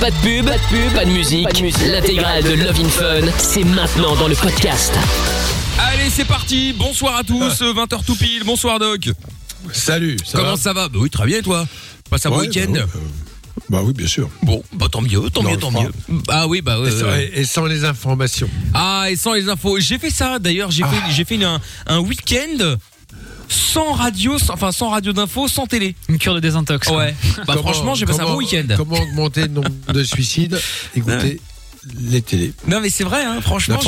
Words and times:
Pas 0.00 0.10
de 0.10 0.16
pub, 0.16 0.44
pas 0.46 0.58
de 0.58 0.62
pub, 0.68 0.92
pas 0.94 1.04
de 1.04 1.10
musique. 1.10 1.48
L'intégrale 1.86 2.42
de 2.42 2.52
Love 2.52 2.80
in 2.80 2.88
Fun, 2.88 3.32
c'est 3.38 3.64
maintenant 3.64 4.14
dans 4.16 4.28
le 4.28 4.34
podcast. 4.34 4.92
Allez, 5.78 6.10
c'est 6.10 6.24
parti. 6.26 6.74
Bonsoir 6.76 7.16
à 7.16 7.24
tous. 7.24 7.62
20h 7.62 8.04
tout 8.04 8.16
pile. 8.16 8.44
Bonsoir 8.44 8.78
Doc. 8.78 9.08
Salut. 9.72 10.16
Ça 10.24 10.38
Comment 10.38 10.50
va 10.52 10.56
ça 10.56 10.72
va 10.72 10.88
Bah 10.88 10.98
Oui, 11.00 11.08
très 11.10 11.26
bien 11.26 11.38
et 11.38 11.42
toi. 11.42 11.66
Passe 12.10 12.26
un 12.26 12.30
bon 12.30 12.38
Ouais, 12.40 12.46
week-end. 12.48 12.70
bah, 12.72 12.80
ouais, 12.80 13.00
Bah 13.70 13.80
oui, 13.84 13.92
bien 13.94 14.06
sûr. 14.06 14.28
Bon, 14.42 14.62
bah 14.74 14.86
tant 14.90 15.00
mieux, 15.00 15.30
tant 15.30 15.42
mieux, 15.42 15.56
tant 15.56 15.70
mieux. 15.70 15.90
Ah 16.28 16.46
oui, 16.46 16.60
bah 16.60 16.78
ouais, 16.80 16.88
Et 16.88 16.92
sans- 16.92 17.06
ouais. 17.06 17.30
Et 17.34 17.44
sans 17.44 17.64
les 17.66 17.84
informations. 17.84 18.48
Ah, 18.74 19.06
et 19.10 19.16
sans 19.16 19.32
les 19.32 19.48
infos. 19.48 19.80
J'ai 19.80 19.98
fait 19.98 20.10
ça 20.10 20.38
d'ailleurs, 20.38 20.70
j'ai 20.70 20.82
fait 20.84 20.96
j'ai 21.14 21.24
fait 21.24 21.34
une- 21.36 21.44
un, 21.44 21.60
un 21.86 21.98
week-end 22.00 22.76
sans 23.48 23.92
radio, 23.92 24.38
sans- 24.38 24.54
enfin 24.54 24.72
sans 24.72 24.88
radio 24.90 25.12
d'info, 25.12 25.48
sans 25.48 25.66
télé. 25.66 25.94
Une 26.08 26.18
cure 26.18 26.34
de 26.34 26.40
désintox. 26.40 26.88
Ouais. 26.90 27.14
Bah 27.36 27.42
Comment- 27.54 27.62
franchement, 27.62 27.94
j'ai 27.94 28.06
passé 28.06 28.20
un 28.20 28.24
bon 28.24 28.36
week-end. 28.36 28.64
Comment 28.76 29.00
augmenter 29.00 29.42
le 29.42 29.48
nombre 29.48 29.68
de 29.92 30.04
suicides 30.04 30.58
Écoutez 30.94 31.40
les 32.00 32.20
télés. 32.20 32.52
Non 32.66 32.80
mais 32.80 32.90
c'est 32.90 33.04
vrai, 33.04 33.22
hein, 33.24 33.40
franchement, 33.40 33.78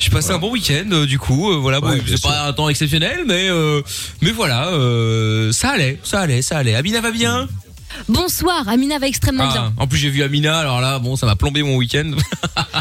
j'ai 0.00 0.10
passé 0.10 0.32
un 0.32 0.38
bon 0.38 0.50
week-end. 0.50 0.86
euh, 0.90 1.06
du 1.06 1.20
coup, 1.20 1.52
euh, 1.52 1.56
voilà, 1.56 1.80
bon, 1.80 1.90
Ouais, 1.90 2.02
c'est 2.04 2.20
pas 2.20 2.48
un 2.48 2.52
temps 2.52 2.68
exceptionnel, 2.68 3.20
mais 3.28 3.48
euh, 3.48 3.80
mais 4.22 4.32
voilà, 4.32 4.70
euh, 4.70 5.52
ça 5.52 5.70
allait, 5.70 6.00
ça 6.02 6.18
allait, 6.20 6.42
ça 6.42 6.58
allait. 6.58 6.74
Amina 6.74 7.00
va 7.00 7.12
bien? 7.12 7.46
Bonsoir, 8.08 8.68
Amina 8.68 8.98
va 8.98 9.06
extrêmement 9.06 9.48
Ah, 9.48 9.52
bien. 9.52 9.72
En 9.76 9.86
plus, 9.86 9.98
j'ai 9.98 10.10
vu 10.10 10.22
Amina, 10.22 10.58
alors 10.58 10.80
là, 10.80 10.98
bon, 10.98 11.16
ça 11.16 11.26
m'a 11.26 11.36
plombé 11.36 11.62
mon 11.62 11.76
week-end. 11.76 12.12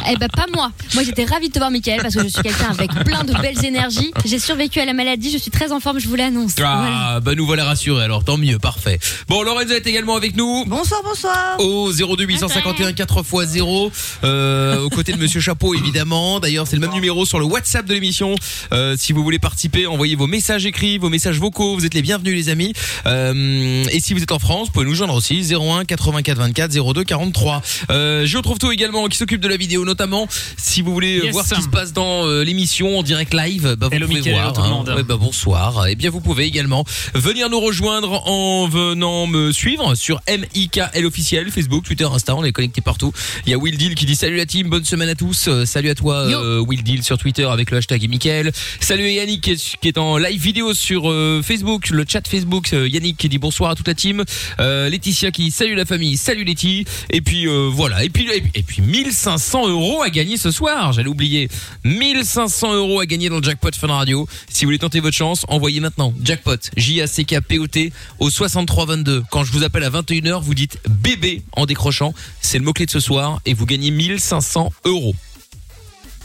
Eh 0.09 0.17
ben 0.17 0.27
pas 0.29 0.45
moi. 0.53 0.71
Moi 0.93 1.03
j'étais 1.03 1.25
ravie 1.25 1.47
de 1.47 1.53
te 1.53 1.59
voir 1.59 1.71
Mickaël 1.71 2.01
parce 2.01 2.15
que 2.15 2.23
je 2.23 2.27
suis 2.27 2.41
quelqu'un 2.41 2.71
avec 2.71 2.91
plein 3.05 3.23
de 3.23 3.33
belles 3.39 3.63
énergies. 3.63 4.11
J'ai 4.25 4.39
survécu 4.39 4.79
à 4.79 4.85
la 4.85 4.93
maladie, 4.93 5.31
je 5.31 5.37
suis 5.37 5.51
très 5.51 5.71
en 5.71 5.79
forme, 5.79 5.99
je 5.99 6.07
vous 6.07 6.15
l'annonce. 6.15 6.53
Voilà. 6.57 6.89
Ah, 6.91 7.19
bah 7.19 7.35
nous 7.35 7.45
voilà 7.45 7.65
rassurés, 7.65 8.03
alors 8.03 8.23
tant 8.23 8.37
mieux, 8.37 8.57
parfait. 8.59 8.99
Bon, 9.27 9.41
Lorenza 9.43 9.75
est 9.75 9.87
également 9.87 10.15
avec 10.15 10.35
nous. 10.35 10.65
Bonsoir, 10.65 11.01
bonsoir. 11.03 11.59
Au 11.59 11.91
02 11.91 12.25
851 12.25 12.93
4 12.93 13.19
x 13.19 13.51
0 13.51 13.91
euh, 14.23 14.81
aux 14.81 14.89
côtés 14.89 15.13
de 15.13 15.17
Monsieur 15.17 15.39
Chapeau 15.39 15.73
évidemment. 15.75 16.39
D'ailleurs 16.39 16.67
c'est 16.67 16.75
le 16.75 16.81
même 16.81 16.93
numéro 16.93 17.25
sur 17.25 17.39
le 17.39 17.45
WhatsApp 17.45 17.85
de 17.85 17.93
l'émission. 17.93 18.35
Euh, 18.73 18.95
si 18.97 19.13
vous 19.13 19.23
voulez 19.23 19.39
participer, 19.39 19.87
envoyez 19.87 20.15
vos 20.15 20.27
messages 20.27 20.65
écrits, 20.65 20.97
vos 20.97 21.09
messages 21.09 21.39
vocaux. 21.39 21.75
Vous 21.75 21.85
êtes 21.85 21.93
les 21.93 22.01
bienvenus 22.01 22.35
les 22.35 22.49
amis. 22.49 22.73
Euh, 23.05 23.83
et 23.91 23.99
si 23.99 24.13
vous 24.13 24.21
êtes 24.21 24.31
en 24.31 24.39
France, 24.39 24.67
vous 24.67 24.73
pouvez 24.73 24.85
nous 24.85 25.00
joindre 25.01 25.15
aussi 25.15 25.41
01 25.51 25.85
84 25.85 26.37
24 26.37 26.93
02 26.93 27.03
43. 27.03 27.61
Euh, 27.89 28.23
je 28.27 28.37
retrouve 28.37 28.59
tout 28.59 28.71
également 28.71 29.07
qui 29.07 29.17
s'occupe 29.17 29.41
de 29.41 29.47
la 29.47 29.57
vidéo 29.57 29.83
notamment. 29.83 30.27
Si 30.57 30.83
vous 30.83 30.93
voulez 30.93 31.21
Yes. 31.23 31.31
voir 31.31 31.43
ce 31.45 31.55
qui 31.55 31.61
se 31.63 31.69
passe 31.69 31.91
dans 31.91 32.27
euh, 32.27 32.43
l'émission 32.43 32.99
en 32.99 33.03
direct 33.03 33.33
live, 33.33 33.75
bah, 33.79 33.87
vous 33.89 33.95
Hello, 33.95 34.05
pouvez 34.07 34.21
voir. 34.31 34.59
hein. 34.59 34.83
Ouais, 34.95 35.01
bah, 35.03 35.17
bonsoir. 35.17 35.87
Et 35.87 35.95
bien 35.95 36.11
vous 36.11 36.21
pouvez 36.21 36.45
également 36.45 36.85
venir 37.15 37.49
nous 37.49 37.59
rejoindre 37.59 38.27
en 38.27 38.67
venant 38.67 39.25
me 39.25 39.51
suivre 39.51 39.95
sur 39.95 40.21
MIKL 40.27 41.03
officiel, 41.05 41.49
Facebook, 41.51 41.83
Twitter, 41.83 42.05
Insta, 42.05 42.35
on 42.35 42.43
est 42.43 42.51
connecté 42.51 42.81
partout. 42.81 43.11
Il 43.47 43.51
y 43.51 43.55
a 43.55 43.57
Will 43.57 43.77
Deal 43.77 43.95
qui 43.95 44.05
dit 44.05 44.15
salut 44.15 44.37
la 44.37 44.45
team, 44.45 44.69
bonne 44.69 44.85
semaine 44.85 45.09
à 45.09 45.15
tous. 45.15 45.47
Euh, 45.47 45.65
salut 45.65 45.89
à 45.89 45.95
toi 45.95 46.15
euh, 46.15 46.59
Will 46.59 46.83
Deal 46.83 47.01
sur 47.03 47.17
Twitter 47.17 47.45
avec 47.45 47.71
le 47.71 47.77
hashtag 47.77 48.07
Mickaël. 48.07 48.51
Salut 48.79 49.09
Yannick 49.09 49.41
qui 49.41 49.51
est, 49.51 49.75
qui 49.81 49.87
est 49.87 49.97
en 49.97 50.17
live 50.17 50.39
vidéo 50.41 50.75
sur 50.75 51.09
euh, 51.09 51.41
Facebook, 51.43 51.89
le 51.89 52.05
chat 52.07 52.27
Facebook. 52.27 52.73
Euh, 52.73 52.87
Yannick 52.87 53.17
qui 53.17 53.29
dit 53.29 53.39
bonsoir 53.39 53.71
à 53.71 53.75
toute 53.75 53.87
la 53.87 53.95
team. 53.95 54.23
Euh, 54.59 54.89
Laetitia 54.91 55.31
qui 55.31 55.45
dit 55.45 55.51
salut 55.51 55.75
la 55.75 55.85
famille, 55.85 56.17
salut 56.17 56.43
Letty. 56.43 56.85
Et 57.09 57.21
puis 57.21 57.47
euh, 57.47 57.69
voilà. 57.71 58.03
Et 58.03 58.09
puis 58.09 58.29
et 58.31 58.41
puis, 58.41 58.51
et 58.53 58.63
puis 58.63 58.81
1500 58.81 59.69
euros 59.69 60.01
à 60.01 60.09
gagner 60.09 60.37
ce 60.37 60.51
soir. 60.51 60.93
J'allais 60.93 61.07
oublier 61.07 61.49
1500 61.83 62.75
euros 62.75 62.99
à 62.99 63.05
gagner 63.05 63.29
dans 63.29 63.37
le 63.37 63.43
jackpot 63.43 63.71
Fun 63.75 63.87
Radio. 63.87 64.27
Si 64.49 64.65
vous 64.65 64.67
voulez 64.67 64.79
tenter 64.79 64.99
votre 64.99 65.15
chance, 65.15 65.45
envoyez 65.47 65.79
maintenant 65.79 66.13
jackpot 66.23 66.57
J 66.77 67.01
A 67.01 67.07
C 67.07 67.23
K 67.23 67.39
P 67.41 67.59
O 67.59 67.67
T 67.67 67.91
au 68.19 68.29
6322. 68.29 69.23
Quand 69.31 69.43
je 69.43 69.51
vous 69.51 69.63
appelle 69.63 69.83
à 69.83 69.89
21h, 69.89 70.41
vous 70.41 70.53
dites 70.53 70.79
bébé 70.89 71.41
en 71.53 71.65
décrochant. 71.65 72.13
C'est 72.41 72.59
le 72.59 72.65
mot 72.65 72.73
clé 72.73 72.85
de 72.85 72.91
ce 72.91 72.99
soir 72.99 73.39
et 73.45 73.53
vous 73.53 73.65
gagnez 73.65 73.91
1500 73.91 74.71
euros. 74.85 75.15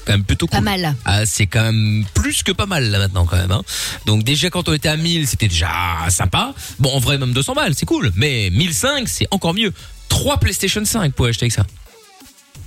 Quand 0.06 0.12
même 0.12 0.24
plutôt 0.24 0.46
Pas 0.46 0.58
cool. 0.58 0.64
mal. 0.64 0.94
Ah, 1.04 1.26
c'est 1.26 1.46
quand 1.46 1.62
même 1.64 2.04
plus 2.14 2.42
que 2.44 2.52
pas 2.52 2.66
mal 2.66 2.90
là 2.90 2.98
maintenant 3.00 3.26
quand 3.26 3.36
même. 3.36 3.50
Hein. 3.50 3.62
Donc 4.06 4.22
déjà 4.22 4.48
quand 4.50 4.68
on 4.68 4.72
était 4.72 4.88
à 4.88 4.96
1000, 4.96 5.26
c'était 5.26 5.48
déjà 5.48 5.68
sympa. 6.10 6.54
Bon, 6.78 6.90
en 6.94 7.00
vrai 7.00 7.18
même 7.18 7.32
200 7.32 7.54
balles, 7.54 7.74
c'est 7.76 7.86
cool. 7.86 8.12
Mais 8.14 8.48
1005, 8.52 9.08
c'est 9.08 9.26
encore 9.32 9.52
mieux. 9.54 9.72
3 10.08 10.38
PlayStation 10.38 10.84
5 10.84 11.12
pour 11.12 11.26
acheter 11.26 11.44
avec 11.44 11.52
ça. 11.52 11.66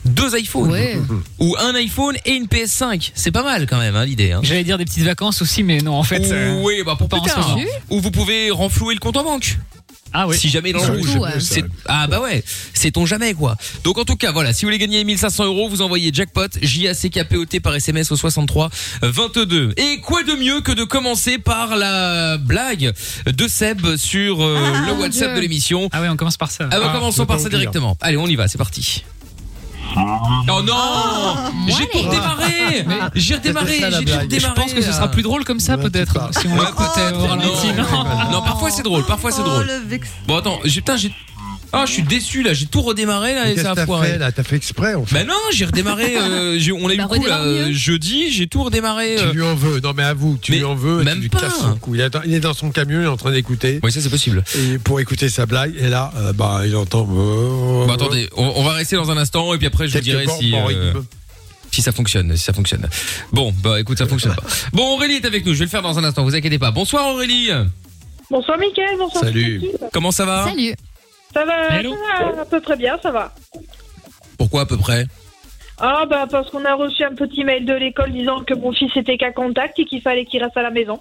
Deux 0.05 0.37
iPhones. 0.37 0.71
Ouais. 0.71 0.97
Ou 1.39 1.55
un 1.59 1.75
iPhone 1.75 2.15
et 2.25 2.31
une 2.33 2.45
PS5. 2.45 3.11
C'est 3.15 3.31
pas 3.31 3.43
mal 3.43 3.67
quand 3.67 3.77
même 3.77 3.95
hein, 3.95 4.05
l'idée. 4.05 4.31
Hein. 4.31 4.39
J'allais 4.43 4.63
dire 4.63 4.77
des 4.77 4.85
petites 4.85 5.03
vacances 5.03 5.41
aussi, 5.41 5.61
mais 5.63 5.79
non, 5.79 5.95
en 5.95 6.03
fait. 6.03 6.21
euh, 6.31 6.61
Oui, 6.63 6.83
bah 6.85 6.95
pour 6.97 7.09
pas 7.09 7.19
plus 7.19 7.31
en 7.31 7.35
tard. 7.35 7.57
Ou 7.89 7.99
vous 8.01 8.11
pouvez 8.11 8.49
renflouer 8.51 8.93
le 8.93 8.99
compte 8.99 9.17
en 9.17 9.23
banque. 9.23 9.57
Ah 10.13 10.27
oui. 10.27 10.37
Si 10.37 10.49
jamais 10.49 10.69
il 10.71 10.73
le 10.73 10.79
Surtout, 10.79 10.99
rouge. 10.99 11.15
ouais. 11.17 11.39
C'est- 11.39 11.63
Ah 11.85 12.07
bah 12.07 12.19
ouais, 12.21 12.43
c'est 12.73 12.91
ton 12.91 13.05
jamais 13.05 13.33
quoi. 13.33 13.55
Donc 13.83 13.97
en 13.97 14.05
tout 14.05 14.15
cas 14.15 14.31
voilà, 14.31 14.53
si 14.53 14.65
vous 14.65 14.67
voulez 14.69 14.77
gagner 14.79 15.03
1500 15.03 15.45
euros, 15.45 15.69
vous 15.69 15.81
envoyez 15.81 16.11
jackpot 16.13 16.47
J 16.61 16.87
A 16.87 16.93
C 16.93 17.09
K 17.09 17.23
P 17.27 17.37
O 17.37 17.45
T 17.45 17.59
par 17.59 17.75
SMS 17.75 18.11
au 18.11 18.15
63 18.15 18.69
22. 19.01 19.73
Et 19.77 19.99
quoi 20.01 20.23
de 20.23 20.33
mieux 20.33 20.61
que 20.61 20.71
de 20.71 20.83
commencer 20.83 21.37
par 21.37 21.75
la 21.75 22.37
blague 22.37 22.93
de 23.25 23.47
Seb 23.47 23.95
sur 23.97 24.41
euh, 24.43 24.57
Ah, 24.73 24.85
le 24.87 24.93
mon 24.95 25.01
WhatsApp 25.01 25.29
Dieu. 25.29 25.35
de 25.35 25.39
l'émission. 25.41 25.89
Ah 25.91 26.01
ouais, 26.01 26.09
on 26.09 26.15
commence 26.17 26.37
par 26.37 26.51
ça. 26.51 26.67
Ah 26.71 26.79
bah 26.79 26.87
Ah, 26.91 26.93
commençons 26.97 27.25
par 27.25 27.37
pas 27.37 27.43
ça 27.43 27.49
directement. 27.49 27.97
Allez, 28.01 28.17
on 28.17 28.27
y 28.27 28.35
va, 28.35 28.47
c'est 28.47 28.57
parti. 28.57 29.03
Oh 29.97 30.61
non 30.61 31.35
J'ai 31.67 31.85
redémarré 31.99 32.85
J'ai 33.15 33.35
redémarré, 33.35 33.79
ça, 33.79 33.89
la 33.89 33.99
j'ai 33.99 34.05
blague. 34.05 34.19
Je 34.19 34.23
redémarré. 34.35 34.53
pense 34.55 34.73
que 34.73 34.81
ce 34.81 34.91
sera 34.91 35.09
plus 35.09 35.21
drôle 35.23 35.43
comme 35.45 35.59
ça, 35.59 35.77
peut-être. 35.77 36.13
c'est 36.13 36.19
pas- 36.19 36.39
Si 36.41 36.47
on 36.47 36.57
Ouais, 36.57 36.65
peut-être. 36.77 37.19
ralenti. 37.27 37.67
Non, 37.73 38.03
Non. 38.03 38.31
non, 38.31 38.41
parfois 38.41 38.69
c'est 38.71 38.83
drôle, 38.83 39.05
parfois 39.05 39.31
c'est 39.31 39.41
Oh, 39.45 39.49
drôle. 39.49 39.67
le 39.67 39.79
vex. 39.87 40.09
Bon 40.27 40.37
attends, 40.37 40.59
j'ai 40.65 40.81
putain, 40.81 40.97
j'ai 40.97 41.13
Ah, 41.71 41.85
je 41.85 41.91
suis 41.93 42.01
déçu 42.01 42.41
là, 42.41 42.53
j'ai 42.53 42.65
tout 42.65 42.81
redémarré 42.81 43.35
là 43.35 43.49
et 43.51 43.55
ça 43.57 43.71
a 43.71 43.75
t'as 43.75 43.85
foiré. 43.85 44.13
fait 44.13 44.17
là? 44.17 44.31
T'as 44.31 44.41
fait 44.43 44.55
exprès 44.55 44.95
en 44.95 45.05
fait. 45.05 45.13
Bah 45.15 45.23
non, 45.23 45.35
j'ai 45.51 45.65
redémarré. 45.65 46.17
euh, 46.17 46.55
j'ai- 46.59 46.71
on 46.71 46.87
a 46.89 46.93
eu 46.93 46.97
Bah, 46.97 47.07
le 47.11 47.19
coup 47.19 47.25
là 47.27 47.43
mieux. 47.43 47.45
euh, 47.45 47.71
jeudi, 47.71 48.31
j'ai 48.31 48.47
tout 48.47 48.63
redémarré. 48.63 49.17
euh. 49.19 49.29
Tu 49.29 49.35
lui 49.37 49.43
en 49.43 49.53
veux. 49.53 49.79
Non 49.79 49.93
mais 49.95 50.01
avoue, 50.03 50.39
tu 50.41 50.51
Mais 50.51 50.57
lui 50.59 50.63
en 50.65 50.73
veux. 50.73 51.03
même 51.03 51.17
tu 51.17 51.21
lui 51.21 51.29
pas. 51.29 51.41
casses 51.41 51.59
son 51.61 51.75
cou. 51.75 51.93
Il 51.93 52.01
est, 52.01 52.09
dans, 52.09 52.21
il 52.23 52.33
est 52.33 52.39
dans 52.39 52.53
son 52.55 52.71
camion, 52.71 52.99
il 53.01 53.03
est 53.03 53.07
en 53.07 53.17
train 53.17 53.31
d'écouter. 53.31 53.79
Oui, 53.83 53.91
ça 53.91 54.01
c'est 54.01 54.09
possible. 54.09 54.43
Et 54.57 54.79
pour 54.79 54.99
écouter 54.99 55.29
sa 55.29 55.45
blague, 55.45 55.75
et 55.79 55.89
là, 55.89 56.11
euh, 56.17 56.33
bah, 56.33 56.61
il 56.65 56.75
entend. 56.75 57.03
euh, 57.11 57.85
Bon, 57.85 57.91
attendez, 57.93 58.27
on, 58.35 58.51
on 58.55 58.63
va 58.63 58.71
rester 58.73 58.95
dans 58.95 59.11
un 59.11 59.17
instant 59.17 59.53
et 59.53 59.57
puis 59.59 59.67
après 59.67 59.87
je 59.87 59.97
vous 59.97 60.03
quelques 60.03 60.23
dirai 60.23 60.39
si 60.39 60.55
en 60.55 60.61
euh, 60.63 60.65
rythme. 60.65 61.05
si 61.71 61.83
ça 61.83 61.91
fonctionne, 61.91 62.35
si 62.35 62.43
ça 62.43 62.53
fonctionne. 62.53 62.87
Bon, 63.31 63.53
bah 63.63 63.79
écoute, 63.79 63.99
ça 63.99 64.07
fonctionne 64.07 64.33
pas. 64.33 64.43
Bon, 64.73 64.95
Aurélie 64.95 65.15
est 65.17 65.25
avec 65.25 65.45
nous, 65.45 65.53
je 65.53 65.59
vais 65.59 65.65
le 65.65 65.69
faire 65.69 65.83
dans 65.83 65.99
un 65.99 66.03
instant, 66.03 66.23
vous 66.23 66.33
inquiétez 66.35 66.57
pas. 66.57 66.71
Bonsoir 66.71 67.05
Aurélie. 67.13 67.49
Bonsoir 68.31 68.57
Mickaël, 68.59 68.95
bonsoir. 68.97 69.23
Salut. 69.23 69.61
Comment 69.93 70.11
ça 70.11 70.25
va? 70.25 70.45
Salut. 70.45 70.73
Ça 71.33 71.45
va, 71.45 71.77
Hello. 71.79 71.95
ça 72.17 72.31
va 72.31 72.41
à 72.41 72.45
peu 72.45 72.59
près 72.59 72.75
bien, 72.75 72.97
ça 73.01 73.11
va. 73.11 73.31
Pourquoi 74.37 74.61
à 74.61 74.65
peu 74.65 74.77
près? 74.77 75.05
Ah 75.77 76.05
bah 76.09 76.25
parce 76.29 76.49
qu'on 76.49 76.65
a 76.65 76.73
reçu 76.75 77.03
un 77.03 77.15
petit 77.15 77.43
mail 77.43 77.65
de 77.65 77.73
l'école 77.73 78.11
disant 78.11 78.43
que 78.43 78.53
mon 78.53 78.73
fils 78.73 78.91
était 78.97 79.17
qu'à 79.17 79.31
contact 79.31 79.79
et 79.79 79.85
qu'il 79.85 80.01
fallait 80.01 80.25
qu'il 80.25 80.43
reste 80.43 80.57
à 80.57 80.61
la 80.61 80.71
maison. 80.71 80.99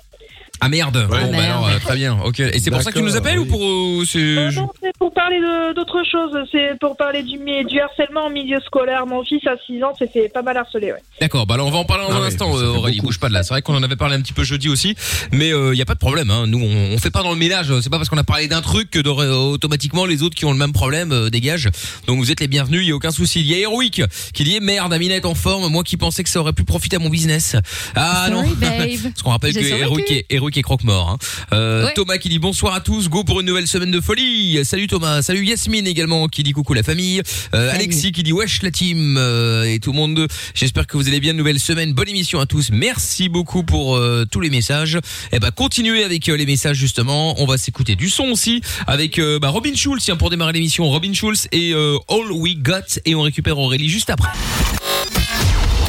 Ah 0.60 0.68
merde. 0.68 1.06
Bon, 1.08 1.16
bah 1.16 1.26
merde. 1.30 1.44
alors 1.44 1.68
euh, 1.68 1.78
très 1.78 1.96
bien. 1.96 2.18
OK. 2.24 2.40
Et 2.40 2.58
c'est 2.58 2.70
pour 2.70 2.82
ça 2.82 2.90
que 2.90 2.98
tu 2.98 3.02
nous 3.04 3.12
D'accord, 3.12 3.26
appelles 3.26 3.38
oui. 3.38 3.46
ou 3.46 3.50
pour 3.50 3.62
euh, 3.64 4.04
c'est 4.06 4.18
Euh, 4.18 4.50
non, 4.52 4.68
c'est 4.82 4.96
pour 4.98 5.12
parler 5.12 5.38
de- 5.38 5.74
d'autre 5.74 6.02
chose, 6.10 6.32
c'est 6.50 6.78
pour 6.80 6.96
parler 6.96 7.22
du, 7.22 7.38
mi- 7.38 7.64
du 7.64 7.78
harcèlement 7.80 8.26
en 8.26 8.30
milieu 8.30 8.58
scolaire. 8.66 9.06
Mon 9.06 9.22
fils 9.24 9.46
à 9.46 9.54
6 9.66 9.82
ans 9.84 9.94
s'est 9.98 10.08
fait 10.08 10.28
pas 10.28 10.42
mal 10.42 10.56
harceler, 10.56 10.92
ouais. 10.92 11.02
D'accord, 11.20 11.46
bah 11.46 11.54
alors 11.54 11.66
on 11.68 11.70
va 11.70 11.78
en 11.78 11.84
parler 11.84 12.04
dans 12.08 12.14
Ah 12.14 12.20
un 12.22 12.26
instant, 12.26 12.56
euh, 12.56 12.66
Aurélie, 12.76 12.96
beaucoup. 12.98 13.08
bouge 13.08 13.20
pas 13.20 13.28
de 13.28 13.34
là. 13.34 13.42
C'est 13.42 13.54
vrai 13.54 13.62
qu'on 13.62 13.74
en 13.74 13.82
avait 13.82 13.96
parlé 13.96 14.16
un 14.16 14.20
petit 14.20 14.32
peu 14.32 14.44
jeudi 14.44 14.68
aussi, 14.68 14.94
mais 15.32 15.48
il 15.50 15.74
y 15.76 15.82
a 15.82 15.86
pas 15.86 15.94
de 15.94 15.98
problème. 15.98 16.30
Hein. 16.30 16.46
Nous, 16.46 16.58
on, 16.60 16.94
on 16.94 16.98
fait 16.98 17.10
pas 17.10 17.22
dans 17.22 17.30
le 17.32 17.36
ménage. 17.38 17.72
C'est 17.80 17.90
pas 17.90 17.96
parce 17.98 18.08
qu'on 18.08 18.18
a 18.18 18.24
parlé 18.24 18.48
d'un 18.48 18.60
truc 18.62 18.90
que 18.90 18.98
automatiquement 19.08 20.04
les 20.06 20.22
autres 20.22 20.34
qui 20.34 20.44
ont 20.44 20.52
le 20.52 20.58
même 20.58 20.72
problème 20.72 21.12
euh, 21.12 21.30
dégagent. 21.30 21.68
Donc 22.06 22.18
vous 22.18 22.30
êtes 22.30 22.40
les 22.40 22.48
bienvenus, 22.48 22.82
il 22.82 22.88
y 22.88 22.92
a 22.92 22.96
aucun 22.96 23.10
souci. 23.10 23.40
Il 23.40 23.46
y 23.46 23.54
a 23.54 23.58
Heroic 23.58 24.02
qui 24.34 24.44
dit 24.44 24.58
merde, 24.60 24.92
Amina 24.92 25.14
est 25.16 25.24
en 25.26 25.34
forme. 25.34 25.70
Moi 25.70 25.82
qui 25.84 25.96
pensais 25.96 26.22
que 26.22 26.28
ça 26.30 26.40
aurait 26.40 26.52
pu 26.52 26.64
profiter 26.64 26.96
à 26.96 26.98
mon 26.98 27.08
business. 27.10 27.56
Ah 27.94 28.28
non. 28.30 28.42
Sorry, 28.42 28.54
babe. 28.56 29.00
Parce 29.12 29.22
qu'on 29.22 29.30
rappelle 29.30 29.54
que 29.54 29.60
J'ai 29.60 29.76
survécu. 29.78 30.24
Heroic 30.30 30.47
Heroic 30.48 30.56
est 30.56 30.62
croque-mort. 30.62 31.10
Hein. 31.10 31.18
Euh, 31.52 31.84
Ouais. 31.84 31.92
Thomas 31.94 32.18
qui 32.18 32.28
dit 32.28 32.38
bonsoir 32.38 32.74
à 32.74 32.80
tous, 32.80 33.08
go 33.08 33.22
pour 33.22 33.40
une 33.40 33.46
nouvelle 33.46 33.66
semaine 33.66 33.90
de 33.90 34.00
folie. 34.00 34.58
Salut 34.64 34.88
Thomas, 34.88 35.22
salut 35.22 35.44
Yasmine 35.44 35.86
également 35.86 36.26
qui 36.26 36.42
dit 36.42 36.52
coucou 36.52 36.74
la 36.74 36.82
famille. 36.82 37.22
Euh, 37.54 37.72
Alexis 37.72 38.10
qui 38.12 38.22
dit 38.22 38.32
wesh 38.32 38.62
la 38.62 38.70
team 38.70 39.16
euh, 39.16 39.64
et 39.64 39.78
tout 39.78 39.92
le 39.92 39.96
monde. 39.96 40.26
J'espère 40.54 40.86
que 40.86 40.96
vous 40.96 41.06
allez 41.06 41.20
bien. 41.20 41.34
Nouvelle 41.34 41.60
semaine, 41.60 41.92
bonne 41.92 42.08
émission 42.08 42.40
à 42.40 42.46
tous. 42.46 42.70
Merci 42.72 43.28
beaucoup 43.28 43.62
pour 43.62 44.00
tous 44.30 44.40
les 44.40 44.50
messages. 44.50 44.98
Et 45.32 45.38
ben 45.38 45.50
continuez 45.50 46.02
avec 46.02 46.26
les 46.26 46.46
messages 46.46 46.76
justement. 46.76 47.40
On 47.40 47.46
va 47.46 47.58
s'écouter 47.58 47.94
du 47.94 48.08
son 48.08 48.24
aussi 48.24 48.60
avec 48.86 49.20
bah, 49.40 49.50
Robin 49.50 49.74
Schulz 49.74 50.02
tiens 50.02 50.16
pour 50.16 50.30
démarrer 50.30 50.54
l'émission. 50.54 50.88
Robin 50.88 51.12
Schulz 51.12 51.48
et 51.52 51.72
All 51.72 52.32
We 52.32 52.56
Got 52.56 53.00
et 53.04 53.14
on 53.14 53.22
récupère 53.22 53.58
Aurélie 53.58 53.88
juste 53.88 54.10
après. 54.10 54.30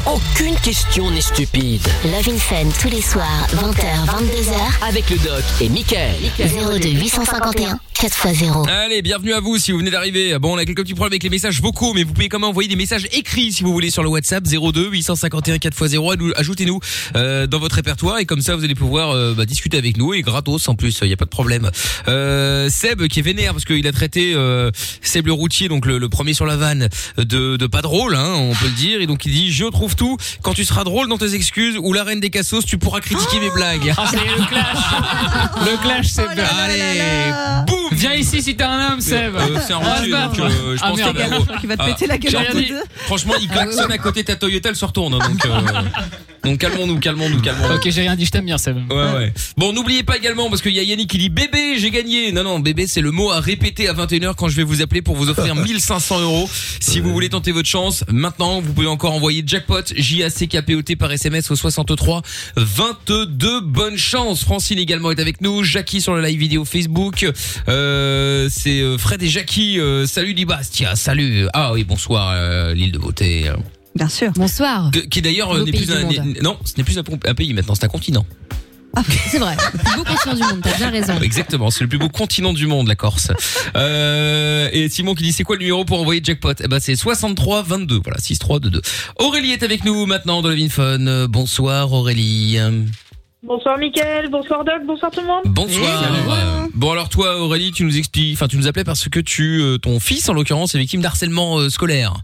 Aucune 0.06 0.56
question 0.64 1.12
n'est 1.12 1.22
stupide. 1.22 1.82
Love 2.06 2.30
in 2.34 2.38
Fun 2.38 2.70
tous 2.82 2.90
les 2.90 3.02
soirs, 3.02 3.48
20h, 3.54 4.06
22h. 4.08 4.88
Avec 4.88 5.10
le 5.10 5.18
doc 5.18 5.44
et 5.62 5.70
Michael. 5.70 6.16
02 6.40 6.90
851 6.90 7.80
4x0. 7.94 8.70
Allez, 8.70 9.02
bienvenue 9.02 9.34
à 9.34 9.42
vous 9.42 9.58
si 9.58 9.72
vous 9.74 9.80
venez 9.80 9.92
d'arriver. 9.92 10.38
Bon, 10.40 10.56
on 10.56 10.58
a 10.58 10.64
quelques 10.66 10.84
petits 10.84 10.94
problèmes 10.94 11.12
avec 11.14 11.24
les 11.24 11.30
messages 11.30 11.62
vocaux, 11.62 11.94
mais 11.94 12.04
vous 12.04 12.14
pouvez 12.14 12.30
quand 12.30 12.40
même 12.40 12.50
envoyer 12.50 12.70
des 12.70 12.78
messages 12.78 13.08
écrits 13.12 13.52
si 13.52 13.62
vous 13.64 13.74
voulez 13.74 13.92
sur 13.92 14.02
le 14.02 14.10
WhatsApp 14.10 14.44
02 14.46 14.90
851 14.90 15.58
4x0. 15.58 16.14
Adou- 16.14 16.32
Ajoutez-nous 16.36 16.80
euh, 17.18 17.46
dans 17.46 17.60
votre 17.60 17.76
répertoire 17.76 18.20
et 18.20 18.26
comme 18.26 18.42
ça 18.42 18.56
vous 18.56 18.64
allez 18.64 18.76
pouvoir 18.76 19.12
euh, 19.12 19.34
bah, 19.36 19.46
discuter 19.46 19.78
avec 19.78 19.98
nous 19.98 20.14
et 20.14 20.22
gratos 20.22 20.70
en 20.70 20.76
plus, 20.76 20.98
il 21.02 21.10
y 21.10 21.14
a 21.14 21.18
pas 21.18 21.26
de 21.26 21.30
problème. 21.30 21.70
Euh, 22.08 22.70
Seb 22.70 23.06
qui 23.08 23.20
est 23.20 23.24
vénère 23.24 23.52
parce 23.52 23.66
qu'il 23.66 23.86
a 23.86 23.92
traité 23.92 24.34
euh, 24.34 24.72
Seb 25.02 25.28
le 25.28 25.34
routier, 25.34 25.68
donc 25.68 25.86
le, 25.86 25.98
le 25.98 26.10
premier 26.10 26.34
sur 26.34 26.46
la 26.46 26.56
vanne, 26.56 26.88
de, 27.18 27.58
de 27.58 27.68
pas 27.68 27.82
drôle, 27.82 28.16
hein, 28.16 28.36
on 28.38 28.54
peut 28.56 28.68
le 28.68 28.72
dire. 28.72 29.02
Et 29.02 29.08
donc 29.08 29.26
il 29.26 29.34
dit 29.34 29.52
je 29.52 29.66
trouve 29.66 29.96
Quand 30.42 30.54
tu 30.54 30.66
seras 30.66 30.84
drôle 30.84 31.08
dans 31.08 31.18
tes 31.18 31.34
excuses 31.36 31.78
ou 31.82 31.94
la 31.94 32.04
reine 32.04 32.20
des 32.20 32.30
cassos, 32.30 32.66
tu 32.66 32.78
pourras 32.78 33.00
critiquer 33.02 33.40
mes 33.40 33.50
blagues. 33.52 33.94
Ah, 33.98 34.06
c'est 34.10 34.18
le 34.18 34.46
clash. 34.48 35.72
Le 35.72 35.78
clash, 35.82 36.08
c'est 36.08 36.26
Oh 36.30 36.36
là 36.36 36.44
Allez, 36.64 37.66
boum. 37.68 37.80
Viens 37.92 38.14
ici 38.14 38.42
si 38.42 38.56
t'es 38.56 38.64
un 38.64 38.92
homme, 38.94 39.02
Seb. 39.02 39.36
Euh, 39.36 39.60
c'est 39.66 39.74
un 39.74 39.80
Ah, 39.84 39.96
routier, 39.98 40.12
donc 40.12 40.40
euh, 40.40 40.76
je 40.78 40.82
ah, 40.84 40.90
pense 40.90 40.98
merde. 40.98 41.18
que 41.18 41.60
qu'il 41.60 41.70
va 41.70 41.78
te 41.78 41.82
Ah, 41.82 41.86
péter 41.86 42.08
la 42.08 42.18
gueule 42.18 42.32
j'ai 42.32 42.38
en 42.38 42.42
rien 42.42 42.52
deux 42.54 42.62
dit. 42.62 42.74
Franchement, 43.06 43.34
il 43.42 43.48
klaxonne 43.48 43.92
à 43.92 43.98
côté 43.98 44.22
de 44.22 44.28
ta 44.28 44.36
Toyota, 44.36 44.70
elle 44.70 44.76
se 44.76 44.86
retourne. 44.86 45.14
hein, 45.16 45.20
donc, 45.20 45.46
euh, 45.46 45.82
donc 46.44 46.60
calmons-nous, 46.60 47.00
calmons-nous, 47.00 47.42
calmons-nous. 47.42 47.76
Ok, 47.76 47.90
j'ai 47.90 48.02
rien 48.02 48.16
dit, 48.16 48.26
je 48.26 48.32
t'aime 48.32 48.46
bien, 48.46 48.58
Seb. 48.58 48.78
Ouais, 48.92 48.96
ouais. 49.14 49.34
Bon, 49.58 49.74
n'oubliez 49.74 50.04
pas 50.04 50.18
également, 50.18 50.50
parce 50.50 50.62
qu'il 50.62 50.72
y 50.74 50.80
a 50.80 50.84
Yannick 50.84 51.10
qui 51.10 51.18
dit 51.18 51.30
bébé, 51.30 51.78
j'ai 51.78 51.92
gagné. 51.92 52.32
Non, 52.32 52.44
non, 52.44 52.60
bébé, 52.60 52.88
c'est 52.88 53.02
le 53.02 53.12
mot 53.12 53.32
à 53.32 53.40
répéter 53.40 53.88
à 53.90 53.94
21h 53.94 54.36
quand 54.36 54.48
je 54.50 54.56
vais 54.56 54.64
vous 54.64 54.82
appeler 54.82 55.02
pour 55.02 55.16
vous 55.16 55.30
offrir 55.30 55.56
1500 55.56 56.20
euros. 56.22 56.50
Si 56.80 57.00
vous 57.00 57.12
voulez 57.12 57.30
tenter 57.30 57.52
votre 57.52 57.68
chance, 57.68 58.04
maintenant, 58.12 58.62
vous 58.62 58.72
pouvez 58.74 58.88
encore 58.88 59.14
envoyer 59.14 59.44
jackpot, 59.46 59.79
J-A-C-K-P-O-T 59.96 60.96
par 60.96 61.12
SMS 61.12 61.50
au 61.52 61.56
63 61.56 62.22
22. 62.56 63.62
Bonne 63.62 63.98
chance. 63.98 64.44
Francine 64.44 64.80
également 64.80 65.12
est 65.12 65.20
avec 65.20 65.42
nous. 65.42 65.64
Jackie 65.64 66.02
sur 66.02 66.14
le 66.16 66.22
live 66.22 66.40
vidéo 66.40 66.66
Facebook. 66.66 67.26
Euh, 67.68 68.48
c'est 68.52 68.82
euh, 68.82 68.98
Fred 68.98 69.22
et 69.24 69.28
Jackie. 69.28 69.80
Euh, 69.80 70.06
salut 70.06 70.34
Libastia. 70.34 70.96
Salut. 70.96 71.48
Ah 71.54 71.74
oui, 71.74 71.84
bonsoir, 71.84 72.32
euh, 72.34 72.74
l'île 72.74 72.92
de 72.92 73.00
beauté. 73.00 73.52
Bien 73.96 74.10
sûr. 74.10 74.32
Bonsoir. 74.36 74.92
Que- 74.92 75.00
qui 75.00 75.22
d'ailleurs 75.22 75.50
Beau 75.50 75.64
n'est 75.64 75.72
pays 75.72 75.86
plus 75.86 75.88
du 75.88 76.20
un, 76.20 76.24
monde. 76.24 76.38
non, 76.42 76.58
ce 76.64 76.74
n'est 76.78 76.84
plus 76.84 76.98
un, 76.98 77.04
un 77.26 77.34
pays 77.36 77.54
maintenant, 77.54 77.76
c'est 77.76 77.86
un 77.86 77.90
continent. 77.90 78.26
C'est 79.30 79.40
vrai. 79.40 79.56
Le 79.74 79.80
plus 79.80 79.96
beau 79.98 80.04
continent 80.04 80.34
du 80.36 80.42
monde, 80.44 80.62
t'as 80.64 80.76
bien 80.78 80.90
raison. 80.90 81.14
Exactement, 81.22 81.70
c'est 81.70 81.84
le 81.84 81.88
plus 81.88 81.98
beau 81.98 82.10
continent 82.10 82.54
du 82.54 82.68
monde, 82.68 82.88
la 82.88 82.96
Corse. 82.96 83.32
Euh, 83.76 84.70
et 84.72 84.90
Simon 84.90 85.16
qui 85.16 85.24
dit 85.24 85.32
c'est 85.34 85.44
quoi 85.44 85.56
le 85.56 85.62
numéro 85.62 85.86
pour 85.86 86.00
envoyer 86.00 86.22
jackpot? 86.24 86.54
Eh 86.64 86.68
ben 86.68 86.80
c'est 86.80 86.96
63 86.96 87.64
22. 87.64 88.02
Voilà, 88.04 88.20
63 88.20 88.60
22. 88.60 88.82
Aurélie 89.20 89.52
est 89.52 89.64
avec 89.64 89.86
nous 89.86 90.06
maintenant 90.06 90.42
dans 90.42 90.50
le 90.50 90.70
Fun. 90.70 91.08
Euh, 91.08 91.28
Bonsoir 91.28 91.92
Aurélie. 91.94 92.58
Bonsoir 93.42 93.78
Mickaël, 93.78 94.30
bonsoir 94.30 94.66
Doc, 94.66 94.86
bonsoir 94.86 95.10
tout 95.12 95.22
le 95.22 95.28
monde. 95.28 95.44
Bonsoir. 95.46 96.04
Euh, 96.04 96.68
Bon 96.74 96.92
alors 96.92 97.08
toi 97.08 97.38
Aurélie, 97.40 97.72
tu 97.72 97.86
nous 97.86 97.98
expliques, 97.98 98.36
enfin 98.36 98.50
tu 98.50 98.58
nous 98.58 98.68
appelais 98.68 98.84
parce 98.84 99.08
que 99.08 99.22
tu, 99.22 99.62
euh, 99.62 99.78
ton 99.78 100.02
fils 100.02 100.28
en 100.28 100.34
l'occurrence, 100.34 100.76
est 100.76 100.78
victime 100.78 101.02
d'harcèlement 101.02 101.58
euh, 101.58 101.70
scolaire. 101.70 102.16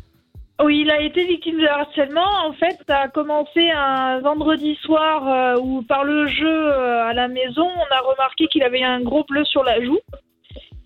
Oui, 0.64 0.82
il 0.82 0.90
a 0.92 1.02
été 1.02 1.26
victime 1.26 1.60
de 1.60 1.68
harcèlement. 1.68 2.46
En 2.48 2.54
fait, 2.54 2.78
ça 2.88 3.00
a 3.02 3.08
commencé 3.10 3.70
un 3.72 4.20
vendredi 4.22 4.76
soir 4.82 5.28
euh, 5.28 5.60
où 5.62 5.82
par 5.82 6.06
le 6.06 6.28
jeu 6.28 6.48
euh, 6.72 7.10
à 7.10 7.14
la 7.14 7.28
maison, 7.28 7.68
on 7.68 7.94
a 7.96 8.00
remarqué 8.00 8.48
qu'il 8.48 8.64
avait 8.64 8.84
un 8.84 9.02
gros 9.02 9.26
bleu 9.26 9.44
sur 9.44 9.64
la 9.64 9.84
joue. 9.84 10.00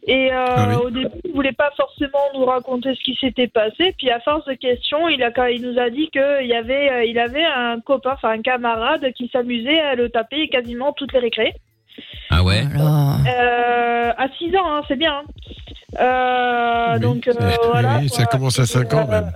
Et 0.07 0.33
euh, 0.33 0.45
Ah 0.47 0.65
oui. 0.69 0.75
au 0.85 0.89
début, 0.89 1.09
il 1.23 1.33
voulait 1.33 1.51
pas 1.51 1.69
forcément 1.77 2.17
nous 2.33 2.45
raconter 2.45 2.95
ce 2.95 3.03
qui 3.03 3.15
s'était 3.21 3.47
passé. 3.47 3.93
Puis 3.97 4.09
à 4.09 4.19
force 4.21 4.43
de 4.45 4.53
questions, 4.53 5.07
il 5.07 5.21
a 5.21 5.51
il 5.51 5.61
nous 5.61 5.77
a 5.79 5.91
dit 5.91 6.09
qu'il 6.09 6.47
y 6.47 6.55
avait 6.55 7.07
il 7.07 7.19
avait 7.19 7.45
un 7.45 7.79
copain, 7.79 8.13
enfin 8.13 8.29
un 8.29 8.41
camarade 8.41 9.11
qui 9.13 9.29
s'amusait 9.31 9.81
à 9.81 9.93
le 9.93 10.09
taper 10.09 10.47
quasiment 10.47 10.93
toutes 10.93 11.13
les 11.13 11.19
récrés. 11.19 11.53
Ah 12.31 12.43
ouais. 12.43 12.63
Euh, 13.27 14.11
à 14.17 14.29
6 14.37 14.55
ans, 14.55 14.73
hein, 14.73 14.81
c'est 14.87 14.95
bien. 14.95 15.13
hein. 15.17 15.23
Euh, 15.99 16.93
Oui, 16.95 16.99
donc 16.99 17.27
euh, 17.27 17.33
voilà. 17.71 17.97
oui, 17.99 18.09
ça 18.09 18.25
commence 18.25 18.59
à 18.59 18.65
5 18.65 18.93
ans 18.93 19.07
Euh, 19.09 19.11
même. 19.21 19.31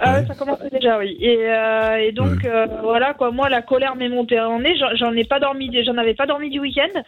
Ah 0.00 0.12
ouais, 0.14 0.26
ça 0.26 0.34
commence 0.34 0.60
déjà, 0.70 0.98
oui. 0.98 1.16
Et, 1.20 1.38
euh, 1.48 1.96
et 1.96 2.12
donc, 2.12 2.44
euh, 2.44 2.66
voilà, 2.82 3.14
quoi, 3.14 3.32
moi, 3.32 3.48
la 3.48 3.62
colère 3.62 3.96
m'est 3.96 4.08
montée 4.08 4.38
en 4.38 4.60
nez. 4.60 4.76
J'en- 4.94 5.12
ai 5.12 5.24
pas 5.24 5.40
dormi, 5.40 5.70
j'en 5.84 5.96
avais 5.96 6.14
pas 6.14 6.26
dormi 6.26 6.50
du 6.50 6.60
week-end. 6.60 7.02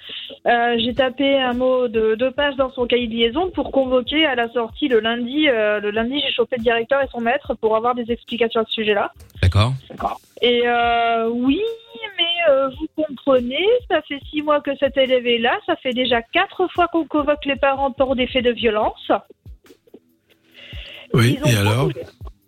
Euh, 0.46 0.76
J'ai 0.78 0.94
tapé 0.94 1.38
un 1.40 1.52
mot 1.52 1.86
de 1.86 2.16
deux 2.16 2.32
pages 2.32 2.56
dans 2.56 2.72
son 2.72 2.86
cahier 2.86 3.06
de 3.06 3.14
liaison 3.14 3.50
pour 3.50 3.70
convoquer 3.70 4.26
à 4.26 4.34
la 4.34 4.48
sortie 4.50 4.88
le 4.88 4.98
lundi. 4.98 5.46
le 5.46 5.90
lundi, 5.90 6.20
j'ai 6.20 6.32
chopé 6.32 6.56
le 6.58 6.64
directeur 6.64 7.00
et 7.00 7.06
son 7.12 7.20
maître 7.20 7.54
pour 7.54 7.76
avoir 7.76 7.94
des 7.94 8.10
explications 8.10 8.62
à 8.62 8.64
ce 8.64 8.72
sujet-là. 8.72 9.12
D'accord. 9.40 10.20
Et 10.42 10.62
euh, 10.66 11.28
oui, 11.28 11.60
mais 12.18 12.52
euh, 12.52 12.70
vous 12.70 13.04
comprenez, 13.04 13.66
ça 13.88 14.02
fait 14.02 14.18
six 14.30 14.42
mois 14.42 14.60
que 14.60 14.74
cet 14.78 14.96
élève 14.96 15.26
est 15.26 15.38
là. 15.38 15.58
Ça 15.66 15.76
fait 15.76 15.92
déjà 15.92 16.22
quatre 16.22 16.66
fois 16.72 16.88
qu'on 16.88 17.04
convoque 17.04 17.44
les 17.44 17.56
parents 17.56 17.92
pour 17.92 18.16
des 18.16 18.26
faits 18.26 18.44
de 18.44 18.50
violence. 18.50 19.12
Oui, 21.12 21.38
et 21.44 21.56
alors? 21.56 21.86
bougé. 21.86 22.02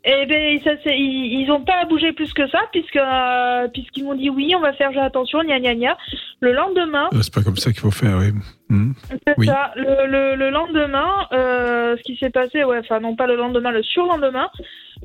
Eh 0.04 0.26
ben, 0.26 0.58
ça, 0.64 0.72
c'est- 0.82 0.99
ils, 0.99 1.43
ils 1.43 1.50
ont 1.52 1.60
pas 1.60 1.84
bougé 1.84 2.12
plus 2.12 2.32
que 2.32 2.49
ça, 2.49 2.58
puisque 2.72 2.96
euh, 2.96 3.69
puisqu'ils 3.69 4.02
m'ont 4.04 4.14
dit 4.14 4.31
oui, 4.31 4.52
on 4.56 4.60
va 4.60 4.72
faire 4.72 4.90
attention, 5.00 5.43
gna 5.44 5.60
gna 5.60 5.75
gna. 5.76 5.96
Le 6.40 6.52
lendemain, 6.52 7.08
Euh, 7.12 7.22
C'est 7.22 7.32
pas 7.32 7.43
comme 7.43 7.56
ça 7.56 7.70
qu'il 7.70 7.81
faut 7.81 7.93
faire, 7.93 8.19
oui. 8.19 8.32
Hmm. 8.69 8.93
c'est 9.08 9.38
Oui. 9.38 9.46
ça. 9.46 9.72
Le, 9.76 10.06
le, 10.06 10.34
le 10.34 10.50
lendemain, 10.50 11.12
euh, 11.32 11.96
ce 11.96 12.02
qui 12.02 12.16
s'est 12.16 12.31
passé, 12.31 12.64
ouais, 12.64 12.78
enfin 12.78 12.99
non 12.99 13.14
pas 13.14 13.28
le 13.28 13.37
lendemain, 13.37 13.70
le 13.70 13.84
surlendemain, 13.84 14.50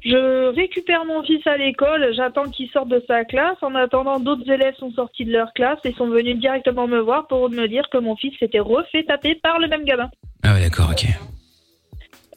je 0.03 0.47
récupère 0.55 1.05
mon 1.05 1.21
fils 1.23 1.45
à 1.45 1.57
l'école, 1.57 2.11
j'attends 2.15 2.45
qu'il 2.49 2.67
sorte 2.71 2.87
de 2.89 3.03
sa 3.07 3.23
classe. 3.23 3.57
En 3.61 3.75
attendant, 3.75 4.19
d'autres 4.19 4.49
élèves 4.49 4.75
sont 4.79 4.91
sortis 4.91 5.25
de 5.25 5.31
leur 5.31 5.53
classe 5.53 5.79
et 5.83 5.93
sont 5.93 6.07
venus 6.07 6.37
directement 6.39 6.87
me 6.87 6.97
voir 6.99 7.27
pour 7.27 7.51
me 7.51 7.67
dire 7.67 7.87
que 7.91 7.99
mon 7.99 8.15
fils 8.15 8.33
s'était 8.39 8.59
refait 8.59 9.03
taper 9.03 9.35
par 9.35 9.59
le 9.59 9.67
même 9.67 9.83
gamin. 9.83 10.09
Ah 10.43 10.53
ouais 10.55 10.61
d'accord, 10.61 10.89
ok. 10.91 11.05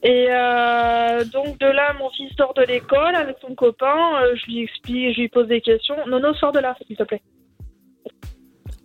Et 0.02 0.28
euh, 0.30 1.24
donc 1.26 1.58
de 1.58 1.66
là, 1.66 1.92
mon 1.98 2.08
fils 2.10 2.30
sort 2.38 2.54
de 2.54 2.62
l'école 2.62 3.14
avec 3.14 3.36
son 3.46 3.54
copain. 3.54 4.22
euh, 4.22 4.34
je 4.34 4.46
lui 4.50 4.62
explique, 4.62 5.14
je 5.14 5.20
lui 5.20 5.28
pose 5.28 5.46
des 5.48 5.60
questions. 5.60 5.94
Nono, 6.06 6.32
sors 6.34 6.52
de 6.52 6.58
là, 6.58 6.74
s'il 6.86 6.96
te 6.96 7.02
plaît. 7.02 7.20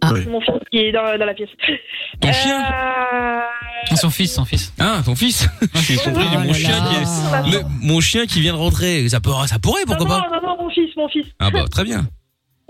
Ah. 0.01 0.09
Oui. 0.13 0.25
Mon 0.27 0.41
fils 0.41 0.53
qui 0.69 0.77
est 0.79 0.91
dans, 0.91 1.17
dans 1.17 1.25
la 1.25 1.33
pièce. 1.33 1.49
Ton 2.19 2.31
chien 2.31 2.61
Euh, 2.63 3.95
Son 3.95 4.09
fils, 4.09 4.33
son 4.33 4.45
fils. 4.45 4.73
Ah 4.79 5.01
ton 5.05 5.15
fils 5.15 5.47
J'ai 5.75 5.95
compris 5.97 6.25
Oh 6.35 6.39
mon 6.39 6.53
chien 6.53 6.75
qui 6.89 6.95
est... 6.95 7.51
Le- 7.59 7.63
mon 7.81 8.01
chien 8.01 8.25
qui 8.25 8.41
vient 8.41 8.53
de 8.53 8.57
rentrer. 8.57 9.07
Ça, 9.09 9.19
peut, 9.21 9.31
ça 9.47 9.57
pourrait 9.57 9.83
pourquoi 9.87 10.05
non, 10.05 10.11
pas 10.21 10.29
non, 10.29 10.41
non, 10.41 10.47
non, 10.57 10.63
mon 10.63 10.69
fils, 10.69 10.95
mon 10.97 11.07
fils. 11.07 11.25
Ah 11.39 11.49
bah 11.49 11.63
très 11.71 11.83
bien. 11.85 12.05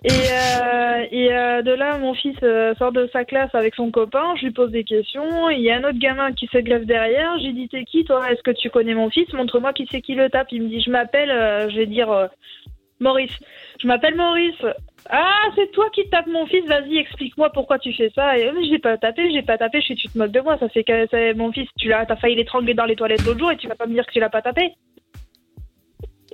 Et, 0.06 0.10
euh, 0.12 1.06
euh, 1.32 1.62
de 1.64 1.72
là, 1.72 1.98
mon 1.98 2.14
fils 2.14 2.38
euh, 2.44 2.76
sort 2.76 2.92
de 2.92 3.10
sa 3.12 3.26
classe 3.26 3.50
avec 3.56 3.74
son 3.74 3.90
copain. 3.90 4.36
Je 4.36 4.46
lui 4.46 4.52
pose 4.52 4.70
des 4.70 4.84
questions. 4.84 5.50
Il 5.50 5.62
y 5.62 5.72
a 5.72 5.78
un 5.78 5.84
autre 5.84 5.98
gamin 5.98 6.32
qui 6.32 6.46
se 6.46 6.60
greffe 6.60 6.86
derrière. 6.86 7.40
J'ai 7.40 7.54
dit 7.54 7.68
T'es 7.68 7.86
qui, 7.86 8.04
toi? 8.06 8.32
Est-ce 8.32 8.44
que 8.44 8.52
tu 8.52 8.70
connais 8.70 8.94
mon 8.94 9.10
fils? 9.10 9.32
Montre-moi 9.34 9.74
qui 9.74 9.88
c'est 9.90 10.02
qui 10.02 10.14
le 10.14 10.30
tape. 10.30 10.52
Il 10.52 10.62
me 10.62 10.70
dit 10.70 10.80
Je 10.82 10.92
m'appelle, 10.92 11.30
je 11.72 11.76
vais 11.76 11.88
dire 11.88 12.30
Maurice. 13.00 13.36
Je 13.82 13.88
m'appelle 13.88 14.14
Maurice. 14.14 14.64
Ah, 15.10 15.50
c'est 15.56 15.72
toi 15.72 15.90
qui 15.92 16.08
tapes 16.10 16.28
mon 16.28 16.46
fils. 16.46 16.66
Vas-y, 16.68 16.98
explique-moi 16.98 17.50
pourquoi 17.50 17.80
tu 17.80 17.92
fais 17.92 18.12
ça. 18.14 18.38
Et, 18.38 18.52
j'ai 18.70 18.78
pas 18.78 18.98
tapé, 18.98 19.32
j'ai 19.32 19.42
pas 19.42 19.58
tapé. 19.58 19.80
Je 19.80 19.86
suis, 19.86 19.96
tu 19.96 20.08
te 20.08 20.18
moques 20.20 20.32
de 20.32 20.42
moi. 20.42 20.60
Ça 20.60 20.70
fait 20.70 20.84
que 20.84 21.34
mon 21.34 21.52
fils. 21.52 21.68
Tu 21.80 21.88
l'as, 21.88 22.06
t'as 22.06 22.16
failli 22.16 22.36
l'étrangler 22.36 22.76
dans 22.76 22.86
les 22.86 22.96
toilettes 22.96 23.26
l'autre 23.26 23.40
jour 23.40 23.52
et 23.52 23.58
tu 23.58 23.68
vas 23.68 23.76
pas 23.76 23.88
me 23.88 23.94
dire 23.94 24.06
que 24.06 24.12
tu 24.12 24.20
l'as 24.20 24.30
pas 24.30 24.44
tapé. 24.44 24.76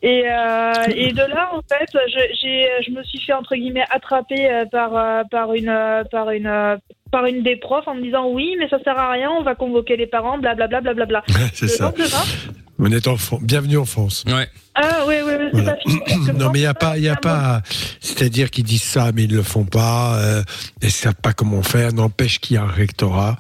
Et, 0.03 0.24
euh, 0.27 0.74
et 0.96 1.12
de 1.12 1.20
là, 1.22 1.51
en 1.53 1.62
fait, 1.62 1.88
je, 1.93 2.91
me 2.91 3.03
suis 3.03 3.20
fait 3.20 3.34
entre 3.34 3.55
guillemets 3.55 3.86
attraper 3.91 4.50
euh, 4.51 4.65
par 4.65 4.96
euh, 4.96 5.24
par 5.29 5.53
une 5.53 5.72
par 6.12 6.31
une 6.31 6.79
par 7.12 7.25
une 7.27 7.43
des 7.43 7.55
profs 7.58 7.88
en 7.88 7.93
me 7.96 8.01
disant 8.01 8.27
oui, 8.29 8.55
mais 8.60 8.67
ça 8.70 8.79
sert 8.84 8.98
à 8.98 9.12
rien, 9.12 9.29
on 9.29 9.43
va 9.43 9.53
convoquer 9.53 9.98
les 9.98 10.08
parents, 10.08 10.39
blablabla, 10.39 10.81
blablabla. 10.81 11.24
c'est 11.53 11.67
ça. 11.67 11.93
On 12.84 12.91
est 12.91 13.08
en 13.08 13.15
Fran- 13.15 13.38
Bienvenue 13.43 13.77
en 13.77 13.86
France. 13.86 14.24
Ouais. 14.27 14.48
ah 14.74 15.03
oui, 15.08 15.15
oui, 15.24 15.34
oui, 15.39 15.50
c'est 15.53 15.62
Voilà. 15.62 15.77
pas 15.77 16.34
Non, 16.34 16.50
mais 16.51 16.60
il 16.60 16.62
n'y 16.63 16.67
a 16.67 16.74
pas, 16.74 16.98
il 16.98 17.03
y 17.03 17.08
a 17.10 17.12
moi, 17.12 17.22
pas, 17.22 17.62
c'est-à-dire 18.00 18.50
qu'ils 18.50 18.63
disent 18.63 18.81
ça, 18.81 19.12
mais 19.13 19.25
ils 19.25 19.31
le 19.36 19.43
font 19.43 19.65
pas, 19.65 20.15
euh, 20.17 20.41
et 20.81 20.86
ils 20.88 20.91
savent 20.91 21.13
pas 21.13 21.34
comment 21.34 21.62
faire. 21.62 21.93
N'empêche 21.93 22.39
qu'il 22.39 22.55
y 22.55 22.58
a 22.58 22.63
un 22.63 22.67
rectorat, 22.67 23.38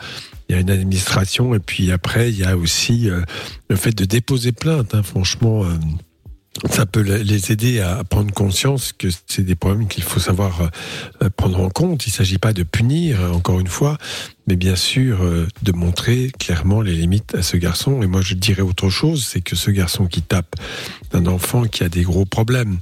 il 0.47 0.55
y 0.55 0.57
a 0.59 0.61
une 0.61 0.69
administration, 0.69 1.55
et 1.55 1.59
puis 1.59 1.91
après, 1.91 2.29
il 2.29 2.37
y 2.39 2.43
a 2.45 2.55
aussi 2.55 3.09
euh, 3.09 3.21
le 3.67 3.75
fait 3.77 3.97
de 3.97 4.05
déposer 4.05 4.51
plainte. 4.51 4.93
hein, 4.93 5.01
franchement, 5.01 5.63
euh, 5.63 5.69
ça 6.69 6.85
peut 6.85 7.01
les 7.01 7.51
aider 7.51 7.79
à 7.79 8.03
prendre 8.03 8.31
conscience 8.33 8.91
que 8.91 9.07
c'est 9.25 9.43
des 9.43 9.55
problèmes 9.55 9.87
qu'il 9.87 10.03
faut 10.03 10.19
savoir 10.19 10.69
euh, 11.21 11.29
prendre 11.29 11.59
en 11.61 11.69
compte. 11.69 12.05
Il 12.05 12.09
ne 12.09 12.13
s'agit 12.13 12.39
pas 12.39 12.51
de 12.51 12.63
punir, 12.63 13.21
euh, 13.21 13.31
encore 13.31 13.61
une 13.61 13.67
fois, 13.67 13.97
mais 14.47 14.57
bien 14.57 14.75
sûr 14.75 15.21
euh, 15.21 15.47
de 15.63 15.71
montrer 15.71 16.29
clairement 16.37 16.81
les 16.81 16.93
limites 16.93 17.35
à 17.35 17.41
ce 17.41 17.55
garçon. 17.55 18.01
Et 18.01 18.07
moi, 18.07 18.19
je 18.19 18.33
dirais 18.33 18.61
autre 18.61 18.89
chose, 18.89 19.25
c'est 19.25 19.39
que 19.39 19.55
ce 19.55 19.71
garçon 19.71 20.07
qui 20.07 20.21
tape 20.21 20.55
un 21.13 21.25
enfant 21.25 21.63
qui 21.63 21.85
a 21.85 21.89
des 21.89 22.03
gros 22.03 22.25
problèmes, 22.25 22.79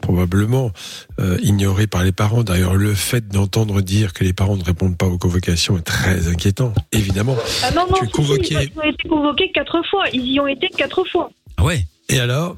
probablement 0.00 0.72
euh, 1.20 1.36
ignoré 1.42 1.86
par 1.86 2.04
les 2.04 2.12
parents. 2.12 2.42
D'ailleurs, 2.42 2.74
le 2.74 2.94
fait 2.94 3.28
d'entendre 3.28 3.82
dire 3.82 4.14
que 4.14 4.24
les 4.24 4.32
parents 4.32 4.56
ne 4.56 4.64
répondent 4.64 4.96
pas 4.96 5.06
aux 5.06 5.18
convocations 5.18 5.76
est 5.76 5.82
très 5.82 6.26
inquiétant, 6.28 6.72
évidemment. 6.90 7.36
Ah 7.62 7.70
non, 7.72 7.86
non, 7.86 7.96
tu 7.98 8.06
si, 8.06 8.06
si, 8.06 8.12
convoqué. 8.12 8.54
ils 8.54 8.78
ont 8.78 8.82
été 8.82 9.08
convoqués 9.08 9.52
quatre 9.52 9.82
fois. 9.90 10.04
Ils 10.14 10.26
y 10.26 10.40
ont 10.40 10.46
été 10.46 10.68
quatre 10.70 11.04
fois. 11.12 11.30
Ah 11.58 11.64
ouais. 11.64 11.84
Et 12.08 12.18
alors? 12.18 12.56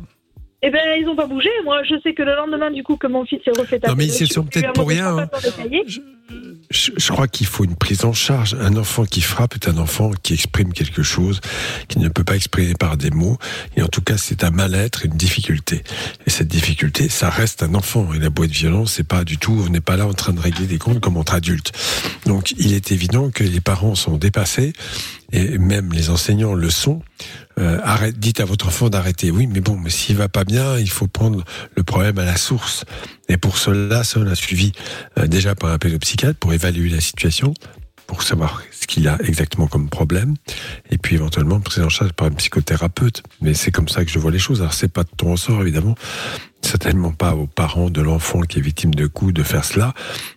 Eh 0.64 0.71
ben, 0.71 0.81
ils 1.00 1.09
ont 1.09 1.16
pas 1.16 1.26
bougé. 1.26 1.49
Moi, 1.64 1.83
je 1.83 1.97
sais 2.02 2.14
que 2.14 2.23
le 2.23 2.37
lendemain, 2.37 2.71
du 2.71 2.85
coup, 2.85 2.97
que 2.97 3.09
mon 3.09 3.25
fils 3.25 3.40
s'est 3.45 3.50
refait 3.50 3.81
taper 3.81 3.88
Non, 3.88 3.97
mais 3.97 4.07
ils 4.07 4.12
se 4.12 4.26
sont 4.26 4.45
peut-être 4.45 4.73
pour 4.73 4.88
rien, 4.88 5.19
hein. 5.19 5.28
je 6.71 7.12
crois 7.12 7.26
qu'il 7.26 7.49
faut 7.49 7.64
une 7.64 7.75
prise 7.75 8.04
en 8.04 8.12
charge. 8.12 8.54
Un 8.61 8.76
enfant 8.76 9.04
qui 9.04 9.23
frappe 9.23 9.54
est 9.54 9.69
un 9.69 9.76
enfant 9.78 10.12
qui 10.23 10.35
exprime 10.35 10.73
quelque 10.73 11.02
chose 11.02 11.40
qu'il 11.88 12.00
ne 12.00 12.09
peut 12.09 12.23
pas 12.23 12.37
exprimer 12.37 12.75
par 12.75 12.97
des 12.97 13.11
mots. 13.11 13.38
Et 13.76 13.83
en 13.83 13.88
tout 13.88 14.02
cas, 14.02 14.16
c'est 14.16 14.45
un 14.45 14.52
mal-être, 14.52 15.04
une 15.04 15.14
difficulté. 15.14 15.83
Et 16.26 16.31
cette 16.31 16.49
difficulté, 16.49 17.09
ça 17.09 17.28
reste 17.28 17.64
un 17.64 17.75
enfant. 17.75 18.12
Et 18.14 18.21
la 18.21 18.31
boîte 18.31 18.50
de 18.50 18.54
violence, 18.54 18.92
c'est 18.92 19.09
pas 19.09 19.25
du 19.25 19.38
tout, 19.38 19.64
on 19.66 19.69
n'est 19.69 19.81
pas 19.81 19.97
là 19.97 20.07
en 20.07 20.14
train 20.14 20.33
de 20.33 20.40
régler 20.40 20.66
des 20.66 20.78
comptes 20.78 21.00
comme 21.00 21.16
entre 21.16 21.35
adultes. 21.35 21.73
Donc, 22.26 22.52
il 22.57 22.73
est 22.73 22.92
évident 22.92 23.31
que 23.31 23.42
les 23.42 23.61
parents 23.61 23.97
sont 23.97 24.16
dépassés 24.16 24.75
et 25.32 25.58
même 25.58 25.92
les 25.92 26.10
enseignants 26.10 26.54
le 26.54 26.70
sont. 26.70 27.02
Euh, 27.58 27.78
arrête, 27.82 28.18
dites 28.18 28.40
à 28.40 28.44
votre 28.44 28.68
enfant 28.68 28.88
d'arrêter. 28.88 29.30
Oui, 29.30 29.46
mais 29.46 29.60
bon, 29.60 29.76
mais 29.76 29.90
s'il 29.90 30.16
va 30.16 30.28
pas 30.28 30.44
bien, 30.44 30.78
il 30.78 30.88
faut 30.90 31.06
prendre 31.06 31.44
le 31.76 31.82
problème 31.82 32.18
à 32.18 32.24
la 32.24 32.36
source. 32.36 32.84
Et 33.28 33.36
pour 33.36 33.58
cela, 33.58 34.02
on 34.16 34.26
a 34.26 34.34
suivi 34.34 34.72
euh, 35.18 35.26
déjà 35.26 35.54
par 35.54 35.70
un 35.70 35.78
pédopsychiatre 35.78 36.38
pour 36.38 36.52
évaluer 36.52 36.90
la 36.90 37.00
situation, 37.00 37.52
pour 38.06 38.22
savoir 38.22 38.62
ce 38.70 38.86
qu'il 38.86 39.06
a 39.08 39.18
exactement 39.24 39.66
comme 39.66 39.88
problème, 39.88 40.34
et 40.90 40.98
puis 40.98 41.14
éventuellement 41.16 41.60
prise 41.60 41.82
en 41.82 41.88
charge 41.88 42.12
par 42.12 42.26
un 42.26 42.32
psychothérapeute. 42.32 43.22
Mais 43.40 43.54
c'est 43.54 43.70
comme 43.70 43.88
ça 43.88 44.04
que 44.04 44.10
je 44.10 44.18
vois 44.18 44.30
les 44.30 44.38
choses. 44.38 44.60
Alors 44.60 44.74
c'est 44.74 44.92
pas 44.92 45.04
de 45.04 45.10
ton 45.16 45.32
ressort 45.32 45.62
évidemment, 45.62 45.94
certainement 46.62 47.12
pas 47.12 47.34
aux 47.34 47.46
parents 47.46 47.90
de 47.90 48.00
l'enfant 48.00 48.40
qui 48.40 48.58
est 48.58 48.62
victime 48.62 48.94
de 48.94 49.06
coups 49.06 49.32
de 49.32 49.42
faire 49.42 49.64
cela, 49.64 49.94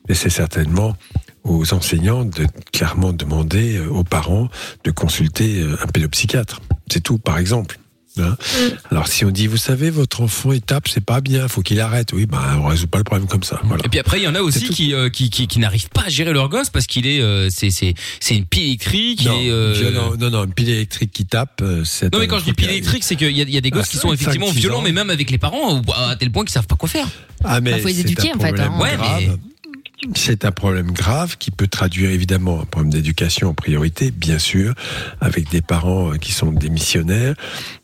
mais 0.08 0.16
c'est 0.16 0.30
certainement 0.30 0.96
aux 1.46 1.74
enseignants 1.74 2.26
de 2.26 2.46
clairement 2.74 3.14
demander 3.14 3.78
euh, 3.78 3.88
aux 3.88 4.04
parents 4.04 4.50
de 4.84 4.92
consulter 4.92 5.62
euh, 5.62 5.78
un 5.82 5.88
pédopsychiatre. 5.88 6.60
C'est 6.92 7.02
tout, 7.02 7.18
par 7.18 7.38
exemple. 7.38 7.80
Hein 8.18 8.38
Alors 8.92 9.10
si 9.10 9.26
on 9.26 9.30
dit, 9.30 9.46
vous 9.46 9.58
savez, 9.58 9.90
votre 9.90 10.22
enfant 10.22 10.54
il 10.54 10.62
tape, 10.62 10.88
c'est 10.88 11.04
pas 11.04 11.20
bien, 11.20 11.50
faut 11.50 11.62
qu'il 11.62 11.82
arrête. 11.82 12.14
Oui, 12.14 12.26
ben 12.26 12.40
on 12.62 12.68
résout 12.68 12.88
pas 12.88 12.98
le 12.98 13.04
problème 13.04 13.28
comme 13.28 13.44
ça. 13.44 13.60
Voilà. 13.66 13.84
Et 13.86 13.90
puis 13.90 14.00
après, 14.00 14.22
il 14.22 14.24
y 14.24 14.28
en 14.30 14.36
a 14.36 14.40
aussi 14.40 14.70
qui, 14.70 14.94
euh, 14.94 15.10
qui, 15.10 15.30
qui, 15.30 15.48
qui 15.48 15.60
n'arrivent 15.60 15.90
pas 15.90 16.04
à 16.06 16.10
gérer 16.10 16.32
leur 16.32 16.48
gosse 16.48 16.70
parce 16.70 16.88
qu'il 16.88 17.08
est, 17.08 17.20
euh, 17.20 17.50
c'est, 17.50 17.72
c'est, 17.72 17.94
c'est 18.22 18.38
une 18.38 18.46
pile 18.46 18.64
électrique. 18.68 19.26
Non, 19.26 19.38
et, 19.42 19.50
euh, 19.52 19.74
violent. 19.78 20.14
non, 20.18 20.30
non, 20.30 20.46
une 20.46 20.54
pile 20.54 20.70
électrique 20.70 21.12
qui 21.12 21.26
tape, 21.26 21.62
c'est. 21.84 22.14
Non 22.14 22.20
mais 22.20 22.28
quand 22.28 22.40
je 22.40 22.46
dis 22.46 22.54
pile 22.54 22.70
électrique, 22.70 23.04
c'est 23.04 23.18
qu'il 23.18 23.36
y 23.36 23.42
a, 23.42 23.44
il 23.44 23.50
y 23.54 23.58
a 23.58 23.62
des 23.62 23.70
gosses 23.70 23.88
Ah, 23.88 23.92
qui 23.92 23.98
sont 23.98 24.14
effectivement 24.14 24.50
violents, 24.50 24.80
ans. 24.80 24.82
mais 24.82 24.94
même 24.94 25.10
avec 25.10 25.30
les 25.30 25.38
parents, 25.38 25.82
à 26.10 26.16
tel 26.16 26.32
point 26.32 26.46
qu'ils 26.46 26.54
savent 26.54 26.68
pas 26.68 26.78
quoi 26.78 26.88
faire. 26.88 27.10
Ah, 27.44 27.60
mais 27.60 27.72
Bah, 27.72 27.78
faut 27.80 27.88
les 27.90 28.00
éduquer, 28.00 28.32
en 28.34 28.40
fait, 28.40 28.58
hein. 28.62 28.80
Ouais, 28.80 28.96
grave. 28.96 29.24
mais- 29.28 29.30
C'est 30.14 30.46
un 30.46 30.52
problème 30.52 30.92
grave 30.92 31.38
qui 31.38 31.52
peut 31.52 31.68
traduire 31.68 32.10
évidemment 32.10 32.62
un 32.62 32.66
problème 32.66 32.92
d'éducation 32.92 33.50
en 33.50 33.54
priorité, 33.54 34.12
bien 34.12 34.40
sûr, 34.40 34.74
avec 35.22 35.50
des 35.50 35.62
parents 35.62 36.14
euh, 36.14 36.18
qui 36.18 36.32
sont 36.32 36.52
démissionnaires, 36.52 37.36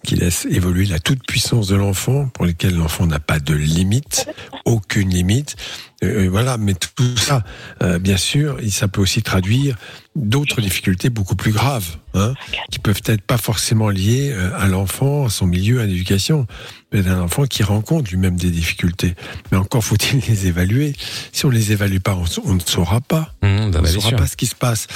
qui 0.04 0.16
laissent 0.16 0.46
évoluer 0.46 0.86
la 0.86 1.00
toute 1.00 1.26
puissance 1.26 1.68
de 1.68 1.76
l'enfant, 1.76 2.28
pour 2.28 2.46
lesquels 2.46 2.76
l'enfant 2.76 3.06
n'a 3.06 3.20
pas 3.20 3.40
de 3.40 3.54
limite, 3.54 4.28
aucune 4.66 5.10
limite. 5.10 5.56
Euh, 6.04 6.28
voilà, 6.32 6.58
mais 6.58 6.74
tout 6.74 7.16
ça, 7.18 7.44
euh, 7.84 8.00
bien 8.00 8.18
sûr, 8.18 8.58
ça 8.70 8.88
peut 8.88 9.02
aussi 9.02 9.22
traduire 9.22 9.76
d'autres 10.16 10.60
difficultés 10.60 11.10
beaucoup 11.10 11.36
plus 11.36 11.52
graves, 11.52 11.98
hein, 12.16 12.34
qui 12.72 12.80
peuvent 12.80 13.02
être 13.06 13.22
pas 13.22 13.38
forcément 13.38 13.90
liées 13.90 14.32
euh, 14.34 14.52
à 14.58 14.68
l'enfant, 14.68 15.26
à 15.26 15.30
son 15.30 15.46
milieu, 15.46 15.80
à 15.80 15.86
l'éducation, 15.86 16.48
mais 16.92 17.02
d'un 17.02 17.22
enfant 17.22 17.46
qui 17.46 17.64
rencontre 17.64 18.10
lui-même 18.12 18.36
des 18.36 18.50
difficultés. 18.50 19.16
Mais 19.52 19.58
encore 19.58 19.84
faut-il 19.84 20.20
les 20.28 20.48
évaluer. 20.48 20.94
Si 21.32 21.46
on 21.46 21.50
les 21.50 21.72
évalue 21.72 22.00
pas, 22.00 22.16
on, 22.16 22.26
on 22.46 22.56
ne 22.56 22.60
saura 22.60 23.00
pas. 23.00 23.34
bah, 23.42 23.48
on 23.48 23.82
ne 23.82 23.88
saura 23.88 24.12
pas 24.12 24.28
ce 24.28 24.36
qui 24.36 24.48
se 24.48 24.56
passe. 24.56 24.88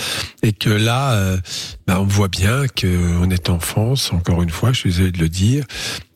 Et 0.43 0.51
que 0.51 0.69
là, 0.69 1.13
euh, 1.13 1.37
bah, 1.87 2.01
on 2.01 2.05
voit 2.05 2.27
bien 2.29 2.67
qu'on 2.67 3.29
est 3.29 3.49
en 3.49 3.59
France, 3.59 4.11
encore 4.11 4.41
une 4.41 4.49
fois, 4.49 4.73
je 4.73 4.79
suis 4.79 4.89
désolé 4.89 5.11
de 5.11 5.19
le 5.19 5.29
dire, 5.29 5.65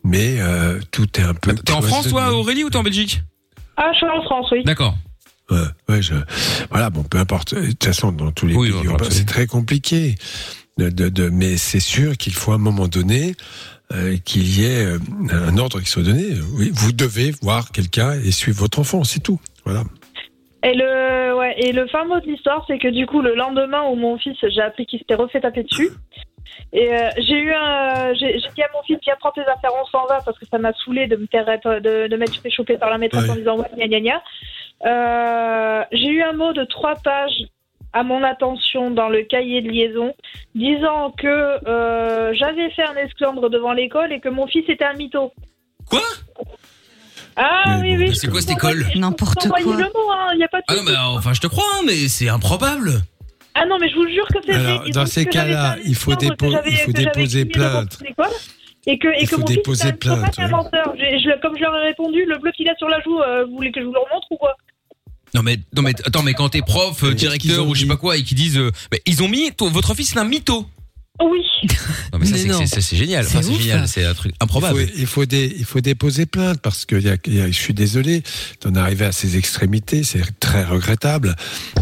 mais 0.04 0.38
euh, 0.40 0.80
tout 0.92 1.08
est 1.20 1.24
un 1.24 1.34
peu... 1.34 1.54
T'es 1.54 1.74
en 1.74 1.82
France, 1.82 2.10
toi. 2.10 2.34
Aurélie, 2.34 2.64
ou 2.64 2.70
t'es 2.70 2.78
en 2.78 2.84
Belgique? 2.84 3.22
Ah, 3.82 3.90
je 3.94 3.98
suis 3.98 4.06
en 4.08 4.22
France, 4.24 4.48
oui. 4.52 4.64
D'accord. 4.66 4.98
Ouais, 5.50 5.58
ouais, 5.88 6.02
je, 6.02 6.14
voilà, 6.70 6.90
bon, 6.90 7.04
peu 7.04 7.18
importe. 7.18 7.56
De 7.56 7.68
toute 7.68 7.86
façon, 7.86 8.12
dans 8.12 8.32
tous 8.32 8.46
les 8.46 8.56
Oui, 8.56 8.72
pays 8.72 8.88
c'est 9.10 9.26
très 9.26 9.48
compliqué. 9.48 10.16
De, 10.78 10.90
de, 10.90 11.10
de- 11.10 11.30
mais 11.30 11.58
c'est 11.58 11.80
sûr 11.80 12.16
qu'il 12.18 12.34
faut 12.34 12.52
à 12.52 12.56
un 12.56 12.60
moment 12.60 12.88
donné 12.88 13.36
euh, 13.94 14.18
qu'il 14.24 14.48
y 14.48 14.64
ait 14.66 14.86
euh, 14.86 15.00
un 15.32 15.58
ordre 15.58 15.80
qui 15.82 15.90
soit 15.90 16.04
donné. 16.04 16.26
Oui, 16.54 16.72
vous 16.74 16.92
devez 16.92 17.34
voir 17.42 17.72
quelqu'un 17.72 18.14
et 18.14 18.32
suivre 18.32 18.60
votre 18.60 18.80
enfant, 18.80 19.04
c'est 19.04 19.22
tout. 19.22 19.40
Voilà. 19.66 19.84
Et 20.64 20.74
le, 20.74 21.36
ouais, 21.38 21.56
et 21.58 21.72
le 21.72 21.88
fin 21.88 22.04
mot 22.06 22.20
de 22.20 22.26
l'histoire, 22.26 22.66
c'est 22.68 22.80
que 22.80 22.90
du 22.90 23.06
coup, 23.06 23.22
le 23.22 23.34
lendemain 23.34 23.84
où 23.90 23.96
mon 23.96 24.18
fils, 24.18 24.38
j'ai 24.42 24.62
appris 24.62 24.86
qu'il 24.86 25.00
s'était 25.00 25.16
refait 25.16 25.40
taper 25.40 25.64
dessus. 25.64 25.90
Et 26.74 26.94
euh, 26.94 27.10
j'ai 27.18 27.38
eu 27.38 27.54
un, 27.54 28.14
j'ai 28.14 28.34
dit 28.34 28.62
à 28.64 28.68
mon 28.74 28.82
fils, 28.84 28.98
viens 29.04 29.16
prendre 29.20 29.36
tes 29.36 29.42
affaires, 29.50 29.72
on 29.82 29.86
s'en 29.86 30.06
va, 30.08 30.20
parce 30.26 30.38
que 30.38 30.46
ça 30.46 30.58
m'a 30.58 30.74
saoulé 30.74 31.08
de 31.08 31.16
me 31.16 31.28
faire 31.28 31.48
être, 31.48 31.80
de, 31.80 32.08
de 32.08 32.16
m'être 32.18 32.36
fait 32.42 32.50
choper 32.50 32.78
par 32.78 32.90
la 32.90 32.98
maîtresse 32.98 33.24
Ouais. 33.24 33.30
en 33.32 33.36
disant 33.36 33.58
ouais, 33.58 33.70
gna 33.78 33.88
gna 33.88 34.00
gna. 34.02 34.22
Euh, 34.86 35.84
j'ai 35.92 36.08
eu 36.08 36.22
un 36.24 36.34
mot 36.34 36.54
de 36.54 36.64
trois 36.66 36.96
pages 36.96 37.44
à 37.94 38.04
mon 38.04 38.24
attention 38.24 38.92
dans 38.92 39.10
le 39.10 39.24
cahier 39.24 39.62
de 39.62 39.70
liaison, 39.70 40.14
disant 40.56 41.12
que 41.12 41.28
euh, 41.68 42.34
j'avais 42.34 42.70
fait 42.72 42.84
un 42.84 42.96
esclandre 42.98 43.50
devant 43.50 43.74
l'école 43.74 44.12
et 44.12 44.20
que 44.20 44.30
mon 44.30 44.46
fils 44.48 44.68
était 44.70 44.86
un 44.86 44.94
mytho. 44.94 45.32
Quoi? 45.90 46.02
Ah 47.36 47.80
oui, 47.82 47.96
bon, 47.96 48.04
oui. 48.04 48.16
C'est 48.16 48.28
quoi 48.30 48.42
cette 48.42 48.52
école 48.52 48.86
N'importe 48.96 49.48
quoi. 49.48 49.60
le 49.60 49.66
mot, 49.84 50.12
hein, 50.12 50.36
y 50.38 50.44
a 50.44 50.48
pas 50.48 50.60
de 50.60 50.64
Ah 50.68 50.76
non, 50.76 50.84
mais 50.84 50.96
enfin, 50.98 51.34
je 51.34 51.42
te 51.42 51.48
crois, 51.48 51.66
hein, 51.76 51.84
mais 51.86 52.08
c'est 52.08 52.30
improbable. 52.30 53.02
Ah 53.56 53.66
non, 53.66 53.78
mais 53.80 53.90
je 53.90 53.96
vous 53.96 54.08
jure 54.08 54.28
que 54.28 54.40
c'est 54.46 54.54
Alors, 54.54 54.90
dans 54.92 55.06
ces 55.06 55.26
cas-là, 55.26 55.78
il 55.86 55.96
faut 55.96 56.14
dépo- 56.14 56.62
il 56.66 56.78
faut 56.78 56.92
déposer 56.92 57.46
plainte. 57.46 57.98
Et 58.88 58.98
que, 58.98 59.08
et 59.10 59.22
Il 59.22 59.30
que 59.30 59.36
faut 59.36 59.42
mon 59.42 59.48
fils 59.48 59.58
déposer 59.58 59.90
était 59.90 60.08
un 60.10 60.16
plainte, 60.16 60.26
total 60.32 60.46
ouais. 60.46 60.52
menteur. 60.52 60.94
J'ai- 60.98 61.20
je- 61.20 61.42
comme 61.42 61.56
je 61.58 61.62
leur 61.62 61.76
ai 61.76 61.88
répondu, 61.88 62.26
le 62.26 62.38
bleu 62.40 62.52
qu'il 62.56 62.68
a 62.70 62.76
sur 62.78 62.88
la 62.88 63.00
joue, 63.02 63.20
euh, 63.22 63.46
vous 63.46 63.56
voulez 63.56 63.72
que 63.72 63.82
je 63.82 63.86
vous 63.86 63.94
le 63.94 64.00
remontre 64.00 64.28
ou 64.32 64.38
quoi? 64.38 64.56
Non 65.36 65.44
mais 65.44 65.58
non 65.76 65.84
mais 65.84 65.94
attends 66.06 66.24
mais 66.24 66.34
quand 66.34 66.50
t'es 66.50 66.62
prof, 66.64 67.04
euh, 67.04 67.08
qu'ils 67.10 67.18
directeur 67.18 67.68
ou 67.68 67.76
je 67.76 67.82
sais 67.82 67.88
pas 67.88 67.98
quoi 67.98 68.18
et 68.18 68.24
qui 68.24 68.34
disent 68.34 68.58
euh, 68.58 68.72
mais 68.92 69.00
ils 69.06 69.22
ont 69.22 69.28
mis 69.28 69.52
ton- 69.52 69.70
votre 69.70 69.94
fils 69.94 70.10
c'est 70.14 70.18
un 70.20 70.24
mytho. 70.24 70.66
Oui. 71.22 71.42
Non 72.14 72.20
mais 72.20 72.26
ça 72.26 72.32
Mais 72.34 72.38
c'est 72.38 72.48
non. 72.48 72.60
c'est- 72.60 72.68
c'est 72.68 72.82
c'est 72.82 72.96
génial, 72.96 73.26
C'est 73.26 73.38
enfin 73.38 73.42
c'est 73.48 73.54
ouf. 73.54 73.62
génial, 73.62 73.88
c'est 73.88 74.06
un 74.06 74.14
truc 74.14 74.32
Il 74.34 74.38
faut, 74.38 74.44
improbable. 74.44 74.88
il 74.98 75.06
faut, 75.06 75.26
dé- 75.26 75.54
il 75.58 75.66
faut 75.66 75.82
déposer 75.82 76.26
plainte 76.26 76.60
parce 76.62 76.86
que 76.86 76.96
il 76.96 77.04
y 77.06 77.10
a- 77.10 77.18
il 77.26 77.36
y 77.36 77.42
a- 77.42 77.48
je 77.48 77.52
suis 77.60 77.74
désolé 77.74 78.24
d'en 78.62 78.74
arriver 78.76 79.06
à 79.06 79.12
ces 79.12 79.36
extrémités, 79.38 80.04
c'est 80.04 80.22
très 80.40 80.64
regrettable, 80.64 81.36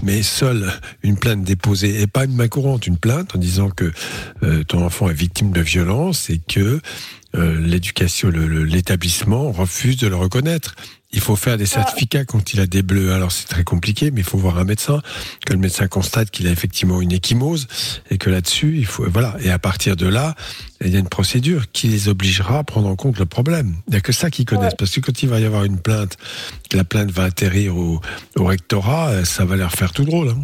mais 0.04 0.24
seule 0.24 0.72
une 1.04 1.18
plainte 1.18 1.44
déposée 1.44 2.02
et 2.02 2.08
pas 2.08 2.26
une 2.26 2.36
main 2.36 2.48
courante, 2.48 2.88
une 2.88 2.98
plainte 2.98 3.36
en 3.36 3.40
disant 3.40 3.70
que 3.70 3.92
euh, 4.44 4.64
ton 4.64 4.84
enfant 4.84 5.10
est 5.10 5.14
victime 5.14 5.52
de 5.52 5.62
violence 5.62 6.30
et 6.32 6.40
que 6.40 6.82
euh, 7.36 7.60
l'éducation, 7.60 8.30
le- 8.30 8.48
le- 8.48 8.64
l'établissement 8.64 9.52
refuse 9.52 9.98
de 9.98 10.08
le 10.08 10.16
reconnaître. 10.16 10.76
Il 11.14 11.22
faut 11.22 11.38
faire 11.38 11.58
des 11.58 11.66
certificats 11.66 12.26
quand 12.26 12.54
il 12.54 12.60
a 12.60 12.68
des 12.68 12.84
bleus. 12.84 13.14
Alors 13.14 13.32
c'est 13.32 13.48
très 13.48 13.64
compliqué, 13.64 14.12
mais 14.12 14.20
il 14.22 14.24
faut 14.26 14.38
voir 14.38 14.58
un 14.58 14.66
médecin, 14.66 15.02
que 15.46 15.54
le 15.54 15.60
médecin 15.60 15.88
constate 15.88 16.30
qu'il 16.32 16.48
a 16.48 16.52
effectivement 16.52 17.02
une 17.02 17.14
échymose 17.14 17.68
et 18.12 18.18
que 18.18 18.30
là-dessus, 18.30 18.76
il 18.78 18.86
faut 18.86 19.06
voilà. 19.10 19.36
Et 19.42 19.50
à 19.50 19.58
partir 19.58 19.96
de 19.96 20.06
là, 20.06 20.36
il 20.84 20.92
y 20.92 20.98
a 20.98 21.00
une 21.00 21.08
procédure 21.08 21.72
qui 21.72 21.88
les 21.88 22.10
obligera 22.10 22.60
à 22.60 22.64
prendre 22.66 22.90
en 22.90 22.96
compte 22.98 23.20
le 23.20 23.26
problème. 23.26 23.76
Il 23.88 23.92
n'y 23.92 23.98
a 23.98 24.02
que 24.02 24.12
ça 24.12 24.30
qu'ils 24.30 24.46
connaissent, 24.46 24.76
parce 24.76 24.92
que 24.92 25.00
quand 25.00 25.24
il 25.24 25.30
va 25.30 25.40
y 25.40 25.46
avoir 25.46 25.64
une 25.64 25.80
plainte, 25.80 26.18
la 26.74 26.84
plainte 26.84 27.10
va 27.12 27.24
atterrir 27.24 27.78
au, 27.78 28.02
au 28.36 28.44
rectorat, 28.44 29.10
euh, 29.10 29.24
ça 29.24 29.46
va 29.46 29.56
leur 29.56 29.72
faire 29.72 29.94
tout 29.94 30.04
drôle. 30.04 30.30
hein. 30.30 30.44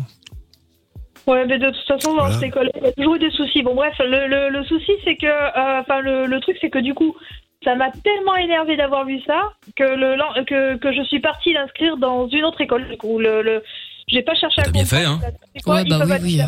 Ouais, 1.26 1.46
mais 1.46 1.58
de 1.58 1.68
toute 1.68 1.88
façon, 1.88 2.16
dans 2.18 2.32
cette 2.34 2.44
école, 2.44 2.70
il 2.76 2.84
y 2.84 2.88
a 2.88 2.92
toujours 2.92 3.16
eu 3.16 3.20
des 3.20 3.32
soucis. 3.32 3.64
Bon, 3.64 3.76
bref, 3.76 3.94
le, 4.00 4.28
le, 4.28 4.50
le 4.50 4.64
souci, 4.66 4.92
c'est 5.06 5.16
que, 5.16 5.26
euh, 5.26 5.80
enfin, 5.82 6.02
le, 6.02 6.26
le 6.26 6.40
truc, 6.42 6.58
c'est 6.60 6.70
que 6.70 6.80
du 6.80 6.94
coup, 6.94 7.16
ça 7.64 7.76
m'a 7.76 7.90
tellement 8.04 8.36
énervé 8.36 8.76
d'avoir 8.78 9.06
vu 9.06 9.20
ça 9.26 9.42
que 9.76 9.84
le 9.84 10.16
que, 10.46 10.78
que 10.78 10.94
je 10.94 11.04
suis 11.04 11.20
partie 11.20 11.54
l'inscrire 11.54 11.98
dans 11.98 12.28
une 12.30 12.44
autre 12.46 12.62
école. 12.62 12.88
Du 12.90 12.98
coup, 12.98 13.20
le, 13.20 13.42
le 13.42 13.64
j'ai 14.08 14.22
pas 14.22 14.36
cherché 14.36 14.62
à 14.62 14.66
T'as 14.66 14.72
bien 14.72 14.86
fait, 14.86 15.06
hein. 15.06 15.20
C'est 15.56 15.62
quoi, 15.64 15.76
Ouais, 15.76 15.86
bah 15.86 16.00
oui, 16.06 16.18
oui. 16.22 16.42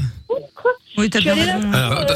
Oui, 0.97 1.09
Euh, 1.15 2.15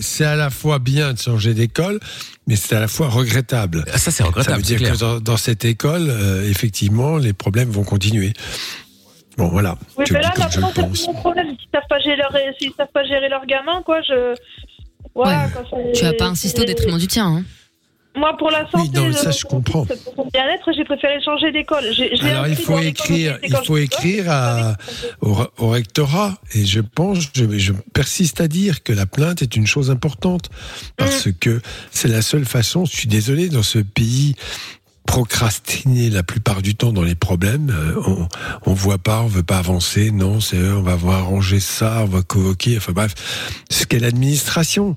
c'est 0.00 0.24
à 0.24 0.36
la 0.36 0.50
fois 0.50 0.78
bien 0.78 1.12
de 1.12 1.18
changer 1.18 1.54
d'école, 1.54 2.00
mais 2.46 2.56
c'est 2.56 2.74
à 2.76 2.80
la 2.80 2.88
fois 2.88 3.08
regrettable. 3.08 3.84
Ah, 3.88 3.98
Ça 3.98 4.10
c'est 4.10 4.22
Ça 4.22 4.24
veut 4.24 4.28
regrettable, 4.30 4.62
dire 4.62 4.78
clair. 4.78 4.92
que 4.94 4.98
dans, 4.98 5.20
dans 5.20 5.36
cette 5.36 5.64
école, 5.64 6.08
euh, 6.10 6.48
effectivement, 6.48 7.18
les 7.18 7.32
problèmes 7.32 7.70
vont 7.70 7.84
continuer. 7.84 8.32
Bon, 9.36 9.48
voilà. 9.48 9.76
Oui, 9.96 10.04
je 10.08 10.12
mais 10.12 10.20
là, 10.22 10.32
maintenant, 10.36 10.70
c'est 10.94 11.06
mon 11.06 11.14
problème. 11.14 11.48
S'ils 11.56 11.68
savent 11.72 11.82
pas 11.88 11.98
gérer 12.00 12.16
leur, 12.16 12.32
s'ils 12.58 12.72
savent 12.76 12.88
pas 12.92 13.04
gérer 13.04 13.28
leur 13.28 13.46
gamin, 13.46 13.82
quoi, 13.82 14.00
je. 14.02 14.34
Voilà, 15.14 15.46
Ouais. 15.46 15.50
quoi, 15.68 15.78
Tu 15.94 16.04
vas 16.04 16.12
pas 16.12 16.26
insister 16.26 16.62
au 16.62 16.64
détriment 16.64 16.98
du 16.98 17.06
tien. 17.06 17.26
Hein. 17.26 17.44
Moi, 18.16 18.36
pour 18.38 18.50
la 18.50 18.68
santé, 18.70 18.90
non, 18.98 19.12
ça, 19.12 19.30
je 19.30 19.44
mon 19.44 19.50
comprends. 19.50 19.84
fils, 19.84 19.98
pour 20.00 20.14
son 20.16 20.28
bien-être, 20.32 20.68
j'ai 20.76 20.84
préféré 20.84 21.22
changer 21.22 21.52
d'école. 21.52 21.84
Je 21.94 22.24
Alors, 22.26 22.48
il 22.48 22.56
faut 22.56 22.78
écrire, 22.80 23.38
il 23.44 23.54
faut 23.64 23.76
écrire 23.76 24.24
à, 24.28 24.76
au, 25.20 25.36
au 25.58 25.68
rectorat, 25.68 26.34
et 26.54 26.64
je 26.66 26.80
pense, 26.80 27.18
je, 27.34 27.44
je 27.58 27.72
persiste 27.94 28.40
à 28.40 28.48
dire 28.48 28.82
que 28.82 28.92
la 28.92 29.06
plainte 29.06 29.42
est 29.42 29.54
une 29.54 29.66
chose 29.66 29.90
importante, 29.92 30.48
parce 30.96 31.26
Mm. 31.26 31.32
que 31.34 31.60
c'est 31.92 32.08
la 32.08 32.22
seule 32.22 32.44
façon, 32.46 32.84
je 32.84 32.96
suis 32.96 33.08
désolé, 33.08 33.48
dans 33.48 33.62
ce 33.62 33.78
pays 33.78 34.34
procrastiner 35.10 36.08
la 36.08 36.22
plupart 36.22 36.62
du 36.62 36.76
temps 36.76 36.92
dans 36.92 37.02
les 37.02 37.16
problèmes. 37.16 37.70
Euh, 37.70 38.00
on, 38.06 38.28
on 38.70 38.72
voit 38.72 38.98
pas, 38.98 39.22
on 39.22 39.26
veut 39.26 39.42
pas 39.42 39.58
avancer. 39.58 40.12
Non, 40.12 40.38
c'est 40.38 40.56
euh, 40.56 40.76
on 40.76 40.82
va 40.82 40.94
voir 40.94 41.18
arranger 41.18 41.58
ça, 41.58 42.02
on 42.04 42.06
va 42.06 42.22
convoquer. 42.22 42.76
Enfin 42.76 42.92
bref, 42.92 43.16
ce 43.68 43.86
qu'est 43.86 43.98
l'administration, 43.98 44.94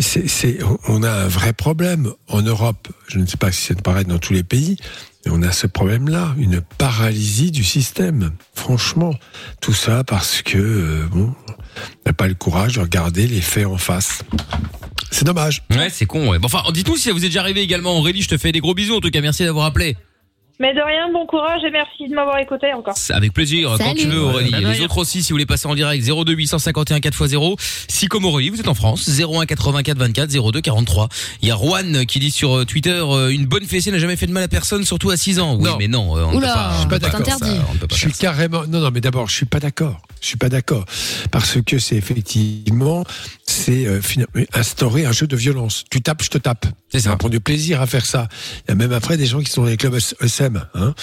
c'est, 0.00 0.58
on 0.88 1.04
a 1.04 1.10
un 1.12 1.28
vrai 1.28 1.52
problème 1.52 2.10
en 2.26 2.42
Europe. 2.42 2.88
Je 3.06 3.20
ne 3.20 3.26
sais 3.26 3.36
pas 3.36 3.52
si 3.52 3.62
c'est 3.62 3.80
pareil 3.80 4.04
dans 4.04 4.18
tous 4.18 4.32
les 4.32 4.42
pays. 4.42 4.78
Mais 5.24 5.30
on 5.32 5.42
a 5.42 5.52
ce 5.52 5.68
problème-là, 5.68 6.34
une 6.38 6.60
paralysie 6.60 7.52
du 7.52 7.62
système. 7.62 8.32
Franchement, 8.56 9.14
tout 9.60 9.74
ça 9.74 10.02
parce 10.02 10.42
que 10.42 10.58
euh, 10.58 11.06
bon, 11.12 11.32
on 11.46 11.52
n'a 12.06 12.12
pas 12.12 12.26
le 12.26 12.34
courage 12.34 12.74
de 12.74 12.80
regarder 12.80 13.28
les 13.28 13.40
faits 13.40 13.66
en 13.66 13.78
face. 13.78 14.24
C'est 15.12 15.24
dommage. 15.24 15.62
Ouais, 15.70 15.88
c'est 15.90 16.06
con. 16.06 16.30
Ouais. 16.30 16.38
Bon, 16.38 16.46
enfin, 16.46 16.62
dites-nous 16.72 16.96
si 16.96 17.04
ça 17.04 17.12
vous 17.12 17.24
est 17.24 17.28
déjà 17.28 17.40
arrivé 17.40 17.60
également. 17.60 17.98
Aurélie, 17.98 18.22
je 18.22 18.28
te 18.28 18.38
fais 18.38 18.50
des 18.50 18.60
gros 18.60 18.74
bisous. 18.74 18.96
En 18.96 19.00
tout 19.00 19.10
cas, 19.10 19.20
merci 19.20 19.44
d'avoir 19.44 19.66
appelé. 19.66 19.96
Mais 20.62 20.72
de 20.74 20.80
rien, 20.80 21.10
bon 21.12 21.26
courage 21.26 21.60
et 21.66 21.72
merci 21.72 22.06
de 22.08 22.14
m'avoir 22.14 22.38
écouté 22.38 22.72
encore. 22.72 22.94
Avec 23.10 23.32
plaisir, 23.32 23.74
quand 23.78 23.84
Salut. 23.84 24.00
tu 24.02 24.06
veux 24.06 24.20
Aurélie. 24.20 24.54
Ouais, 24.54 24.74
les 24.74 24.80
autres 24.80 24.98
aussi, 24.98 25.20
si 25.24 25.30
vous 25.30 25.34
voulez 25.34 25.44
passer 25.44 25.66
en 25.66 25.74
direct, 25.74 26.06
02 26.06 26.32
851 26.34 26.98
4x0. 26.98 27.56
Si 27.88 28.06
comme 28.06 28.24
Aurélie, 28.26 28.48
vous 28.50 28.60
êtes 28.60 28.68
en 28.68 28.74
France, 28.74 29.08
01 29.08 29.44
84 29.44 29.98
24 29.98 30.30
02 30.52 30.60
43. 30.60 31.08
Il 31.42 31.48
y 31.48 31.50
a 31.50 31.56
Juan 31.56 32.06
qui 32.06 32.20
dit 32.20 32.30
sur 32.30 32.58
euh, 32.58 32.64
Twitter, 32.64 32.90
euh, 33.04 33.30
une 33.30 33.46
bonne 33.46 33.64
fessée 33.64 33.90
n'a 33.90 33.98
jamais 33.98 34.14
fait 34.14 34.28
de 34.28 34.32
mal 34.32 34.44
à 34.44 34.48
personne, 34.48 34.84
surtout 34.84 35.10
à 35.10 35.16
6 35.16 35.40
ans. 35.40 35.56
Oui, 35.56 35.64
Non. 35.64 35.76
mais 35.80 35.88
non, 35.88 36.16
euh, 36.16 36.22
on 36.22 36.26
ne 36.28 36.30
peut 36.32 36.36
Oula, 36.38 36.54
pas. 36.54 36.72
c'est 36.80 36.88
peut 36.88 36.98
pas 37.00 37.10
pas 37.10 37.94
Je 37.96 37.96
suis 37.98 38.12
carrément. 38.12 38.62
Non, 38.68 38.78
non, 38.78 38.90
mais 38.92 39.00
d'abord, 39.00 39.28
je 39.28 39.34
suis 39.34 39.46
pas 39.46 39.58
d'accord. 39.58 40.00
Je 40.20 40.28
suis 40.28 40.36
pas 40.38 40.48
d'accord 40.48 40.84
parce 41.32 41.60
que 41.60 41.80
c'est 41.80 41.96
effectivement 41.96 43.04
c'est 43.44 43.86
euh, 43.86 44.00
instaurer 44.54 45.06
un 45.06 45.12
jeu 45.12 45.26
de 45.26 45.34
violence. 45.34 45.82
Tu 45.90 46.00
tapes, 46.02 46.22
je 46.22 46.30
te 46.30 46.38
tape. 46.38 46.66
Ça. 47.00 47.16
Prend 47.16 47.28
du 47.28 47.40
plaisir 47.40 47.80
à 47.80 47.86
faire 47.86 48.04
ça. 48.06 48.28
Il 48.66 48.70
y 48.70 48.72
a 48.72 48.74
même 48.74 48.92
après 48.92 49.16
des 49.16 49.26
gens 49.26 49.40
qui 49.40 49.50
sont 49.50 49.62
dans 49.62 49.68
les 49.68 49.76
clubs 49.76 49.98
ESM. 50.20 50.66
Hein. 50.74 50.94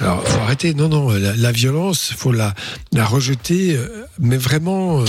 Alors, 0.00 0.26
faut 0.26 0.40
arrêter. 0.40 0.74
Non, 0.74 0.88
non, 0.88 1.10
la, 1.10 1.34
la 1.36 1.52
violence, 1.52 2.12
faut 2.16 2.32
la 2.32 2.54
rejeter, 2.94 3.76
euh, 3.76 4.04
mais 4.18 4.36
vraiment. 4.36 5.00
euh, 5.02 5.04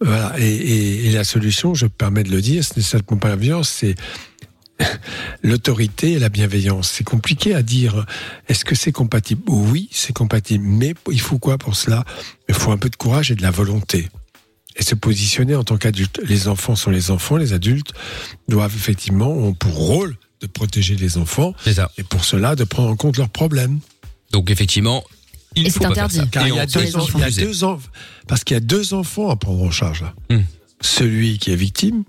voilà. 0.00 0.32
Et, 0.38 0.44
et- 0.48 1.06
et 1.06 1.12
la 1.12 1.24
solution, 1.24 1.74
je 1.74 1.86
me 1.86 1.90
permets 1.90 2.22
de 2.24 2.30
le 2.30 2.40
dire, 2.40 2.62
ce 2.64 2.74
n'est 2.76 2.82
certainement 2.84 3.18
pas 3.20 3.28
la 3.30 3.36
violence, 3.36 3.68
c'est 3.68 3.94
l'autorité 5.42 6.12
et 6.12 6.18
la 6.18 6.28
bienveillance. 6.28 6.88
C'est 6.90 7.04
compliqué 7.04 7.54
à 7.54 7.62
dire. 7.62 8.06
Est-ce 8.48 8.64
que 8.64 8.74
c'est 8.74 8.92
compatible? 8.92 9.42
Oui, 9.48 9.88
c'est 9.92 10.12
compatible. 10.12 10.64
Mais 10.66 10.94
il 11.10 11.20
faut 11.20 11.38
quoi 11.38 11.58
pour 11.58 11.74
cela? 11.76 12.04
Il 12.48 12.54
faut 12.54 12.70
un 12.70 12.76
peu 12.78 12.88
de 12.88 12.96
courage 12.96 13.30
et 13.30 13.34
de 13.34 13.42
la 13.42 13.50
volonté. 13.50 14.08
Et 14.78 14.82
se 14.82 14.94
positionner 14.94 15.54
en 15.56 15.64
tant 15.64 15.76
qu'adulte. 15.76 16.20
Les 16.24 16.46
enfants 16.48 16.76
sont 16.76 16.90
les 16.90 17.10
enfants, 17.10 17.36
les 17.36 17.52
adultes 17.52 17.92
doivent 18.48 18.74
effectivement, 18.76 19.30
ont 19.32 19.52
pour 19.52 19.74
rôle 19.74 20.16
de 20.40 20.46
protéger 20.46 20.94
les 20.94 21.18
enfants 21.18 21.52
C'est 21.64 21.74
ça. 21.74 21.90
et 21.98 22.04
pour 22.04 22.24
cela 22.24 22.54
de 22.54 22.62
prendre 22.64 22.88
en 22.90 22.96
compte 22.96 23.16
leurs 23.16 23.28
problèmes. 23.28 23.80
Donc 24.30 24.50
effectivement, 24.52 25.02
il 25.56 25.66
Et 25.66 25.70
faut 25.70 25.80
pas 25.80 25.86
faire 25.94 26.04
interdit. 26.04 26.16
ça. 26.18 26.26
Car 26.30 26.46
Et 26.46 26.50
il 26.50 26.54
y 26.54 26.58
a 26.60 26.66
deux, 26.66 26.78
en- 26.78 26.82
il 26.82 26.92
y 26.92 26.96
a 26.96 27.00
s'excuser. 27.30 27.42
deux 27.46 27.64
en- 27.64 27.80
parce 28.28 28.44
qu'il 28.44 28.54
y 28.54 28.56
a 28.56 28.60
deux 28.60 28.94
enfants 28.94 29.30
à 29.30 29.36
prendre 29.36 29.62
en 29.64 29.70
charge 29.72 30.02
là. 30.02 30.14
Hmm. 30.30 30.42
Celui 30.80 31.38
qui 31.38 31.50
est 31.50 31.56
victime, 31.56 32.04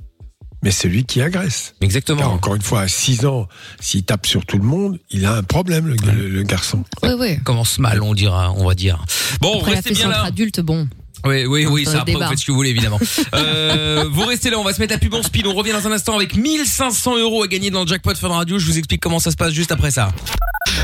mais 0.61 0.69
celui 0.69 1.05
qui 1.05 1.21
agresse. 1.23 1.73
Car 1.79 1.85
Exactement. 1.87 2.25
encore 2.25 2.53
une 2.53 2.61
fois, 2.61 2.81
à 2.81 2.87
6 2.87 3.25
ans, 3.25 3.47
s'il 3.79 4.03
tape 4.03 4.27
sur 4.27 4.45
tout 4.45 4.59
le 4.59 4.63
monde, 4.65 4.99
il 5.09 5.25
a 5.25 5.33
un 5.35 5.41
problème, 5.43 5.87
le, 5.87 5.95
le- 5.95 6.29
le 6.29 6.43
garçon. 6.43 6.83
Oui, 7.01 7.09
oui. 7.17 7.39
Commence 7.43 7.79
mal, 7.79 8.03
on 8.03 8.13
dira, 8.13 8.51
on 8.53 8.67
va 8.67 8.75
dire. 8.75 9.03
Bon, 9.41 9.57
Après 9.57 9.71
la 9.71 9.77
restez 9.77 9.93
bien 9.95 10.09
entre 10.09 10.17
là. 10.19 10.23
adultes, 10.25 10.59
bon. 10.59 10.87
Oui, 11.25 11.45
oui, 11.45 11.65
oui, 11.65 11.85
ça 11.85 12.01
après, 12.01 12.13
vous 12.13 12.19
faites 12.29 12.39
ce 12.39 12.45
que 12.45 12.51
vous 12.51 12.57
voulez, 12.57 12.69
évidemment. 12.69 12.99
euh, 13.33 14.05
vous 14.11 14.25
restez 14.25 14.49
là, 14.49 14.57
on 14.59 14.63
va 14.63 14.73
se 14.73 14.79
mettre 14.79 14.93
la 14.93 14.99
pub 14.99 15.13
en 15.13 15.23
speed. 15.23 15.47
On 15.47 15.53
revient 15.53 15.71
dans 15.73 15.87
un 15.87 15.91
instant 15.91 16.15
avec 16.15 16.35
1500 16.35 17.17
euros 17.17 17.43
à 17.43 17.47
gagner 17.47 17.69
dans 17.71 17.81
le 17.81 17.87
jackpot 17.87 18.15
Fun 18.15 18.29
Radio. 18.29 18.57
Je 18.59 18.65
vous 18.65 18.77
explique 18.77 19.01
comment 19.01 19.19
ça 19.19 19.31
se 19.31 19.35
passe 19.35 19.53
juste 19.53 19.71
après 19.71 19.91
ça. 19.91 20.09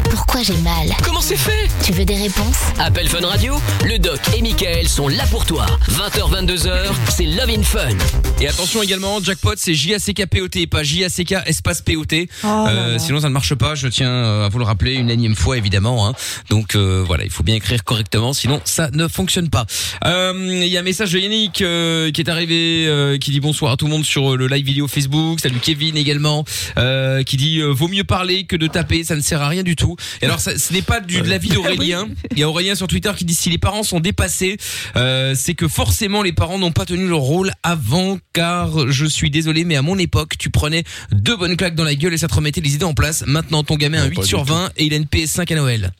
Pourquoi 0.09 0.41
j'ai 0.43 0.57
mal 0.57 0.87
Comment 1.03 1.21
c'est 1.21 1.37
fait 1.37 1.67
Tu 1.83 1.91
veux 1.91 2.05
des 2.05 2.15
réponses 2.15 2.57
Appel 2.79 3.07
Fun 3.07 3.25
Radio, 3.25 3.55
le 3.85 3.97
doc 3.99 4.19
et 4.35 4.41
Michael 4.41 4.87
sont 4.87 5.07
là 5.07 5.23
pour 5.29 5.45
toi. 5.45 5.65
20h, 5.89 6.45
22h, 6.45 6.77
c'est 7.09 7.25
Love 7.25 7.49
in 7.49 7.63
Fun. 7.63 7.95
Et 8.41 8.47
attention 8.47 8.81
également, 8.81 9.21
jackpot, 9.21 9.53
c'est 9.55 9.73
J-A-C-K-P-O-T 9.73 10.61
et 10.61 10.67
pas 10.67 10.83
J-A-C-K 10.83 11.35
espace 11.45 11.81
P-O-T. 11.81 12.29
Euh, 12.43 12.97
sinon, 12.99 13.19
ça 13.21 13.29
ne 13.29 13.33
marche 13.33 13.53
pas. 13.55 13.75
Je 13.75 13.87
tiens 13.87 14.09
euh, 14.09 14.45
à 14.45 14.49
vous 14.49 14.59
le 14.59 14.65
rappeler 14.65 14.93
une 14.95 15.09
énième 15.09 15.35
fois, 15.35 15.57
évidemment. 15.57 16.07
hein. 16.07 16.13
Donc 16.49 16.75
euh, 16.75 17.03
voilà, 17.05 17.23
il 17.23 17.29
faut 17.31 17.43
bien 17.43 17.55
écrire 17.55 17.83
correctement, 17.83 18.33
sinon 18.33 18.61
ça 18.65 18.89
ne 18.91 19.07
fonctionne 19.07 19.49
pas. 19.49 19.65
Euh, 20.05 20.24
Il 20.33 20.67
y 20.67 20.77
a 20.77 20.79
un 20.79 20.83
message 20.83 21.11
de 21.11 21.19
Yannick 21.19 21.61
euh, 21.61 22.11
qui 22.11 22.21
est 22.21 22.29
arrivé, 22.29 22.85
euh, 22.87 23.17
qui 23.17 23.31
dit 23.31 23.39
bonsoir 23.39 23.71
à 23.71 23.77
tout 23.77 23.85
le 23.85 23.91
monde 23.91 24.05
sur 24.05 24.33
euh, 24.33 24.37
le 24.37 24.47
live 24.47 24.65
vidéo 24.65 24.87
Facebook. 24.87 25.39
Salut 25.39 25.59
Kevin 25.61 25.97
également, 25.97 26.43
euh, 26.77 27.23
qui 27.23 27.37
dit 27.37 27.59
euh, 27.59 27.67
vaut 27.71 27.87
mieux 27.87 28.03
parler 28.03 28.45
que 28.45 28.55
de 28.55 28.67
taper, 28.67 29.03
ça 29.03 29.15
ne 29.15 29.21
sert 29.21 29.41
à 29.41 29.47
rien 29.47 29.63
du 29.63 29.75
tout. 29.75 29.95
Et 30.21 30.25
alors, 30.25 30.39
ça, 30.39 30.57
ce 30.57 30.73
n'est 30.73 30.81
pas 30.81 30.99
du, 30.99 31.21
de 31.21 31.27
l'avis 31.27 31.49
d'Aurélien. 31.49 32.07
Il 32.31 32.39
y 32.39 32.43
a 32.43 32.49
Aurélien 32.49 32.75
sur 32.75 32.87
Twitter 32.87 33.11
qui 33.15 33.25
dit 33.25 33.35
si 33.35 33.49
les 33.49 33.57
parents 33.57 33.83
sont 33.83 33.99
dépassés, 33.99 34.57
euh, 34.95 35.33
c'est 35.35 35.53
que 35.53 35.67
forcément 35.67 36.21
les 36.21 36.33
parents 36.33 36.57
n'ont 36.59 36.71
pas 36.71 36.85
tenu 36.85 37.07
leur 37.07 37.19
rôle 37.19 37.51
avant, 37.63 38.17
car 38.33 38.91
je 38.91 39.05
suis 39.05 39.29
désolé, 39.29 39.65
mais 39.65 39.75
à 39.75 39.81
mon 39.81 39.97
époque, 39.97 40.37
tu 40.37 40.49
prenais 40.49 40.83
deux 41.11 41.35
bonnes 41.35 41.57
claques 41.57 41.75
dans 41.75 41.83
la 41.83 41.95
gueule 41.95 42.13
et 42.13 42.17
ça 42.17 42.27
te 42.27 42.35
remettait 42.35 42.61
les 42.61 42.75
idées 42.75 42.85
en 42.85 42.93
place. 42.93 43.23
Maintenant, 43.27 43.63
ton 43.63 43.75
gamin 43.75 43.99
a 43.99 44.01
un 44.01 44.03
Non, 44.05 44.09
8 44.11 44.15
pas 44.15 44.23
sur 44.23 44.43
du 44.43 44.47
tout. 44.51 44.53
20 44.53 44.69
et 44.77 44.85
il 44.85 44.93
a 44.93 44.97
une 44.97 45.05
PS5 45.05 45.51
à 45.51 45.55
Noël. 45.55 45.91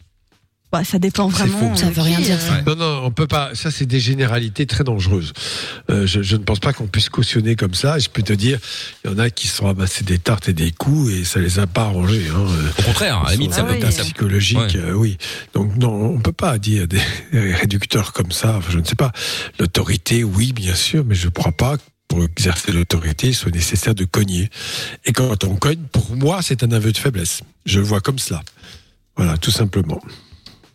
Bah, 0.75 0.83
ça 0.83 0.99
dépend 0.99 1.29
vraiment. 1.29 1.73
faux. 1.73 1.79
Ça 1.79 1.89
veut 1.89 2.01
rien 2.01 2.19
dire, 2.19 2.37
ça. 2.37 2.61
Non, 2.67 2.75
non, 2.75 3.01
on 3.05 3.11
peut 3.11 3.27
pas. 3.27 3.51
Ça, 3.55 3.71
c'est 3.71 3.85
des 3.85 4.01
généralités 4.01 4.65
très 4.65 4.83
dangereuses. 4.83 5.31
Euh, 5.89 6.05
je, 6.05 6.21
je 6.21 6.35
ne 6.35 6.43
pense 6.43 6.59
pas 6.59 6.73
qu'on 6.73 6.87
puisse 6.87 7.07
cautionner 7.07 7.55
comme 7.55 7.73
ça. 7.73 7.97
Je 7.97 8.09
peux 8.09 8.21
te 8.23 8.33
dire, 8.33 8.59
il 9.05 9.11
y 9.11 9.13
en 9.13 9.17
a 9.17 9.29
qui 9.29 9.47
se 9.47 9.55
sont 9.55 9.67
ramassés 9.67 10.03
des 10.03 10.19
tartes 10.19 10.49
et 10.49 10.53
des 10.53 10.71
coups 10.71 11.13
et 11.13 11.23
ça 11.23 11.39
les 11.39 11.59
a 11.59 11.65
pas 11.65 11.83
arrangés. 11.83 12.25
Hein. 12.29 12.45
Euh, 12.49 12.69
Au 12.79 12.81
contraire, 12.83 13.19
à 13.19 13.29
la 13.29 13.31
limite, 13.37 13.53
ça 13.53 13.63
peut 13.63 13.73
être 13.75 13.87
psychologique, 13.87 14.57
Ouais. 14.57 14.75
euh, 14.75 14.91
oui. 14.91 15.17
Donc 15.53 15.77
non, 15.77 15.93
on 15.93 16.19
peut 16.19 16.33
pas 16.33 16.57
dire 16.57 16.89
des, 16.89 16.99
réducteurs 17.31 18.11
comme 18.11 18.33
ça. 18.33 18.57
Enfin, 18.57 18.71
je 18.71 18.79
ne 18.79 18.83
sais 18.83 18.95
pas. 18.95 19.13
L'autorité, 19.59 20.25
oui, 20.25 20.51
bien 20.51 20.75
sûr, 20.75 21.05
mais 21.05 21.15
je 21.15 21.27
ne 21.27 21.31
crois 21.31 21.53
pas 21.53 21.77
que 21.77 21.83
pour 22.09 22.21
exercer 22.21 22.73
l'autorité, 22.73 23.27
il 23.29 23.33
soit 23.33 23.51
nécessaire 23.53 23.95
de 23.95 24.03
cogner. 24.03 24.49
Et 25.05 25.13
quand 25.13 25.41
on 25.45 25.55
cogne, 25.55 25.79
pour 25.93 26.17
moi, 26.17 26.41
c'est 26.41 26.63
un 26.63 26.71
aveu 26.73 26.91
de 26.91 26.97
faiblesse. 26.97 27.43
Je 27.65 27.79
le 27.79 27.85
vois 27.85 28.01
comme 28.01 28.19
cela. 28.19 28.41
Voilà, 29.15 29.37
tout 29.37 29.51
simplement. 29.51 30.01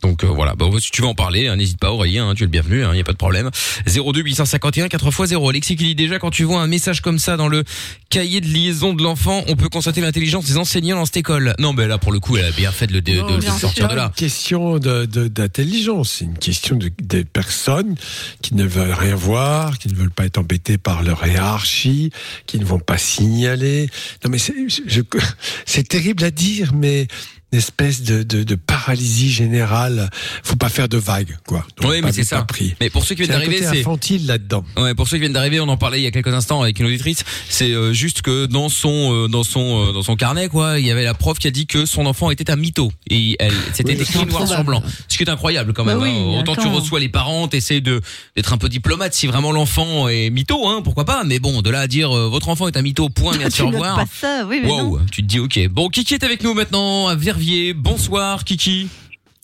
Donc 0.01 0.23
euh, 0.23 0.27
voilà, 0.27 0.55
bah, 0.55 0.65
si 0.79 0.89
tu 0.91 1.01
veux 1.01 1.07
en 1.07 1.13
parler, 1.13 1.47
hein, 1.47 1.55
n'hésite 1.55 1.77
pas 1.77 1.91
Aurélien, 1.91 2.27
hein, 2.29 2.33
tu 2.35 2.43
es 2.43 2.45
le 2.47 2.51
bienvenu, 2.51 2.81
il 2.83 2.91
n'y 2.91 2.99
a 2.99 3.03
pas 3.03 3.11
de 3.11 3.17
problème. 3.17 3.49
02 3.85 4.21
851 4.21 4.87
4x0. 4.87 5.49
Alexis 5.49 5.75
qui 5.75 5.83
dit 5.83 5.95
déjà 5.95 6.17
quand 6.19 6.31
tu 6.31 6.43
vois 6.43 6.61
un 6.61 6.67
message 6.67 7.01
comme 7.01 7.19
ça 7.19 7.37
dans 7.37 7.47
le 7.47 7.63
cahier 8.09 8.41
de 8.41 8.47
liaison 8.47 8.93
de 8.93 9.03
l'enfant, 9.03 9.43
on 9.47 9.55
peut 9.55 9.69
constater 9.69 10.01
l'intelligence 10.01 10.45
des 10.45 10.57
enseignants 10.57 10.97
dans 10.97 11.05
cette 11.05 11.17
école. 11.17 11.53
Non, 11.59 11.73
mais 11.73 11.87
là 11.87 11.97
pour 11.97 12.11
le 12.11 12.19
coup, 12.19 12.37
elle 12.37 12.45
a 12.45 12.51
bien 12.51 12.71
fait 12.71 12.87
de 12.87 12.93
le, 12.93 13.01
de, 13.01 13.11
de 13.37 13.41
sortir 13.41 13.87
de 13.89 13.95
là. 13.95 14.05
une 14.05 14.11
question 14.13 14.79
de- 14.79 15.05
de- 15.05 15.27
d'intelligence, 15.27 16.15
c'est 16.19 16.25
une 16.25 16.37
question 16.37 16.75
de, 16.75 16.89
des 17.01 17.23
personnes 17.23 17.95
qui 18.41 18.55
ne 18.55 18.65
veulent 18.65 18.93
rien 18.93 19.15
voir, 19.15 19.77
qui 19.77 19.87
ne 19.87 19.95
veulent 19.95 20.11
pas 20.11 20.25
être 20.25 20.37
embêtées 20.39 20.77
par 20.77 21.03
leur 21.03 21.25
hiérarchie, 21.27 22.11
qui 22.47 22.57
ne 22.59 22.65
vont 22.65 22.79
pas 22.79 22.97
signaler. 22.97 23.89
Non 24.23 24.31
mais 24.31 24.37
c'est 24.39 24.53
je- 24.67 25.01
c'est 25.65 25.87
terrible 25.87 26.23
à 26.23 26.31
dire, 26.31 26.73
mais 26.73 27.07
espèce 27.51 28.01
de, 28.03 28.23
de, 28.23 28.43
de 28.43 28.55
paralysie 28.55 29.31
générale. 29.31 30.09
Faut 30.43 30.55
pas 30.55 30.69
faire 30.69 30.87
de 30.89 30.97
vagues, 30.97 31.37
quoi. 31.47 31.65
Donc, 31.81 31.91
Oui, 31.91 32.01
mais 32.03 32.11
c'est 32.11 32.23
ça. 32.23 32.41
pris. 32.43 32.75
Mais 32.79 32.89
pour 32.89 33.03
ceux 33.03 33.15
qui 33.15 33.23
C'est 33.23 33.29
viennent 33.31 33.41
d'arriver, 33.45 33.65
c'est 33.65 33.81
infantile 33.81 34.25
là-dedans. 34.25 34.63
Ouais, 34.77 34.93
pour 34.95 35.07
ceux 35.07 35.17
qui 35.17 35.21
viennent 35.21 35.33
d'arriver, 35.33 35.59
on 35.59 35.67
en 35.67 35.77
parlait 35.77 35.99
il 35.99 36.03
y 36.03 36.07
a 36.07 36.11
quelques 36.11 36.33
instants 36.33 36.61
avec 36.61 36.79
une 36.79 36.85
auditrice. 36.85 37.23
C'est 37.49 37.71
euh, 37.71 37.93
juste 37.93 38.21
que 38.21 38.45
dans 38.45 38.69
son 38.69 39.13
euh, 39.13 39.27
dans 39.27 39.43
son 39.43 39.87
euh, 39.89 39.91
dans 39.93 40.01
son 40.03 40.15
carnet 40.15 40.47
quoi, 40.47 40.79
il 40.79 40.85
y 40.85 40.91
avait 40.91 41.03
la 41.03 41.13
prof 41.13 41.37
qui 41.39 41.47
a 41.47 41.51
dit 41.51 41.67
que 41.67 41.85
son 41.85 42.05
enfant 42.05 42.31
était 42.31 42.49
un 42.51 42.55
mytho 42.55 42.91
et 43.09 43.35
elle 43.39 43.53
c'était 43.73 43.95
Oui, 43.95 44.01
écrit 44.01 44.25
noir 44.25 44.47
sur 44.47 44.63
blanc. 44.63 44.81
Ce 45.07 45.17
qui 45.17 45.23
est 45.23 45.29
incroyable 45.29 45.73
quand 45.73 45.83
même. 45.85 45.97
Bah 45.99 46.03
oui, 46.03 46.11
hein. 46.15 46.39
Autant 46.39 46.55
tu 46.55 46.67
reçois 46.67 46.99
les 46.99 47.09
parents, 47.09 47.47
t'essayes 47.47 47.81
de 47.81 48.01
d'être 48.35 48.53
un 48.53 48.57
peu 48.57 48.69
diplomate 48.69 49.13
si 49.13 49.27
vraiment 49.27 49.51
l'enfant 49.51 50.07
est 50.07 50.29
mytho, 50.29 50.67
hein, 50.67 50.81
pourquoi 50.83 51.05
pas. 51.05 51.23
Mais 51.25 51.39
bon, 51.39 51.61
de 51.61 51.69
là 51.69 51.81
à 51.81 51.87
dire 51.87 52.15
euh, 52.15 52.27
votre 52.29 52.49
enfant 52.49 52.67
est 52.67 52.77
un 52.77 52.81
mytho, 52.81 53.09
point, 53.09 53.35
merci 53.39 53.57
tu 53.57 53.63
au 53.63 53.67
revoir. 53.67 53.95
pas 53.97 54.05
ça, 54.11 54.45
oui, 54.47 54.59
mais 54.61 54.67
non. 54.69 54.89
Wow, 54.91 54.99
tu 55.11 55.21
te 55.21 55.27
dis 55.27 55.39
ok. 55.39 55.67
Bon, 55.69 55.89
Kiki 55.89 56.13
est 56.15 56.23
avec 56.23 56.43
nous 56.43 56.53
maintenant 56.53 57.07
à 57.07 57.15
Verviers. 57.41 57.73
Bonsoir 57.73 58.43
Kiki. 58.43 58.87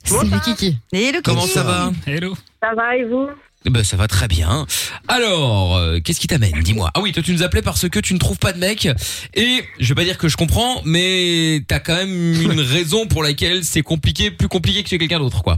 C'est 0.03 0.23
le 0.23 0.43
kiki. 0.43 0.77
Comment 1.23 1.41
kiki 1.41 1.53
ça 1.53 1.63
va 1.63 1.89
Hello. 2.05 2.36
Ça 2.62 2.75
va 2.75 2.95
et 2.95 3.03
vous 3.05 3.27
Eh 3.65 3.71
Ben 3.71 3.83
ça 3.83 3.97
va 3.97 4.07
très 4.07 4.27
bien. 4.27 4.67
Alors, 5.07 5.77
euh, 5.77 5.97
qu'est-ce 5.99 6.19
qui 6.19 6.27
t'amène 6.27 6.60
Dis-moi? 6.62 6.91
Ah 6.93 7.01
oui, 7.01 7.12
toi 7.12 7.23
tu 7.23 7.31
nous 7.31 7.41
appelais 7.41 7.63
parce 7.63 7.89
que 7.89 7.99
tu 7.99 8.13
ne 8.13 8.19
trouves 8.19 8.38
pas 8.38 8.53
de 8.53 8.60
mec. 8.60 8.88
Et 9.33 9.63
je 9.79 9.89
vais 9.89 9.95
pas 9.95 10.03
dire 10.03 10.19
que 10.19 10.27
je 10.27 10.38
comprends, 10.38 10.79
mais 10.86 11.62
t'as 11.67 11.79
quand 11.79 11.95
même 11.95 12.33
une 12.39 12.60
raison 12.75 13.07
pour 13.07 13.23
laquelle 13.23 13.63
c'est 13.63 13.81
compliqué, 13.81 14.29
plus 14.29 14.47
compliqué 14.47 14.83
que 14.83 14.89
chez 14.89 14.99
quelqu'un 14.99 15.19
d'autre, 15.19 15.41
quoi. 15.41 15.57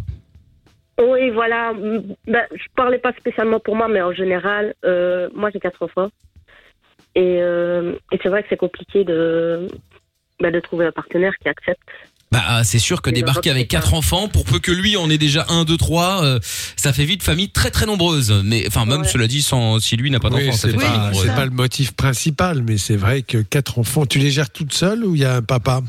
Oui, 0.97 1.31
voilà. 1.31 1.73
Ben, 2.25 2.45
je 2.53 2.65
parlais 2.73 2.99
pas 2.99 3.11
spécialement 3.19 3.59
pour 3.59 3.75
moi, 3.75 3.89
mais 3.89 4.01
en 4.01 4.13
général, 4.13 4.75
euh, 4.85 5.27
moi 5.35 5.49
j'ai 5.51 5.59
quatre 5.59 5.83
enfants. 5.83 6.09
Et, 7.15 7.39
euh, 7.41 7.95
et 8.13 8.19
c'est 8.23 8.29
vrai 8.29 8.43
que 8.43 8.49
c'est 8.49 8.57
compliqué 8.57 9.03
de, 9.03 9.67
ben, 10.39 10.51
de 10.51 10.59
trouver 10.61 10.85
un 10.85 10.93
partenaire 10.93 11.33
qui 11.41 11.49
accepte. 11.49 11.81
Bah 12.31 12.63
c'est 12.63 12.77
sûr 12.77 13.01
que 13.01 13.09
débarquer 13.09 13.49
avec 13.49 13.67
quatre 13.69 13.95
enfants, 13.95 14.27
pour 14.27 14.45
peu 14.45 14.59
que 14.59 14.71
lui 14.71 14.95
en 14.97 15.09
ait 15.09 15.17
déjà 15.17 15.47
un, 15.49 15.63
deux, 15.63 15.77
trois, 15.77 16.23
euh, 16.23 16.39
ça 16.75 16.93
fait 16.93 17.05
vite 17.05 17.23
famille 17.23 17.49
très 17.49 17.71
très 17.71 17.87
nombreuse. 17.87 18.31
Mais 18.45 18.65
enfin 18.67 18.85
même 18.85 19.01
Ouais. 19.01 19.07
cela 19.07 19.27
dit, 19.27 19.41
sans 19.41 19.79
si 19.79 19.95
lui 19.97 20.11
n'a 20.11 20.19
pas 20.19 20.29
d'enfants, 20.29 20.51
c'est 20.51 20.75
Oui, 20.75 21.27
pas 21.35 21.45
le 21.45 21.51
motif 21.51 21.93
principal, 21.93 22.61
mais 22.61 22.77
c'est 22.77 22.97
vrai 22.97 23.23
que 23.23 23.39
quatre 23.39 23.79
enfants, 23.79 24.05
tu 24.05 24.19
les 24.19 24.29
gères 24.29 24.51
toute 24.51 24.73
seule 24.73 25.03
ou 25.05 25.15
il 25.15 25.21
y 25.21 25.25
a 25.25 25.35
un 25.37 25.41
papa? 25.41 25.81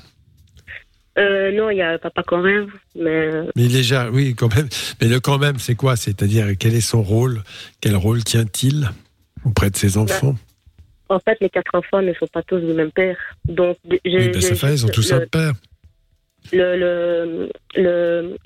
Euh, 1.19 1.53
non, 1.53 1.69
il 1.69 1.77
y 1.77 1.83
a 1.83 1.99
papa 1.99 2.23
quand 2.27 2.41
même, 2.41 2.69
mais 2.95 3.31
Mais 3.55 3.65
il 3.65 3.65
est 3.67 3.79
déjà, 3.79 4.09
oui, 4.11 4.35
quand 4.35 4.55
même. 4.55 4.69
Mais 5.03 5.09
le 5.09 5.21
quand 5.21 5.39
même, 5.39 5.59
c'est 5.59 5.75
quoi? 5.75 5.97
C'est-à-dire, 5.97 6.47
quel 6.59 6.75
est 6.75 6.81
son 6.81 7.03
rôle? 7.03 7.43
Quel 7.83 7.97
rôle 7.97 8.25
tient-il 8.25 8.91
auprès 9.45 9.69
de 9.71 9.77
ses 9.77 9.99
enfants? 9.99 10.37
en 11.11 11.19
fait, 11.19 11.37
les 11.41 11.51
quatre 11.51 11.75
enfants 11.75 12.01
ne 12.01 12.15
sont 12.15 12.29
pas 12.29 12.43
tous 12.45 12.61
du 12.61 12.73
même 12.73 12.93
père. 12.93 13.17
Donc. 13.49 13.77
Oui, 13.91 13.99
ben, 14.05 14.41
ça 14.41 14.55
fait, 14.55 14.75
ils 14.75 14.87
ont 14.87 14.89
tous 14.89 15.11
le- 15.11 15.17
un 15.23 15.27
père. 15.27 15.53
Le, 16.53 16.77
le, 16.77 17.51
le- 17.77 18.37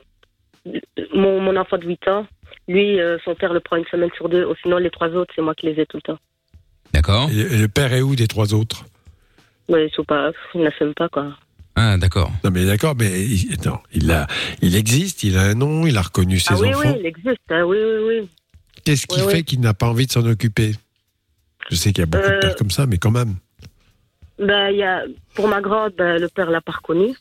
mon, 1.14 1.40
mon 1.40 1.56
enfant 1.56 1.78
de 1.78 1.86
8 1.86 2.08
ans, 2.08 2.26
lui, 2.68 3.00
euh, 3.00 3.18
son 3.24 3.34
père 3.34 3.52
le 3.52 3.60
prend 3.60 3.76
une 3.76 3.84
semaine 3.86 4.10
sur 4.16 4.28
deux. 4.28 4.46
Sinon, 4.62 4.78
les 4.78 4.90
trois 4.90 5.08
autres, 5.08 5.32
c'est 5.36 5.42
moi 5.42 5.54
qui 5.54 5.66
les 5.66 5.80
ai 5.80 5.86
tout 5.86 5.98
le 5.98 6.02
temps. 6.02 6.18
D'accord. 6.92 7.28
Et, 7.30 7.38
et 7.40 7.58
le 7.58 7.68
père 7.68 7.92
est 7.92 8.00
où 8.02 8.16
des 8.16 8.26
trois 8.26 8.54
autres? 8.54 8.84
Mais 9.68 9.86
ils 9.86 9.90
sont 9.92 10.04
pas, 10.04 10.30
ils 10.54 10.62
n'assument 10.62 10.94
pas, 10.94 11.08
quoi. 11.08 11.36
Ah, 11.76 11.96
d'accord. 11.98 12.30
Non, 12.44 12.50
mais 12.50 12.64
d'accord, 12.64 12.94
mais 12.98 13.24
il, 13.24 13.56
non, 13.66 13.78
il, 13.92 14.10
a, 14.12 14.26
il 14.62 14.76
existe, 14.76 15.22
il 15.24 15.36
a 15.36 15.42
un 15.42 15.54
nom, 15.54 15.86
il 15.86 15.96
a 15.98 16.02
reconnu 16.02 16.38
ses 16.38 16.54
ah 16.54 16.58
oui, 16.60 16.68
oui, 16.76 16.96
il 17.00 17.06
existe. 17.06 17.40
hein, 17.50 17.62
oui, 17.64 17.78
oui, 17.78 18.04
oui. 18.20 18.28
Qu'est-ce 18.84 19.06
qui 19.06 19.20
Oui, 19.20 19.26
fait 19.28 19.36
oui. 19.38 19.44
qu'il 19.44 19.60
n'a 19.60 19.74
pas 19.74 19.86
envie 19.88 20.06
de 20.06 20.12
s'en 20.12 20.24
occuper? 20.26 20.72
Je 21.70 21.74
sais 21.76 21.92
qu'il 21.92 22.00
y 22.00 22.02
a 22.02 22.06
beaucoup 22.06 22.28
de 22.28 22.32
Euh, 22.36 22.40
pères 22.40 22.56
comme 22.56 22.70
ça, 22.70 22.86
mais 22.86 22.98
quand 22.98 23.10
même. 23.10 23.34
Ben, 24.38 24.68
il 24.70 24.76
y 24.76 24.82
a, 24.82 25.02
pour 25.34 25.48
ma 25.48 25.60
grande, 25.60 25.94
ben, 25.96 26.20
le 26.20 26.28
père 26.28 26.50
l'a 26.50 26.60
pas 26.60 26.72
reconnu 26.72 27.14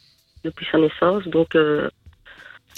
depuis 0.44 0.66
sa 0.72 0.78
naissance. 0.78 1.24
Donc, 1.28 1.56
euh, 1.56 1.90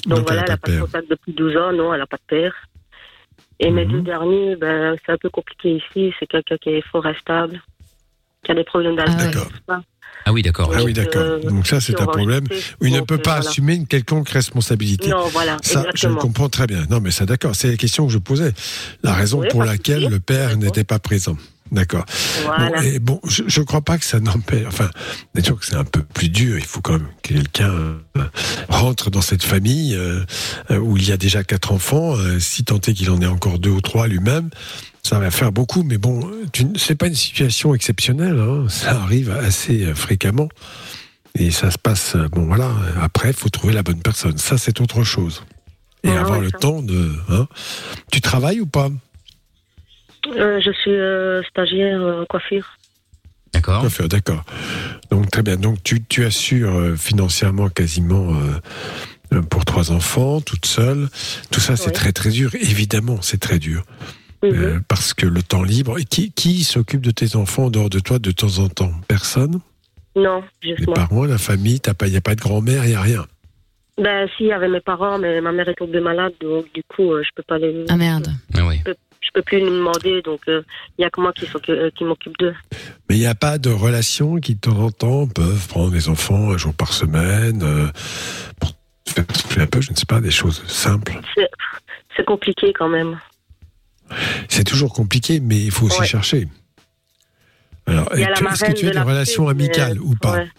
donc, 0.05 0.19
Donc, 0.19 0.27
voilà, 0.27 0.41
elle 0.43 0.49
n'a 0.49 0.57
pas 0.57 0.67
pas 0.67 0.73
de 0.73 0.79
contact 0.81 1.09
depuis 1.09 1.33
12 1.33 1.55
ans. 1.57 1.71
Non, 1.73 1.93
elle 1.93 1.99
n'a 1.99 2.07
pas 2.07 2.17
de 2.17 2.21
père. 2.27 2.53
Et 3.59 3.71
mes 3.71 3.85
Mhm. 3.85 3.91
deux 3.91 4.01
derniers, 4.01 4.55
ben, 4.57 4.95
c'est 5.05 5.11
un 5.13 5.17
peu 5.17 5.29
compliqué 5.29 5.75
ici. 5.77 6.13
C'est 6.19 6.27
quelqu'un 6.27 6.57
qui 6.57 6.69
est 6.69 6.81
fort 6.91 7.05
instable, 7.05 7.61
qui 8.43 8.51
a 8.51 8.55
des 8.55 8.63
problèmes 8.65 8.95
d'alcool. 8.95 9.31
tout 9.31 9.49
ça. 9.67 9.81
Ah 10.27 10.33
oui, 10.33 10.41
d'accord. 10.41 10.71
Ah 10.73 10.83
oui, 10.83 10.93
Donc, 10.93 11.05
d'accord. 11.05 11.21
euh, 11.21 11.39
Donc 11.43 11.67
ça, 11.67 11.79
c'est 11.79 12.01
un 12.01 12.05
problème 12.07 12.45
il 12.81 12.91
ne 12.93 13.01
peut 13.01 13.13
euh, 13.13 13.17
pas 13.17 13.35
voilà. 13.35 13.49
assumer 13.49 13.75
une 13.75 13.85
quelconque 13.85 14.29
responsabilité. 14.29 15.09
Non, 15.09 15.27
voilà, 15.27 15.57
Ça, 15.61 15.85
je 15.93 16.07
comprends 16.09 16.49
très 16.49 16.65
bien. 16.65 16.85
Non, 16.89 16.99
mais 16.99 17.11
ça, 17.11 17.25
d'accord. 17.27 17.55
C'est 17.55 17.69
la 17.69 17.77
question 17.77 18.07
que 18.07 18.11
je 18.13 18.17
posais. 18.17 18.51
La 19.03 19.13
raison 19.13 19.41
Oui, 19.41 19.47
pour 19.49 19.63
laquelle 19.63 20.09
le 20.09 20.19
père 20.19 20.57
n'était 20.57 20.83
pas 20.83 20.97
présent. 20.99 21.37
D'accord. 21.71 22.05
Voilà. 22.43 22.79
Bon, 22.79 22.81
et 22.87 22.99
bon, 22.99 23.19
je 23.27 23.59
ne 23.59 23.65
crois 23.65 23.81
pas 23.81 23.97
que 23.97 24.05
ça 24.05 24.19
n'empêche. 24.19 24.65
Enfin, 24.67 24.89
bien 25.33 25.43
sûr 25.43 25.59
que 25.59 25.65
c'est 25.65 25.75
un 25.75 25.83
peu 25.83 26.03
plus 26.03 26.29
dur. 26.29 26.57
Il 26.59 26.63
faut 26.63 26.79
quand 26.81 26.93
même 26.93 27.07
que 27.23 27.33
quelqu'un 27.33 27.71
euh, 27.71 27.95
rentre 28.69 29.09
dans 29.09 29.21
cette 29.21 29.43
famille 29.43 29.95
euh, 29.95 30.23
euh, 30.69 30.77
où 30.77 30.95
il 30.95 31.07
y 31.07 31.11
a 31.11 31.17
déjà 31.17 31.43
quatre 31.43 31.71
enfants. 31.71 32.15
euh, 32.17 32.39
si 32.39 32.63
tant 32.63 32.77
est 32.77 32.93
qu'il 32.93 33.09
en 33.09 33.19
ait 33.21 33.25
encore 33.25 33.57
deux 33.57 33.71
ou 33.71 33.81
trois 33.81 34.07
lui-même, 34.07 34.49
ça 35.01 35.17
va 35.19 35.31
faire 35.31 35.51
beaucoup. 35.51 35.81
Mais 35.83 35.97
bon, 35.97 36.29
c'est 36.77 36.95
pas 36.95 37.07
une 37.07 37.15
situation 37.15 37.73
exceptionnelle. 37.73 38.39
hein. 38.39 38.67
Ça 38.69 39.01
arrive 39.01 39.31
assez 39.31 39.91
fréquemment. 39.95 40.49
Et 41.37 41.49
ça 41.51 41.71
se 41.71 41.77
passe. 41.79 42.15
Bon, 42.31 42.45
voilà. 42.45 42.69
Après, 43.01 43.29
il 43.31 43.35
faut 43.35 43.49
trouver 43.49 43.73
la 43.73 43.83
bonne 43.83 44.01
personne. 44.01 44.37
Ça, 44.37 44.57
c'est 44.57 44.79
autre 44.81 45.03
chose. 45.03 45.43
Et 46.03 46.11
avoir 46.11 46.39
le 46.39 46.49
ça. 46.51 46.59
temps 46.59 46.81
de. 46.83 47.11
hein. 47.29 47.47
Tu 48.11 48.21
travailles 48.21 48.61
ou 48.61 48.67
pas? 48.67 48.89
Euh, 50.35 50.59
je 50.59 50.71
suis 50.71 50.91
euh, 50.91 51.41
stagiaire 51.43 52.01
euh, 52.01 52.21
en 52.21 52.25
coiffure. 52.25 52.77
D'accord. 53.53 53.81
Coiffeur, 53.81 54.09
d'accord. 54.09 54.43
Donc 55.11 55.31
très 55.31 55.43
bien. 55.43 55.55
Donc 55.57 55.81
tu, 55.83 56.03
tu 56.03 56.25
assures 56.25 56.75
euh, 56.75 56.95
financièrement 56.95 57.69
quasiment 57.69 58.33
euh, 58.33 59.37
euh, 59.37 59.41
pour 59.41 59.63
trois 59.65 59.91
enfants, 59.91 60.41
toute 60.41 60.65
seule. 60.65 61.07
Tout 61.51 61.59
ça, 61.59 61.75
c'est 61.75 61.87
Oui. 61.87 61.93
très 61.93 62.11
très 62.11 62.29
dur. 62.31 62.53
Évidemment, 62.55 63.19
c'est 63.21 63.39
très 63.39 63.59
dur. 63.59 63.83
Mhm. 64.43 64.51
Euh, 64.53 64.79
parce 64.87 65.13
que 65.13 65.25
le 65.25 65.41
temps 65.41 65.63
libre. 65.63 65.97
Et 65.99 66.03
qui, 66.05 66.31
qui 66.31 66.63
s'occupe 66.63 67.01
de 67.01 67.11
tes 67.11 67.35
enfants 67.35 67.65
en 67.65 67.69
dehors 67.69 67.89
de 67.89 67.99
toi 67.99 68.19
de 68.19 68.31
temps 68.31 68.59
en 68.59 68.67
temps? 68.67 68.91
Personne? 69.07 69.59
Non, 70.17 70.43
juste 70.61 70.79
Les 70.79 70.85
moi. 70.85 70.95
parents, 70.95 71.25
la 71.25 71.37
famille, 71.37 71.79
il 71.85 72.09
n'y 72.11 72.17
a 72.17 72.21
pas 72.21 72.35
de 72.35 72.41
grand-mère, 72.41 72.85
il 72.85 72.89
n'y 72.89 72.95
a 72.95 73.01
rien? 73.01 73.25
Ben, 74.01 74.27
si, 74.35 74.43
il 74.43 74.47
y 74.47 74.51
avait 74.51 74.67
mes 74.67 74.81
parents, 74.81 75.17
mais 75.17 75.39
ma 75.39 75.53
mère 75.53 75.69
est 75.69 75.73
tombée 75.75 76.01
malade, 76.01 76.33
donc 76.41 76.65
du 76.73 76.83
coup, 76.83 77.13
euh, 77.13 77.23
je 77.23 77.29
peux 77.33 77.43
pas 77.47 77.57
les. 77.57 77.85
Ah 77.89 77.95
merde. 77.95 78.27
Peux 79.35 79.41
plus 79.41 79.59
lui 79.59 79.65
demander, 79.65 80.21
donc 80.21 80.39
euh, 80.47 80.61
il 80.97 81.01
y 81.01 81.05
a 81.05 81.09
que 81.09 81.19
moi 81.19 81.33
qui, 81.33 81.45
euh, 81.69 81.89
qui 81.93 82.05
m'occupe 82.05 82.37
d'eux. 82.39 82.53
Mais 83.09 83.17
il 83.17 83.19
n'y 83.19 83.25
a 83.25 83.35
pas 83.35 83.57
de 83.57 83.69
relations 83.69 84.37
qui, 84.37 84.55
de 84.55 84.61
temps 84.61 84.79
en 84.79 84.91
temps, 84.91 85.27
peuvent 85.27 85.67
prendre 85.67 85.91
des 85.91 86.07
enfants 86.07 86.51
un 86.53 86.57
jour 86.57 86.73
par 86.73 86.93
semaine 86.93 87.61
euh, 87.61 87.87
pour 88.61 88.71
faire 89.05 89.25
souffler 89.35 89.63
un 89.63 89.67
peu, 89.67 89.81
je 89.81 89.91
ne 89.91 89.95
sais 89.97 90.05
pas, 90.05 90.21
des 90.21 90.31
choses 90.31 90.63
simples? 90.67 91.19
C'est- 91.35 92.23
compliqué 92.25 92.71
quand 92.71 92.87
même. 92.87 93.19
C'est 94.47 94.63
toujours 94.63 94.93
compliqué, 94.93 95.41
mais 95.41 95.59
il 95.59 95.69
faut 95.71 95.87
aussi 95.87 95.99
Ouais. 95.99 96.07
chercher. 96.07 96.47
Alors, 97.87 98.09
est-ce 98.15 98.63
que 98.63 98.71
tu 98.71 98.85
as 98.85 98.87
de 98.87 98.93
des 98.93 98.93
la 98.93 99.03
relations 99.03 99.49
amicales 99.49 99.99
ou 99.99 100.15
pas? 100.15 100.31
Ouais. 100.35 100.49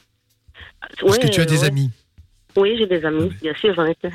Est-ce 1.06 1.18
que 1.18 1.28
tu 1.28 1.40
as 1.40 1.46
des 1.46 1.64
amis? 1.64 1.90
Oui, 2.56 2.74
j'ai 2.78 2.86
des 2.86 3.04
amis, 3.04 3.30
bien 3.42 3.52
sûr, 3.60 3.74
j'en 3.74 3.84
ai 3.84 3.94
plein. 3.94 4.10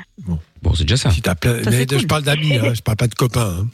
Bon, 0.62 0.74
c'est 0.74 0.84
déjà 0.84 0.96
ça. 0.96 1.10
si 1.10 1.22
t'as 1.22 1.34
plein... 1.34 1.62
Ça, 1.62 1.70
Mais 1.70 1.86
je 1.90 2.06
parle 2.06 2.22
d'amis, 2.24 2.56
hein, 2.56 2.74
je 2.74 2.80
parle 2.82 2.96
pas 2.96 3.06
de 3.06 3.14
copains. 3.14 3.56
hein. 3.60 3.68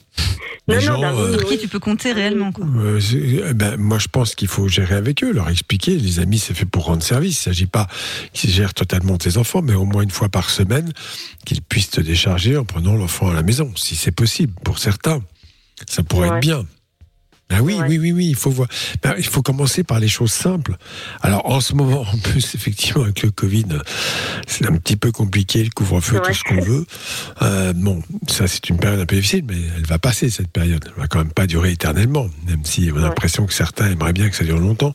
Non, 0.69 0.75
Les 0.75 0.75
non, 0.75 0.81
gens, 0.81 1.01
d'amis, 1.01 1.19
euh, 1.21 1.39
Sur 1.39 1.49
qui 1.49 1.59
tu 1.59 1.69
peux 1.69 1.79
compter 1.79 2.13
réellement, 2.13 2.53
quoi. 2.53 2.67
Euh, 2.77 3.01
eh 3.49 3.55
ben, 3.55 3.77
moi, 3.79 3.99
je 3.99 4.09
pense 4.09 4.35
qu'il 4.35 4.49
faut 4.49 4.69
gérer 4.69 4.95
avec 4.97 5.25
eux, 5.25 5.33
leur 5.33 5.49
expliquer. 5.49 5.97
Les 5.97 6.19
amis, 6.21 6.39
c'est 6.39 6.53
fait 6.53 6.67
pour 6.67 6.85
rendre 6.85 7.03
service. 7.03 7.37
Il 7.47 7.49
ne 7.49 7.55
s'agit 7.55 7.67
pas 7.67 7.87
qu'ils 8.35 8.51
gèrent 8.51 8.75
totalement 8.75 9.17
tes 9.17 9.39
enfants, 9.39 9.63
mais 9.63 9.75
au 9.75 9.85
moins 9.87 10.03
une 10.03 10.11
fois 10.11 10.29
par 10.29 10.51
semaine, 10.51 10.93
qu'ils 11.47 11.63
puissent 11.63 11.91
te 11.91 12.03
décharger 12.03 12.59
en 12.59 12.65
prenant 12.67 12.95
l'enfant 12.95 13.31
à 13.31 13.35
la 13.35 13.43
maison, 13.43 13.73
si 13.77 13.97
c'est 13.97 14.11
possible. 14.13 14.53
Pour 14.63 14.79
certains, 14.79 15.23
ça 15.89 16.03
pourrait 16.03 16.29
Ouais. 16.29 16.37
être 16.37 16.43
bien. 16.43 16.67
Ah 17.51 17.63
oui, 17.63 17.75
Ouais. 17.75 17.87
oui, 17.89 17.99
oui, 17.99 18.13
oui, 18.13 18.27
il 18.29 18.35
faut 18.37 18.51
voir. 18.51 18.69
Ben, 19.03 19.15
il 19.17 19.25
faut 19.27 19.41
commencer 19.41 19.83
par 19.83 20.01
les 20.01 20.09
choses 20.09 20.33
simples. 20.33 20.77
Alors, 21.23 21.47
en 21.47 21.61
ce 21.61 21.73
moment, 21.75 22.03
en 22.03 22.19
plus, 22.19 22.55
effectivement, 22.55 23.05
avec 23.05 23.23
le 23.23 23.31
Covid, 23.31 23.65
c'est 24.47 24.67
un 24.67 24.77
petit 24.77 24.97
peu 24.97 25.13
compliqué, 25.13 25.65
le 25.65 25.71
couvre-feu, 25.71 26.17
Ouais. 26.17 26.23
tout 26.27 26.35
ce 26.35 26.45
qu'on 26.45 26.61
veut. 26.61 26.85
Euh, 27.43 27.73
bon, 27.73 28.03
ça, 28.29 28.47
c'est 28.47 28.69
une 28.69 28.77
période 28.79 29.01
un 29.01 29.07
peu 29.07 29.17
difficile, 29.17 29.45
mais 29.49 29.57
elle 29.77 29.87
va 29.87 29.99
passer, 29.99 30.29
cette 30.29 30.49
période. 30.49 30.85
Elle 30.95 31.01
va 31.01 31.09
quand 31.09 31.19
même 31.19 31.33
pas 31.33 31.47
durer 31.47 31.73
éternellement, 31.73 32.29
même 32.47 32.65
si 32.67 32.91
on 32.93 32.97
a 32.97 33.01
Ouais. 33.01 33.03
l'impression 33.09 33.47
que 33.47 33.55
certains 33.55 33.91
aimeraient 33.91 34.13
bien 34.13 34.29
que 34.29 34.37
ça 34.37 34.45
dure 34.45 34.59
longtemps. 34.59 34.95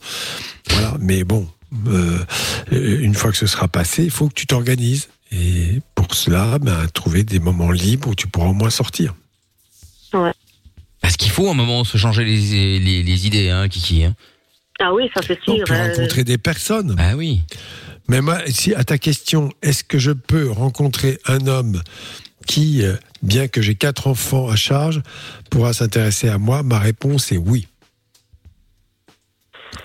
Voilà, 0.70 0.96
mais 1.00 1.24
bon, 1.24 1.48
euh, 1.88 2.20
une 2.72 3.16
fois 3.16 3.32
que 3.32 3.38
ce 3.38 3.48
sera 3.48 3.68
passé, 3.68 4.04
il 4.04 4.12
faut 4.12 4.28
que 4.30 4.34
tu 4.36 4.46
t'organises. 4.46 5.10
Et 5.32 5.82
pour 5.96 6.14
cela, 6.14 6.60
ben, 6.60 6.86
trouver 6.94 7.24
des 7.24 7.40
moments 7.40 7.72
libres 7.72 8.10
où 8.10 8.16
tu 8.16 8.28
pourras 8.28 8.50
au 8.50 8.54
moins 8.54 8.70
sortir. 8.70 9.16
Parce 11.04 11.18
qu'il 11.18 11.30
faut 11.32 11.48
un 11.50 11.54
moment 11.54 11.84
se 11.84 11.98
changer 11.98 12.24
les, 12.26 12.80
les, 12.80 13.04
les 13.04 13.28
idées, 13.28 13.50
hein, 13.50 13.68
Kiki. 13.68 14.06
Hein. 14.06 14.16
Ah 14.80 14.92
oui, 14.94 15.10
ça 15.14 15.22
c'est 15.26 15.40
sûr. 15.44 15.64
puis 15.66 15.76
hein. 15.76 15.90
rencontrer 15.90 16.24
des 16.24 16.40
personnes. 16.40 16.96
Ah 16.98 17.16
oui. 17.16 17.42
Mais 18.08 18.22
moi, 18.22 18.40
si 18.48 18.74
à 18.74 18.84
ta 18.84 18.98
question, 18.98 19.52
est-ce 19.62 19.84
que 19.84 20.00
je 20.00 20.12
peux 20.12 20.50
rencontrer 20.50 21.20
un 21.28 21.46
homme 21.48 21.82
qui, 22.48 22.84
euh, 22.84 22.96
bien 23.22 23.48
que 23.48 23.62
j'ai 23.62 23.76
quatre 23.76 24.08
enfants 24.08 24.50
à 24.50 24.56
charge, 24.56 25.02
pourra 25.52 25.74
s'intéresser 25.74 26.30
à 26.30 26.38
moi? 26.40 26.64
Ma 26.64 26.80
réponse 26.80 27.32
est 27.32 27.38
oui. 27.38 27.68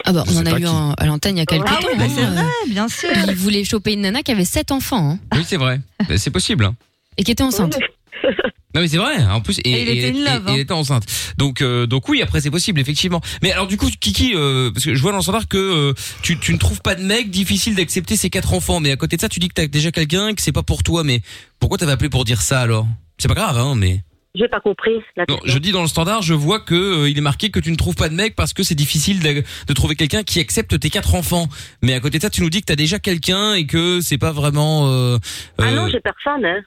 Ah 0.04 0.12
bah, 0.12 0.24
Je 0.26 0.32
on 0.32 0.38
en 0.38 0.46
a 0.46 0.58
eu 0.58 0.64
un 0.66 0.94
à 0.98 1.06
l'antenne 1.06 1.36
il 1.36 1.40
y 1.40 1.42
a 1.42 1.46
quelques 1.46 1.66
Ah 1.68 1.76
temps. 1.80 1.88
oui, 1.92 1.98
bah, 1.98 2.04
hein, 2.04 2.10
c'est 2.14 2.24
euh, 2.24 2.30
vrai, 2.30 2.44
bien 2.68 2.88
sûr. 2.88 3.08
Il 3.28 3.34
voulait 3.34 3.64
choper 3.64 3.92
une 3.92 4.02
nana 4.02 4.22
qui 4.22 4.30
avait 4.32 4.44
sept 4.44 4.70
enfants 4.70 5.10
hein, 5.10 5.18
Oui, 5.36 5.44
c'est 5.46 5.56
vrai. 5.56 5.80
Ben, 6.08 6.16
C'est 6.16 6.30
possible. 6.30 6.64
hein. 6.64 6.74
et 7.16 7.24
qui 7.24 7.32
était 7.32 7.42
enceinte. 7.42 7.76
Non 8.74 8.82
mais 8.82 8.88
c'est 8.88 8.98
vrai. 8.98 9.24
En 9.24 9.40
plus, 9.40 9.58
et, 9.60 9.70
Et 9.70 9.82
il 9.82 9.88
était 9.88 10.08
et- 10.08 10.10
in 10.10 10.24
love, 10.34 10.44
et- 10.46 10.48
et 10.48 10.50
hein. 10.50 10.54
il 10.56 10.60
était 10.60 10.72
enceinte. 10.72 11.04
Donc, 11.38 11.62
euh, 11.62 11.86
donc 11.86 12.06
oui, 12.08 12.20
après 12.20 12.40
c'est 12.42 12.50
possible 12.50 12.80
effectivement. 12.80 13.20
Mais 13.42 13.50
alors 13.52 13.66
du 13.66 13.76
coup, 13.78 13.88
Kiki, 13.88 14.32
euh, 14.34 14.70
parce 14.70 14.84
que 14.84 14.94
je 14.94 15.00
vois 15.00 15.10
dans 15.12 15.16
le 15.18 15.22
standard 15.22 15.48
que 15.48 15.56
euh, 15.56 15.94
tu, 16.22 16.38
tu 16.38 16.52
ne 16.52 16.58
trouves 16.58 16.82
pas 16.82 16.94
de 16.94 17.02
mec, 17.02 17.30
difficile 17.30 17.74
d'accepter 17.74 18.16
ces 18.16 18.28
quatre 18.28 18.52
enfants. 18.52 18.80
Mais 18.80 18.90
à 18.92 18.96
côté 18.96 19.16
de 19.16 19.22
ça, 19.22 19.28
tu 19.30 19.40
dis 19.40 19.48
que 19.48 19.54
t'as 19.54 19.66
déjà 19.68 19.90
quelqu'un, 19.90 20.34
que 20.34 20.42
c'est 20.42 20.52
pas 20.52 20.62
pour 20.62 20.82
toi. 20.82 21.02
Mais 21.02 21.22
pourquoi 21.60 21.78
t'avais 21.78 21.92
appelé 21.92 22.10
pour 22.10 22.24
dire 22.24 22.42
ça 22.42 22.60
alors? 22.60 22.86
C'est 23.16 23.28
pas 23.28 23.34
grave, 23.34 23.56
hein. 23.56 23.74
Mais 23.74 24.02
J'ai 24.34 24.48
pas 24.48 24.60
compris 24.60 24.92
la 25.16 25.24
non, 25.30 25.38
je 25.46 25.56
dis 25.58 25.72
dans 25.72 25.80
le 25.82 25.88
standard, 25.88 26.20
je 26.20 26.34
vois 26.34 26.60
que 26.60 26.74
euh, 26.74 27.08
il 27.10 27.16
est 27.16 27.22
marqué 27.22 27.50
que 27.50 27.58
tu 27.60 27.70
ne 27.70 27.76
trouves 27.76 27.94
pas 27.96 28.10
de 28.10 28.14
mec 28.14 28.36
parce 28.36 28.52
que 28.52 28.62
c'est 28.62 28.74
difficile 28.74 29.20
de, 29.20 29.42
de 29.66 29.72
trouver 29.72 29.96
quelqu'un 29.96 30.22
qui 30.22 30.40
accepte 30.40 30.78
tes 30.78 30.90
quatre 30.90 31.14
enfants. 31.14 31.48
Mais 31.82 31.94
à 31.94 32.00
côté 32.00 32.18
de 32.18 32.22
ça, 32.22 32.28
tu 32.30 32.42
nous 32.42 32.50
dis 32.50 32.60
que 32.60 32.66
t'as 32.66 32.76
déjà 32.76 32.98
quelqu'un 32.98 33.54
et 33.54 33.64
que 33.66 34.02
c'est 34.02 34.18
pas 34.18 34.30
vraiment. 34.32 34.90
Euh, 34.92 35.18
Ah 35.56 35.70
non, 35.72 35.86
euh, 35.86 35.88
j'ai 35.90 36.00
personne. 36.00 36.44
Hein. 36.44 36.60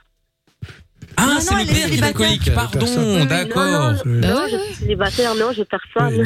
Ah, 1.21 1.25
Non, 1.35 1.39
c'est 1.39 1.53
le 1.55 1.65
père 1.65 1.89
qui 1.89 1.97
est 1.97 2.03
alcoolique. 2.03 2.53
Pardon, 2.53 3.25
d'accord. 3.25 3.93
Non, 4.05 4.11
non, 4.13 4.21
Bah 4.21 4.43
je 4.51 4.57
suis 4.57 4.75
célibataire, 4.75 5.35
non, 5.35 5.47
j'ai 5.55 5.65
personne. 5.65 6.23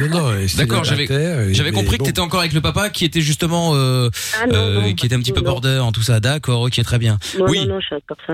D'accord, 0.56 0.84
j'avais- 0.84 1.72
compris 1.72 1.98
que 1.98 2.04
t'étais 2.04 2.20
encore 2.20 2.40
avec 2.40 2.52
le 2.52 2.60
papa 2.60 2.88
qui 2.90 3.04
était 3.04 3.20
justement 3.20 3.72
euh, 3.74 4.08
Ah 4.42 4.46
non, 4.46 4.54
euh, 4.54 4.92
qui 4.92 5.06
était 5.06 5.14
un 5.14 5.20
petit 5.20 5.32
peu 5.32 5.40
border 5.42 5.78
en 5.80 5.92
tout 5.92 6.02
ça. 6.02 6.20
D'accord, 6.20 6.62
ok, 6.62 6.80
très 6.82 6.98
bien. 6.98 7.18
Oui. 7.40 7.68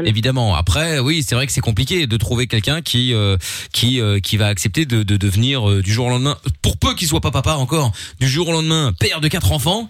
Évidemment. 0.05 0.55
Après, 0.55 0.99
oui, 0.99 1.23
c'est 1.27 1.35
vrai 1.35 1.47
que 1.47 1.53
c'est 1.53 1.61
compliqué 1.61 2.07
de 2.07 2.17
trouver 2.17 2.47
quelqu'un 2.47 2.81
qui 2.83 3.13
euh, 3.15 3.37
qui 3.73 4.01
qui 4.23 4.37
va 4.37 4.47
accepter 4.47 4.85
de, 4.87 5.03
de 5.03 5.17
devenir 5.17 5.67
du 5.83 5.93
jour 5.93 6.07
au 6.07 6.11
lendemain, 6.11 6.37
pour 6.63 6.77
peu 6.77 6.95
qu'il 6.95 7.09
soit 7.09 7.21
pas 7.21 7.31
papa 7.31 7.55
encore, 7.55 7.93
du 8.21 8.29
jour 8.29 8.49
au 8.49 8.53
lendemain 8.53 8.93
père 8.99 9.21
de 9.21 9.29
quatre 9.29 9.53
enfants. 9.53 9.89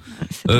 Bon, 0.48 0.54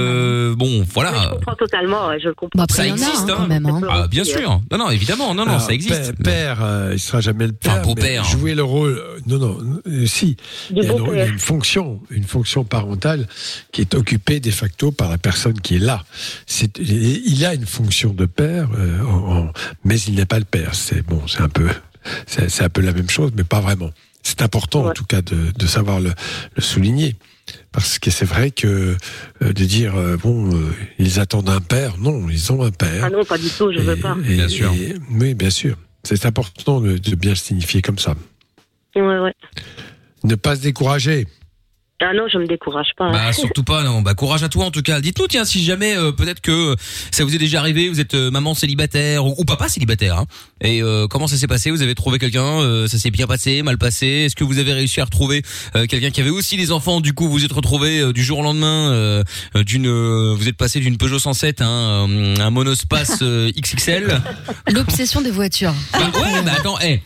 Oui, 0.60 0.84
je 0.86 0.92
voilà. 0.92 1.30
comprends 1.32 1.54
totalement, 1.54 2.10
je 2.18 2.28
le 2.28 2.34
comprends. 2.34 2.66
Ça 2.70 2.86
existe, 2.86 3.10
hein, 3.22 3.26
hein. 3.30 3.34
quand 3.38 3.46
même. 3.46 3.66
hein. 3.66 3.80
Ah, 3.90 4.06
bien 4.08 4.24
sûr. 4.24 4.60
Non, 4.70 4.78
non, 4.78 4.90
évidemment. 4.90 5.34
Non, 5.34 5.44
non, 5.46 5.58
ça 5.58 5.72
existe. 5.72 6.01
Père, 6.10 6.56
père, 6.58 6.64
euh, 6.64 6.90
il 6.94 6.98
sera 6.98 7.20
jamais 7.20 7.46
le 7.46 7.52
père. 7.52 7.72
Enfin, 7.74 7.82
beau 7.82 7.94
mais 7.96 8.02
père. 8.02 8.24
Jouer 8.24 8.54
le 8.54 8.62
rôle. 8.64 8.92
euh, 8.98 9.18
Non, 9.26 9.38
non, 9.38 9.80
euh, 9.86 10.06
si. 10.06 10.36
Il 10.70 10.76
y, 10.78 10.80
a 10.80 10.82
il 10.84 11.16
y 11.16 11.20
a 11.20 11.26
une 11.26 11.38
fonction, 11.38 12.00
une 12.10 12.24
fonction 12.24 12.64
parentale 12.64 13.28
qui 13.72 13.80
est 13.80 13.94
occupée 13.94 14.40
de 14.40 14.50
facto 14.50 14.90
par 14.92 15.08
la 15.10 15.18
personne 15.18 15.60
qui 15.60 15.76
est 15.76 15.78
là. 15.78 16.04
Il 16.78 17.44
a 17.44 17.54
une 17.54 17.66
fonction 17.66 18.12
de 18.12 18.26
père, 18.26 18.68
euh, 18.76 19.00
en- 19.04 19.36
en- 19.46 19.52
mais 19.84 19.98
il 20.00 20.14
n'est 20.14 20.26
pas 20.26 20.38
le 20.38 20.44
père. 20.44 20.74
C'est 20.74 21.02
bon, 21.02 21.22
c'est 21.28 21.40
un 21.40 21.48
peu, 21.48 21.68
c'est, 22.26 22.62
un 22.62 22.68
peu 22.68 22.80
la 22.80 22.92
même 22.92 23.10
chose, 23.10 23.30
mais 23.36 23.44
pas 23.44 23.60
vraiment. 23.60 23.90
C'est 24.22 24.42
important 24.42 24.86
en 24.86 24.92
tout 24.92 25.04
cas 25.04 25.20
de, 25.22 25.50
de 25.58 25.66
savoir 25.66 26.00
le, 26.00 26.12
le 26.56 26.62
souligner. 26.62 27.16
Parce 27.72 27.98
que 27.98 28.10
c'est 28.10 28.24
vrai 28.24 28.52
que 28.52 28.96
euh, 29.42 29.52
de 29.52 29.64
dire 29.64 29.96
euh, 29.96 30.16
bon, 30.16 30.54
euh, 30.54 30.70
ils 31.00 31.18
attendent 31.18 31.48
un 31.50 31.60
père, 31.60 31.98
non, 31.98 32.28
ils 32.28 32.52
ont 32.52 32.62
un 32.62 32.70
père. 32.70 33.02
Ah 33.04 33.10
non, 33.10 33.24
pas 33.24 33.36
du 33.36 33.48
tout, 33.50 33.72
je 33.72 33.80
veux 33.80 33.96
pas. 33.96 34.16
Et- 34.28 34.36
Bien 34.36 34.48
sûr. 34.48 34.72
et- 34.72 34.94
oui, 35.10 35.34
bien 35.34 35.50
sûr. 35.50 35.76
C'est 36.04 36.26
important 36.26 36.80
de, 36.80 36.98
de 36.98 37.14
bien 37.14 37.30
le 37.30 37.36
signifier 37.36 37.82
comme 37.82 37.98
ça. 37.98 38.14
Ouais, 38.96 39.18
ouais. 39.18 39.34
Ne 40.24 40.34
pas 40.34 40.56
se 40.56 40.62
décourager. 40.62 41.26
Ah 42.04 42.12
non, 42.14 42.24
je 42.32 42.38
me 42.38 42.46
décourage 42.46 42.90
pas. 42.96 43.10
Bah 43.12 43.32
surtout 43.32 43.62
pas 43.62 43.84
non. 43.84 44.02
Bah 44.02 44.14
courage 44.14 44.42
à 44.42 44.48
toi 44.48 44.64
en 44.64 44.70
tout 44.70 44.82
cas. 44.82 45.00
Dites-nous 45.00 45.28
tiens 45.28 45.44
si 45.44 45.62
jamais 45.64 45.96
euh, 45.96 46.10
peut-être 46.10 46.40
que 46.40 46.74
ça 47.12 47.22
vous 47.24 47.34
est 47.34 47.38
déjà 47.38 47.60
arrivé, 47.60 47.88
vous 47.88 48.00
êtes 48.00 48.14
euh, 48.14 48.30
maman 48.30 48.54
célibataire 48.54 49.24
ou, 49.24 49.34
ou 49.38 49.44
papa 49.44 49.68
célibataire 49.68 50.18
hein, 50.18 50.26
et 50.60 50.82
euh, 50.82 51.06
comment 51.06 51.28
ça 51.28 51.36
s'est 51.36 51.46
passé? 51.46 51.70
Vous 51.70 51.82
avez 51.82 51.94
trouvé 51.94 52.18
quelqu'un 52.18 52.60
euh, 52.60 52.88
Ça 52.88 52.98
s'est 52.98 53.10
bien 53.10 53.26
passé, 53.26 53.62
mal 53.62 53.78
passé? 53.78 54.06
Est-ce 54.06 54.34
que 54.34 54.44
vous 54.44 54.58
avez 54.58 54.72
réussi 54.72 55.00
à 55.00 55.04
retrouver 55.04 55.42
euh, 55.76 55.86
quelqu'un 55.86 56.10
qui 56.10 56.20
avait 56.20 56.30
aussi 56.30 56.56
des 56.56 56.72
enfants? 56.72 57.00
Du 57.00 57.12
coup 57.12 57.28
vous 57.28 57.44
êtes 57.44 57.52
retrouvé 57.52 58.00
euh, 58.00 58.12
du 58.12 58.24
jour 58.24 58.40
au 58.40 58.42
lendemain 58.42 58.90
euh, 58.90 59.22
euh, 59.54 59.62
d'une 59.62 59.86
euh, 59.86 60.34
vous 60.36 60.48
êtes 60.48 60.56
passé 60.56 60.80
d'une 60.80 60.96
Peugeot 60.98 61.18
107 61.20 61.60
à 61.60 61.66
un, 61.66 62.10
euh, 62.10 62.34
un 62.40 62.50
monospace 62.50 63.18
euh, 63.22 63.50
XXL. 63.56 64.20
L'obsession 64.72 65.20
des 65.20 65.30
voitures. 65.30 65.74
Bah 65.92 66.00
ouais, 66.14 66.42
bah 66.42 66.52
attends, 66.58 66.78
eh. 66.84 67.00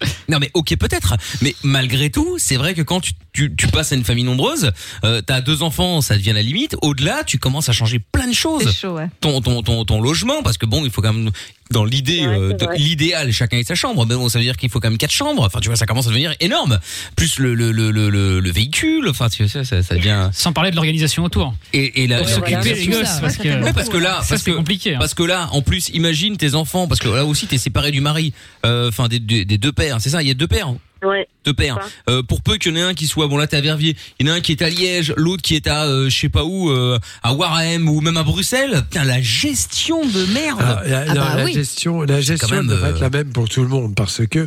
Non 0.28 0.38
mais 0.38 0.50
ok 0.54 0.76
peut-être, 0.76 1.16
mais 1.40 1.54
malgré 1.62 2.10
tout, 2.10 2.36
c'est 2.38 2.56
vrai 2.56 2.74
que 2.74 2.82
quand 2.82 3.00
tu, 3.00 3.12
tu, 3.32 3.54
tu 3.56 3.66
passes 3.68 3.92
à 3.92 3.96
une 3.96 4.04
famille 4.04 4.24
nombreuse, 4.24 4.72
euh, 5.04 5.22
t'as 5.22 5.40
deux 5.40 5.62
enfants, 5.62 6.00
ça 6.02 6.16
devient 6.16 6.32
la 6.34 6.42
limite. 6.42 6.76
Au-delà, 6.82 7.24
tu 7.24 7.38
commences 7.38 7.68
à 7.68 7.72
changer 7.72 7.98
plein 7.98 8.24
de 8.26 8.32
C'est 8.32 8.34
choses. 8.38 8.72
chaud, 8.76 8.90
ouais. 8.94 9.08
Ton, 9.20 9.40
ton, 9.40 9.62
ton, 9.62 9.84
ton 9.84 10.00
logement, 10.00 10.42
parce 10.42 10.58
que 10.58 10.66
bon, 10.66 10.84
il 10.84 10.90
faut 10.90 11.00
quand 11.00 11.12
même 11.14 11.30
dans 11.70 11.84
l'idée, 11.84 12.20
Ouais, 12.26 12.38
euh, 12.38 12.52
de- 12.54 12.66
l'idéal, 12.76 13.32
chacun 13.32 13.58
ait 13.58 13.62
sa 13.64 13.74
chambre. 13.74 14.06
Mais 14.06 14.14
bon, 14.14 14.28
ça 14.28 14.38
veut 14.38 14.44
dire 14.44 14.56
qu'il 14.56 14.70
faut 14.70 14.80
quand 14.80 14.88
même 14.88 14.98
quatre 14.98 15.12
chambres. 15.12 15.44
Enfin, 15.44 15.60
tu 15.60 15.68
vois, 15.68 15.76
ça 15.76 15.86
commence 15.86 16.06
à 16.06 16.10
devenir 16.10 16.34
énorme. 16.40 16.78
Plus 17.16 17.38
le 17.38 17.54
le 17.54 17.72
le 17.72 17.90
le, 17.90 18.10
le, 18.10 18.40
le 18.40 18.50
véhicule. 18.50 19.08
Enfin, 19.08 19.28
tu 19.28 19.48
sais, 19.48 19.64
ça, 19.64 19.82
ça 19.82 19.94
devient 19.94 20.30
Sans 20.32 20.52
parler 20.52 20.70
de 20.70 20.76
l'organisation 20.76 21.24
autour. 21.24 21.54
et, 21.72 22.02
et 22.02 22.06
la, 22.06 22.20
Ouais, 22.22 22.24
la- 22.26 22.38
voilà. 22.38 22.62
S'occuper 22.62 22.84
tout 22.84 22.90
gosses, 22.90 23.06
ça, 23.08 23.20
parce 23.20 23.36
que. 23.36 23.48
Ouais, 23.62 23.72
parce 23.72 23.88
que 23.88 23.96
là, 23.96 24.20
Ça, 24.22 24.28
parce 24.30 24.42
c'est 24.42 24.50
que 24.52 24.56
compliqué. 24.56 24.94
hein. 24.94 24.98
parce 24.98 25.14
que 25.14 25.22
là, 25.22 25.48
en 25.52 25.62
plus, 25.62 25.88
imagine 25.90 26.36
tes 26.36 26.54
enfants, 26.54 26.86
parce 26.88 27.00
que 27.00 27.08
là 27.08 27.24
aussi, 27.24 27.46
t'es 27.46 27.58
séparé 27.58 27.90
du 27.90 28.00
mari, 28.00 28.32
euh, 28.64 28.88
enfin 28.88 29.08
des, 29.08 29.18
des, 29.20 29.44
des 29.44 29.58
deux 29.58 29.72
pères, 29.72 29.98
c'est 30.00 30.10
ça 30.10 30.22
Il 30.22 30.28
y 30.28 30.30
a 30.30 30.34
deux 30.34 30.46
pères, 30.48 30.72
Ouais. 31.02 31.28
pères. 31.56 31.76
Ouais. 31.76 31.82
Euh, 32.14 32.22
pour 32.22 32.42
peu 32.42 32.56
qu'il 32.56 32.72
y 32.72 32.74
en 32.74 32.78
ait 32.78 32.82
un 32.90 32.94
qui 32.94 33.06
soit, 33.06 33.26
bon 33.26 33.36
là 33.38 33.46
t'es 33.46 33.56
à 33.56 33.60
Verviers, 33.60 33.96
il 34.18 34.26
y 34.26 34.30
en 34.30 34.32
a 34.34 34.36
un 34.36 34.40
qui 34.40 34.52
est 34.52 34.62
à 34.62 34.68
Liège, 34.68 35.14
l'autre 35.16 35.42
qui 35.42 35.54
est 35.56 35.66
à, 35.66 35.84
euh, 35.86 36.10
je 36.10 36.16
sais 36.18 36.28
pas 36.28 36.44
où, 36.44 36.70
euh, 36.70 36.98
à 37.22 37.32
Wareham 37.32 37.88
ou 37.88 38.00
même 38.00 38.16
à 38.16 38.22
Bruxelles. 38.22 38.84
Putain, 38.90 39.04
la 39.04 39.22
gestion 39.22 40.04
de 40.04 40.24
merde. 40.34 40.60
Alors, 40.60 40.82
la, 40.84 40.98
Ah 41.00 41.04
la- 41.06 41.14
bah 41.14 41.34
la 41.36 41.44
oui. 41.44 41.52
gestion, 41.54 42.02
la 42.02 42.20
gestion 42.20 42.48
même, 42.56 42.66
devrait 42.66 42.90
euh, 42.90 42.94
être 42.94 43.00
la 43.00 43.10
même 43.10 43.32
pour 43.32 43.48
tout 43.48 43.62
le 43.62 43.68
monde 43.68 43.94
parce 43.94 44.26
que 44.26 44.46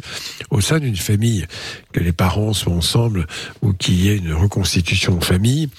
au 0.52 0.62
sein 0.62 0.80
d'une 0.80 0.96
famille, 0.96 1.46
que 1.94 2.00
les 2.00 2.14
parents 2.14 2.54
soient 2.54 2.74
ensemble 2.74 3.26
ou 3.62 3.74
qu'il 3.74 4.00
y 4.02 4.10
ait 4.10 4.18
une 4.18 4.34
reconstitution 4.34 5.16
de 5.16 5.24
famille, 5.24 5.70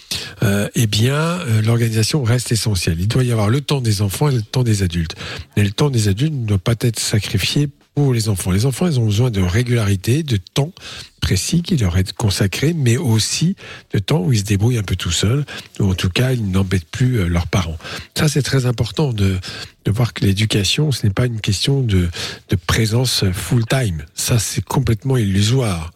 euh, 0.42 0.68
eh 0.74 0.86
bien, 0.86 1.14
euh, 1.14 1.62
l'organisation 1.62 2.22
reste 2.24 2.50
essentielle. 2.52 2.96
Il 2.98 3.08
doit 3.08 3.22
y 3.24 3.30
avoir 3.32 3.48
le 3.48 3.60
temps 3.60 3.80
des 3.80 4.02
enfants 4.02 4.28
et 4.28 4.34
le 4.34 4.42
temps 4.42 4.62
des 4.64 4.82
adultes. 4.82 5.14
Et 5.56 5.62
le 5.62 5.70
temps 5.70 5.90
des 5.90 6.08
adultes 6.08 6.32
ne 6.32 6.46
doit 6.46 6.58
pas 6.58 6.74
être 6.80 6.98
sacrifié 6.98 7.68
pour 7.94 8.14
les 8.14 8.28
enfants. 8.28 8.50
Les 8.50 8.66
enfants, 8.66 8.86
ils 8.86 8.98
ont 8.98 9.06
besoin 9.06 9.30
de 9.30 9.40
régularité, 9.40 10.22
de 10.22 10.36
temps 10.36 10.72
précis 11.20 11.62
qui 11.62 11.76
leur 11.76 11.96
est 11.98 12.12
consacré, 12.12 12.72
mais 12.72 12.96
aussi 12.96 13.54
de 13.92 13.98
temps 13.98 14.22
où 14.22 14.32
ils 14.32 14.40
se 14.40 14.44
débrouillent 14.44 14.78
un 14.78 14.82
peu 14.82 14.96
tout 14.96 15.10
seuls, 15.10 15.44
ou 15.78 15.90
en 15.90 15.94
tout 15.94 16.08
cas, 16.08 16.32
ils 16.32 16.50
n'embêtent 16.50 16.88
plus 16.90 17.20
euh, 17.20 17.28
leurs 17.28 17.46
parents. 17.46 17.78
Ça, 18.16 18.28
c'est 18.28 18.42
très 18.42 18.66
important 18.66 19.12
de, 19.12 19.38
de 19.84 19.90
voir 19.90 20.14
que 20.14 20.24
l'éducation, 20.24 20.90
ce 20.90 21.06
n'est 21.06 21.12
pas 21.12 21.26
une 21.26 21.40
question 21.40 21.80
de, 21.80 22.08
de 22.48 22.56
présence 22.56 23.24
full-time. 23.32 24.04
Ça, 24.14 24.38
c'est 24.38 24.64
complètement 24.64 25.16
illusoire. 25.16 25.92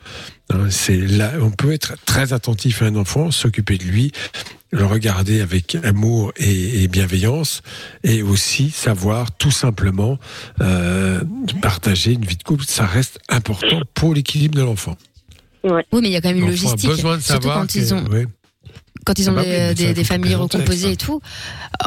Hein, 0.50 0.70
c'est 0.70 0.96
là, 0.96 1.32
on 1.40 1.50
peut 1.50 1.72
être 1.72 1.94
très 2.04 2.32
attentif 2.32 2.82
à 2.82 2.86
un 2.86 2.96
enfant, 2.96 3.30
s'occuper 3.30 3.78
de 3.78 3.84
lui, 3.84 4.12
le 4.70 4.84
regarder 4.84 5.40
avec 5.40 5.76
amour 5.82 6.32
et, 6.36 6.82
et 6.82 6.88
bienveillance, 6.88 7.62
et 8.04 8.22
aussi 8.22 8.70
savoir 8.70 9.32
tout 9.32 9.50
simplement 9.50 10.18
euh, 10.60 11.20
partager 11.62 12.12
une 12.12 12.24
vie 12.24 12.36
de 12.36 12.42
couple. 12.42 12.64
Ça 12.66 12.86
reste 12.86 13.18
important 13.28 13.80
pour 13.94 14.14
l'équilibre 14.14 14.56
de 14.56 14.62
l'enfant. 14.62 14.96
Oui, 15.64 15.82
mais 16.00 16.08
il 16.08 16.12
y 16.12 16.16
a 16.16 16.20
quand 16.20 16.28
même 16.28 16.38
une 16.38 16.44
a 16.44 16.50
logistique. 16.50 16.88
besoin 16.88 17.16
de 17.16 17.22
surtout 17.22 17.42
savoir 17.42 17.60
quand 17.60 17.74
ils 17.74 17.92
ont, 17.92 18.04
ouais. 18.06 18.26
Quand 19.06 19.18
ils 19.18 19.30
ont 19.30 19.32
Ah 19.32 19.36
bah 19.36 19.44
des, 19.44 19.48
oui, 19.50 19.56
mais 19.56 19.68
ça, 19.68 19.74
des- 19.74 19.82
il 19.84 19.88
faut 19.88 19.94
des 19.94 20.04
familles 20.04 20.34
recomposées 20.34 20.88
hein. 20.88 20.90
et 20.92 20.96
tout, 20.96 21.22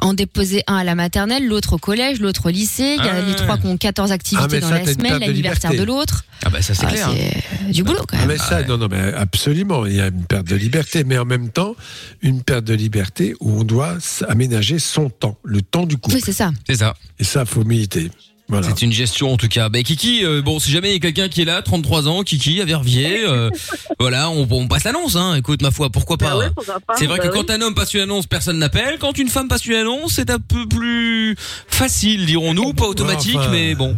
en 0.01 0.13
déposer 0.13 0.63
un 0.67 0.77
à 0.77 0.83
la 0.83 0.95
maternelle, 0.95 1.45
l'autre 1.47 1.73
au 1.73 1.77
collège, 1.77 2.19
l'autre 2.19 2.47
au 2.47 2.49
lycée, 2.49 2.95
il 2.97 3.05
y 3.05 3.07
Ah 3.07 3.15
a 3.17 3.21
les 3.21 3.27
ouais. 3.31 3.35
trois 3.35 3.57
qui 3.57 3.67
ont 3.67 3.77
14 3.77 4.09
Ah, 4.11 4.15
activités 4.15 4.59
dans 4.61 4.69
ça, 4.69 4.79
la 4.79 4.91
semaine, 4.93 5.19
l'anniversaire 5.19 5.73
de 5.73 5.83
l'autre. 5.83 6.23
Ah 6.45 6.49
bah 6.49 6.61
ça 6.61 6.73
c'est 6.73 6.85
Ah, 6.85 6.89
clair. 6.91 7.09
c'est 7.13 7.71
du 7.73 7.83
boulot 7.83 7.99
quand 8.07 8.15
Ah, 8.17 8.25
même. 8.25 8.29
mais 8.29 8.37
ça, 8.37 8.63
non, 8.63 8.77
non, 8.77 8.87
mais 8.89 9.13
absolument, 9.13 9.85
il 9.85 9.95
y 9.95 10.01
a 10.01 10.07
une 10.07 10.23
perte 10.25 10.47
de 10.47 10.55
liberté, 10.55 11.03
mais 11.03 11.17
en 11.17 11.25
même 11.25 11.49
temps, 11.49 11.75
une 12.21 12.41
perte 12.41 12.63
de 12.63 12.73
liberté 12.73 13.35
où 13.41 13.59
on 13.59 13.63
doit 13.65 13.97
aménager 14.27 14.79
son 14.79 15.09
temps, 15.09 15.37
le 15.43 15.61
temps 15.61 15.85
du 15.85 15.97
couple. 15.97 16.15
Oui, 16.15 16.21
c'est 16.25 16.31
ça. 16.33 16.51
C'est 16.67 16.77
ça. 16.77 16.95
Et 17.19 17.23
ça, 17.25 17.43
faut 17.45 17.65
militer. 17.65 18.09
Voilà. 18.49 18.67
C'est 18.67 18.81
une 18.81 18.91
gestion 18.91 19.31
en 19.31 19.37
tout 19.37 19.47
cas. 19.47 19.69
Ben 19.69 19.83
Kiki, 19.83 20.25
euh, 20.25 20.41
bon 20.41 20.59
si 20.59 20.71
jamais 20.71 20.89
il 20.89 20.93
y 20.93 20.95
a 20.95 20.99
quelqu'un 20.99 21.29
qui 21.29 21.41
est 21.43 21.45
là, 21.45 21.61
33 21.61 22.07
ans, 22.07 22.23
Kiki 22.23 22.59
à 22.61 22.65
Verviers, 22.65 23.23
euh, 23.25 23.49
voilà, 23.99 24.29
on, 24.31 24.47
on 24.49 24.67
passe 24.67 24.83
l'annonce. 24.85 25.15
Hein. 25.15 25.35
Écoute 25.35 25.61
ma 25.61 25.69
foi, 25.71 25.89
pourquoi 25.89 26.17
pas 26.17 26.31
Bah 26.31 26.37
ouais, 26.37 26.49
pourquoi 26.55 26.79
pas, 26.79 26.95
C'est 26.97 27.05
vrai 27.05 27.19
bah 27.19 27.27
que 27.27 27.31
oui. 27.31 27.43
quand 27.45 27.53
un 27.53 27.61
homme 27.61 27.75
passe 27.75 27.93
une 27.93 28.01
annonce, 28.01 28.25
personne 28.25 28.57
n'appelle. 28.57 28.97
Quand 28.99 29.17
une 29.19 29.29
femme 29.29 29.47
passe 29.47 29.65
une 29.65 29.75
annonce, 29.75 30.13
c'est 30.13 30.31
un 30.31 30.39
peu 30.39 30.67
plus 30.67 31.35
facile, 31.67 32.25
dirons-nous, 32.25 32.73
pas 32.73 32.85
automatique, 32.87 33.37
enfin, 33.37 33.49
mais 33.51 33.75
bon. 33.75 33.95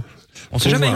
On 0.52 0.60
sait 0.60 0.70
jamais. 0.70 0.92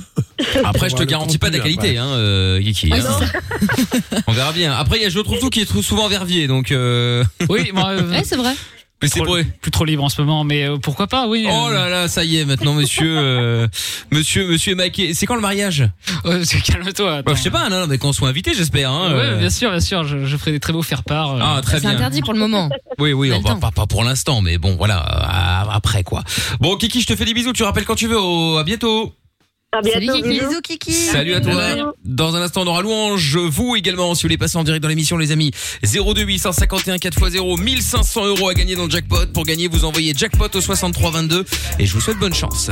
Après, 0.64 0.88
je 0.88 0.96
te 0.96 1.02
garantis 1.02 1.36
pas 1.36 1.50
de 1.50 1.58
la 1.58 1.62
qualité, 1.62 1.98
hein, 1.98 2.06
euh, 2.06 2.60
Kiki. 2.62 2.90
Oui, 2.90 2.98
hein. 3.00 4.18
On 4.26 4.32
verra 4.32 4.52
bien. 4.52 4.72
Après, 4.72 4.96
il 4.96 5.02
y 5.02 5.06
a 5.06 5.10
Je 5.10 5.20
trouve 5.20 5.38
tout 5.38 5.50
qui 5.50 5.60
est 5.60 5.66
trop 5.66 5.82
souvent 5.82 6.08
Verviers, 6.08 6.46
donc. 6.46 6.72
Euh... 6.72 7.22
Oui, 7.50 7.70
moi, 7.74 7.90
euh, 7.90 8.10
Ouais, 8.10 8.22
c'est 8.24 8.36
vrai. 8.36 8.54
Mais 9.02 9.08
c'est 9.08 9.20
vrai. 9.20 9.44
plus 9.60 9.70
trop 9.70 9.84
libre 9.84 10.02
en 10.02 10.08
ce 10.08 10.20
moment, 10.22 10.44
mais 10.44 10.66
euh, 10.66 10.78
pourquoi 10.78 11.06
pas, 11.08 11.26
oui. 11.28 11.46
Oh 11.50 11.68
là 11.70 11.90
là, 11.90 12.08
ça 12.08 12.24
y 12.24 12.38
est, 12.38 12.46
maintenant, 12.46 12.72
monsieur, 12.72 13.14
euh, 13.18 13.68
monsieur, 14.12 14.46
monsieur 14.48 14.74
maqué. 14.74 15.12
C'est 15.12 15.26
quand 15.26 15.34
le 15.34 15.42
mariage? 15.42 15.88
Euh, 16.26 16.42
Calme-toi. 16.64 17.20
Bah, 17.20 17.32
Je 17.36 17.42
sais 17.42 17.50
pas, 17.50 17.68
non, 17.68 17.80
non, 17.80 17.86
mais 17.86 17.98
qu'on 17.98 18.14
soit 18.14 18.28
invité, 18.30 18.54
j'espère. 18.54 18.90
Hein, 18.90 19.12
Ouais, 19.12 19.20
euh. 19.20 19.38
bien 19.38 19.50
sûr, 19.50 19.70
bien 19.70 19.80
sûr. 19.80 20.04
Je, 20.04 20.24
je 20.24 20.36
ferai 20.38 20.52
des 20.52 20.60
très 20.60 20.72
beaux 20.72 20.80
faire-part. 20.80 21.34
euh. 21.34 21.38
Ah, 21.42 21.60
très 21.62 21.76
C'est 21.80 21.82
bien. 21.82 21.96
interdit 21.96 22.22
pour 22.22 22.32
le 22.32 22.38
moment. 22.38 22.70
Oui, 22.98 23.12
oui, 23.12 23.30
On 23.32 23.40
va 23.40 23.56
pas, 23.56 23.70
pas 23.72 23.86
pour 23.86 24.04
l'instant, 24.04 24.40
mais 24.40 24.56
bon, 24.56 24.76
voilà, 24.76 25.66
euh, 25.66 25.70
après 25.70 26.02
quoi. 26.02 26.22
Bon, 26.60 26.76
Kiki, 26.76 27.00
je 27.02 27.06
te 27.08 27.14
fais 27.16 27.24
des 27.26 27.34
bisous. 27.34 27.52
Tu 27.52 27.62
rappelles 27.64 27.84
quand 27.84 27.96
tu 27.96 28.06
veux. 28.06 28.18
au- 28.18 28.56
À 28.56 28.64
bientôt. 28.64 29.12
À 29.74 29.82
bientôt. 29.82 30.06
Salut, 30.06 30.22
Kiki. 30.22 30.28
bisous. 30.28 30.60
Kiki. 30.62 30.92
Salut 30.92 31.34
à 31.34 31.40
toi. 31.40 31.74
Bisous. 31.74 31.92
Dans 32.04 32.36
un 32.36 32.42
instant, 32.42 32.62
on 32.62 32.66
aura 32.68 32.82
louange. 32.82 33.36
Vous 33.36 33.74
également, 33.74 34.14
si 34.14 34.22
vous 34.22 34.26
voulez 34.28 34.38
passer 34.38 34.56
en 34.56 34.64
direct 34.64 34.82
dans 34.82 34.88
l'émission, 34.88 35.16
les 35.16 35.32
amis. 35.32 35.50
02 35.82 36.22
851 36.22 36.96
4x0, 36.96 37.60
1500 37.60 38.26
euros 38.26 38.48
à 38.48 38.54
gagner 38.54 38.76
dans 38.76 38.84
le 38.84 38.90
jackpot. 38.90 39.26
Pour 39.32 39.44
gagner, 39.44 39.66
vous 39.68 39.84
envoyez 39.84 40.14
jackpot 40.16 40.48
au 40.54 40.60
6322. 40.60 41.44
Et 41.78 41.86
je 41.86 41.92
vous 41.92 42.00
souhaite 42.00 42.18
bonne 42.18 42.34
chance. 42.34 42.70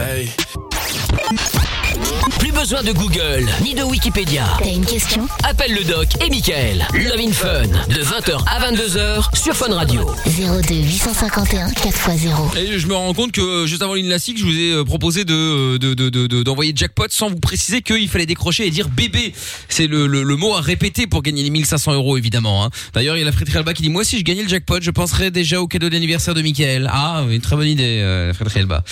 Plus 2.52 2.60
besoin 2.60 2.82
de 2.82 2.92
Google 2.92 3.46
ni 3.62 3.74
de 3.74 3.82
Wikipédia. 3.82 4.44
T'as 4.58 4.68
une 4.70 4.84
question? 4.84 5.26
Appelle 5.42 5.74
le 5.74 5.84
doc 5.84 6.08
et 6.24 6.28
Michael. 6.30 6.86
Love 6.92 7.20
in 7.20 7.32
Fun 7.32 7.62
de 7.88 8.02
20h 8.02 8.44
à 8.46 8.70
22h 8.70 9.36
sur 9.36 9.54
Fun 9.56 9.72
Radio. 9.74 10.02
02 10.26 10.74
851 10.74 11.68
4x0. 11.70 12.58
Et 12.58 12.78
je 12.78 12.86
me 12.86 12.94
rends 12.94 13.14
compte 13.14 13.32
que 13.32 13.40
euh, 13.40 13.66
juste 13.66 13.82
avant 13.82 13.94
l'Inlassic, 13.94 14.38
je 14.38 14.44
vous 14.44 14.56
ai 14.58 14.72
euh, 14.72 14.84
proposé 14.84 15.24
de 15.24 15.76
de- 15.78 15.94
de- 15.94 16.10
de- 16.10 16.26
de- 16.26 16.42
d'envoyer 16.42 16.72
jackpot 16.74 17.06
sans 17.10 17.28
vous 17.30 17.38
préciser 17.40 17.80
qu'il 17.82 18.08
fallait 18.08 18.26
décrocher 18.26 18.66
et 18.66 18.70
dire 18.70 18.88
bébé. 18.88 19.32
C'est 19.68 19.86
le, 19.86 20.06
le, 20.06 20.22
le 20.22 20.36
mot 20.36 20.54
à 20.54 20.60
répéter 20.60 21.06
pour 21.06 21.22
gagner 21.22 21.42
les 21.42 21.50
1500 21.50 21.92
euros 21.94 22.16
évidemment. 22.16 22.64
hein. 22.64 22.70
D'ailleurs, 22.94 23.16
il 23.16 23.20
y 23.20 23.22
a 23.22 23.26
la 23.26 23.32
friterie 23.32 23.58
Alba 23.58 23.72
qui 23.74 23.82
dit 23.82 23.90
moi 23.90 24.04
si 24.04 24.18
je 24.18 24.24
gagnais 24.24 24.42
le 24.42 24.48
jackpot, 24.48 24.80
je 24.80 24.90
penserais 24.90 25.30
déjà 25.30 25.60
au 25.60 25.66
cadeau 25.66 25.88
d'anniversaire 25.88 26.34
de 26.34 26.42
Michael. 26.42 26.88
Ah, 26.92 27.22
une 27.30 27.40
très 27.40 27.56
bonne 27.56 27.68
idée, 27.68 28.00
euh, 28.00 28.32
friterie 28.34 28.60
Alba. 28.60 28.84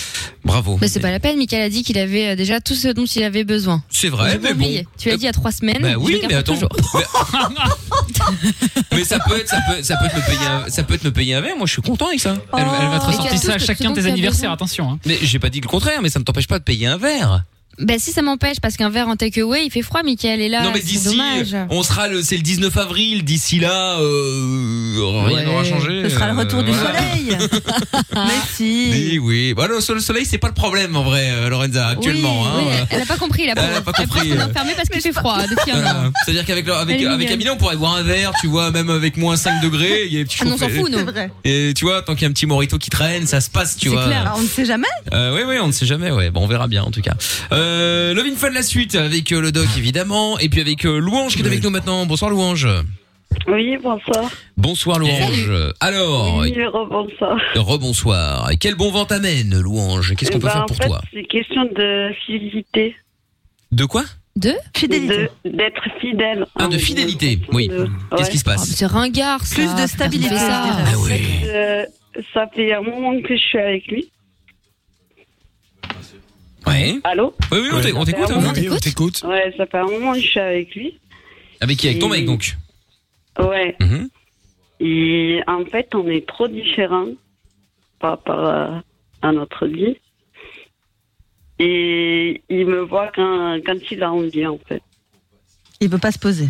Bravo. 0.44 0.78
Mais 0.80 0.88
c'est 0.88 1.00
pas 1.00 1.10
la 1.10 1.20
peine. 1.20 1.36
Michael 1.36 1.62
a 1.62 1.68
dit 1.68 1.82
qu'il 1.82 1.98
avait 1.98 2.28
euh, 2.28 2.36
déjà 2.36 2.60
tout 2.60 2.74
ce 2.74 2.88
dont 2.88 3.04
il 3.04 3.22
avait 3.22 3.44
besoin. 3.50 3.82
C'est 3.90 4.08
vrai, 4.08 4.38
mais 4.42 4.54
bon. 4.54 4.66
Tu 4.98 5.08
l'as 5.08 5.16
dit 5.16 5.22
il 5.22 5.26
y 5.26 5.28
a 5.28 5.32
trois 5.32 5.52
semaines. 5.52 5.82
Bah 5.82 5.90
je 5.92 5.96
oui, 5.96 6.20
le 6.22 6.28
mais 6.28 6.34
attends. 6.34 6.54
toujours. 6.54 6.70
Mais, 6.94 7.00
mais 8.96 9.04
ça 9.04 9.18
peut 9.18 9.38
être, 9.38 9.48
ça 9.48 9.58
peut, 9.68 9.82
ça 9.82 9.96
peut 9.96 10.06
être 10.06 10.16
me 10.16 10.26
payer, 10.26 10.46
un, 10.46 10.70
ça 10.70 10.82
peut 10.82 10.94
être 10.94 11.04
me 11.04 11.12
payer 11.12 11.34
un 11.34 11.40
verre. 11.40 11.56
Moi, 11.56 11.66
je 11.66 11.72
suis 11.72 11.82
content 11.82 12.06
avec 12.06 12.20
ça. 12.20 12.36
Elle, 12.56 12.60
elle 12.60 12.88
va 12.88 12.98
te 12.98 13.04
as 13.04 13.06
ressortir 13.06 13.38
ça 13.38 13.54
à 13.54 13.58
chacun 13.58 13.90
de 13.90 14.00
tes 14.00 14.06
anniversaires, 14.06 14.52
attention. 14.52 14.90
Hein. 14.92 14.98
Mais 15.04 15.18
j'ai 15.22 15.38
pas 15.38 15.50
dit 15.50 15.60
le 15.60 15.68
contraire, 15.68 16.00
mais 16.02 16.08
ça 16.08 16.18
ne 16.18 16.24
t'empêche 16.24 16.48
pas 16.48 16.58
de 16.58 16.64
payer 16.64 16.86
un 16.86 16.96
verre. 16.96 17.44
Bah 17.80 17.94
si 17.98 18.12
ça 18.12 18.22
m'empêche 18.22 18.60
parce 18.60 18.76
qu'un 18.76 18.90
verre 18.90 19.08
en 19.08 19.16
takeaway 19.16 19.64
il 19.66 19.70
fait 19.70 19.82
froid 19.82 20.02
Mickaël 20.02 20.40
et 20.40 20.48
là 20.48 20.62
non 20.62 20.70
mais 20.72 20.80
c'est 20.80 20.86
d'ici, 20.86 21.16
dommage. 21.16 21.56
on 21.70 21.82
sera 21.82 22.08
le, 22.08 22.22
c'est 22.22 22.36
le 22.36 22.42
19 22.42 22.76
avril. 22.76 23.24
D'ici 23.24 23.58
là, 23.60 23.98
euh, 24.00 25.22
rien 25.26 25.36
Ouais. 25.36 25.44
n'aura 25.44 25.64
changé. 25.64 26.02
Ce 26.04 26.10
sera 26.10 26.26
le 26.30 26.34
euh, 26.36 26.40
retour 26.40 26.62
du 26.62 26.72
voilà. 26.72 26.98
soleil. 26.98 27.36
Mais 28.14 28.20
si. 28.54 28.90
Oui, 28.92 29.18
oui. 29.18 29.54
Bah, 29.54 29.66
le, 29.68 29.76
le 29.76 30.00
soleil, 30.00 30.24
c'est 30.26 30.38
pas 30.38 30.48
le 30.48 30.54
problème 30.54 30.96
en 30.96 31.02
vrai, 31.02 31.28
euh, 31.30 31.48
Lorenza, 31.48 31.88
actuellement. 31.88 32.42
Oui, 32.42 32.48
hein. 32.48 32.64
oui, 32.80 32.86
elle 32.90 33.02
a 33.02 33.06
pas 33.06 33.16
compris 33.16 33.44
Elle 33.44 33.50
a 33.50 33.54
pas 33.54 33.62
Elle 33.62 33.82
compris, 33.82 34.06
pense 34.06 34.18
qu'on 34.22 34.24
est 34.24 34.38
euh. 34.40 34.46
enfermé 34.46 34.72
parce 34.76 34.88
qu'il 34.88 35.00
fait 35.00 35.12
froid. 35.12 35.38
Voilà. 35.66 36.10
C'est-à-dire 36.24 36.44
qu'avec 36.44 36.68
avec, 36.68 36.96
Elle 37.00 37.04
est 37.04 37.06
avec. 37.08 37.30
Amina, 37.30 37.52
on 37.52 37.56
pourrait 37.56 37.76
boire 37.76 37.94
un 37.96 38.02
verre, 38.02 38.32
tu 38.40 38.46
vois, 38.48 38.70
même 38.70 38.90
avec 38.90 39.16
moins 39.16 39.36
5 39.36 39.60
degrés. 39.62 40.04
Il 40.06 40.12
y 40.12 40.16
a 40.16 40.20
des 40.20 40.24
petits 40.24 40.38
Ah 40.40 40.44
non, 40.44 40.54
on 40.54 40.58
s'en 40.58 40.68
fout, 40.68 40.90
nous. 40.90 40.98
C'est 40.98 41.04
vrai. 41.04 41.30
Et 41.44 41.72
tu 41.74 41.84
vois, 41.84 42.02
tant 42.02 42.14
qu'il 42.14 42.22
y 42.22 42.26
a 42.26 42.28
un 42.28 42.32
petit 42.32 42.46
morito 42.46 42.78
qui 42.78 42.90
traîne, 42.90 43.26
ça 43.26 43.40
se 43.40 43.50
passe, 43.50 43.76
tu 43.76 43.88
C'est 43.88 43.94
vois. 43.94 44.06
clair. 44.06 44.22
Alors, 44.22 44.36
on 44.38 44.42
ne 44.42 44.48
sait 44.48 44.64
jamais. 44.64 44.86
Euh, 45.12 45.34
oui, 45.34 45.42
oui, 45.46 45.56
on 45.60 45.68
ne 45.68 45.72
sait 45.72 45.86
jamais, 45.86 46.10
ouais. 46.10 46.30
Bon, 46.30 46.42
on 46.42 46.46
verra 46.46 46.66
bien, 46.68 46.82
en 46.82 46.90
tout 46.90 47.00
cas. 47.02 47.14
Euh, 47.52 47.69
Love 48.14 48.26
in 48.26 48.36
Fun, 48.36 48.50
la 48.50 48.62
suite, 48.62 48.94
avec 48.94 49.32
euh, 49.32 49.40
le 49.40 49.52
doc, 49.52 49.66
évidemment. 49.76 50.38
Et 50.38 50.48
puis 50.48 50.60
avec 50.60 50.84
euh, 50.84 50.98
Louange 50.98 51.34
qui 51.36 51.42
est 51.42 51.46
avec 51.46 51.62
nous 51.62 51.70
maintenant. 51.70 52.06
Bonsoir, 52.06 52.30
Louange. 52.30 52.66
Oui, 53.46 53.76
bonsoir. 53.82 54.28
Bonsoir, 54.56 54.98
Louange. 54.98 55.50
Alors, 55.80 56.38
Oui, 56.38 56.52
rebonsoir. 56.66 57.38
rebonsoir. 57.54 58.50
Quel 58.58 58.74
bon 58.74 58.90
vent 58.90 59.04
t'amène, 59.04 59.58
Louange 59.60 60.14
Qu'est-ce 60.16 60.30
qu'on 60.32 60.38
peut 60.40 60.46
Bah, 60.46 60.52
faire 60.52 60.62
en 60.62 60.66
pour 60.66 60.76
fait, 60.76 60.86
toi 60.88 61.00
C'est 61.12 61.22
question 61.24 61.64
de 61.64 62.10
fidélité. 62.26 62.96
De 63.70 63.84
quoi 63.84 64.02
De 64.34 64.52
Fidélité. 64.76 65.28
De- 65.44 65.50
D'être 65.50 65.82
fidèle. 66.00 66.44
Ah, 66.58 66.66
de 66.66 66.76
fidélité, 66.76 67.38
oui. 67.52 67.68
De- 67.68 67.88
Qu'est-ce 68.16 68.22
ouais. 68.24 68.30
qui 68.30 68.38
se 68.38 68.44
Oh, 68.46 68.50
passe 68.50 68.68
C'est 68.68 68.86
ringard 68.86 69.44
ça. 69.46 69.54
Plus 69.54 69.74
de 69.80 69.86
stabilité, 69.86 70.34
ça. 70.36 70.62
Ah 70.64 70.92
oui. 71.04 71.20
Euh, 71.46 71.84
ça 72.34 72.48
fait 72.54 72.74
un 72.74 72.80
moment 72.82 73.12
que 73.22 73.36
je 73.36 73.40
suis 73.40 73.58
avec 73.58 73.86
lui. 73.86 74.10
Ouais. 76.66 76.98
Allô 77.04 77.34
Oui, 77.52 77.58
oui, 77.62 77.68
on 77.72 77.80
t'é- 77.80 77.92
on 77.92 78.04
t'écoute. 78.04 78.28
Ouais, 78.28 78.34
hein. 78.36 78.52
Oui, 78.56 78.68
on 78.70 78.76
t'écoute. 78.78 79.22
Ouais, 79.24 79.54
ça 79.56 79.66
fait 79.66 79.78
un 79.78 79.84
moment 79.86 80.12
que 80.12 80.20
je 80.20 80.26
suis 80.26 80.40
avec 80.40 80.74
lui. 80.74 80.98
Avec 81.60 81.78
qui? 81.78 81.88
Avec 81.88 81.98
ton 82.00 82.08
mec, 82.08 82.24
donc? 82.26 82.56
Ouais. 83.38 83.76
Mhm. 83.80 84.08
Et 84.80 85.40
en 85.46 85.64
fait, 85.66 85.94
on 85.94 86.06
est 86.08 86.26
trop 86.26 86.48
différents 86.48 87.08
par 87.98 88.10
rapport 88.12 88.44
à, 88.44 88.82
à 89.22 89.32
notre 89.32 89.66
vie. 89.66 89.96
Et 91.58 92.42
il 92.48 92.66
me 92.66 92.80
voit 92.80 93.10
quand, 93.14 93.58
quand 93.64 93.76
il 93.90 94.02
a 94.02 94.10
envie, 94.12 94.46
en 94.46 94.58
fait. 94.66 94.82
Il 95.80 95.88
veut 95.90 95.98
pas 95.98 96.12
se 96.12 96.18
poser. 96.18 96.44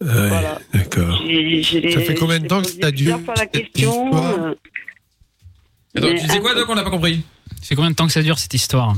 Ouais, 0.00 0.28
Voilà. 0.28 0.58
D'accord. 0.74 1.18
Ça 1.18 2.00
fait 2.00 2.14
combien 2.14 2.38
de 2.38 2.46
temps 2.46 2.60
que 2.60 2.68
j'ai 2.68 2.78
t'as 2.78 2.90
posé 2.90 2.96
dû- 2.96 3.04
plusieurs 3.04 3.20
fois 3.20 3.34
la 3.36 3.46
question. 3.46 4.04
Histoire 4.06 4.38
euh, 4.44 4.54
Attends, 5.96 6.08
tu 6.08 6.14
disais 6.26 6.40
quoi, 6.40 6.54
Doc? 6.54 6.68
On 6.68 6.74
n'a 6.74 6.82
pas 6.84 6.90
compris. 6.90 7.22
Ça 7.62 7.68
fait 7.68 7.74
combien 7.74 7.90
de 7.90 7.96
temps 7.96 8.06
que 8.06 8.12
ça 8.12 8.22
dure 8.22 8.38
cette 8.38 8.52
histoire? 8.52 8.94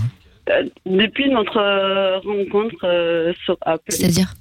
Depuis 0.87 1.29
notre 1.31 1.59
euh, 1.59 2.19
rencontre 2.19 2.85
euh, 2.85 3.33
sur 3.45 3.57
Apple, 3.63 3.91
C'est-à-dire 3.93 4.33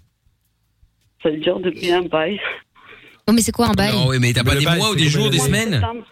ça 1.24 1.32
dure 1.32 1.60
depuis 1.60 1.92
un 1.92 2.04
bail. 2.04 2.40
Oh 3.28 3.34
mais 3.34 3.42
c'est 3.42 3.52
quoi 3.52 3.68
un 3.68 3.74
bail 3.74 3.92
Non, 3.92 4.08
oui, 4.08 4.18
mais 4.20 4.32
t'as 4.34 4.44
pas 4.44 4.56
des 4.56 4.66
bail, 4.66 4.78
mois 4.78 4.92
ou 4.92 4.96
des 4.96 5.10
jours, 5.10 5.30
des 5.30 5.40
semaines 5.40 5.74
Septembre. 5.74 6.06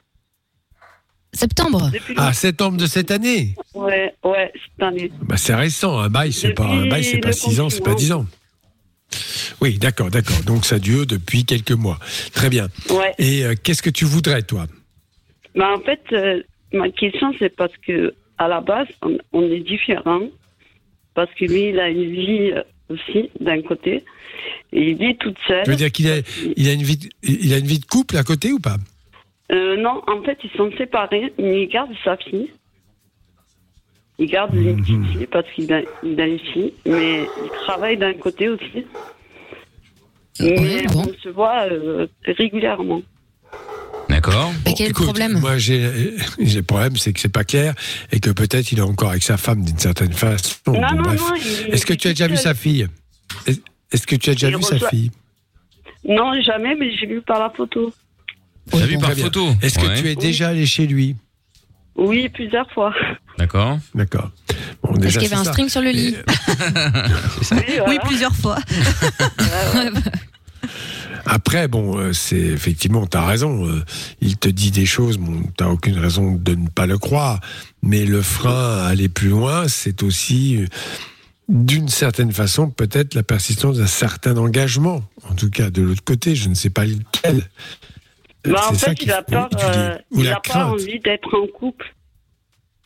Septembre. 1.33 1.89
Depuis 1.93 2.13
Ah, 2.17 2.33
septembre 2.33 2.77
de 2.77 2.85
cette 2.85 3.11
année. 3.11 3.55
Ouais, 3.73 4.13
ouais, 4.23 4.51
cette 4.53 4.83
année. 4.83 5.11
Bah, 5.21 5.37
c'est 5.37 5.53
récent. 5.55 5.99
Un 5.99 6.09
bail, 6.09 6.31
c'est 6.33 6.53
pas 6.53 6.65
un 6.65 6.87
bail, 6.87 7.03
c'est 7.03 7.17
pas 7.19 7.29
Depuis 7.31 7.41
6 7.51 7.59
ans, 7.61 7.69
c'est 7.69 7.83
pas 7.83 7.91
le 7.91 7.95
10 7.97 8.11
ans. 8.13 8.25
Oui, 9.61 9.77
d'accord, 9.77 10.09
d'accord. 10.09 10.41
Donc 10.45 10.65
ça 10.65 10.79
dure 10.79 11.05
depuis 11.05 11.45
quelques 11.45 11.71
mois. 11.71 11.99
Très 12.33 12.49
bien. 12.49 12.67
Ouais. 12.89 13.13
Et 13.17 13.45
euh, 13.45 13.53
qu'est-ce 13.61 13.81
que 13.81 13.89
tu 13.89 14.05
voudrais, 14.05 14.41
toi? 14.43 14.65
Bah, 15.55 15.73
en 15.75 15.79
fait, 15.81 16.01
euh, 16.13 16.41
ma 16.73 16.89
question, 16.89 17.33
c'est 17.39 17.55
parce 17.55 17.71
que 17.85 18.13
à 18.37 18.47
la 18.47 18.61
base, 18.61 18.87
on, 19.01 19.17
on 19.33 19.43
est 19.43 19.59
différents. 19.61 20.27
Parce 21.13 21.33
que 21.35 21.45
lui, 21.45 21.69
il 21.69 21.79
a 21.79 21.89
une 21.89 22.11
vie 22.11 22.51
euh, 22.51 22.61
aussi, 22.89 23.29
d'un 23.39 23.61
côté. 23.61 24.03
Et 24.73 24.89
il 24.91 24.97
vit 24.97 25.15
toute 25.15 25.37
seule. 25.47 25.63
Tu 25.63 25.69
veux 25.69 25.75
dire 25.77 25.91
qu'il 25.91 26.09
a, 26.11 26.17
il 26.57 26.67
a 26.67 26.73
une 26.73 26.83
vie, 26.83 26.97
de- 26.97 27.09
il 27.23 27.53
a 27.53 27.57
une 27.57 27.65
vie 27.67 27.79
de 27.79 27.85
couple 27.85 28.17
à 28.17 28.23
côté 28.23 28.51
ou 28.51 28.59
pas? 28.59 28.75
Euh, 29.51 29.77
non, 29.77 30.01
en 30.07 30.21
fait, 30.23 30.37
ils 30.43 30.49
sont 30.57 30.69
séparés, 30.77 31.31
mais 31.37 31.63
il 31.63 31.67
garde 31.69 31.91
sa 32.03 32.17
fille. 32.17 32.51
Il 34.17 34.27
garde 34.29 34.53
une 34.55 34.77
petite 34.81 35.05
fille 35.11 35.27
parce 35.27 35.49
qu'il 35.51 35.71
a, 35.73 35.81
il 36.03 36.19
a 36.19 36.27
une 36.27 36.39
fille, 36.39 36.73
mais 36.85 37.21
il 37.43 37.49
travaille 37.65 37.97
d'un 37.97 38.13
côté 38.13 38.47
aussi. 38.49 38.85
Mais 40.39 40.59
Ouais, 40.59 40.85
bon. 40.87 41.03
on 41.07 41.13
se 41.21 41.29
voit 41.29 41.67
euh, 41.71 42.07
régulièrement. 42.25 43.01
D'accord. 44.09 44.53
Mais 44.65 44.73
quel 44.77 44.89
écoute, 44.91 45.05
problème 45.05 45.39
Moi, 45.39 45.57
j'ai, 45.57 46.13
j'ai 46.39 46.57
le 46.57 46.63
problème, 46.63 46.95
c'est 46.97 47.11
que 47.13 47.19
c'est 47.19 47.27
pas 47.29 47.43
clair 47.43 47.73
et 48.11 48.19
que 48.19 48.29
peut-être 48.29 48.71
il 48.71 48.79
est 48.79 48.83
encore 48.83 49.09
avec 49.11 49.23
sa 49.23 49.37
femme 49.37 49.63
d'une 49.63 49.77
certaine 49.77 50.13
façon. 50.13 50.53
non, 50.67 50.73
Bon, 50.73 50.81
non, 50.81 51.03
bref. 51.03 51.19
non. 51.21 51.35
Est-ce 51.73 51.85
que 51.85 51.93
tu 51.93 52.07
as 52.07 52.11
déjà 52.11 52.27
vu 52.27 52.37
sa 52.37 52.53
fille? 52.53 52.87
Est- 53.47 53.61
Est-ce 53.91 54.05
que 54.07 54.15
tu 54.15 54.29
as 54.29 54.33
déjà 54.33 54.49
vu 54.55 54.61
sa 54.63 54.79
fille? 54.89 55.11
Non, 56.07 56.31
jamais, 56.41 56.75
mais 56.79 56.95
j'ai 56.97 57.07
vu 57.07 57.21
par 57.21 57.39
la 57.39 57.49
photo. 57.49 57.93
T'as 58.71 58.85
vu 58.85 58.97
par 58.99 59.11
photo 59.13 59.49
Est-ce 59.61 59.79
que 59.79 59.99
tu 59.99 60.07
es 60.09 60.15
déjà 60.15 60.49
allé 60.49 60.65
chez 60.65 60.85
lui? 60.87 61.15
Oui, 61.97 62.27
plusieurs 62.29 62.69
fois. 62.71 62.93
D'accord. 63.37 63.79
D'accord. 63.93 64.29
Bon, 64.83 64.93
Est-ce 65.01 65.13
qu'il 65.17 65.23
y 65.29 65.31
avait 65.31 65.35
un 65.41 65.43
ça. 65.45 65.51
string 65.51 65.69
sur 65.69 65.81
le 65.81 65.91
lit 65.91 66.15
Oui, 67.51 67.57
Oui, 67.57 67.63
voilà. 67.85 67.99
plusieurs 68.01 68.35
fois. 68.35 68.57
Après, 71.25 71.67
bon, 71.67 71.97
euh, 71.97 72.13
c'est 72.13 72.37
effectivement, 72.37 73.05
t'as 73.07 73.25
raison. 73.25 73.65
euh, 73.67 73.83
il 74.21 74.37
te 74.37 74.47
dit 74.49 74.71
des 74.71 74.85
choses, 74.85 75.17
bon, 75.17 75.41
t'as 75.57 75.67
aucune 75.67 75.97
raison 75.97 76.33
de 76.35 76.55
ne 76.55 76.67
pas 76.69 76.85
le 76.85 76.97
croire. 76.97 77.39
Mais 77.81 78.05
le 78.05 78.21
frein 78.21 78.79
à 78.79 78.85
aller 78.87 79.09
plus 79.09 79.29
loin, 79.29 79.67
c'est 79.67 80.03
aussi, 80.03 80.57
euh, 80.61 80.65
d'une 81.49 81.89
certaine 81.89 82.31
façon, 82.31 82.69
peut-être 82.69 83.13
la 83.15 83.23
persistance 83.23 83.77
d'un 83.77 83.87
certain 83.87 84.37
engagement. 84.37 85.01
En 85.29 85.35
tout 85.35 85.49
cas, 85.49 85.69
de 85.69 85.81
l'autre 85.81 86.03
côté, 86.03 86.35
je 86.35 86.49
ne 86.49 86.53
sais 86.55 86.69
pas 86.69 86.85
lequel. 86.85 87.43
Bah, 88.45 88.67
en 88.69 88.73
fait, 88.73 89.01
il 89.01 89.11
a 89.11 89.23
peur, 89.23 89.49
tu 89.49 89.57
dis. 89.57 90.27
euh, 90.27 90.35
pas 90.53 90.65
envie 90.67 90.99
d'être 90.99 91.33
en 91.35 91.47
couple. 91.47 91.93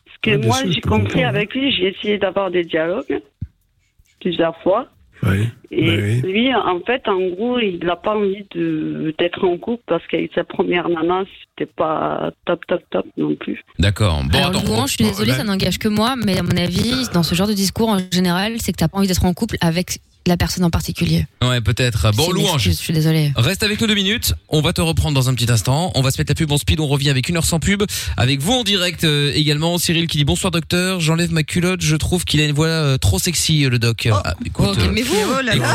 Parce 0.06 0.18
que 0.22 0.46
moi, 0.46 0.58
j'ai 0.66 0.80
compris 0.80 1.24
avec 1.24 1.54
lui, 1.54 1.72
j'ai 1.72 1.88
essayé 1.88 2.18
d'avoir 2.18 2.50
des 2.50 2.64
dialogues 2.64 3.20
plusieurs 4.20 4.60
fois. 4.62 4.88
Oui, 5.22 5.48
Et 5.70 5.90
oui. 5.90 6.20
lui, 6.22 6.54
en 6.54 6.80
fait, 6.80 7.06
en 7.06 7.20
gros, 7.28 7.58
il 7.58 7.78
n'a 7.84 7.96
pas 7.96 8.16
envie 8.16 8.46
de 8.54 9.14
d'être 9.18 9.44
en 9.44 9.58
couple 9.58 9.82
parce 9.86 10.06
qu'avec 10.06 10.30
sa 10.34 10.44
première 10.44 10.88
nana, 10.88 11.24
c'était 11.58 11.70
pas 11.70 12.30
top, 12.46 12.64
top, 12.66 12.80
top 12.90 13.06
non 13.18 13.34
plus. 13.36 13.62
D'accord. 13.78 14.22
Bon, 14.24 14.38
Alors 14.38 14.56
attends. 14.62 14.86
Je 14.86 14.94
suis 14.94 15.04
désolée, 15.04 15.32
là- 15.32 15.36
ça 15.36 15.44
n'engage 15.44 15.78
que 15.78 15.88
moi, 15.88 16.14
mais 16.16 16.38
à 16.38 16.42
mon 16.42 16.56
avis, 16.56 17.06
dans 17.12 17.22
ce 17.22 17.34
genre 17.34 17.48
de 17.48 17.52
discours 17.52 17.90
en 17.90 17.98
général, 18.10 18.54
c'est 18.58 18.72
que 18.72 18.78
t'as 18.78 18.88
pas 18.88 18.98
envie 18.98 19.08
d'être 19.08 19.24
en 19.24 19.34
couple 19.34 19.56
avec 19.60 19.98
la 20.26 20.36
personne 20.36 20.64
en 20.64 20.70
particulier. 20.70 21.26
Ouais, 21.42 21.60
peut-être. 21.60 22.10
Bon, 22.12 22.30
louange. 22.30 22.62
Je 22.62 22.70
suis 22.70 22.92
désolée. 22.92 23.32
Reste 23.36 23.62
avec 23.62 23.80
nous 23.80 23.86
deux 23.86 23.94
minutes. 23.94 24.34
On 24.48 24.60
va 24.60 24.72
te 24.72 24.80
reprendre 24.80 25.14
dans 25.14 25.28
un 25.28 25.34
petit 25.34 25.50
instant. 25.50 25.90
On 25.94 26.02
va 26.02 26.10
se 26.10 26.18
mettre 26.18 26.30
la 26.30 26.34
pub 26.34 26.52
en 26.52 26.58
speed. 26.58 26.78
On 26.80 26.86
revient 26.86 27.10
avec 27.10 27.28
une 27.28 27.36
heure 27.36 27.44
sans 27.44 27.58
pub. 27.58 27.82
Avec 28.16 28.40
vous 28.40 28.52
en 28.52 28.62
direct 28.64 29.04
euh, 29.04 29.32
également. 29.34 29.78
Cyril 29.78 30.06
qui 30.08 30.18
dit 30.18 30.24
bonsoir 30.24 30.50
docteur. 30.50 31.00
J'enlève 31.00 31.32
ma 31.32 31.42
culotte. 31.42 31.80
Je 31.80 31.96
trouve 31.96 32.24
qu'il 32.24 32.40
a 32.40 32.44
une 32.44 32.52
voix 32.54 32.66
euh, 32.66 32.98
trop 32.98 33.18
sexy 33.18 33.64
euh, 33.64 33.70
le 33.70 33.78
doc. 33.78 34.08
Ah, 34.12 34.34
écoute, 34.44 34.66
Oh, 34.68 34.72
euh, 34.72 34.82
calmez-vous. 34.82 35.14
Oh 35.38 35.40
là 35.42 35.54
là 35.54 35.70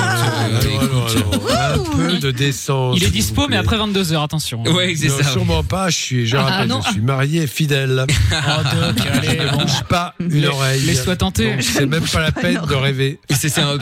alors, 1.58 1.81
un 1.81 1.95
peu 1.97 2.17
de 2.17 2.31
décence. 2.31 2.97
Il 2.97 3.03
est 3.03 3.10
dispo, 3.10 3.43
vous 3.43 3.47
mais 3.49 3.58
après 3.58 3.77
22h, 3.77 4.23
attention. 4.23 4.63
Ouais, 4.63 4.93
c'est 4.95 5.10
ça. 5.10 5.23
sûrement 5.23 5.63
pas. 5.63 5.89
Je 5.89 5.95
suis, 5.97 6.27
je 6.27 6.38
Ah, 6.38 6.43
rappelle, 6.43 6.67
non. 6.67 6.81
je 6.86 6.91
suis 6.91 7.01
marié 7.01 7.47
fidèle. 7.47 8.05
Oh, 8.31 8.62
Doc, 8.75 9.05
allez, 9.13 9.39
Je 9.41 9.47
bon. 9.49 9.58
bouge 9.63 9.84
pas 9.89 10.13
une 10.19 10.45
oreille. 10.45 10.81
Laisse-toi 10.81 11.15
tenter. 11.15 11.55
C'est 11.62 11.86
même 11.86 12.03
pas 12.05 12.21
la 12.21 12.31
peine 12.31 12.62
de 12.67 12.73
rêver. 12.75 13.19
C'est, 13.29 13.58
un- 13.60 13.77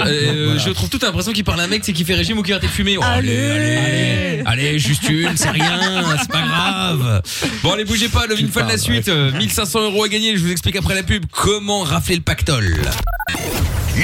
Voilà. 0.53 0.67
Je 0.67 0.69
trouve 0.71 0.89
tout 0.89 0.99
l'impression 1.01 1.31
qu'il 1.33 1.43
parle 1.43 1.59
à 1.61 1.63
un 1.63 1.67
mec, 1.67 1.83
c'est 1.85 1.93
qu'il 1.93 2.05
fait 2.05 2.15
régime 2.15 2.37
ou 2.37 2.43
qu'il 2.43 2.53
arrête 2.53 2.63
de 2.63 2.69
fumer. 2.69 2.97
Oh, 2.97 3.03
allez, 3.03 3.35
Allez. 3.35 3.75
allez, 3.75 4.43
allez, 4.45 4.79
juste 4.79 5.07
une, 5.09 5.35
c'est 5.37 5.49
rien, 5.49 6.03
c'est 6.21 6.31
pas 6.31 6.41
grave. 6.41 7.21
Bon, 7.63 7.71
allez, 7.73 7.85
bougez 7.85 8.09
pas, 8.09 8.25
le 8.27 8.35
Tu 8.35 8.47
Fun 8.47 8.65
la 8.67 8.77
suite. 8.77 9.07
euh, 9.09 9.31
1500 9.31 9.81
euros 9.83 10.03
à 10.03 10.09
gagner. 10.09 10.37
Je 10.37 10.43
vous 10.43 10.51
explique 10.51 10.75
après 10.75 10.95
la 10.95 11.03
pub 11.03 11.25
comment 11.31 11.81
rafler 11.81 12.15
le 12.15 12.21
pactole. 12.21 12.81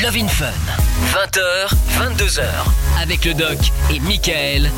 Love 0.04 0.16
in 0.18 0.28
Fun. 0.28 0.46
20h, 1.14 1.72
22h. 1.98 2.42
Avec 3.02 3.26
le 3.26 3.34
doc 3.34 3.58
et 3.94 4.00
Michael. 4.00 4.70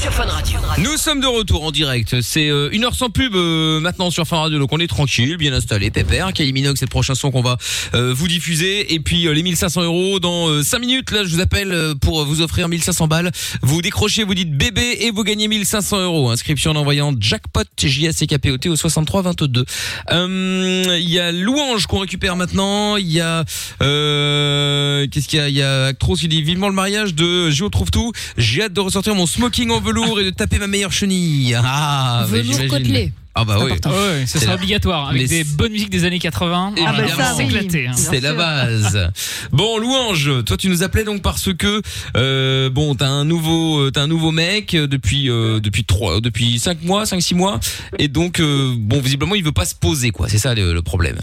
Sur 0.00 0.12
Fun 0.12 0.24
Radio. 0.24 0.58
Nous 0.78 0.96
sommes 0.96 1.20
de 1.20 1.26
retour 1.26 1.62
en 1.64 1.70
direct. 1.70 2.20
C'est 2.20 2.48
euh, 2.48 2.68
une 2.72 2.84
heure 2.84 2.94
sans 2.94 3.10
pub 3.10 3.34
euh, 3.34 3.80
maintenant 3.80 4.10
sur 4.10 4.26
Fun 4.26 4.38
Radio, 4.38 4.58
donc 4.58 4.72
on 4.72 4.78
est 4.80 4.86
tranquille, 4.86 5.36
bien 5.36 5.52
installé, 5.52 5.90
pépère. 5.90 6.32
Kylie 6.32 6.52
Minogue, 6.52 6.76
c'est 6.78 6.86
le 6.86 6.90
prochain 6.90 7.14
son 7.14 7.30
qu'on 7.30 7.42
va 7.42 7.56
euh, 7.94 8.12
vous 8.14 8.26
diffuser. 8.26 8.92
Et 8.94 9.00
puis 9.00 9.26
euh, 9.28 9.32
les 9.34 9.42
1500 9.42 9.82
euros 9.82 10.20
dans 10.20 10.62
5 10.62 10.73
minutes. 10.78 11.10
Là, 11.10 11.24
je 11.24 11.34
vous 11.34 11.40
appelle 11.40 11.72
euh, 11.72 11.94
pour 11.94 12.24
vous 12.24 12.40
offrir 12.42 12.68
1500 12.68 13.08
balles. 13.08 13.30
Vous 13.62 13.82
décrochez, 13.82 14.24
vous 14.24 14.34
dites 14.34 14.56
bébé 14.56 14.98
et 15.00 15.10
vous 15.10 15.24
gagnez 15.24 15.48
1500 15.48 16.00
euros. 16.02 16.30
Inscription 16.30 16.72
en 16.72 16.76
envoyant 16.76 17.12
jackpot 17.18 17.62
J 17.76 18.08
A 18.08 18.12
C 18.12 18.26
K 18.26 18.38
P 18.38 18.50
O 18.50 18.58
T 18.58 18.68
au 18.68 18.76
63 18.76 19.22
22. 19.22 19.64
Euh, 20.10 20.96
Il 21.00 21.08
y 21.10 21.18
a 21.18 21.32
Louange 21.32 21.86
qu'on 21.86 21.98
récupère 21.98 22.36
maintenant. 22.36 22.96
Il 22.96 23.10
y 23.10 23.20
a 23.20 23.44
euh, 23.82 25.06
qu'est-ce 25.10 25.28
qu'il 25.28 25.38
y 25.38 25.42
a? 25.42 25.48
Il 25.48 25.56
y 25.56 25.62
a 25.62 25.86
Actros 25.86 26.16
qui 26.16 26.28
dit 26.28 26.42
vivement 26.42 26.68
le 26.68 26.74
mariage 26.74 27.14
de 27.14 27.50
Géo 27.50 27.68
trouve 27.68 27.90
tout. 27.90 28.12
J'ai 28.36 28.62
hâte 28.62 28.72
de 28.72 28.80
ressortir 28.80 29.14
mon 29.14 29.26
smoking 29.26 29.70
en 29.70 29.80
velours 29.80 30.20
et 30.20 30.24
de 30.24 30.30
taper 30.30 30.58
ma 30.58 30.66
meilleure 30.66 30.92
chenille. 30.92 31.56
Ah, 31.62 32.26
Velours 32.28 32.66
côtelé. 32.68 33.12
Ah 33.36 33.44
bah 33.44 33.58
oui. 33.60 33.72
Ouais, 33.72 33.78
ce 34.26 34.26
C'est 34.26 34.38
sera 34.40 34.52
la- 34.52 34.54
obligatoire 34.54 35.08
avec 35.08 35.22
Mais 35.22 35.26
des 35.28 35.42
c'est- 35.44 35.56
bonnes 35.56 35.72
musiques 35.72 35.90
des 35.90 36.04
années 36.04 36.20
80. 36.20 36.74
Ah 36.86 36.92
bah 36.96 37.08
ça, 37.08 37.34
oui. 37.36 37.44
s'éclater. 37.50 37.88
hein. 37.88 37.92
C'est 37.94 38.20
la 38.20 38.32
base. 38.32 39.10
Bon, 39.50 39.78
louange. 39.78 40.30
Toi, 40.44 40.56
tu 40.56 40.68
nous 40.68 40.82
appelais 40.84 41.02
donc 41.04 41.20
parce 41.20 41.52
que 41.52 41.82
euh, 42.16 42.70
bon, 42.70 42.94
t'as 42.94 43.08
un 43.08 43.24
nouveau, 43.24 43.80
euh, 43.80 43.90
t'as 43.90 44.02
un 44.02 44.06
nouveau 44.06 44.30
mec 44.30 44.74
euh, 44.74 44.86
depuis 44.86 45.28
euh, 45.30 45.58
depuis 45.58 45.84
trois, 45.84 46.20
depuis 46.20 46.58
cinq 46.60 46.82
mois, 46.84 47.06
cinq 47.06 47.20
six 47.20 47.34
mois, 47.34 47.58
et 47.98 48.06
donc 48.08 48.38
euh, 48.40 48.72
bon, 48.78 49.00
visiblement, 49.00 49.34
il 49.34 49.42
veut 49.42 49.50
pas 49.52 49.64
se 49.64 49.74
poser, 49.74 50.10
quoi. 50.10 50.28
C'est 50.28 50.38
ça 50.38 50.54
le, 50.54 50.72
le 50.72 50.82
problème. 50.82 51.18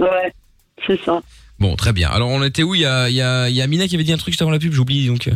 Ouais, 0.00 0.32
c'est 0.86 1.00
ça. 1.04 1.20
Bon, 1.58 1.74
très 1.76 1.92
bien. 1.92 2.08
Alors, 2.10 2.28
on 2.28 2.42
était 2.44 2.62
où? 2.62 2.74
Il 2.74 2.82
y 2.82 2.86
a, 2.86 3.08
il 3.08 3.16
y 3.16 3.22
a, 3.22 3.48
il 3.48 3.56
y 3.56 3.62
a 3.62 3.66
Mina 3.66 3.88
qui 3.88 3.94
avait 3.94 4.04
dit 4.04 4.12
un 4.12 4.16
truc 4.18 4.32
juste 4.32 4.42
avant 4.42 4.50
la 4.52 4.58
pub. 4.58 4.72
J'oublie 4.72 5.06
donc. 5.06 5.28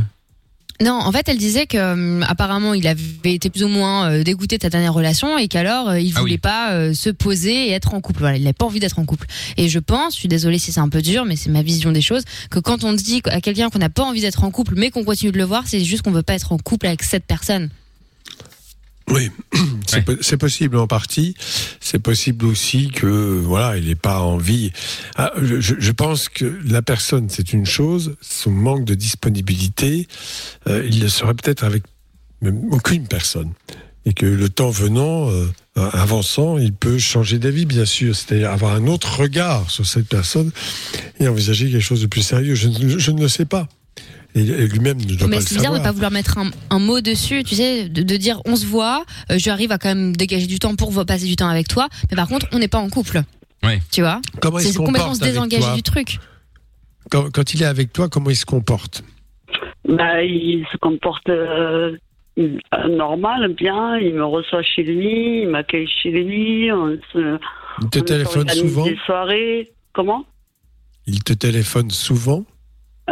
Euh. 0.81 0.85
Non, 0.85 0.95
en 0.95 1.13
fait, 1.13 1.29
elle 1.29 1.39
disait 1.39 1.67
que 1.67 1.93
hum, 1.93 2.25
apparemment, 2.29 2.75
il 2.75 2.87
avait 2.87 3.01
été 3.25 3.51
plus 3.51 3.65
ou 3.65 3.69
moins 3.69 4.11
euh, 4.11 4.23
dégoûté 4.23 4.57
de 4.57 4.63
ta 4.63 4.71
dernière 4.71 4.95
relation 4.95 5.39
et 5.39 5.49
qu'alors 5.49 5.91
euh, 5.91 6.01
il 6.01 6.13
Ah 6.17 6.21
voulait 6.21 6.39
pas 6.39 6.73
euh, 6.73 6.95
se 6.95 7.11
poser 7.11 7.69
et 7.69 7.71
être 7.71 7.95
en 7.95 8.01
couple. 8.01 8.21
Voilà, 8.21 8.37
il 8.37 8.43
n'avait 8.43 8.53
pas 8.53 8.67
envie 8.67 8.81
d'être 8.81 8.99
en 8.99 9.05
couple. 9.05 9.27
Et 9.57 9.69
je 9.69 9.79
pense, 9.79 10.15
je 10.15 10.21
suis 10.21 10.29
désolée 10.29 10.59
si 10.59 10.73
c'est 10.73 10.81
un 10.81 10.89
peu 10.89 11.03
dur, 11.03 11.25
mais 11.25 11.37
c'est 11.37 11.51
ma 11.51 11.63
vision 11.63 11.93
des 11.93 12.03
choses, 12.03 12.25
que 12.51 12.59
quand 12.59 12.85
on 12.85 12.93
dit 12.93 13.23
à 13.27 13.41
quelqu'un 13.41 13.71
qu'on 13.71 13.79
n'a 13.79 13.91
pas 13.91 14.03
envie 14.03 14.21
d'être 14.21 14.45
en 14.45 14.51
couple, 14.51 14.75
mais 14.77 14.91
qu'on 14.91 15.05
continue 15.05 15.33
de 15.33 15.39
le 15.39 15.45
voir, 15.45 15.65
c'est 15.67 15.85
juste 15.85 16.03
qu'on 16.03 16.11
veut 16.11 16.23
pas 16.23 16.35
être 16.35 16.53
en 16.53 16.59
couple 16.59 16.87
avec 16.87 17.03
cette 17.03 17.25
personne. 17.25 17.71
Oui, 19.11 19.31
c'est 19.87 20.03
po- 20.05 20.17
c'est 20.21 20.37
possible 20.37 20.77
en 20.77 20.87
partie. 20.87 21.35
C'est 21.81 21.99
possible 21.99 22.47
aussi 22.47 22.89
que 22.91 23.07
voilà, 23.07 23.77
il 23.77 23.87
n'ait 23.87 23.95
pas 23.95 24.21
envie. 24.21 24.73
Ah, 25.17 25.33
je, 25.41 25.91
pense 25.93 26.29
que 26.29 26.59
la 26.65 26.83
personne, 26.83 27.29
c'est 27.29 27.53
une 27.53 27.67
chose. 27.67 28.17
Son 28.21 28.51
manque 28.51 28.85
de 28.85 28.95
disponibilité, 28.95 30.07
euh, 30.69 30.87
il 30.91 31.01
le 31.01 31.09
serait 31.09 31.35
peut-être 31.35 31.65
avec 31.65 31.83
même 32.41 32.73
aucune 32.73 33.07
personne. 33.07 33.53
Et 34.05 34.15
que 34.15 34.27
le 34.27 34.49
temps 34.49 34.71
venant, 34.71 35.31
euh, 35.31 35.47
avançant, 35.77 36.59
il 36.59 36.73
peut 36.73 36.99
changer 36.99 37.39
d'avis, 37.39 37.67
bien 37.67 37.85
sûr. 37.85 38.17
C'est-à-dire 38.17 38.51
avoir 38.51 38.75
un 38.75 38.89
autre 38.89 39.21
regard 39.21 39.71
sur 39.71 39.87
cette 39.87 40.09
personne 40.09 40.51
et 41.21 41.29
envisager 41.29 41.71
quelque 41.71 41.81
chose 41.81 42.03
de 42.03 42.09
plus 42.09 42.23
sérieux. 42.23 42.55
Je 42.57 42.69
ne 43.11 43.21
le 43.21 43.29
sais 43.29 43.45
pas. 43.45 43.69
Et, 44.35 44.41
et 44.41 44.67
lui-même 44.67 44.99
ne 44.99 45.15
doit 45.15 45.29
mais 45.29 45.41
c'est 45.41 45.57
bizarre 45.57 45.73
de 45.73 45.77
savoir. 45.77 45.83
pas 45.83 45.93
vouloir 45.93 46.11
mettre 46.11 46.39
un, 46.39 46.51
un 46.71 46.79
mot 46.79 47.01
dessus, 47.03 47.45
tu 47.45 47.55
sais, 47.55 47.89
de, 47.89 48.03
de 48.03 48.17
dire 48.17 48.41
on 48.47 48.57
se 48.57 48.65
voit, 48.65 49.05
euh, 49.31 49.35
j'arrive 49.37 49.73
à 49.73 49.79
quand 49.79 49.91
même 49.91 50.17
dégager 50.17 50.47
du 50.47 50.59
temps 50.59 50.75
pour 50.75 51.05
passer 51.05 51.27
du 51.27 51.37
temps 51.37 51.49
avec 51.49 51.69
toi, 51.69 51.89
mais 52.11 52.17
par 52.17 52.29
contre, 52.29 52.47
on 52.53 52.59
n'est 52.59 52.69
pas 52.69 52.79
en 52.79 52.89
couple. 52.89 53.23
Ouais. 53.63 53.81
Tu 53.93 54.01
vois? 54.01 54.21
Comment 54.41 54.59
il 54.59 54.65
C'est 54.65 54.73
se 54.73 54.79
complètement 54.79 55.11
comporte 55.11 55.21
se 55.21 55.25
désengager 55.25 55.75
du 55.75 55.83
truc. 55.83 56.19
Quand, 57.11 57.31
quand 57.31 57.55
il 57.55 57.63
est 57.63 57.67
avec 57.67 57.93
toi, 57.93 58.09
comment 58.09 58.31
il 58.31 58.37
se 58.37 58.47
comporte? 58.47 59.05
Bah, 59.87 60.23
il 60.23 60.65
se 60.73 60.79
comporte 60.79 61.29
euh, 61.29 61.97
normal, 62.89 63.55
bien. 63.55 63.99
Il 63.99 64.15
me 64.15 64.25
reçoit 64.25 64.63
chez 64.63 64.83
lui, 64.83 65.43
il 65.43 65.49
m'accueille 65.49 65.89
chez 66.03 66.11
lui. 66.11 66.73
On 66.73 66.97
se, 67.13 67.39
Il 67.83 67.91
te 67.91 67.99
on 67.99 68.03
téléphone 68.03 68.49
souvent 68.49 68.85
Des 68.85 68.97
soirées. 69.05 69.73
Comment? 69.93 70.25
Il 71.07 71.23
te 71.23 71.33
téléphone 71.33 71.91
souvent 71.91 72.45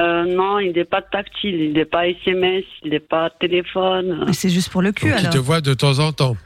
euh, 0.01 0.25
Non, 0.25 0.59
il 0.59 0.73
n'est 0.73 0.85
pas 0.85 1.03
tactile, 1.03 1.55
il 1.61 1.73
n'est 1.73 1.85
pas 1.85 2.09
SMS, 2.09 2.65
il 2.85 2.91
n'est 2.91 3.01
pas 3.01 3.31
téléphone. 3.31 4.25
Mais 4.27 4.33
c'est 4.33 4.51
juste 4.51 4.71
pour 4.71 4.83
le 4.83 4.93
cul 4.93 5.09
Donc, 5.09 5.17
il 5.19 5.21
alors. 5.27 5.33
te 5.35 5.39
voit 5.39 5.61
de 5.61 5.75
temps 5.75 5.99
en 5.99 6.13
temps. 6.13 6.37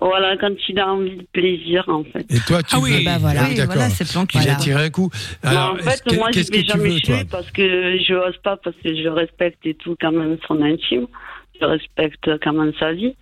Voilà, 0.00 0.36
quand 0.36 0.50
il 0.68 0.78
a 0.80 0.88
envie 0.92 1.16
de 1.18 1.26
plaisir, 1.32 1.84
en 1.88 2.02
fait. 2.02 2.26
Et 2.28 2.40
toi, 2.48 2.62
tu 2.64 2.74
Ah 2.76 2.80
oui, 2.82 2.98
veux... 2.98 3.04
bah 3.04 3.18
voilà. 3.18 3.42
Ah 3.44 3.46
Oui, 3.48 3.54
d'accord. 3.54 3.74
voilà, 3.76 3.90
c'est 3.90 4.10
plan 4.10 4.26
cul. 4.26 4.38
Il 4.42 4.48
a 4.50 4.56
tiré 4.56 4.84
un 4.86 4.90
coup. 4.90 5.08
Alors, 5.44 5.74
Non, 5.74 5.80
en 5.80 5.84
fait, 5.84 6.16
moi, 6.16 6.28
je 6.32 6.38
vais 6.40 6.44
tu 6.62 6.66
jamais 6.66 6.88
lui 6.90 7.24
parce 7.30 7.50
que 7.52 7.96
je 7.98 8.12
n'ose 8.12 8.36
pas, 8.42 8.56
parce 8.56 8.76
que 8.82 8.94
je 8.94 9.08
respecte 9.08 9.64
et 9.64 9.74
tout, 9.74 9.94
quand 10.00 10.10
même, 10.10 10.36
son 10.48 10.60
intime. 10.62 11.06
Je 11.60 11.64
respecte 11.64 12.28
quand 12.42 12.52
même 12.52 12.72
sa 12.78 12.92
vie. 12.92 13.14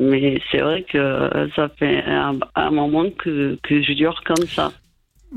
Mais 0.00 0.40
c'est 0.50 0.58
vrai 0.58 0.84
que 0.92 1.48
ça 1.54 1.68
fait 1.78 2.02
un, 2.04 2.32
un 2.56 2.70
moment 2.72 3.08
que, 3.10 3.56
que 3.62 3.80
je 3.80 3.92
dure 3.92 4.20
comme 4.26 4.46
ça. 4.48 4.72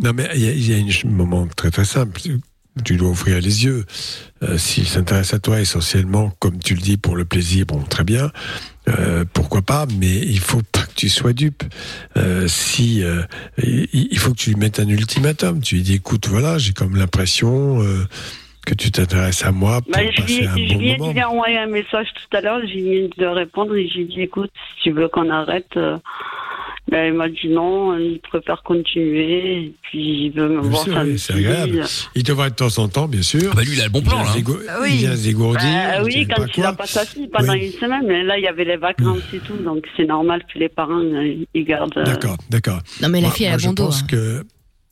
Non, 0.01 0.11
mais 0.15 0.27
il 0.33 0.41
y 0.41 0.47
il 0.47 0.71
y 0.71 0.73
a 0.73 1.07
un 1.07 1.09
moment 1.11 1.47
très 1.55 1.69
très 1.69 1.85
simple. 1.85 2.19
Tu 2.83 2.97
dois 2.97 3.09
ouvrir 3.09 3.39
les 3.41 3.65
yeux. 3.65 3.85
Euh, 4.43 4.57
S'il 4.57 4.87
s'intéresse 4.87 5.33
à 5.33 5.39
toi 5.39 5.59
essentiellement, 5.59 6.31
comme 6.39 6.59
tu 6.59 6.75
le 6.75 6.81
dis, 6.81 6.97
pour 6.97 7.15
le 7.15 7.25
plaisir, 7.25 7.65
bon, 7.65 7.81
très 7.81 8.03
bien. 8.03 8.31
Euh, 8.87 9.25
pourquoi 9.33 9.61
pas, 9.61 9.85
mais 9.99 10.15
il 10.15 10.39
faut 10.39 10.61
pas 10.71 10.81
que 10.81 10.93
tu 10.95 11.09
sois 11.09 11.33
dupe. 11.33 11.63
Euh, 12.15 12.47
si 12.47 13.03
il 13.63 14.19
faut 14.19 14.31
que 14.31 14.37
tu 14.37 14.51
lui 14.51 14.57
mettes 14.57 14.79
un 14.79 14.87
ultimatum. 14.87 15.61
Tu 15.61 15.75
lui 15.75 15.81
dis, 15.81 15.95
écoute, 15.95 16.27
voilà, 16.27 16.57
j'ai 16.57 16.73
comme 16.73 16.95
l'impression 16.95 17.83
que 18.65 18.73
tu 18.73 18.91
t'intéresses 18.91 19.45
à 19.45 19.51
moi 19.51 19.81
pour 19.81 19.91
Bah, 19.91 19.99
je 20.11 20.21
lui, 20.21 20.43
je 20.43 21.17
ai 21.17 21.23
envoyé 21.23 21.57
un 21.57 21.67
message 21.67 22.07
tout 22.13 22.37
à 22.37 22.41
l'heure, 22.41 22.61
j'ai 22.65 23.07
dit 23.07 23.09
de 23.17 23.25
répondre 23.25 23.75
et 23.75 23.87
j'ai 23.87 24.05
dit, 24.05 24.21
écoute, 24.21 24.51
si 24.77 24.83
tu 24.83 24.91
veux 24.91 25.07
qu'on 25.07 25.29
arrête. 25.29 25.77
Ben, 26.89 27.07
il 27.07 27.13
m'a 27.13 27.27
dit 27.27 27.49
non, 27.49 27.97
il 27.97 28.19
préfère 28.21 28.63
continuer, 28.63 29.57
et 29.65 29.73
puis 29.81 30.25
il 30.27 30.31
veut 30.31 30.47
me 30.47 30.61
Bien 30.61 30.69
voir 30.69 30.83
sûr, 30.83 30.93
samedi. 30.93 31.11
oui, 31.11 31.19
c'est 31.19 31.33
agréable. 31.33 31.83
Il 32.15 32.23
te 32.23 32.31
voit 32.31 32.49
de 32.49 32.55
temps 32.55 32.77
en 32.79 32.87
temps, 32.87 33.07
bien 33.07 33.21
sûr. 33.21 33.49
Ah 33.51 33.55
bah 33.55 33.63
lui, 33.63 33.73
il 33.73 33.81
a 33.81 33.85
le 33.85 33.89
bon 33.89 33.99
Il 33.99 34.05
plan 34.07 34.23
vient 34.23 34.33
là. 34.35 34.59
Ah 34.69 34.77
oui. 34.81 34.89
Il 34.93 34.97
vient 34.99 35.15
se 35.15 35.23
dégourdir. 35.23 35.61
Bah, 35.63 35.97
je 35.99 36.03
oui, 36.05 36.27
quand 36.27 36.41
pas 36.41 36.47
il 36.55 36.61
n'a 36.63 36.73
pas 36.73 36.85
sa 36.85 37.05
fille 37.05 37.27
pendant 37.27 37.53
Oui. 37.53 37.65
une 37.67 37.71
semaine, 37.79 38.05
mais 38.07 38.23
là 38.23 38.37
il 38.37 38.43
y 38.43 38.47
avait 38.47 38.63
les 38.65 38.77
vacances 38.77 39.19
et 39.33 39.39
tout, 39.39 39.57
donc 39.57 39.85
c'est 39.97 40.05
normal 40.05 40.43
que 40.53 40.57
les 40.59 40.69
parents 40.69 40.99
euh, 41.03 41.35
ils 41.53 41.63
gardent. 41.65 41.97
euh, 41.97 42.03
D'accord, 42.05 42.37
d'accord. 42.49 42.79
Non, 43.01 43.09
mais 43.09 43.19
la 43.21 43.27
Moi- 43.27 43.35
fille, 43.35 43.45
elle 43.47 43.53
a 43.53 43.57
bon 43.57 43.63
je 43.63 43.75
dos. 43.75 43.85
pense 43.85 44.03
hein. 44.03 44.07
que 44.09 44.43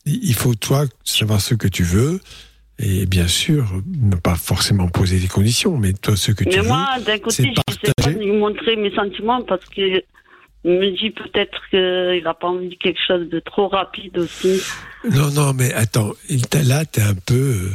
il 0.05 0.33
faut 0.35 0.53
toi 0.53 0.85
savoir 1.03 1.39
ce 1.41 1.55
que 1.55 1.67
tu 1.67 1.83
veux 1.83 2.19
et 2.77 3.05
bien 3.05 3.27
sûr 3.27 3.81
ne 4.01 4.15
pas 4.17 4.35
forcément 4.35 4.89
poser 4.89 5.17
des 5.19 5.27
conditions, 5.27 5.77
mais 5.77 5.93
toi 5.93 6.15
ce 6.17 6.31
que 6.33 6.43
tu 6.43 6.49
Mais 6.57 6.61
veux. 6.61 6.67
moi, 6.67 6.87
d'un 7.05 7.17
côté, 7.19 7.35
c'est 7.37 7.43
je 7.43 7.49
ne 7.49 7.53
sais 7.55 7.93
pas 7.95 8.03
partager. 8.03 8.19
lui 8.19 8.31
montrer 8.33 8.75
mes 8.75 8.93
sentiments 8.93 9.41
parce 9.43 9.63
que 9.65 9.81
je 9.95 9.99
me 10.69 10.91
dis 10.97 11.11
peut-être 11.11 11.61
qu'il 11.69 12.23
n'a 12.23 12.33
pas 12.33 12.47
envie 12.47 12.69
de 12.69 12.75
quelque 12.75 12.99
chose 13.05 13.29
de 13.29 13.39
trop 13.39 13.67
rapide 13.67 14.17
aussi. 14.17 14.61
Non, 15.11 15.29
non, 15.31 15.53
mais 15.53 15.73
attends, 15.73 16.11
il 16.29 16.41
là 16.67 16.85
t'es 16.85 17.01
un 17.01 17.13
peu 17.13 17.35
euh, 17.35 17.71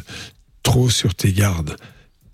trop 0.62 0.90
sur 0.90 1.14
tes 1.14 1.32
gardes. 1.32 1.76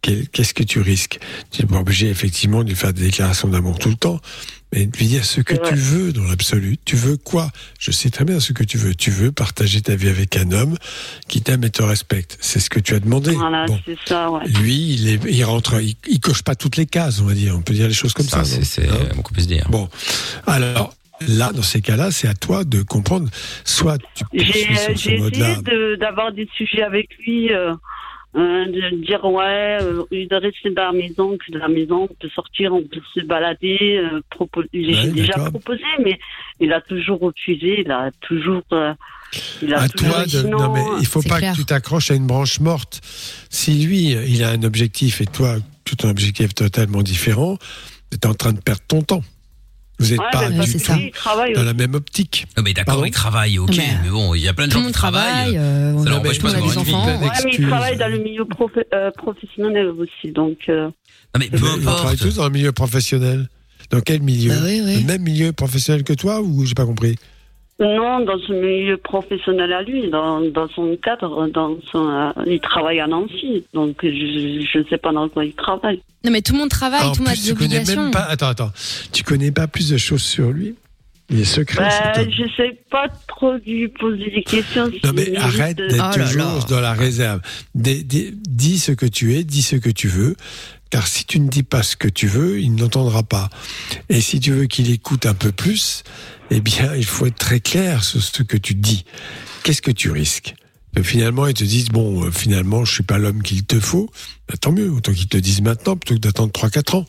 Qu'est-ce 0.02 0.54
que 0.54 0.62
tu 0.62 0.80
risques? 0.80 1.18
Tu 1.50 1.62
n'es 1.62 1.68
pas 1.68 1.80
obligé 1.80 2.08
effectivement 2.08 2.62
de 2.62 2.74
faire 2.74 2.92
des 2.92 3.06
déclarations 3.06 3.48
d'amour 3.48 3.78
tout 3.78 3.88
le 3.88 3.96
temps, 3.96 4.20
mais 4.72 4.86
de 4.86 4.96
lui 4.96 5.06
dire 5.06 5.24
ce 5.24 5.40
que 5.40 5.54
tu 5.54 5.74
veux 5.74 6.12
dans 6.12 6.24
l'absolu. 6.24 6.76
Tu 6.84 6.96
veux 6.96 7.16
quoi? 7.16 7.50
Je 7.78 7.90
sais 7.92 8.10
très 8.10 8.24
bien 8.24 8.40
ce 8.40 8.52
que 8.52 8.64
tu 8.64 8.78
veux. 8.78 8.94
Tu 8.94 9.10
veux 9.10 9.30
partager 9.32 9.80
ta 9.80 9.94
vie 9.94 10.08
avec 10.08 10.36
un 10.36 10.50
homme 10.52 10.76
qui 11.28 11.40
t'aime 11.40 11.64
et 11.64 11.70
te 11.70 11.82
respecte. 11.82 12.36
C'est 12.40 12.58
ce 12.60 12.68
que 12.68 12.80
tu 12.80 12.94
as 12.94 13.00
demandé. 13.00 13.32
Voilà, 13.32 13.66
Bon. 13.66 13.78
c'est 13.86 13.96
ça, 14.06 14.30
ouais. 14.30 14.46
Lui, 14.60 14.94
il, 14.94 15.08
est, 15.08 15.20
il 15.30 15.44
rentre, 15.44 15.80
il, 15.80 15.94
il 16.08 16.20
coche 16.20 16.42
pas 16.42 16.54
toutes 16.56 16.76
les 16.76 16.86
cases, 16.86 17.20
on 17.20 17.24
va 17.26 17.34
dire. 17.34 17.54
On 17.56 17.62
peut 17.62 17.74
dire 17.74 17.86
les 17.88 17.94
choses 17.94 18.12
comme 18.12 18.26
ça. 18.28 18.44
Ça, 18.44 18.56
c'est 18.56 18.64
c'est 18.64 18.88
Hein? 18.88 19.08
beaucoup 19.14 19.32
peut 19.32 19.40
se 19.40 19.46
dire. 19.46 19.66
Bon, 19.70 19.88
alors 20.46 20.94
là, 21.28 21.52
dans 21.52 21.62
ces 21.62 21.80
cas-là, 21.80 22.10
c'est 22.10 22.28
à 22.28 22.34
toi 22.34 22.64
de 22.64 22.82
comprendre. 22.82 23.28
Soit 23.64 23.98
tu 24.14 24.24
J'ai 24.34 24.44
poursuis 24.44 24.76
sur 24.76 24.98
ce 24.98 25.02
j'ai 25.02 25.14
essayé 25.14 25.56
de- 25.62 25.96
d'avoir 25.98 26.32
des 26.32 26.48
sujets 26.56 26.82
avec 26.82 27.08
lui, 27.20 27.52
euh, 27.52 27.72
euh, 28.36 28.66
de 28.66 28.96
dire 29.04 29.24
ouais, 29.24 29.78
euh, 29.80 30.04
de 30.10 30.34
rester 30.36 30.70
dans 30.70 30.84
la 30.86 30.92
maison, 30.92 31.36
que 31.38 31.50
de 31.52 31.58
la 31.58 31.68
maison, 31.68 32.06
on 32.10 32.14
peut 32.14 32.28
sortir, 32.34 32.74
on 32.74 32.82
peut 32.82 33.00
se 33.14 33.20
balader. 33.24 33.98
euh, 33.98 34.20
propo- 34.30 34.66
J'ai 34.72 34.94
Ouais, 34.94 35.10
déjà 35.12 35.34
proposé, 35.50 35.82
mais 36.04 36.18
il 36.60 36.72
a 36.72 36.80
toujours 36.80 37.20
refusé, 37.20 37.80
il 37.84 37.90
a 37.90 38.10
toujours. 38.20 38.62
euh, 38.72 38.92
il 39.62 39.74
a 39.74 39.82
À 39.82 39.88
toujours 39.88 40.14
toi 40.14 40.24
dit 40.24 40.42
de. 40.42 40.48
non. 40.48 40.58
Non, 40.58 40.72
mais 40.74 40.82
il 41.00 41.06
faut 41.06 41.22
pas 41.22 41.38
clair. 41.38 41.52
que 41.52 41.58
tu 41.58 41.64
t'accroches 41.64 42.10
à 42.10 42.14
une 42.14 42.26
branche 42.26 42.60
morte. 42.60 43.00
Si 43.50 43.72
lui, 43.86 44.10
il 44.12 44.44
a 44.44 44.50
un 44.50 44.62
objectif 44.62 45.20
et 45.20 45.26
toi, 45.26 45.56
tout 45.84 45.96
un 46.06 46.10
objectif 46.10 46.54
totalement 46.54 47.02
différent, 47.02 47.58
tu 48.10 48.18
es 48.18 48.26
en 48.26 48.34
train 48.34 48.52
de 48.52 48.60
perdre 48.60 48.82
ton 48.86 49.02
temps. 49.02 49.22
Vous 49.98 50.10
n'êtes 50.10 50.18
Ouais, 50.20 50.26
pas 50.30 50.50
parce 50.50 50.70
du 50.72 50.78
ça. 50.78 50.98
travaille 51.14 51.54
dans 51.54 51.62
la 51.62 51.72
même 51.72 51.94
optique. 51.94 52.46
Ah, 52.56 52.60
mais 52.62 52.74
d'accord, 52.74 52.94
Pardon 52.96 53.04
il 53.06 53.10
travaille, 53.12 53.58
ok, 53.58 53.74
Mais, 53.76 53.84
mais, 54.04 54.10
bon, 54.10 54.34
il 54.34 54.42
y 54.42 54.48
a 54.48 54.52
plein 54.52 54.66
de 54.66 54.72
Tout 54.72 54.80
gens 54.80 54.86
qui 54.86 54.92
travaillent. 54.92 55.54
travaille, 55.54 55.56
euh, 55.56 55.92
on 55.94 56.02
Ça 56.02 56.06
a- 56.06 56.10
leur 56.10 56.18
empêche 56.20 56.38
tout 56.38 56.46
pas 56.46 56.52
d'avoir 56.52 56.72
une 56.78 56.82
vie. 56.84 56.94
enfants. 56.94 57.06
Avec- 57.08 57.20
Ouais, 57.20 57.28
mais 57.28 57.40
il 57.42 57.46
Excuse. 57.48 57.68
travaille 57.68 57.96
dans 57.96 58.08
le 58.08 58.18
milieu 58.18 58.44
euh, 58.94 59.10
professionnel 59.12 59.86
aussi, 59.88 60.32
donc. 60.32 60.58
euh, 60.68 60.86
Non, 60.86 60.92
mais 61.38 61.48
peu 61.48 61.56
Ils 61.56 61.60
travaillent 61.82 61.88
importe. 62.04 62.18
tous 62.18 62.34
dans 62.36 62.44
le 62.44 62.50
milieu 62.50 62.72
professionnel. 62.72 63.48
Dans 63.90 64.00
quel 64.00 64.20
milieu? 64.20 64.50
Bah 64.50 64.60
oui, 64.64 64.82
oui. 64.84 65.00
Le 65.00 65.06
même 65.06 65.22
milieu 65.22 65.52
professionnel 65.52 66.02
que 66.02 66.12
toi 66.12 66.40
ou 66.42 66.64
j'ai 66.66 66.74
pas 66.74 66.84
compris? 66.86 67.16
Non, 67.78 68.20
dans 68.20 68.38
son 68.46 68.54
milieu 68.54 68.96
professionnel 68.96 69.70
à 69.72 69.82
lui, 69.82 70.08
dans, 70.08 70.40
dans 70.40 70.66
son 70.68 70.96
cadre, 70.96 71.46
dans 71.48 71.76
son, 71.92 72.08
euh, 72.08 72.30
il 72.46 72.58
travaille 72.58 73.00
à 73.00 73.06
Nancy, 73.06 73.64
donc 73.74 73.96
je 74.02 74.78
ne 74.78 74.84
sais 74.88 74.96
pas 74.96 75.12
dans 75.12 75.28
quoi 75.28 75.44
il 75.44 75.52
travaille. 75.52 76.00
Non, 76.24 76.30
mais 76.30 76.40
tout 76.40 76.54
le 76.54 76.60
monde 76.60 76.70
travaille, 76.70 77.02
en 77.02 77.12
tout 77.12 77.20
le 77.22 77.28
monde 77.28 77.34
a 77.34 77.36
des 77.36 77.48
tu 77.48 77.54
connais 77.54 77.76
obligations. 77.76 78.02
même 78.04 78.10
pas. 78.12 78.22
Attends, 78.22 78.48
attends. 78.48 78.72
Tu 79.12 79.22
connais 79.24 79.50
pas 79.52 79.66
plus 79.66 79.90
de 79.90 79.98
choses 79.98 80.22
sur 80.22 80.50
lui? 80.52 80.74
Il 81.28 81.40
est 81.40 81.44
secret. 81.44 81.82
Bah, 81.84 81.90
cet 82.14 82.24
homme. 82.26 82.32
je 82.32 82.44
sais 82.56 82.78
pas 82.90 83.08
trop 83.28 83.54
lui 83.66 83.88
poser 83.88 84.30
des 84.30 84.42
questions. 84.44 84.86
Non 85.04 85.10
mais 85.12 85.36
arrête 85.36 85.76
de- 85.76 85.88
d'être 85.88 86.10
Oh 86.16 86.18
toujours 86.18 86.42
là. 86.44 86.66
dans 86.70 86.80
la 86.80 86.92
réserve. 86.94 87.40
Des- 87.74 88.02
des- 88.04 88.30
dis 88.32 88.78
ce 88.78 88.92
que 88.92 89.06
tu 89.06 89.34
es, 89.34 89.42
dis 89.44 89.60
ce 89.62 89.74
que 89.76 89.90
tu 89.90 90.06
veux, 90.08 90.36
car 90.88 91.06
si 91.08 91.26
tu 91.26 91.40
ne 91.40 91.48
dis 91.48 91.64
pas 91.64 91.82
ce 91.82 91.96
que 91.96 92.08
tu 92.08 92.28
veux, 92.28 92.60
il 92.60 92.74
n'entendra 92.76 93.24
pas. 93.24 93.50
Et 94.08 94.20
si 94.20 94.38
tu 94.38 94.52
veux 94.52 94.66
qu'il 94.66 94.88
écoute 94.92 95.26
un 95.26 95.34
peu 95.34 95.50
plus, 95.50 96.04
eh 96.50 96.60
bien, 96.60 96.94
il 96.94 97.04
faut 97.04 97.26
être 97.26 97.38
très 97.38 97.60
clair 97.60 98.04
sur 98.04 98.22
ce 98.22 98.42
que 98.42 98.56
tu 98.56 98.74
dis. 98.74 99.04
Qu'est-ce 99.62 99.82
que 99.82 99.90
tu 99.90 100.10
risques? 100.10 100.54
Que 100.94 101.02
finalement, 101.02 101.46
ils 101.46 101.54
te 101.54 101.64
disent, 101.64 101.88
bon, 101.90 102.24
euh, 102.24 102.30
finalement, 102.30 102.84
je 102.84 102.94
suis 102.94 103.02
pas 103.02 103.18
l'homme 103.18 103.42
qu'il 103.42 103.64
te 103.66 103.78
faut. 103.80 104.08
Bah, 104.48 104.54
tant 104.60 104.72
mieux, 104.72 104.90
autant 104.90 105.12
qu'ils 105.12 105.28
te 105.28 105.36
disent 105.36 105.60
maintenant 105.60 105.96
plutôt 105.96 106.14
que 106.14 106.20
d'attendre 106.20 106.52
3-4 106.52 106.96
ans. 106.96 107.06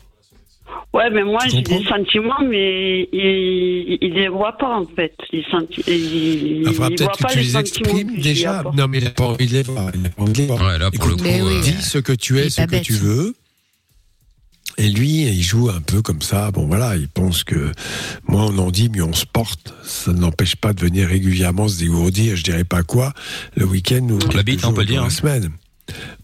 Ouais, 0.94 1.10
mais 1.10 1.22
moi 1.22 1.40
j'ai 1.48 1.60
des 1.60 1.84
sentiments, 1.84 2.40
mais 2.48 3.08
il, 3.12 3.98
il 4.00 4.12
les 4.14 4.28
voit 4.28 4.56
pas 4.56 4.78
en 4.78 4.86
fait. 4.86 5.14
Senti- 5.50 5.82
il, 5.86 6.62
Il 6.66 6.68
voit 6.70 6.88
peut-être 6.88 7.16
que 7.18 7.22
pas 7.24 7.28
tu 7.28 7.38
les 7.40 7.56
exprimes 7.58 8.16
déjà. 8.18 8.62
Non, 8.74 8.88
mais 8.88 8.98
il 8.98 9.04
n'a 9.04 9.10
pas 9.10 9.24
envie 9.24 9.46
de 9.46 9.52
les 9.52 9.62
voir. 9.62 9.90
Il 9.94 10.00
n'a 10.02 10.08
pas 10.08 10.22
envie 10.22 10.32
de 10.32 10.38
les 10.38 10.46
voir. 10.46 10.60
Ouais, 10.66 10.78
là 10.78 10.90
pour 10.90 11.08
le 11.08 11.16
coup. 11.16 11.24
Euh, 11.24 11.60
dis 11.60 11.74
ce 11.82 11.98
que 11.98 12.12
tu 12.12 12.38
es, 12.38 12.48
ce 12.48 12.62
que 12.62 12.70
bête. 12.70 12.82
tu 12.82 12.94
veux. 12.94 13.34
Et 14.78 14.88
lui, 14.88 15.22
il 15.22 15.42
joue 15.42 15.70
un 15.70 15.80
peu 15.80 16.02
comme 16.02 16.22
ça. 16.22 16.52
Bon, 16.52 16.66
voilà, 16.66 16.96
il 16.96 17.08
pense 17.08 17.42
que 17.42 17.72
moins 18.28 18.46
on 18.46 18.58
en 18.58 18.70
dit, 18.70 18.88
mieux 18.88 19.02
on 19.02 19.12
se 19.12 19.26
porte. 19.26 19.74
Ça 19.82 20.12
ne 20.12 20.20
l'empêche 20.20 20.54
pas 20.54 20.72
de 20.72 20.80
venir 20.80 21.08
régulièrement 21.08 21.68
se 21.68 21.78
dégourdir, 21.78 22.36
je 22.36 22.44
dirais 22.44 22.64
pas 22.64 22.84
quoi, 22.84 23.12
le 23.56 23.66
week-end 23.66 24.06
ou 24.08 24.18
La 24.32 24.42
on 24.68 24.72
peut 24.72 24.84
dire, 24.84 25.02
hein. 25.02 25.06
la 25.06 25.10
semaine. 25.10 25.50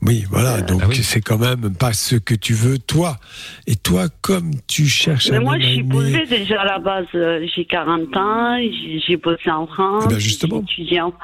Oui, 0.03 0.25
voilà. 0.31 0.61
Donc 0.61 0.81
bah 0.81 0.87
oui. 0.91 0.97
c'est 0.97 1.21
quand 1.21 1.39
même 1.39 1.75
pas 1.75 1.93
ce 1.93 2.17
que 2.17 2.35
tu 2.35 2.53
veux, 2.55 2.79
toi. 2.79 3.17
Et 3.67 3.77
toi, 3.77 4.09
comme 4.21 4.51
tu 4.67 4.87
cherches 4.87 5.31
Mais 5.31 5.41
moi 5.41 5.59
je 5.59 5.67
suis 5.67 5.83
posée 5.85 6.27
déjà 6.27 6.61
à 6.63 6.65
la 6.67 6.79
base. 6.79 7.07
euh, 7.15 7.47
J'ai 7.55 7.65
40 7.65 8.17
ans, 8.17 8.59
j'ai 9.07 9.17
bossé 9.17 9.51
en 9.51 9.67
France. 9.67 10.05
Eh 10.07 10.13
ben, 10.13 10.19
justement. 10.19 10.63
J'ai 10.69 10.83
étudié 10.83 11.01
en, 11.01 11.15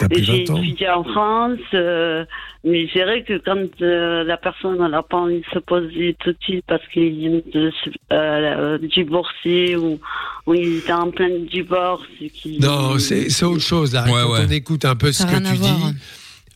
T'as 0.00 0.08
plus 0.08 0.22
j'ai 0.24 0.44
20 0.44 0.52
ans. 0.54 0.62
étudié 0.62 0.88
en 0.90 1.04
France. 1.04 1.58
euh, 1.74 2.24
mais 2.64 2.88
c'est 2.92 3.04
vrai 3.04 3.22
que 3.22 3.38
quand 3.38 3.56
euh, 3.82 4.24
la 4.24 4.36
personne 4.36 4.76
n'a 4.90 5.02
pas 5.02 5.18
envie 5.18 5.38
de 5.40 5.44
se 5.52 5.58
poser 5.60 6.16
tout 6.18 6.32
de 6.32 6.38
suite 6.40 6.64
parce 6.66 6.82
qu'il 6.92 7.14
vient 7.16 7.40
de 7.54 7.70
se 7.84 7.90
euh, 8.12 8.78
divorcer 8.94 9.76
ou, 9.76 10.00
ou 10.46 10.54
il 10.54 10.78
était 10.78 10.92
en 10.92 11.10
plein 11.12 11.28
divorce. 11.50 12.02
Non, 12.60 12.98
c'est 12.98 13.44
autre 13.44 13.60
chose 13.62 13.92
là. 13.94 14.04
Ouais, 14.04 14.10
Quand 14.10 14.32
ouais. 14.32 14.40
on 14.46 14.50
écoute 14.50 14.84
un 14.84 14.96
peu 14.96 15.12
ce 15.12 15.24
que 15.24 15.36
tu 15.38 15.54
voir. 15.56 15.92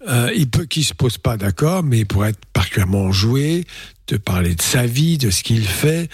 Euh, 0.09 0.30
il 0.34 0.48
peut 0.48 0.64
qu'il 0.64 0.84
se 0.84 0.94
pose 0.94 1.18
pas 1.18 1.36
d'accord, 1.36 1.82
mais 1.82 2.05
pour 2.05 2.24
être 2.24 2.38
particulièrement 2.53 3.05
enjoué, 3.05 3.66
te 4.11 4.17
parler 4.17 4.57
de 4.57 4.63
sa 4.63 4.87
vie, 4.87 5.19
de 5.19 5.31
ce 5.31 5.45
qu'il 5.45 5.63
fait, 5.65 6.09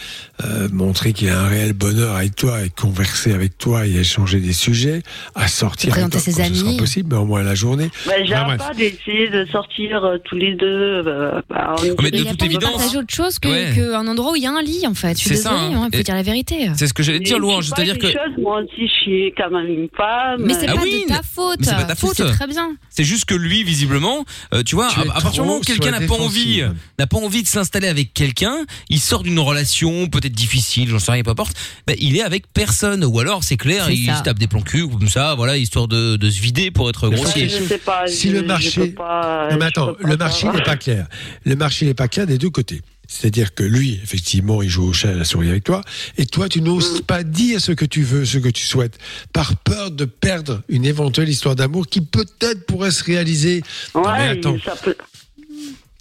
euh, 0.45 0.69
montrer 0.71 1.15
qu'il 1.15 1.31
a 1.31 1.41
un 1.41 1.47
réel 1.49 1.73
bonheur 1.73 2.15
avec 2.15 2.37
toi 2.37 2.63
et 2.63 2.69
converser 2.69 3.33
avec 3.33 3.57
toi 3.57 3.87
et 3.87 3.95
échanger 3.97 4.39
des 4.39 4.53
sujets, 4.53 5.03
à 5.35 5.49
sortir 5.49 5.95
avec 5.95 6.11
toi 6.11 6.21
ses 6.21 6.33
quand 6.33 6.45
ce 6.47 6.55
sera 6.55 6.67
amis. 6.69 6.77
possible, 6.77 7.09
mais 7.15 7.19
au 7.19 7.25
moins 7.25 7.43
la 7.43 7.55
journée. 7.55 7.89
J'ai 8.05 8.35
Enfin, 8.35 8.43
un 8.43 8.45
bref. 8.57 8.59
pas 8.59 8.75
d'essayer 8.75 9.31
de 9.31 9.47
sortir 9.47 10.05
euh, 10.05 10.19
tous 10.25 10.37
les 10.37 10.55
deux. 10.57 10.67
euh, 11.07 11.41
bah, 11.49 11.75
on 11.79 12.03
mais 12.03 12.11
de 12.11 12.23
toute 12.25 12.39
de 12.41 12.45
évidence- 12.45 12.71
partager 12.73 12.99
autre 12.99 13.15
chose 13.15 13.39
Ouais. 13.47 13.73
qu'un 13.75 14.07
endroit 14.07 14.33
où 14.33 14.37
il 14.37 14.43
y 14.43 14.47
a 14.47 14.53
un 14.53 14.61
lit, 14.63 14.87
en 14.87 14.93
fait. 14.95 15.15
Je 15.15 15.21
suis 15.21 15.29
C'est 15.31 15.37
ça, 15.37 15.51
désolée, 15.55 15.75
hein. 15.75 15.89
il 15.91 15.97
faut 15.97 16.01
Et- 16.01 16.05
dire 16.05 16.15
la 16.17 16.23
vérité. 16.23 16.69
C'est 16.77 16.89
ce 16.89 16.93
que 16.93 17.03
j'allais 17.03 17.21
dire, 17.21 17.39
Louange. 17.39 17.69
C'est-à-dire 17.71 17.99
que 17.99 18.09
moi 18.41 18.61
aussi, 18.61 18.89
je 18.89 18.93
suis 19.05 19.33
quand 19.39 19.51
même 19.51 19.71
une 19.71 19.89
femme. 19.97 20.43
Mais 20.45 20.53
c'est 20.53 20.69
Ah 20.69 20.75
pas 20.75 20.83
oui, 20.83 21.05
de 21.09 21.15
ta 21.15 21.23
faute. 21.23 21.61
c'est 21.63 21.75
pas 21.75 21.85
ta 21.85 21.95
faute. 21.95 22.13
C'est 22.15 22.25
très 22.27 22.47
bien. 22.47 22.73
c'est 22.91 23.05
juste 23.05 23.25
que 23.25 23.35
lui, 23.35 23.63
visiblement, 23.65 24.27
euh, 24.53 24.63
tu 24.63 24.75
vois, 24.75 24.89
Tu 24.89 25.01
à, 25.01 25.05
partir 25.05 25.31
du 25.33 25.41
moment 25.41 25.57
où 25.57 25.61
quelqu'un 25.63 25.93
pas 26.07 26.15
envie, 26.17 26.63
n'a 26.99 27.07
pas 27.07 27.17
envie 27.17 27.43
de 27.43 27.49
s'installer 27.49 27.86
avec 27.89 28.13
quelqu'un, 28.15 28.65
il 28.89 29.01
sort 29.01 29.23
d'une 29.23 29.39
relation 29.39 30.09
peut-être 30.09 30.33
difficile, 30.35 30.89
j'en 30.89 30.99
sais 30.99 31.13
rien, 31.13 31.23
peu 31.23 31.31
importe. 31.31 31.57
Ben, 31.87 31.97
il 31.99 32.17
est 32.17 32.23
avec 32.23 32.45
personne, 32.53 33.05
ou 33.05 33.19
alors 33.21 33.45
c'est 33.45 33.57
clair, 33.57 33.85
C'est 33.87 33.95
il 33.97 34.07
ça. 34.07 34.19
se 34.19 34.23
tape 34.23 34.39
des 34.39 34.47
plans 34.47 34.61
cul 34.63 34.89
comme 34.89 35.09
ça, 35.09 35.35
voilà, 35.35 35.57
histoire 35.57 35.89
de, 35.89 36.17
de 36.17 36.31
se 36.31 36.41
vider 36.41 36.71
pour 36.71 36.89
être 36.91 37.09
grossier. 37.09 37.49
je 37.49 37.63
sais 37.65 37.79
pas. 37.79 38.07
Si 38.07 38.29
je- 38.31 38.35
le 38.35 38.43
marché- 38.43 38.89
pas- 38.89 39.49
Non, 39.51 39.57
mais 39.59 39.67
attends, 39.67 39.95
le 40.01 40.17
marché 40.17 40.49
n'est 40.49 40.63
pas 40.63 40.77
clair. 40.77 41.07
Le 41.45 41.57
marché 41.57 41.87
n'est 41.87 41.95
pas 41.95 42.09
clair 42.09 42.27
des 42.27 42.39
deux 42.39 42.51
côtés. 42.51 42.83
C'est-à-dire 43.09 43.55
que 43.55 43.63
lui, 43.63 44.01
effectivement, 44.03 44.63
il 44.63 44.69
joue 44.69 44.89
au 44.89 44.93
chat 44.93 45.11
et 45.11 45.13
à 45.13 45.15
la 45.15 45.25
souris 45.25 45.49
avec 45.49 45.63
toi, 45.63 45.81
et 46.19 46.27
toi, 46.27 46.49
tu 46.49 46.61
n'oses 46.61 47.03
pas 47.03 47.23
dire 47.23 47.61
ce 47.61 47.71
que 47.71 47.85
tu 47.85 48.03
veux, 48.03 48.25
ce 48.25 48.39
que 48.39 48.49
tu 48.49 48.65
souhaites, 48.67 48.99
par 49.33 49.55
peur 49.59 49.93
de 49.93 50.05
perdre 50.07 50.63
une 50.69 50.85
éventuelle 50.85 51.29
histoire 51.29 51.55
d'amour 51.55 51.87
qui 51.87 52.01
peut-être 52.01 52.67
pourrait 52.67 52.91
se 52.91 53.05
réaliser. 53.05 53.63
Non, 53.95 54.03
mais 54.11 54.31
attends. 54.31 54.57
ça 54.65 54.75
peut. 54.75 54.97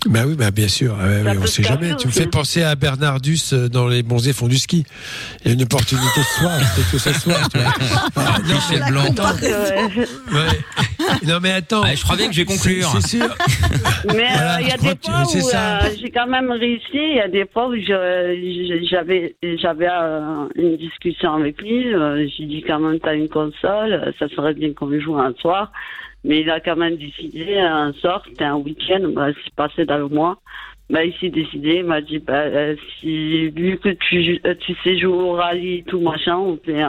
Bah 0.07 0.19
oui, 0.27 0.35
bah 0.35 0.51
bien 0.51 0.67
sûr, 0.67 0.95
Ça 0.99 1.03
oui, 1.31 1.37
on 1.37 1.41
peut 1.41 1.47
sait 1.47 1.63
jamais. 1.63 1.95
Tu 1.95 2.05
me 2.07 2.11
fais 2.11 2.27
penser 2.27 2.61
à 2.61 2.75
Bernardus 2.75 3.39
euh, 3.53 3.67
dans 3.69 3.87
Les 3.87 4.03
Bons 4.03 4.27
et 4.27 4.33
font 4.33 4.47
du 4.47 4.57
ski. 4.59 4.85
Il 5.43 5.47
y 5.47 5.51
a 5.51 5.53
une 5.55 5.63
opportunité 5.63 6.05
ce 6.21 6.39
soir, 6.41 6.51
peut-être 6.75 6.91
que 6.91 6.97
ce 6.99 7.13
soir. 7.13 7.49
Tu 7.51 7.57
vois. 7.57 7.73
Ah, 8.15 8.37
non, 8.47 8.53
Michel 8.53 8.83
Blanc. 8.87 9.01
attends, 9.09 9.35
Ouais. 9.41 10.37
ouais. 10.37 11.25
Non 11.27 11.39
mais 11.41 11.51
attends. 11.53 11.81
Allez, 11.81 11.95
je 11.95 12.03
crois 12.03 12.17
bien 12.17 12.27
que 12.27 12.33
je 12.33 12.41
vais 12.41 12.45
conclure. 12.45 12.87
C'est 13.01 13.17
sûr. 13.17 13.35
Mais 14.13 14.25
euh, 14.25 14.33
Voilà, 14.33 14.61
il 14.61 14.67
y 14.67 14.71
a 14.71 14.77
des 14.77 14.95
fois 15.01 15.23
où 15.23 15.37
euh, 15.37 15.89
j'ai 15.99 16.11
quand 16.11 16.27
même 16.27 16.51
réussi. 16.51 16.85
Il 16.93 17.15
y 17.15 17.19
a 17.21 17.27
des 17.27 17.45
fois 17.51 17.67
où 17.67 17.75
j'avais 17.75 19.35
j'avais 19.59 19.87
euh, 19.91 20.45
une 20.55 20.77
discussion 20.77 21.33
avec 21.33 21.59
lui. 21.61 21.93
euh, 21.93 22.27
J'ai 22.37 22.45
dit 22.45 22.63
quand 22.67 22.79
même 22.79 22.99
t'as 22.99 23.15
une 23.15 23.29
console, 23.29 24.13
ça 24.19 24.27
serait 24.29 24.53
bien 24.53 24.71
qu'on 24.73 24.99
joue 24.99 25.17
un 25.17 25.33
soir. 25.41 25.71
Mais 26.27 26.41
il 26.41 26.49
a 26.49 26.59
quand 26.59 26.75
même 26.75 26.97
décidé 26.97 27.57
un 27.59 27.93
soir, 27.93 28.23
c'était 28.27 28.45
un 28.45 28.55
week-end, 28.55 29.09
bah, 29.15 29.27
c'est 29.43 29.53
passé 29.55 29.85
dans 29.85 29.97
le 29.99 30.07
mois. 30.09 30.39
Bah, 30.89 31.03
il 31.05 31.13
s'est 31.19 31.29
décidé, 31.29 31.77
il 31.77 31.85
m'a 31.85 32.01
dit 32.01 32.19
bah, 32.19 32.33
euh, 32.33 32.75
si 32.99 33.49
vu 33.49 33.77
que 33.81 33.89
tu 33.89 34.39
euh, 34.45 34.53
tu 34.59 34.75
sais 34.83 34.97
jouer 34.99 35.13
au 35.13 35.31
rallye 35.33 35.75
et 35.79 35.83
tout 35.83 35.99
machin, 35.99 36.35
on 36.37 36.57
fait 36.65 36.83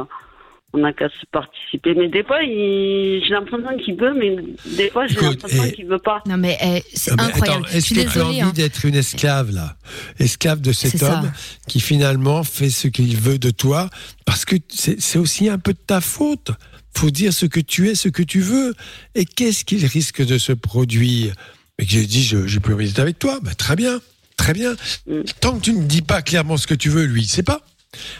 on 0.72 0.78
n'a 0.80 0.92
qu'à 0.92 1.08
se 1.08 1.24
participer. 1.32 1.94
Mais 1.94 2.08
des 2.08 2.22
fois, 2.22 2.42
il... 2.42 3.22
j'ai 3.24 3.32
l'impression 3.32 3.76
qu'il 3.78 3.96
veut, 3.96 4.12
mais 4.12 4.36
des 4.76 4.90
fois, 4.90 5.06
j'ai 5.06 5.18
l'impression 5.20 5.64
et- 5.64 5.72
qu'il 5.72 5.86
veut 5.86 5.98
pas. 5.98 6.22
Non, 6.26 6.36
mais 6.36 6.58
eh, 6.62 6.82
c'est 6.92 7.12
Ah, 7.12 7.14
mais 7.18 7.22
incroyable. 7.24 7.62
attends, 7.64 7.72
Je 7.72 7.76
Est-ce 7.78 7.86
suis 7.86 8.04
que 8.04 8.12
tu 8.12 8.18
as 8.18 8.26
envie 8.26 8.40
hein. 8.42 8.52
d'être 8.54 8.84
une 8.84 8.94
esclave 8.96 9.50
là? 9.54 9.76
Esclave 10.18 10.60
de 10.60 10.72
cet 10.72 10.90
C'est 10.90 10.98
ça. 10.98 11.20
homme 11.20 11.32
qui 11.66 11.80
finalement 11.80 12.42
fait 12.44 12.68
ce 12.68 12.88
qu'il 12.88 13.16
veut 13.16 13.38
de 13.38 13.50
toi 13.50 13.88
Parce 14.26 14.44
que 14.44 14.56
c'est 14.68 15.00
c'est 15.00 15.18
aussi 15.18 15.48
un 15.48 15.58
peu 15.58 15.72
de 15.72 15.78
ta 15.78 16.00
faute. 16.02 16.50
Faut 16.96 17.10
dire 17.10 17.32
ce 17.32 17.46
que 17.46 17.60
tu 17.60 17.88
es, 17.88 17.94
ce 17.94 18.08
que 18.08 18.22
tu 18.22 18.40
veux. 18.40 18.74
Et 19.14 19.24
qu'est-ce 19.24 19.64
qu'il 19.64 19.84
risque 19.86 20.24
de 20.24 20.38
se 20.38 20.52
produire? 20.52 21.34
Mais 21.78 21.84
que 21.84 21.92
j'ai 21.92 22.06
dit, 22.06 22.24
je 22.24 22.46
j'ai 22.46 22.60
plus 22.60 22.74
envie 22.74 22.86
d'être 22.86 22.98
avec 23.00 23.18
toi. 23.18 23.38
Bah, 23.42 23.54
très 23.54 23.76
bien, 23.76 24.00
très 24.36 24.52
bien. 24.54 24.74
Mm. 25.06 25.20
Tant 25.40 25.56
que 25.58 25.62
tu 25.62 25.72
ne 25.72 25.84
dis 25.84 26.02
pas 26.02 26.22
clairement 26.22 26.56
ce 26.56 26.66
que 26.66 26.74
tu 26.74 26.88
veux, 26.88 27.04
lui, 27.04 27.22
il 27.22 27.28
sait 27.28 27.42
pas. 27.42 27.60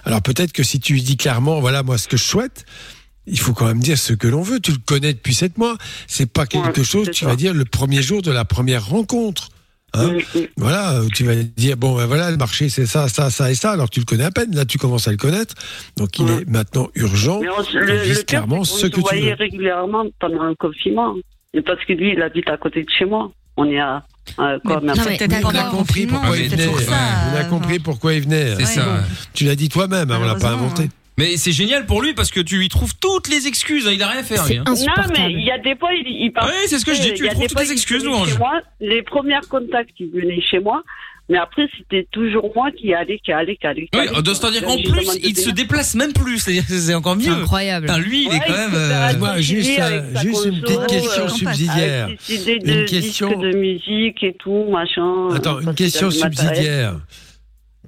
Alors 0.04 0.22
peut-être 0.22 0.52
que 0.52 0.62
si 0.62 0.80
tu 0.80 0.94
lui 0.94 1.02
dis 1.02 1.16
clairement, 1.16 1.60
voilà 1.60 1.82
moi 1.82 1.98
ce 1.98 2.08
que 2.08 2.16
je 2.16 2.24
souhaite, 2.24 2.64
il 3.26 3.38
faut 3.38 3.52
quand 3.54 3.66
même 3.66 3.80
dire 3.80 3.98
ce 3.98 4.12
que 4.12 4.28
l'on 4.28 4.42
veut. 4.42 4.60
Tu 4.60 4.72
le 4.72 4.78
connais 4.78 5.12
depuis 5.12 5.34
sept 5.34 5.58
mois. 5.58 5.76
C'est 6.06 6.26
pas 6.30 6.46
quelque 6.46 6.78
Ouais, 6.80 6.84
chose, 6.86 7.08
tu 7.12 7.24
ça. 7.24 7.26
vas 7.30 7.36
dire 7.36 7.52
le 7.54 7.64
premier 7.64 8.02
jour 8.02 8.22
de 8.22 8.30
la 8.30 8.44
première 8.44 8.86
rencontre. 8.86 9.48
Hein 9.96 10.16
voilà, 10.56 11.00
où 11.02 11.08
tu 11.10 11.24
vas 11.24 11.34
dire 11.34 11.76
bon 11.76 11.96
ben 11.96 12.06
voilà 12.06 12.30
le 12.30 12.36
marché 12.36 12.68
c'est 12.68 12.86
ça, 12.86 13.08
ça, 13.08 13.30
ça 13.30 13.50
et 13.50 13.54
ça. 13.54 13.72
Alors 13.72 13.86
que 13.88 13.94
tu 13.94 14.00
le 14.00 14.06
connais 14.06 14.24
à 14.24 14.30
peine. 14.30 14.54
Là 14.54 14.64
tu 14.64 14.78
commences 14.78 15.08
à 15.08 15.10
le 15.10 15.16
connaître. 15.16 15.54
Donc 15.96 16.18
il 16.18 16.24
Ouais. 16.26 16.42
est 16.42 16.48
maintenant 16.50 16.88
urgent. 16.94 17.40
Mais 17.40 17.48
on, 17.48 17.78
le, 17.78 18.08
le 18.08 18.22
clairement 18.24 18.64
ce 18.64 18.78
se 18.80 18.86
que 18.86 18.94
tu 18.96 19.00
voyait 19.00 19.30
veux. 19.30 19.36
régulièrement 19.36 20.04
pendant 20.20 20.44
le 20.44 20.54
confinement. 20.54 21.14
Et 21.54 21.62
parce 21.62 21.82
que 21.86 21.94
lui, 21.94 22.12
il 22.12 22.20
habite 22.22 22.50
à 22.50 22.56
côté 22.58 22.82
de 22.82 22.90
chez 22.90 23.06
moi. 23.06 23.30
On 23.56 23.64
est 23.64 23.78
à, 23.80 24.04
quoi, 24.36 24.80
Mais 24.82 24.92
mais 25.08 25.26
d'accord. 25.28 25.50
On 25.54 25.58
a 25.58 25.64
compris 25.70 26.06
pourquoi 26.06 26.36
il 26.36 26.50
venait. 26.50 26.66
On 26.68 27.36
a 27.36 27.40
euh, 27.40 27.44
compris 27.44 27.78
pourquoi 27.78 28.12
il 28.12 28.22
venait. 28.24 28.54
Tu 29.32 29.44
l'as 29.44 29.56
dit 29.56 29.70
toi-même, 29.70 30.10
hein, 30.10 30.18
on 30.20 30.26
l'a 30.26 30.34
pas 30.34 30.50
inventé. 30.50 30.90
Mais 31.18 31.36
c'est 31.38 31.52
génial 31.52 31.86
pour 31.86 32.02
lui 32.02 32.12
parce 32.12 32.30
que 32.30 32.40
tu 32.40 32.58
lui 32.58 32.68
trouves 32.68 32.94
toutes 33.00 33.28
les 33.28 33.46
excuses. 33.46 33.86
hein, 33.86 33.92
Il 33.94 34.02
a 34.02 34.08
rien 34.08 34.20
à 34.20 34.22
faire, 34.22 34.44
lui. 34.46 34.54
C'est 34.54 34.58
hein. 34.58 34.64
Non, 34.96 35.02
mais 35.16 35.32
il 35.32 35.44
y 35.44 35.50
a 35.50 35.58
des 35.58 35.74
fois, 35.76 35.90
il, 35.94 36.06
il 36.08 36.30
part- 36.32 36.44
Ouais, 36.46 36.52
c'est 36.66 36.78
ce 36.78 36.84
que 36.84 36.92
je 36.94 37.00
dis, 37.00 37.14
tu 37.14 37.22
il 37.22 37.24
y 37.24 37.28
a 37.28 37.30
trouves 37.32 37.42
des 37.42 37.48
toutes 37.48 37.52
fois, 37.58 37.62
les 37.62 37.68
il 37.68 37.72
excuses, 37.72 38.02
venait 38.02 38.14
Louange. 38.14 38.32
chez 38.32 38.38
moi. 38.38 38.60
Les 38.80 39.02
premiers 39.02 39.38
contacts, 39.48 39.90
il 39.98 40.10
venait 40.10 40.40
chez 40.42 40.58
moi. 40.58 40.82
Mais 41.28 41.38
après, 41.38 41.66
c'était 41.76 42.06
toujours 42.12 42.52
moi 42.54 42.70
qui 42.70 42.94
allais, 42.94 43.18
qui 43.18 43.32
allais, 43.32 43.56
qui 43.56 43.66
allais. 43.66 43.82
qui 43.86 43.88
Oui, 43.94 44.00
allais, 44.00 44.10
quoi. 44.10 44.22
c'est-à-dire 44.32 44.60
Donc, 44.62 44.84
qu'en 44.84 44.92
plus, 44.92 45.06
de 45.20 45.26
il 45.26 45.36
se 45.36 45.50
déplace 45.50 45.96
même 45.96 46.12
plus. 46.12 46.38
C'est-à-dire 46.38 46.64
que 46.68 46.74
c'est 46.78 46.94
encore 46.94 47.16
C'est 47.18 47.30
mieux. 47.30 47.34
incroyable. 47.36 47.86
Putain, 47.86 47.98
lui, 47.98 48.26
il 48.26 48.28
est 48.28 48.30
Ouais, 48.32 48.40
quand 48.46 48.52
même. 48.52 48.70
se 48.70 48.76
fait 48.76 49.14
euh. 49.14 49.18
Moi, 49.18 49.40
juste, 49.40 49.80
euh, 49.80 50.02
juste 50.22 50.44
une 50.44 50.60
petite 50.60 50.86
question 50.86 51.24
euh, 51.24 51.28
subsidiaire. 51.28 52.06
De 52.08 52.12
Une 52.12 52.84
disques 52.84 53.00
question- 53.02 53.38
de 53.40 53.56
musique 53.56 54.22
et 54.22 54.34
tout, 54.38 54.66
machin. 54.70 55.34
Attends, 55.34 55.60
une 55.60 55.74
question 55.74 56.10
subsidiaire. 56.12 56.94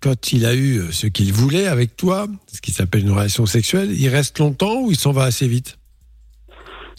Quand 0.00 0.32
il 0.32 0.46
a 0.46 0.54
eu 0.54 0.82
ce 0.92 1.06
qu'il 1.06 1.32
voulait 1.32 1.66
avec 1.66 1.96
toi, 1.96 2.26
ce 2.52 2.60
qui 2.60 2.70
s'appelle 2.72 3.02
une 3.02 3.10
relation 3.12 3.46
sexuelle, 3.46 3.90
il 3.92 4.08
reste 4.08 4.38
longtemps 4.38 4.80
ou 4.82 4.90
il 4.90 4.96
s'en 4.98 5.12
va 5.12 5.24
assez 5.24 5.48
vite? 5.48 5.76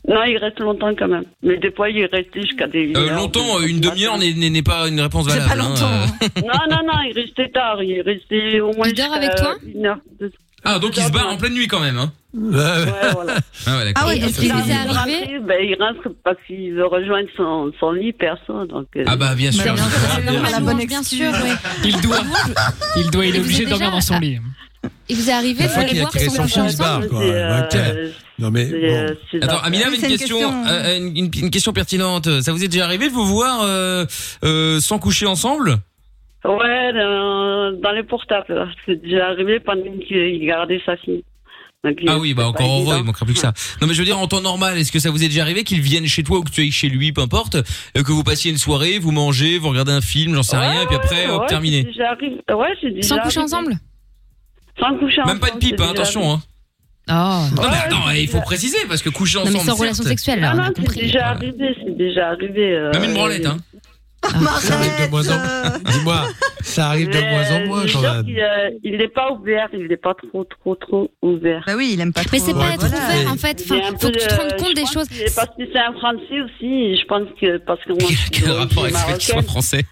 Non, 0.08 0.24
il 0.24 0.38
reste 0.38 0.60
longtemps 0.60 0.94
quand 0.98 1.08
même. 1.08 1.26
Mais 1.44 1.58
des 1.58 1.72
fois, 1.72 1.90
il 1.90 2.06
reste 2.06 2.34
jusqu'à 2.34 2.68
des. 2.68 2.92
euh, 2.96 3.00
heures, 3.10 3.16
longtemps, 3.16 3.60
une 3.62 3.80
demi-heure 3.80 4.18
n'est- 4.18 4.62
pas 4.64 4.88
une 4.88 5.00
réponse 5.02 5.28
C'est 5.30 5.38
valable. 5.40 5.50
pas 5.60 5.66
hein, 5.66 5.70
longtemps. 5.70 5.92
euh. 5.92 6.28
hein. 6.36 6.42
Non, 6.42 6.76
non, 6.78 6.88
non, 6.94 7.00
il 7.08 7.14
restait 7.14 7.50
tard. 7.50 7.84
Il 7.84 8.02
restait 8.02 8.60
au 8.60 8.72
moins. 8.74 8.88
Il 8.88 8.94
dort 8.96 9.14
avec 9.14 9.36
toi? 9.36 9.56
une 9.76 9.86
heure, 9.86 10.00
Ah, 10.64 10.80
donc 10.80 10.98
il 10.98 11.04
se 11.04 11.12
barre 11.12 11.28
en 11.30 11.38
pleine 11.38 11.54
nuit 11.54 11.68
quand 11.68 11.80
même. 11.80 11.98
Hein. 11.98 12.12
Ouais, 12.34 12.52
voilà. 13.14 13.34
Ah 13.66 13.78
ouais, 13.78 13.86
d'accord. 13.86 14.04
Ah 14.04 14.08
ouais, 14.08 14.18
est-ce 14.20 14.40
qu'il 14.40 14.50
il 14.50 14.54
vous 14.54 14.70
est 14.70 14.74
arrivé 14.74 15.40
ben, 15.48 15.58
il 15.64 15.76
rentre 15.80 16.16
parce 16.24 16.38
qu'il 16.46 16.74
veut 16.74 16.86
rejoindre 16.86 17.28
son, 17.36 17.72
son 17.80 17.92
lit 17.92 18.14
perso. 18.14 18.66
Donc, 18.66 18.88
euh, 18.98 19.04
Ah 19.08 19.16
bah 19.16 19.34
bien 19.36 19.52
sûr. 19.52 19.74
la 20.52 20.60
bonne 20.60 20.86
bien 20.86 21.02
sûr, 21.04 21.32
oui. 21.44 21.50
Il 21.86 22.00
doit, 22.02 22.20
il 22.98 23.10
doit, 23.10 23.26
il 23.26 23.36
est 23.36 23.40
obligé 23.40 23.66
de 23.66 23.70
dormir 23.70 23.92
dans 23.92 24.02
son 24.02 24.20
lit. 24.20 24.38
Il 25.10 25.16
vous 25.18 25.30
est 25.30 25.34
arrivé 25.34 25.64
de 25.66 25.70
aller 25.72 26.00
voir 26.00 26.12
son 26.14 26.42
enfant 26.42 26.62
ensemble 26.66 27.10
quoi. 27.10 27.22
euh, 27.22 28.12
Non 28.38 28.52
mais 28.52 28.66
bon. 28.66 28.76
euh, 28.78 29.14
Attends, 29.42 29.60
Amina 29.64 29.88
avait 29.88 29.96
une 29.98 30.02
question, 30.04 30.38
question. 30.38 30.64
euh, 30.68 30.98
une, 30.98 31.18
une- 31.18 31.32
une 31.36 31.50
question 31.50 31.74
pertinente. 31.74 32.42
Ça 32.42 32.52
vous 32.54 32.64
est 32.64 32.68
déjà 32.68 32.86
arrivé 32.86 33.08
de 33.10 33.14
vous 33.14 33.26
voir 33.26 33.62
euh, 33.64 34.06
euh, 34.46 34.80
sans 34.80 35.00
coucher 35.00 35.26
ensemble? 35.26 35.80
Ouais, 36.46 36.94
dans, 36.94 37.72
dans 37.82 37.92
les 37.92 38.04
portables. 38.04 38.72
C'est 38.86 39.02
déjà 39.02 39.28
arrivé 39.28 39.60
pendant 39.60 39.84
qu'il 40.08 40.46
gardait 40.46 40.82
sa 40.86 40.96
fille. 40.98 41.24
Donc, 41.84 41.98
Ah 42.08 42.18
oui, 42.18 42.34
bah 42.34 42.48
encore 42.48 42.82
heureux, 42.82 42.96
il 43.00 43.04
manquera 43.06 43.26
plus 43.26 43.36
que 43.36 43.40
ça. 43.40 43.54
Non 43.82 43.88
mais 43.88 43.94
je 43.94 44.00
veux 44.00 44.06
dire 44.06 44.20
en 44.20 44.28
temps 44.28 44.42
normal, 44.42 44.78
est-ce 44.78 44.92
que 44.92 45.00
ça 45.00 45.12
vous 45.12 45.24
est 45.24 45.30
déjà 45.30 45.44
arrivé 45.44 45.64
qu'il 45.64 45.80
vienne 45.80 46.06
chez 46.08 46.24
toi 46.24 46.40
ou 46.40 46.44
que 46.44 46.50
tu 46.52 46.60
ailles 46.60 46.72
chez 46.72 46.90
lui, 46.90 47.14
peu 47.14 47.22
importe, 47.22 47.56
euh, 47.56 48.04
que 48.04 48.12
vous 48.12 48.24
passiez 48.24 48.52
une 48.52 48.58
soirée, 48.58 49.00
vous 49.00 49.12
mangez, 49.12 49.58
vous 49.60 49.70
regardez 49.70 49.94
un 49.94 50.02
film, 50.02 50.36
j'en 50.36 50.44
sais 50.44 50.58
rien, 50.58 50.82
et 50.82 50.86
puis 50.88 50.98
après, 50.98 51.26
Ouais, 51.28 51.32
hop, 51.32 51.42
ouais, 51.44 51.48
terminé. 51.48 51.84
c'est 51.84 51.88
déjà 51.92 52.12
arrivé. 52.12 52.36
Ouais, 52.54 52.68
déjà 52.92 53.02
Sans 53.08 53.18
coucher 53.20 53.40
arrivé. 53.40 53.54
ensemble 53.56 53.74
Sans 54.78 54.98
coucher 54.98 55.22
Même 55.26 55.40
pas 55.40 55.48
ensemble, 55.48 55.62
de 55.62 55.68
pipe, 55.68 55.80
hein, 55.80 55.90
attention. 55.92 56.32
Hein. 56.34 56.42
Oh. 57.12 57.14
Non, 57.56 57.62
mais 57.72 57.78
attends, 57.78 58.10
il 58.12 58.28
faut 58.28 58.42
préciser 58.42 58.78
parce 58.90 59.02
que 59.02 59.10
coucher 59.10 59.40
Non, 59.40 59.46
mais 59.46 59.56
ensemble. 59.56 59.70
sans 59.72 59.76
relation 59.78 60.04
sexuelle, 60.04 60.42
là, 60.42 60.54
Non, 60.54 60.64
non, 60.64 60.70
c'est 60.76 61.00
déjà 61.02 61.28
arrivé, 61.30 61.76
c'est 61.82 61.98
déjà 61.98 62.28
arrivé. 62.32 62.74
euh, 62.76 62.92
Même 62.92 63.06
une 63.06 63.14
branlette, 63.14 63.46
hein. 63.46 63.58
Ça 64.22 64.76
arrive 64.76 65.06
de 65.06 65.10
moins 65.10 65.30
en 65.30 65.38
moins. 65.38 65.80
Dis-moi, 65.92 66.28
ça 66.62 66.88
arrive 66.88 67.10
de 67.10 67.20
moins 67.20 67.52
en 67.52 67.66
moins 67.68 67.84
euh, 67.84 67.88
quand 67.92 68.02
même. 68.02 68.26
euh, 68.38 68.70
Il 68.84 68.98
n'est 68.98 69.08
pas 69.08 69.32
ouvert, 69.32 69.70
il 69.74 69.88
n'est 69.88 69.98
pas 69.98 70.14
trop, 70.14 70.44
trop, 70.44 70.76
trop 70.76 71.12
ouvert. 71.22 71.64
Bah 71.66 71.74
oui, 71.78 71.92
il 71.94 72.02
aime 72.02 72.12
pas 72.14 72.22
trop. 72.22 72.30
Mais 72.34 72.40
c'est 72.40 72.54
pas 72.54 72.60
Ouais, 72.60 72.74
être 72.74 72.86
voilà. 72.88 72.98
ouvert 72.98 73.32
en 73.32 73.38
fait. 73.38 73.62
Enfin, 73.66 73.82
faut 73.98 74.08
peu, 74.08 74.12
que 74.14 74.20
tu 74.20 74.28
te 74.28 74.36
rendes 74.36 74.52
euh, 74.54 74.58
compte 74.58 74.74
des 74.76 74.86
choses. 74.86 75.08
Parce 75.36 75.50
que 75.58 75.64
c'est 75.72 75.80
un 75.80 75.94
Français 75.94 76.42
aussi, 76.42 76.98
je 76.98 77.06
pense 77.06 77.28
que 77.40 77.58
parce 77.60 77.84
que 77.86 77.92
moi, 77.94 78.10
je 78.10 78.16
suis 78.16 78.30
Quel 78.30 78.52
rapport 78.52 78.84
avec 78.84 78.94
le 78.96 79.00
fait 79.00 79.18
qu'il 79.18 79.34
soit 79.34 79.42
français 79.42 79.84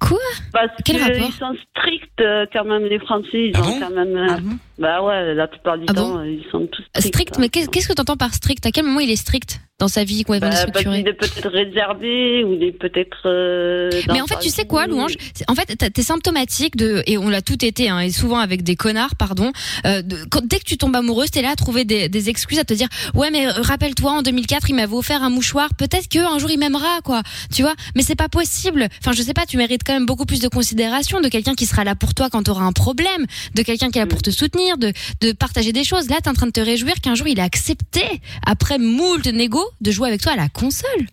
Quoi? 0.00 0.18
Parce 0.52 0.70
Quel 0.84 0.96
que 0.96 1.02
rapport? 1.02 1.28
ils 1.28 1.38
sont 1.38 1.54
stricts 1.76 2.20
euh, 2.20 2.46
quand 2.52 2.64
même 2.64 2.84
les 2.84 2.98
Français, 3.00 3.48
ils 3.48 3.52
Ah 3.54 3.60
ont 3.62 3.64
bon? 3.64 3.80
quand 3.80 3.90
même. 3.90 4.58
Bah 4.78 5.02
ouais, 5.02 5.34
la 5.34 5.46
plupart 5.48 5.76
du 5.78 5.84
Ah 5.88 5.94
temps, 5.94 6.08
bon 6.14 6.18
euh, 6.18 6.26
ils 6.30 6.44
sont 6.50 6.66
tous 6.66 6.82
stricts. 6.94 7.06
Strict, 7.14 7.34
hein. 7.36 7.38
mais 7.40 7.48
qu'est- 7.48 7.70
qu'est-ce 7.70 7.88
que 7.88 7.94
tu 7.94 8.00
entends 8.00 8.16
par 8.16 8.32
strict? 8.34 8.64
À 8.66 8.70
quel 8.70 8.84
moment 8.84 9.00
il 9.00 9.10
est 9.10 9.16
strict 9.16 9.60
dans 9.80 9.86
sa 9.88 10.02
vie 10.02 10.24
complètement 10.24 10.48
Bah, 10.50 10.54
déstructurée 10.56 10.98
qu'il 11.04 11.08
est 11.08 11.12
peut-être 11.14 11.48
réservé 11.50 12.42
ou 12.44 12.52
il 12.54 12.64
est 12.64 12.72
peut-être. 12.72 13.18
euh, 13.26 13.90
Mais 14.12 14.20
en 14.20 14.26
fait, 14.26 14.38
tu 14.40 14.48
sais 14.48 14.64
quoi, 14.66 14.86
Louange? 14.88 15.14
En 15.46 15.54
fait, 15.54 15.66
t'es 15.92 16.02
symptomatique 16.02 16.76
de, 16.76 17.02
et 17.06 17.16
on 17.16 17.28
l'a 17.28 17.42
tout 17.42 17.64
été, 17.64 17.88
hein, 17.88 18.00
et 18.00 18.10
souvent 18.10 18.38
avec 18.38 18.62
des 18.64 18.74
connards, 18.74 19.14
pardon. 19.16 19.52
euh, 19.86 20.02
de- 20.02 20.18
quand, 20.30 20.44
dès 20.44 20.58
que 20.58 20.64
tu 20.64 20.76
tombes 20.78 20.96
amoureuse, 20.96 21.30
t'es 21.30 21.42
là 21.42 21.50
à 21.50 21.56
trouver 21.56 21.84
des, 21.84 22.08
des 22.08 22.28
excuses, 22.28 22.58
à 22.58 22.64
te 22.64 22.74
dire, 22.74 22.88
ouais, 23.14 23.30
mais 23.30 23.46
rappelle-toi, 23.48 24.10
en 24.10 24.22
2004, 24.22 24.68
il 24.70 24.74
m'avait 24.74 24.94
offert 24.96 25.22
un 25.22 25.30
mouchoir. 25.30 25.68
Peut-être 25.78 26.08
que 26.08 26.18
un 26.18 26.38
jour 26.38 26.50
il 26.50 26.58
m'aimera, 26.58 27.00
quoi. 27.04 27.22
Tu 27.54 27.62
vois? 27.62 27.74
Mais 27.94 28.02
c'est 28.02 28.16
pas 28.16 28.28
possible. 28.28 28.88
Enfin, 29.00 29.12
je 29.12 29.22
sais 29.22 29.34
pas. 29.34 29.46
Tu 29.46 29.56
mérites 29.58 29.82
quand 29.86 29.92
même 29.94 30.06
beaucoup 30.06 30.26
plus 30.26 30.40
de 30.40 30.48
considération 30.48 31.20
de 31.20 31.28
quelqu'un 31.28 31.54
qui 31.54 31.66
sera 31.66 31.84
là 31.84 31.94
pour 31.94 32.14
toi 32.14 32.28
quand 32.30 32.42
t'auras 32.42 32.64
un 32.64 32.72
problème, 32.72 33.26
de 33.54 33.62
quelqu'un 33.62 33.90
qui 33.90 33.98
est 33.98 34.02
là 34.02 34.06
pour 34.08 34.22
te 34.22 34.30
soutenir, 34.30 34.67
de, 34.76 34.92
de 35.20 35.32
partager 35.32 35.72
des 35.72 35.84
choses. 35.84 36.08
Là, 36.10 36.16
t'es 36.22 36.28
en 36.28 36.34
train 36.34 36.46
de 36.46 36.52
te 36.52 36.60
réjouir 36.60 36.94
qu'un 37.00 37.14
jour 37.14 37.26
il 37.28 37.40
a 37.40 37.44
accepté, 37.44 38.02
après 38.46 38.78
moult 38.78 39.26
négo, 39.26 39.64
de 39.80 39.90
jouer 39.90 40.08
avec 40.08 40.20
toi 40.20 40.32
à 40.32 40.36
la 40.36 40.48
console. 40.48 41.06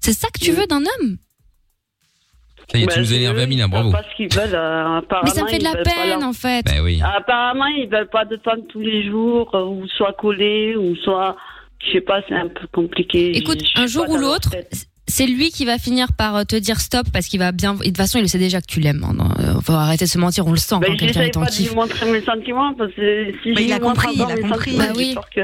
C'est 0.00 0.12
ça 0.12 0.28
que 0.32 0.38
tu 0.38 0.52
veux 0.52 0.66
d'un 0.66 0.78
homme? 0.80 1.16
Ça 2.72 2.78
y 2.78 2.82
est, 2.82 2.86
Bah, 2.86 2.92
tu 2.94 3.00
nous 3.00 3.04
c'est 3.06 3.16
énervé, 3.16 3.40
eux, 3.40 3.42
Amina, 3.42 3.66
bravo. 3.68 3.92
qu'ils 4.16 4.32
veulent. 4.32 4.54
euh, 4.54 4.98
apparemment, 4.98 5.24
Mais 5.24 5.30
ça 5.30 5.42
me 5.42 5.48
fait 5.48 5.58
de 5.58 5.64
la 5.64 5.76
peine, 5.82 6.08
leur- 6.20 6.22
en 6.22 6.32
fait. 6.32 6.64
Bah 6.64 6.82
oui. 6.82 7.00
Apparemment, 7.02 7.66
ils 7.66 7.88
veulent 7.90 8.08
pas 8.08 8.24
de 8.24 8.36
femmes 8.44 8.64
tous 8.68 8.80
les 8.80 9.08
jours, 9.10 9.52
euh, 9.54 9.64
ou 9.64 9.88
soit 9.88 10.12
collés, 10.12 10.76
ou 10.76 10.94
soit, 10.96 11.36
je 11.84 11.92
sais 11.92 12.00
pas, 12.00 12.20
c'est 12.28 12.34
un 12.36 12.48
peu 12.48 12.66
compliqué. 12.72 13.36
Écoute, 13.36 13.60
un 13.74 13.86
jour 13.88 14.08
ou 14.08 14.16
l'autre. 14.16 14.50
C'est 15.10 15.26
lui 15.26 15.50
qui 15.50 15.64
va 15.64 15.78
finir 15.78 16.12
par 16.12 16.36
euh, 16.36 16.44
te 16.44 16.56
dire 16.56 16.80
stop 16.80 17.06
parce 17.12 17.26
qu'il 17.26 17.38
va 17.38 17.52
bien. 17.52 17.74
et 17.74 17.78
De 17.78 17.84
toute 17.84 17.96
façon, 17.98 18.18
il 18.18 18.22
le 18.22 18.28
sait 18.28 18.38
déjà 18.38 18.60
que 18.60 18.66
tu 18.66 18.80
l'aimes. 18.80 19.04
hein. 19.04 19.34
Euh, 19.40 19.60
faut 19.60 19.72
arrêter 19.72 20.04
de 20.06 20.10
se 20.10 20.18
mentir, 20.18 20.46
on 20.46 20.52
le 20.52 20.56
sent 20.56 20.76
Ben, 20.80 20.88
quand 20.88 20.96
quelqu'un 20.96 21.22
est 21.22 21.36
en 21.36 21.42
pas 21.44 21.50
de 21.50 21.56
lui 21.56 21.74
montrer 21.74 22.10
mes 22.10 22.22
sentiments, 22.22 22.72
parce 22.74 22.92
que 22.94 23.32
si 23.42 23.50
Mais 23.50 23.56
je 23.56 23.60
il 23.62 23.72
a 23.72 23.76
lui 23.76 23.82
montre 23.84 24.02
compris, 24.02 24.20
encore 24.20 24.30
il 24.30 24.32
a 24.32 24.36
mes 24.36 24.42
compris. 24.48 24.70
sentiments, 24.72 24.86
Bah 24.86 24.92
oui. 24.96 25.14
que- 25.34 25.40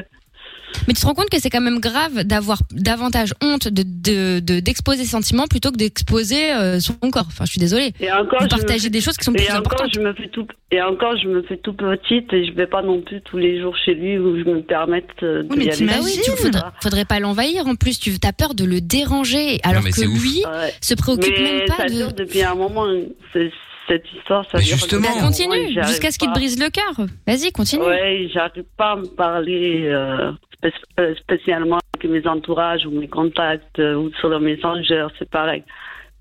Mais 0.89 0.95
tu 0.95 1.01
te 1.01 1.07
rends 1.07 1.15
compte 1.15 1.31
que 1.31 1.39
c'est 1.41 1.51
quand 1.51 1.61
même 1.61 1.81
grave 1.81 2.23
d'avoir 2.25 2.59
davantage 2.73 3.33
honte 3.43 3.69
de 3.69 3.83
de- 3.83 4.41
de- 4.41 4.61
d'exposer 4.61 5.05
ses 5.05 5.11
sentiments 5.11 5.47
plutôt 5.47 5.71
que 5.73 5.77
d'exposer 5.77 6.53
euh, 6.53 6.81
son 6.81 6.95
corps. 7.11 7.27
Enfin, 7.29 7.45
je 7.45 7.51
suis 7.53 7.59
désolée. 7.61 7.93
Et 8.01 8.11
encore, 8.13 8.41
De 8.41 8.49
je 8.51 8.55
me 8.55 8.61
partager 8.61 8.85
fais- 8.85 8.91
des 8.91 9.01
choses 9.01 9.17
qui 9.17 9.25
sont 9.25 9.33
et 9.33 9.37
plus 9.37 9.47
encore, 9.47 9.59
importantes. 9.59 9.91
je 9.95 10.01
me 10.01 10.13
fais 10.15 10.29
tout, 10.29 10.47
et 10.71 10.81
encore, 10.83 11.17
je 11.23 11.29
me 11.29 11.43
fais 11.43 11.57
tout 11.59 11.73
petite 11.75 12.33
et 12.33 12.47
je 12.47 12.53
vais 12.53 12.67
pas 12.67 12.83
non 12.83 13.01
plus 13.03 13.21
tous 13.23 13.39
les 13.39 13.61
jours 13.61 13.75
chez 13.85 13.95
lui 13.95 14.19
où 14.19 14.39
je 14.39 14.45
me 14.45 14.63
permette 14.63 15.07
euh, 15.23 15.43
de 15.43 15.49
Oui, 15.51 15.57
mais 15.59 15.65
y 15.67 15.71
aller. 15.71 15.87
Bah 15.87 15.93
oui, 16.05 16.13
tu 16.25 16.31
faudrait, 16.33 16.63
faudrait 16.83 17.05
pas 17.05 17.21
l'envahir 17.21 17.67
en 17.67 17.75
plus. 17.75 17.99
Tu 17.99 18.13
as 18.23 18.33
peur 18.33 18.55
de 18.55 18.65
le 18.65 18.81
déranger 18.81 19.61
alors 19.63 19.83
que 19.85 20.01
lui 20.05 20.43
Ouais. 20.45 20.73
se 20.81 20.95
préoccupe 20.95 21.35
Mais 21.39 21.53
même 21.59 21.69
pas 21.69 21.77
ça 21.79 21.85
de. 21.87 21.93
dure 21.95 22.13
depuis 22.13 22.43
un 22.43 22.55
moment, 22.55 22.87
c'est- 23.33 23.51
cette 23.89 24.05
histoire, 24.13 24.45
ça 24.51 24.59
justement. 24.59 25.09
Bah, 25.15 25.21
continue 25.21 25.69
jusqu'à 25.87 26.11
ce 26.11 26.19
qu'il 26.19 26.29
te 26.29 26.35
brise 26.35 26.59
le 26.59 26.71
cœur. 26.71 27.07
Vas-y, 27.27 27.53
continue. 27.53 27.83
Ouais, 27.85 28.29
j'arrive 28.33 28.65
pas 28.77 28.93
à 28.93 28.97
me 28.97 29.07
parler 29.07 29.83
euh, 29.87 30.33
spé- 30.55 30.73
euh, 31.01 31.15
spécialement 31.17 31.79
avec 31.95 32.11
mes 32.11 32.27
entourages 32.29 32.85
ou 32.87 32.91
mes 32.91 33.09
contacts 33.09 33.79
euh, 33.79 33.95
ou 33.95 34.11
sur 34.21 34.29
le 34.29 34.39
Messenger, 34.41 35.07
c'est 35.19 35.29
pareil. 35.31 35.63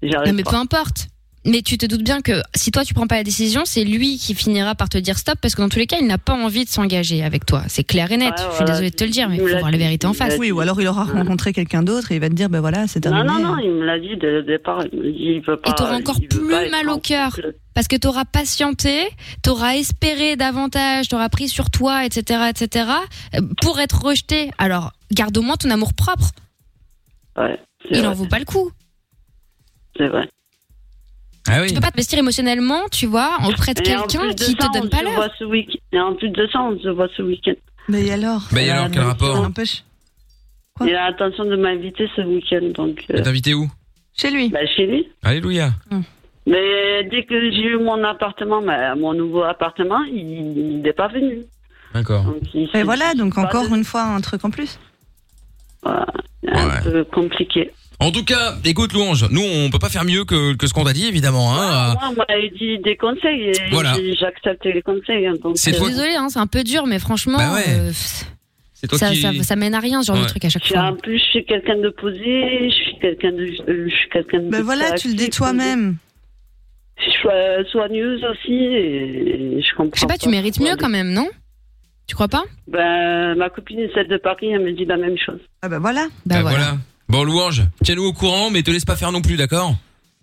Non, 0.04 0.34
mais 0.34 0.44
pas. 0.44 0.52
peu 0.52 0.58
importe. 0.58 1.08
Mais 1.48 1.62
tu 1.62 1.78
te 1.78 1.86
doutes 1.86 2.02
bien 2.04 2.22
que 2.22 2.42
si 2.56 2.72
toi 2.72 2.84
tu 2.84 2.96
prends 2.96 3.06
pas 3.06 3.18
la 3.18 3.24
décision, 3.24 3.62
c'est 3.66 3.84
lui 3.84 4.18
qui 4.18 4.34
finira 4.34 4.74
par 4.74 4.90
te 4.90 4.98
dire 4.98 5.18
stop 5.18 5.38
parce 5.40 5.54
que 5.54 5.62
dans 5.62 5.70
tous 5.70 5.78
les 5.78 5.86
cas, 5.86 5.98
il 6.02 6.08
n'a 6.08 6.18
pas 6.18 6.34
envie 6.34 6.66
de 6.66 6.70
s'engager 6.70 7.24
avec 7.24 7.46
toi. 7.46 7.62
C'est 7.68 7.84
clair 7.84 8.12
et 8.12 8.18
net. 8.18 8.34
Je 8.36 8.42
suis 8.42 8.50
voilà, 8.58 8.72
désolée 8.72 8.90
de 8.90 8.96
te 8.96 9.04
le 9.04 9.10
dire, 9.12 9.30
mais 9.30 9.36
il 9.38 9.48
faut 9.48 9.60
voir 9.60 9.70
la 9.70 9.78
vérité 9.78 10.08
en 10.08 10.14
face. 10.14 10.38
Oui, 10.40 10.52
ou 10.52 10.60
alors 10.60 10.82
il 10.82 10.88
aura 10.88 11.04
rencontré 11.04 11.54
quelqu'un 11.54 11.84
d'autre 11.84 12.12
et 12.12 12.16
il 12.16 12.22
va 12.22 12.30
te 12.30 12.34
dire, 12.34 12.50
ben 12.50 12.62
voilà, 12.62 12.88
c'est 12.88 13.06
Non, 13.06 13.12
terminé. 13.12 13.44
non, 13.44 13.56
non, 13.56 13.58
il 13.60 13.70
me 13.72 13.86
l'a 13.86 14.00
dit 14.00 14.18
dès 14.20 14.32
le 14.32 14.44
départ. 14.44 14.86
Il 14.92 15.42
veut 15.46 15.58
pas. 15.58 15.70
Et 15.70 15.74
t'auras 15.76 15.98
encore 15.98 16.18
plus 16.20 16.50
pas 16.50 16.68
mal 16.70 16.90
au 16.90 16.98
cœur. 16.98 17.40
Parce 17.76 17.88
que 17.88 17.96
t'auras 17.96 18.26
patienté, 18.26 19.08
t'auras 19.44 19.76
espéré 19.76 20.36
davantage, 20.38 21.10
t'auras 21.10 21.30
pris 21.30 21.48
sur 21.48 21.70
toi, 21.70 22.06
etc., 22.06 22.50
etc., 22.50 22.88
euh, 23.36 23.42
pour 23.62 23.80
être 23.80 24.02
rejeté. 24.04 24.50
Alors, 24.58 24.94
garde 25.12 25.38
au 25.38 25.42
moins 25.44 25.58
ton 25.58 25.70
amour 25.70 25.94
propre. 25.94 26.32
Ouais, 27.38 27.60
Il 27.92 27.98
vrai, 28.00 28.08
en 28.08 28.14
vaut 28.14 28.28
pas 28.28 28.40
le 28.40 28.46
coup. 28.46 28.72
c'est 29.98 30.08
vrai. 30.08 30.28
Ah 31.48 31.58
Tu 31.58 31.62
oui. 31.62 31.74
peux 31.74 31.80
pas 31.82 31.92
te 31.92 31.98
investir 31.98 32.20
émotionnellement, 32.20 32.82
tu 32.92 33.06
vois, 33.06 33.38
auprès 33.48 33.74
de 33.74 33.82
quelqu'un 33.82 34.08
qui 34.08 34.18
ça, 34.18 34.68
te 34.68 34.74
donne 34.74 34.86
on 34.86 34.90
pas 34.90 35.04
l'heure. 35.04 35.14
voit 35.14 35.30
ce 35.38 35.44
week- 35.44 35.80
Et 35.92 36.00
en 36.00 36.16
plus 36.16 36.30
de 36.30 36.48
ça, 36.52 36.62
on 36.62 36.78
se 36.80 36.90
voit 36.90 37.08
ce 37.16 37.22
week-end. 37.22 37.54
Mais 37.88 38.10
alors? 38.12 38.42
Bah 38.52 38.62
et 38.64 38.70
alors, 38.72 38.90
quel 38.92 39.02
Euh, 39.04 39.06
rapport 39.06 39.36
Ça 39.38 39.42
empêche. 39.44 39.84
Quoi? 40.76 40.88
Il 40.88 40.96
a 40.96 41.10
l'intention 41.12 41.46
de 41.46 41.56
m'inviter 41.56 42.10
ce 42.16 42.22
week-end, 42.22 42.72
donc. 42.76 43.00
euh, 43.10 43.14
Mais 43.14 43.22
T'es 43.22 43.28
invité 43.30 43.54
où? 43.54 43.70
Chez 44.18 44.32
lui. 44.32 44.50
bah, 44.50 44.66
chez 44.76 44.88
lui. 44.88 45.08
Alléluia. 45.24 45.72
Mais 46.48 47.04
dès 47.12 47.24
que 47.26 47.52
j'ai 47.52 47.64
eu 47.64 47.78
mon 47.78 48.04
appartement, 48.04 48.62
bah, 48.62 48.96
mon 48.96 49.14
nouveau 49.14 49.44
appartement, 49.44 50.04
il 50.04 50.82
n'est 50.82 50.94
pas 50.94 51.08
venu. 51.10 51.40
D'accord. 51.94 52.26
Et 52.74 52.84
voilà, 52.84 53.14
donc 53.14 53.38
encore 53.38 53.70
de- 53.70 53.76
une 53.76 53.84
fois 53.84 54.04
un 54.04 54.20
truc 54.22 54.44
en 54.46 54.50
plus. 54.50 54.80
Voilà, 55.84 56.06
c'est 56.44 56.50
un 56.52 56.68
Ouais. 56.68 56.82
peu 56.84 57.04
compliqué. 57.06 57.72
En 58.00 58.12
tout 58.12 58.26
cas, 58.26 58.56
écoute 58.66 58.92
Louange, 58.94 59.26
nous 59.32 59.42
on 59.42 59.70
peut 59.70 59.80
pas 59.80 59.90
faire 59.90 60.04
mieux 60.04 60.26
que, 60.26 60.54
que 60.56 60.68
ce 60.68 60.74
qu'on 60.74 60.84
t'a 60.84 60.92
dit 60.94 61.06
évidemment. 61.08 61.54
Hein. 61.56 61.94
Moi, 61.94 62.10
on 62.12 62.14
m'a 62.16 62.26
dit 62.60 62.78
des 62.80 62.98
conseils 62.98 63.50
et 63.50 63.54
Voilà. 63.72 63.94
j'ai 63.96 64.14
j'ai 64.16 64.26
accepté 64.26 64.74
les 64.74 64.82
conseils. 64.82 65.26
hein, 65.28 65.34
donc, 65.42 65.58
C'est 65.58 65.72
Je 65.72 65.76
suis 65.76 65.82
toi- 65.82 65.90
désolée, 65.90 66.16
hein, 66.16 66.28
c'est 66.30 66.40
un 66.40 66.48
peu 66.48 66.64
dur, 66.64 66.88
mais 66.88 67.00
franchement, 67.00 67.38
Bah 67.38 67.54
ouais. 67.54 67.64
euh, 67.70 67.92
C'est 68.74 68.88
toi 68.88 68.98
ça, 68.98 69.12
qui. 69.12 69.22
ça, 69.22 69.32
ça 69.44 69.56
mène 69.56 69.74
à 69.74 69.80
rien 69.80 70.02
ce 70.02 70.08
genre 70.08 70.18
de 70.18 70.22
Ouais. 70.24 70.28
truc 70.28 70.44
à 70.44 70.50
chaque 70.50 70.64
Je 70.64 70.68
suis- 70.68 70.76
fois. 70.76 70.84
en 70.88 70.96
plus, 70.96 71.18
je 71.20 71.24
suis 71.24 71.46
quelqu'un 71.46 71.78
de 71.78 71.90
posé, 71.90 72.70
je 72.70 72.76
suis 72.76 73.00
quelqu'un 73.00 73.32
de, 73.32 73.44
euh, 73.72 73.88
je 73.90 73.96
suis 73.96 74.10
quelqu'un 74.10 74.40
de. 74.40 74.50
Ben 74.50 74.62
voilà, 74.62 74.92
tu 74.94 75.08
le 75.08 75.14
dis 75.14 75.30
toi-même. 75.30 75.96
Je 76.98 77.10
suis 77.10 77.30
euh, 77.30 77.64
soigneuse 77.72 78.22
aussi 78.26 78.54
et 78.54 79.62
je 79.62 79.76
comprends. 79.76 79.92
Je 79.96 80.00
sais 80.02 80.06
pas, 80.08 80.18
tu 80.18 80.28
mérites 80.30 80.60
mieux 80.60 80.76
quand 80.78 80.90
même, 80.90 81.12
non? 81.14 81.28
Tu 82.08 82.14
crois 82.16 82.28
pas? 82.28 82.44
Ben, 82.68 83.36
ma 83.36 83.50
copine, 83.50 83.88
celle 83.94 84.08
de 84.10 84.18
Paris, 84.18 84.48
elle 84.52 84.62
me 84.64 84.72
dit 84.74 84.86
la 84.86 84.98
même 84.98 85.18
chose. 85.18 85.40
Ah 85.62 85.70
ben 85.70 85.80
voilà. 85.80 86.08
Bah 86.26 86.36
Bah 86.36 86.42
voilà. 86.42 86.78
Bon 87.08 87.24
Louange, 87.24 87.64
tiens-nous 87.84 88.06
au 88.06 88.14
courant, 88.14 88.50
mais 88.50 88.64
te 88.64 88.72
laisse 88.72 88.86
pas 88.86 88.96
faire 88.96 89.12
non 89.12 89.22
plus, 89.22 89.38
d'accord? 89.38 89.76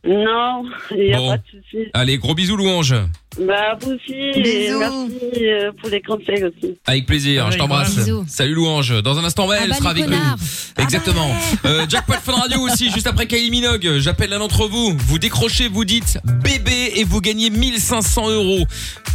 Non, 0.04 0.64
il 0.90 1.04
n'y 1.04 1.14
a 1.14 1.18
Bon. 1.18 1.28
pas 1.30 1.36
de 1.36 1.42
souci. 1.48 1.86
Allez, 1.94 2.18
gros 2.18 2.34
bisous 2.34 2.56
Louange. 2.56 2.94
Bah, 3.40 3.76
vous 3.80 3.92
aussi, 3.92 4.40
Bisous. 4.42 4.78
merci 4.78 5.44
euh, 5.46 5.72
pour 5.80 5.88
les 5.88 6.02
conseils 6.02 6.44
aussi. 6.44 6.76
Avec 6.86 7.06
plaisir, 7.06 7.44
Ah 7.46 7.50
je 7.50 7.58
t'embrasse. 7.58 7.96
bisous. 7.96 8.24
Salut 8.28 8.54
Louange. 8.54 9.02
Dans 9.02 9.18
un 9.18 9.24
instant, 9.24 9.50
elle 9.52 9.60
Ah 9.64 9.68
bah, 9.70 9.74
sera 9.76 9.90
avec 9.90 10.04
nous. 10.06 10.10
connards. 10.10 10.36
Exactement. 10.78 11.30
Euh, 11.64 11.86
Jackpot 11.88 12.14
Fun 12.22 12.32
Radio 12.32 12.60
aussi, 12.60 12.90
juste 12.90 13.06
après 13.06 13.26
Kylie 13.26 13.50
Minogue. 13.50 13.96
J'appelle 13.98 14.30
l'un 14.30 14.38
d'entre 14.38 14.66
vous. 14.68 14.94
Vous 15.06 15.18
décrochez, 15.18 15.68
vous 15.68 15.84
dites 15.84 16.18
bébé 16.42 16.92
et 16.96 17.04
vous 17.04 17.20
gagnez 17.20 17.50
1500 17.50 18.30
euros. 18.30 18.64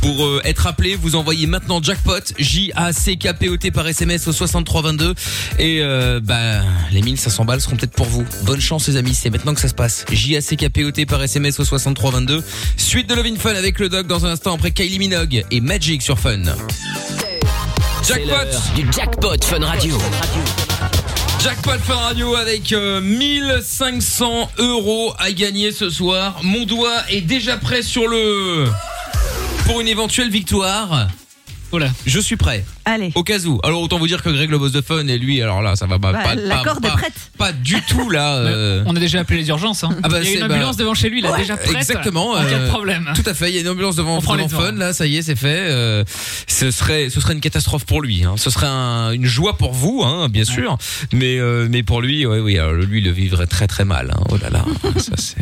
Pour 0.01 0.23
euh, 0.25 0.41
être 0.45 0.67
appelé, 0.67 0.95
vous 0.95 1.15
envoyez 1.15 1.47
maintenant 1.47 1.81
Jackpot, 1.81 2.19
J-A-C-K-P-O-T 2.37 3.71
par 3.71 3.87
SMS 3.87 4.27
au 4.27 4.31
6322. 4.31 5.13
Et 5.59 5.79
euh, 5.81 6.19
bah, 6.23 6.61
les 6.91 7.01
1500 7.01 7.45
balles 7.45 7.61
seront 7.61 7.75
peut-être 7.75 7.93
pour 7.93 8.05
vous. 8.05 8.23
Bonne 8.45 8.61
chance 8.61 8.87
les 8.87 8.95
amis, 8.97 9.13
c'est 9.15 9.29
maintenant 9.31 9.53
que 9.55 9.59
ça 9.61 9.67
se 9.67 9.73
passe. 9.73 10.05
J-A-C-K-P-O-T 10.11 11.05
par 11.07 11.21
SMS 11.23 11.59
au 11.59 11.63
6322. 11.65 12.43
Suite 12.77 13.09
de 13.09 13.15
Love 13.15 13.25
in 13.25 13.35
Fun 13.37 13.55
avec 13.55 13.79
le 13.79 13.89
dans 14.07 14.25
un 14.25 14.29
instant 14.29 14.55
après 14.55 14.71
Kylie 14.71 14.99
Minogue 14.99 15.43
et 15.51 15.61
Magic 15.61 16.01
sur 16.01 16.17
Fun. 16.17 16.41
Jackpot 18.07 18.73
du 18.75 18.87
jackpot 18.91 19.43
Fun 19.43 19.65
Radio. 19.65 19.97
Jackpot 21.43 21.77
Fun 21.83 21.95
Radio 21.95 22.35
avec 22.35 22.71
euh, 22.71 23.01
1500 23.01 24.49
euros 24.59 25.13
à 25.19 25.31
gagner 25.31 25.71
ce 25.71 25.89
soir. 25.89 26.39
Mon 26.43 26.65
doigt 26.65 27.01
est 27.09 27.21
déjà 27.21 27.57
prêt 27.57 27.81
sur 27.81 28.07
le... 28.07 28.65
Pour 29.65 29.81
une 29.81 29.87
éventuelle 29.87 30.29
victoire. 30.29 31.07
Oula. 31.73 31.89
Je 32.05 32.19
suis 32.19 32.37
prêt. 32.37 32.63
Allez. 32.85 33.11
Au 33.15 33.23
cas 33.23 33.39
où. 33.39 33.59
Alors 33.63 33.81
autant 33.81 33.99
vous 33.99 34.07
dire 34.07 34.23
que 34.23 34.29
Greg 34.29 34.49
le 34.49 34.57
boss 34.57 34.71
de 34.71 34.81
Fun 34.81 35.05
et 35.07 35.17
lui, 35.17 35.41
alors 35.41 35.61
là, 35.61 35.75
ça 35.75 35.85
va 35.85 35.99
pas, 35.99 36.13
Bah, 36.13 36.21
pas, 36.23 36.35
la 36.35 36.55
pas- 36.57 36.63
corde 36.63 36.85
est 36.85 36.89
prête. 36.89 37.13
pas 37.37 37.51
du 37.51 37.81
tout 37.89 38.09
là. 38.09 38.35
euh, 38.37 38.83
On 38.85 38.95
a 38.95 38.99
déjà 38.99 39.19
appelé 39.19 39.39
les 39.39 39.49
urgences. 39.49 39.83
Hein. 39.83 39.89
Ah 40.03 40.07
bah, 40.07 40.19
il 40.23 40.29
y 40.29 40.33
a 40.35 40.37
une 40.37 40.43
ambulance 40.51 40.77
bah, 40.77 40.83
devant 40.83 40.93
chez 40.93 41.09
lui, 41.09 41.19
il 41.19 41.25
a 41.25 41.31
ouais, 41.33 41.39
déjà 41.39 41.57
prête. 41.57 41.75
exactement, 41.75 42.31
En 42.31 42.35
cas 42.35 42.43
euh, 42.53 42.65
de 42.65 42.69
problème. 42.69 43.11
Tout 43.15 43.29
à 43.29 43.33
fait, 43.33 43.49
il 43.49 43.55
y 43.55 43.57
a 43.57 43.61
une 43.61 43.67
ambulance 43.69 43.97
devant, 43.97 44.19
devant 44.19 44.35
les. 44.35 44.47
Fun, 44.47 44.71
là, 44.73 44.93
ça 44.93 45.05
y 45.07 45.17
est, 45.17 45.21
c'est 45.21 45.35
fait. 45.35 45.47
euh, 45.69 46.03
ce 46.47 46.71
serait, 46.71 47.09
ce 47.09 47.19
serait 47.19 47.33
une 47.33 47.41
catastrophe 47.41 47.85
pour 47.85 48.01
lui. 48.01 48.23
Hein. 48.23 48.35
Ce 48.37 48.49
serait 48.49 48.67
un- 48.67 49.11
une 49.11 49.25
joie 49.25 49.57
pour 49.57 49.73
vous, 49.73 50.03
hein, 50.05 50.29
bien 50.29 50.45
sûr, 50.45 50.77
mais 51.11 51.37
euh, 51.37 51.67
mais 51.69 51.83
pour 51.83 52.01
lui, 52.01 52.25
ouais, 52.25 52.39
oui, 52.39 52.57
alors 52.57 52.71
lui, 52.73 52.99
il 52.99 53.03
le 53.03 53.11
vivrait 53.11 53.47
très 53.47 53.67
très 53.67 53.83
mal. 53.83 54.11
hein. 54.15 54.23
Oh 54.29 54.37
là 54.41 54.49
là, 54.49 54.63
ça 54.97 55.11
c'est. 55.17 55.35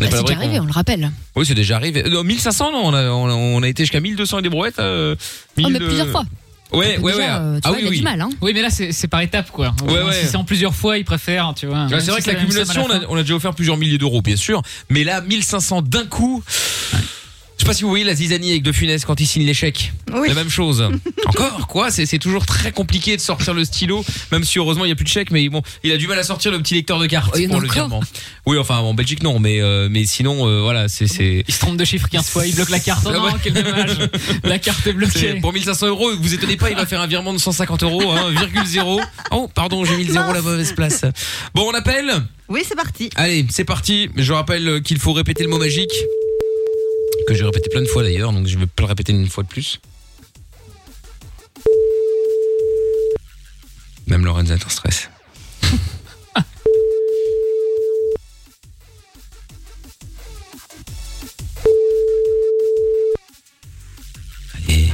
On 0.00 0.04
Bah, 0.04 0.10
pas 0.10 0.16
c'est 0.16 0.22
déjà 0.24 0.38
arrivé, 0.38 0.56
qu'on- 0.58 0.62
on 0.64 0.66
le 0.66 0.72
rappelle. 0.72 1.10
Oui, 1.36 1.44
c'est 1.46 1.54
déjà 1.54 1.76
arrivé. 1.76 2.02
Non, 2.04 2.24
1500, 2.24 2.72
non, 2.72 2.86
on 2.86 2.94
a, 2.94 3.04
on 3.10 3.28
a, 3.28 3.32
on 3.34 3.62
a 3.62 3.68
été 3.68 3.82
jusqu'à 3.82 4.00
1200 4.00 4.38
et 4.38 4.42
des 4.42 4.48
brouettes. 4.48 4.78
Euh, 4.78 5.14
Oh, 5.18 5.22
mais 5.58 5.64
1000, 5.78 5.78
plusieurs 5.78 6.06
euh, 6.08 6.10
fois. 6.12 6.24
Ouais, 6.72 6.98
ouais, 6.98 7.12
déjà, 7.12 7.24
ouais. 7.24 7.44
euh, 7.46 7.54
tu 7.56 7.60
ah 7.64 7.68
vois, 7.70 7.76
oui, 7.78 7.82
il 7.82 7.86
a 7.86 7.90
oui. 7.90 7.96
du 7.98 8.04
mal, 8.04 8.20
hein. 8.20 8.28
Oui, 8.40 8.52
mais 8.54 8.62
là, 8.62 8.70
c'est 8.70 8.92
c'est 8.92 9.08
par 9.08 9.20
étapes, 9.22 9.50
quoi. 9.50 9.74
Ouais, 9.86 10.02
ouais. 10.02 10.12
Si 10.12 10.28
c'est 10.28 10.36
en 10.36 10.44
plusieurs 10.44 10.74
fois, 10.74 10.98
ils 10.98 11.04
préfèrent, 11.04 11.52
tu 11.56 11.66
vois. 11.66 11.86
C'est 11.88 12.10
vrai 12.12 12.20
si 12.20 12.28
que 12.28 12.32
l'accumulation, 12.32 12.84
on 12.84 12.88
la 12.88 12.94
a, 12.94 13.00
fin. 13.00 13.06
on 13.10 13.16
a 13.16 13.22
déjà 13.22 13.34
offert 13.34 13.54
plusieurs 13.54 13.76
milliers 13.76 13.98
d'euros, 13.98 14.22
bien 14.22 14.36
sûr. 14.36 14.62
Mais 14.88 15.02
là, 15.04 15.20
1500 15.20 15.82
d'un 15.82 16.06
coup. 16.06 16.42
Pas 17.70 17.74
si 17.74 17.84
vous 17.84 17.88
voyez 17.88 18.04
la 18.04 18.16
zizanie 18.16 18.50
avec 18.50 18.64
De 18.64 18.72
Funès 18.72 19.04
quand 19.04 19.20
il 19.20 19.26
signe 19.26 19.44
l'échec. 19.46 19.92
Oui. 20.12 20.26
La 20.26 20.34
même 20.34 20.50
chose. 20.50 20.82
Encore, 21.26 21.68
quoi. 21.68 21.92
C'est 21.92 22.04
c'est 22.04 22.18
toujours 22.18 22.44
très 22.44 22.72
compliqué 22.72 23.16
de 23.16 23.20
sortir 23.20 23.54
le 23.54 23.64
stylo, 23.64 24.04
même 24.32 24.42
si 24.42 24.58
heureusement 24.58 24.84
il 24.84 24.88
y 24.88 24.92
a 24.92 24.96
plus 24.96 25.04
de 25.04 25.08
chèque, 25.08 25.30
mais 25.30 25.48
bon, 25.48 25.62
il 25.84 25.92
a 25.92 25.96
du 25.96 26.08
mal 26.08 26.18
à 26.18 26.24
sortir 26.24 26.50
le 26.50 26.58
petit 26.58 26.74
lecteur 26.74 26.98
de 26.98 27.06
cartes 27.06 27.30
Oh, 27.32 27.48
pour 27.48 27.60
le 27.60 27.68
virement. 27.68 28.00
Oui, 28.44 28.58
enfin, 28.58 28.78
en 28.78 28.92
Belgique, 28.92 29.22
non, 29.22 29.38
mais, 29.38 29.60
euh, 29.60 29.86
mais 29.88 30.04
sinon, 30.04 30.48
euh, 30.48 30.62
voilà, 30.62 30.88
c'est, 30.88 31.06
c'est, 31.06 31.44
Il 31.46 31.54
se 31.54 31.60
trompe 31.60 31.76
de 31.76 31.84
chiffre 31.84 32.08
15 32.08 32.28
fois, 32.28 32.44
il 32.44 32.56
bloque 32.56 32.70
la 32.70 32.80
carte. 32.80 33.06
Oh 33.06 33.12
non, 33.12 33.28
quel 33.40 33.52
dommage. 33.52 33.98
La 34.42 34.58
carte 34.58 34.80
est 34.80 34.90
c'est- 34.90 34.92
bloquée. 34.92 35.34
pour 35.40 35.52
1500 35.52 35.86
euros, 35.86 36.10
vous 36.20 36.34
étonnez 36.34 36.56
pas, 36.56 36.70
il 36.70 36.76
va 36.76 36.86
faire 36.86 37.00
un 37.00 37.06
virement 37.06 37.32
de 37.32 37.38
150 37.38 37.84
euros, 37.84 38.10
hein, 38.10 38.30
virgule 38.30 38.66
zéro. 38.66 39.00
Oh, 39.30 39.48
pardon, 39.54 39.84
j'ai 39.84 39.96
mis 39.96 40.04
le 40.04 40.12
zéro 40.12 40.28
à 40.28 40.34
la 40.34 40.42
mauvaise 40.42 40.72
place. 40.72 41.04
Bon, 41.54 41.68
on 41.70 41.74
appelle? 41.74 42.10
Oui, 42.48 42.62
c'est 42.66 42.74
parti. 42.74 43.10
Allez, 43.14 43.46
c'est 43.48 43.64
parti. 43.64 44.10
Je 44.16 44.32
rappelle 44.32 44.82
qu'il 44.82 44.98
faut 44.98 45.12
répéter 45.12 45.44
le 45.44 45.50
mot 45.50 45.58
magique. 45.58 45.92
Que 47.26 47.34
j'ai 47.34 47.44
répété 47.44 47.68
plein 47.70 47.82
de 47.82 47.86
fois 47.86 48.02
d'ailleurs, 48.02 48.32
donc 48.32 48.46
je 48.46 48.58
vais 48.58 48.66
pas 48.66 48.82
le 48.82 48.88
répéter 48.88 49.12
une 49.12 49.28
fois 49.28 49.44
de 49.44 49.48
plus. 49.48 49.80
Même 54.06 54.24
Lorenza 54.24 54.54
est 54.54 54.64
en 54.64 54.68
stress. 54.68 55.08
Allez. 64.54 64.92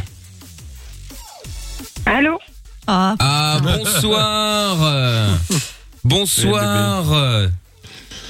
Allô? 2.04 2.38
Ah, 2.86 3.14
Ah, 3.18 3.60
bonsoir. 3.62 5.38
Bonsoir. 6.04 7.48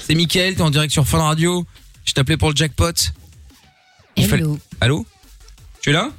C'est 0.03 0.15
Mickaël, 0.15 0.55
t'es 0.55 0.61
en 0.63 0.71
direct 0.71 0.91
sur 0.91 1.05
Fun 1.07 1.19
Radio. 1.19 1.63
Je 2.05 2.13
t'appelais 2.13 2.37
pour 2.37 2.49
le 2.49 2.55
jackpot. 2.55 2.91
Il 4.17 4.27
fallait- 4.27 4.41
Hello. 4.43 4.59
Allô 4.81 5.05
Tu 5.81 5.89
es 5.91 5.93
là 5.93 6.09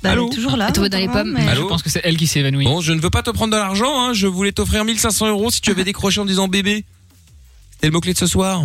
bah, 0.00 0.10
elle 0.10 0.18
Allô 0.18 0.30
est 0.30 0.34
toujours 0.34 0.56
là. 0.56 0.70
Tomber 0.70 0.88
dans 0.90 0.98
les 0.98 1.08
pommes. 1.08 1.32
mais- 1.32 1.48
Allô 1.48 1.62
Je 1.64 1.68
pense 1.68 1.82
que 1.82 1.90
c'est 1.90 2.00
elle 2.04 2.16
qui 2.16 2.28
s'est 2.28 2.38
évanouie. 2.38 2.64
Bon, 2.64 2.80
je 2.80 2.92
ne 2.92 3.00
veux 3.00 3.10
pas 3.10 3.22
te 3.22 3.30
prendre 3.30 3.52
de 3.52 3.58
l'argent, 3.58 4.00
hein. 4.00 4.12
je 4.12 4.28
voulais 4.28 4.52
t'offrir 4.52 4.84
1500 4.84 5.26
euros 5.28 5.50
si 5.50 5.60
tu 5.60 5.70
avais 5.72 5.82
décroché 5.92 6.20
en 6.20 6.24
disant 6.24 6.46
bébé. 6.46 6.84
C'était 7.72 7.88
le 7.88 7.92
mot-clé 7.94 8.12
de 8.12 8.18
ce 8.18 8.26
soir. 8.28 8.62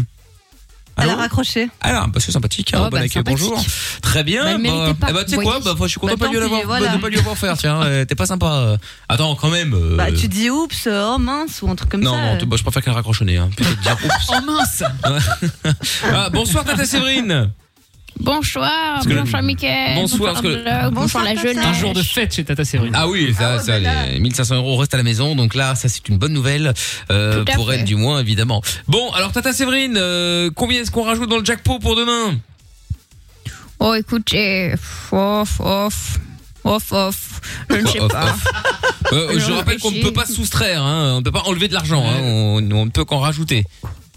Elle 0.95 1.05
Allô 1.09 1.13
a 1.13 1.21
raccroché. 1.23 1.69
Alors, 1.81 2.07
bah, 2.07 2.19
c'est 2.19 2.31
sympathique, 2.31 2.71
hein, 2.75 2.81
Oh, 2.81 2.83
bon 2.83 2.89
bah, 2.91 2.97
accueil, 2.99 3.09
sympathique. 3.09 3.39
bonjour. 3.49 3.65
Très 4.03 4.23
bien. 4.23 4.43
Bah, 4.43 4.49
elle 4.51 4.55
bah, 4.57 4.61
méritait 4.61 4.93
pas, 4.99 5.07
eh 5.09 5.13
bah, 5.13 5.23
tu 5.23 5.29
sais 5.31 5.35
vous 5.37 5.41
quoi, 5.41 5.57
voyez. 5.59 5.75
bah, 5.75 5.85
je 5.85 5.87
suis 5.89 5.99
content 5.99 6.13
Bah, 6.13 6.15
de 6.15 6.19
pas 6.19 6.27
lui 6.27 6.33
tant 6.35 6.39
l'avoir, 6.41 6.59
pis, 6.61 6.67
voilà. 6.67 6.95
de 6.95 7.01
pas 7.01 7.09
lui 7.09 7.17
avoir 7.17 7.33
offert, 7.33 7.57
tiens, 7.57 7.81
euh, 7.81 8.05
t'es 8.05 8.13
pas 8.13 8.27
sympa. 8.27 8.45
euh. 8.51 8.77
Attends, 9.09 9.35
quand 9.35 9.49
même. 9.49 9.73
euh, 9.73 9.95
Bah, 9.97 10.11
tu 10.11 10.27
dis 10.27 10.51
oups, 10.51 10.87
oh 10.91 11.17
mince, 11.17 11.63
ou 11.63 11.69
un 11.71 11.75
truc 11.75 11.89
comme 11.89 12.01
non, 12.03 12.13
ça. 12.13 12.21
non, 12.33 12.37
t- 12.37 12.45
bah, 12.45 12.57
je 12.57 12.61
préfère 12.63 12.83
qu'elle 12.83 12.93
raccroche 12.93 13.23
au 13.23 13.25
nez, 13.25 13.37
hein. 13.37 13.49
Peut-être 13.57 13.79
dire 13.81 13.97
oups. 14.05 14.27
Oh 14.29 14.45
mince 14.45 14.83
Ah, 16.13 16.29
bonsoir, 16.29 16.63
Tata 16.63 16.85
Séverine. 16.85 17.49
Bonsoir, 18.19 19.01
que 19.05 19.13
bonsoir 19.13 19.41
Mickaël. 19.43 19.95
Bonsoir, 19.95 20.33
parce 20.33 20.45
que- 20.45 20.55
bonsoir 20.55 20.91
Bonsoir, 20.91 21.23
la 21.23 21.35
jeunesse. 21.35 21.65
Un 21.65 21.73
jour 21.73 21.93
de 21.93 22.01
fête 22.01 22.33
chez 22.33 22.43
Tata 22.45 22.63
Séverine. 22.63 22.93
Ah 22.95 23.07
oui, 23.07 23.33
ça, 23.37 23.59
ça, 23.59 23.79
les 23.79 24.19
1500 24.19 24.55
euros 24.55 24.77
restent 24.77 24.93
à 24.93 24.97
la 24.97 25.03
maison, 25.03 25.35
donc 25.35 25.55
là, 25.55 25.75
ça 25.75 25.89
c'est 25.89 26.07
une 26.09 26.17
bonne 26.17 26.31
nouvelle 26.33 26.73
euh, 27.11 27.43
Tout 27.43 27.51
à 27.51 27.55
pour 27.55 27.69
fait. 27.69 27.75
elle 27.79 27.83
du 27.85 27.95
moins, 27.95 28.19
évidemment. 28.19 28.61
Bon, 28.87 29.11
alors 29.11 29.31
Tata 29.31 29.51
Séverine, 29.51 29.95
euh, 29.97 30.49
combien 30.55 30.81
est-ce 30.81 30.91
qu'on 30.91 31.03
rajoute 31.03 31.29
dans 31.29 31.39
le 31.39 31.45
jackpot 31.45 31.79
pour 31.79 31.95
demain? 31.95 32.35
Oh, 33.79 33.93
écoutez, 33.95 34.73
off, 35.11 35.59
off, 35.59 36.19
off, 36.63 36.91
off. 36.93 37.41
Je 37.69 37.75
ne 37.75 37.87
sais 37.87 37.99
Off, 37.99 38.11
pas. 38.11 38.25
off. 38.25 38.43
Euh, 39.11 39.37
je 39.39 39.51
rappelle 39.51 39.79
qu'on 39.79 39.89
ne 39.89 39.95
réfléchis. 39.95 40.01
peut 40.01 40.13
pas 40.13 40.25
soustraire, 40.25 40.81
hein, 40.83 41.13
on 41.15 41.17
ne 41.17 41.23
peut 41.23 41.31
pas 41.31 41.43
enlever 41.45 41.67
de 41.67 41.73
l'argent, 41.73 42.03
hein, 42.07 42.19
on, 42.21 42.63
on 42.71 42.85
ne 42.85 42.91
peut 42.91 43.03
qu'en 43.03 43.19
rajouter. 43.19 43.65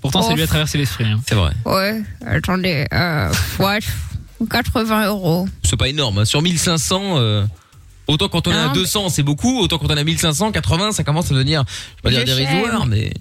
Pourtant, 0.02 0.22
ça 0.22 0.34
lui 0.34 0.42
a 0.42 0.46
traversé 0.46 0.78
l'esprit. 0.78 1.04
hein. 1.04 1.20
C'est 1.28 1.34
vrai. 1.34 1.50
Ouais, 1.64 2.02
attendez, 2.26 2.86
euh, 2.92 3.32
ouais, 3.58 3.78
80 4.50 5.06
euros. 5.08 5.48
C'est 5.62 5.76
pas 5.76 5.88
énorme. 5.88 6.18
hein. 6.18 6.24
Sur 6.24 6.42
1500, 6.42 7.18
euh, 7.18 7.44
autant 8.06 8.28
quand 8.28 8.46
on 8.46 8.52
est 8.52 8.54
à 8.54 8.62
Non, 8.64 8.68
mais- 8.68 8.74
200, 8.74 9.08
c'est 9.08 9.22
beaucoup. 9.22 9.58
Autant 9.60 9.78
quand 9.78 9.90
on 9.90 9.96
est 9.96 10.00
à 10.00 10.04
1500, 10.04 10.52
80, 10.52 10.92
ça 10.92 11.02
commence 11.02 11.30
à 11.30 11.34
devenir, 11.34 11.64
je 11.68 11.94
vais 11.96 12.02
pas 12.02 12.10
dire 12.10 12.20
Je 12.20 12.26
sais, 12.32 12.46
dérisoire, 12.46 12.86
mais 12.86 13.12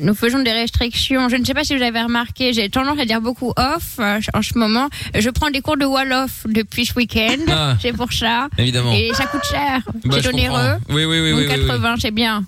Nous 0.00 0.14
faisons 0.14 0.42
des 0.42 0.50
restrictions. 0.52 1.28
Je 1.28 1.36
ne 1.36 1.44
sais 1.44 1.54
pas 1.54 1.62
si 1.62 1.76
vous 1.76 1.82
avez 1.82 2.02
remarqué, 2.02 2.52
j'ai 2.52 2.68
tendance 2.70 2.98
à 2.98 3.04
dire 3.04 3.20
beaucoup 3.20 3.52
off 3.56 3.96
euh, 4.00 4.18
en 4.34 4.42
ce 4.42 4.58
moment. 4.58 4.88
Je 5.16 5.30
prends 5.30 5.50
des 5.50 5.60
cours 5.60 5.76
de 5.76 5.84
wall-off 5.84 6.44
depuis 6.48 6.86
ce 6.86 6.94
week-end. 6.94 7.36
Ah. 7.48 7.76
C'est 7.80 7.92
pour 7.92 8.12
ça. 8.12 8.48
évidemment. 8.58 8.94
Et 8.94 9.12
ça 9.14 9.26
coûte 9.26 9.44
cher. 9.48 9.80
Bah, 10.04 10.16
c'est 10.16 10.22
je 10.22 10.28
onéreux. 10.30 10.72
comprends. 10.78 10.94
Oui, 10.94 11.04
oui, 11.04 11.20
oui, 11.20 11.30
Donc 11.30 11.40
oui, 11.40 11.46
oui, 11.48 11.54
oui. 11.60 11.66
80, 11.68 11.94
c'est 12.00 12.10
bien. 12.10 12.42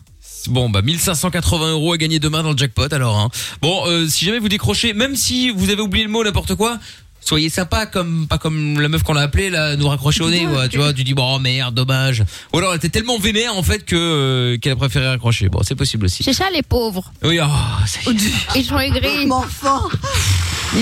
Bon, 0.48 0.68
bah 0.68 0.82
1580 0.82 1.72
euros 1.72 1.92
à 1.92 1.96
gagner 1.96 2.18
demain 2.18 2.42
dans 2.42 2.52
le 2.52 2.58
jackpot 2.58 2.92
alors. 2.92 3.18
Hein. 3.18 3.30
Bon, 3.62 3.86
euh, 3.86 4.06
si 4.08 4.24
jamais 4.24 4.38
vous 4.38 4.48
décrochez, 4.48 4.92
même 4.92 5.16
si 5.16 5.50
vous 5.50 5.70
avez 5.70 5.80
oublié 5.80 6.04
le 6.04 6.10
mot 6.10 6.22
n'importe 6.22 6.54
quoi, 6.54 6.78
soyez 7.24 7.48
sympa 7.48 7.86
comme 7.86 8.26
pas 8.28 8.38
comme 8.38 8.80
la 8.80 8.88
meuf 8.88 9.02
qu'on 9.02 9.16
a 9.16 9.22
appelée 9.22 9.50
là, 9.50 9.76
nous 9.76 9.88
raccrocher 9.88 10.22
au 10.22 10.30
nez, 10.30 10.46
quoi, 10.46 10.68
tu 10.68 10.76
vois, 10.76 10.92
tu 10.92 11.04
dis 11.04 11.14
bon 11.14 11.36
oh, 11.36 11.38
merde, 11.38 11.74
dommage. 11.74 12.24
Ou 12.52 12.58
alors 12.58 12.72
elle 12.72 12.78
était 12.78 12.90
tellement 12.90 13.18
vénère 13.18 13.56
en 13.56 13.62
fait 13.62 13.84
que 13.84 13.96
euh, 13.96 14.58
qu'elle 14.58 14.72
a 14.72 14.76
préféré 14.76 15.08
raccrocher. 15.08 15.48
Bon, 15.48 15.60
c'est 15.62 15.74
possible 15.74 16.06
aussi. 16.06 16.22
C'est 16.22 16.32
ça 16.34 16.50
les 16.52 16.62
pauvres. 16.62 17.12
Oui, 17.22 17.38
oh, 17.42 17.46
ça 17.86 18.10
y 18.10 18.14
est. 18.14 18.58
Ils 18.60 18.64
sont 18.64 18.78
aigris. 18.78 19.08
Mais 19.26 19.32
enfin 19.32 19.88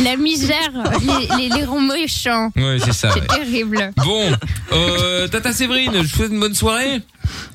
La 0.04 0.16
misère 0.16 0.72
les, 1.36 1.48
les, 1.48 1.66
méchants. 1.80 2.50
Ouais, 2.56 2.78
c'est 2.84 2.92
ça. 2.92 3.10
C'est 3.12 3.20
ouais. 3.20 3.26
terrible. 3.26 3.92
Bon, 4.04 4.32
euh, 4.72 5.28
Tata 5.28 5.52
Séverine, 5.52 5.92
je 5.94 5.98
vous 6.00 6.08
souhaite 6.08 6.32
une 6.32 6.40
bonne 6.40 6.54
soirée. 6.54 7.00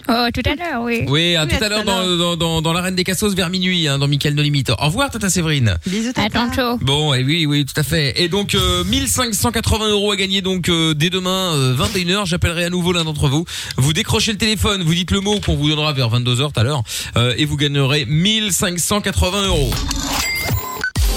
Oh, 0.09 0.27
tout 0.33 0.41
à 0.49 0.55
l'heure, 0.55 0.81
oui. 0.83 1.03
Oui, 1.07 1.35
à 1.35 1.43
Oui, 1.43 1.49
tout 1.49 1.63
à 1.63 1.65
à 1.65 1.69
l'heure 1.69 1.79
à 1.79 1.83
dans, 1.83 2.15
dans, 2.17 2.37
dans, 2.37 2.61
dans 2.61 2.73
l'arène 2.73 2.95
des 2.95 3.03
Cassos 3.03 3.33
vers 3.35 3.49
minuit, 3.49 3.87
hein, 3.87 3.97
dans 3.99 4.07
Michael 4.07 4.35
No 4.35 4.41
Limite. 4.41 4.69
Au 4.69 4.75
revoir, 4.85 5.09
Tata 5.09 5.29
Séverine. 5.29 5.77
Bisous, 5.85 6.11
À 6.15 6.29
tata. 6.29 6.47
tantôt. 6.55 6.77
Bon, 6.83 7.13
et 7.13 7.23
oui, 7.23 7.45
oui, 7.45 7.65
tout 7.65 7.77
à 7.79 7.83
fait. 7.83 8.13
Et 8.21 8.29
donc, 8.29 8.55
euh, 8.55 8.83
1580 8.85 9.89
euros 9.89 10.11
à 10.11 10.15
gagner 10.15 10.41
donc 10.41 10.69
euh, 10.69 10.93
dès 10.93 11.09
demain, 11.09 11.53
euh, 11.55 11.75
21h. 11.75 12.25
J'appellerai 12.25 12.65
à 12.65 12.69
nouveau 12.69 12.93
l'un 12.93 13.03
d'entre 13.03 13.27
vous. 13.27 13.45
Vous 13.77 13.93
décrochez 13.93 14.31
le 14.31 14.37
téléphone, 14.37 14.81
vous 14.83 14.93
dites 14.93 15.11
le 15.11 15.19
mot 15.19 15.39
qu'on 15.39 15.55
vous 15.55 15.69
donnera 15.69 15.91
vers 15.93 16.09
22h 16.09 16.53
tout 16.53 16.59
à 16.59 16.63
l'heure, 16.63 16.83
euh, 17.17 17.33
et 17.37 17.45
vous 17.45 17.57
gagnerez 17.57 18.05
1580 18.05 19.47
euros. 19.47 19.71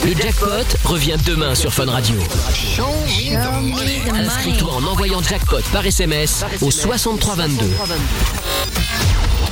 Le 0.05 0.15
jackpot 0.15 0.65
revient 0.85 1.17
demain 1.27 1.55
sur 1.55 1.73
Fun 1.73 1.87
Radio. 1.87 2.17
Inscris-toi 4.15 4.73
en 4.73 4.85
envoyant 4.85 5.23
jackpot 5.23 5.61
par 5.73 5.85
SMS 5.85 6.45
au 6.61 6.71
6322. 6.71 7.67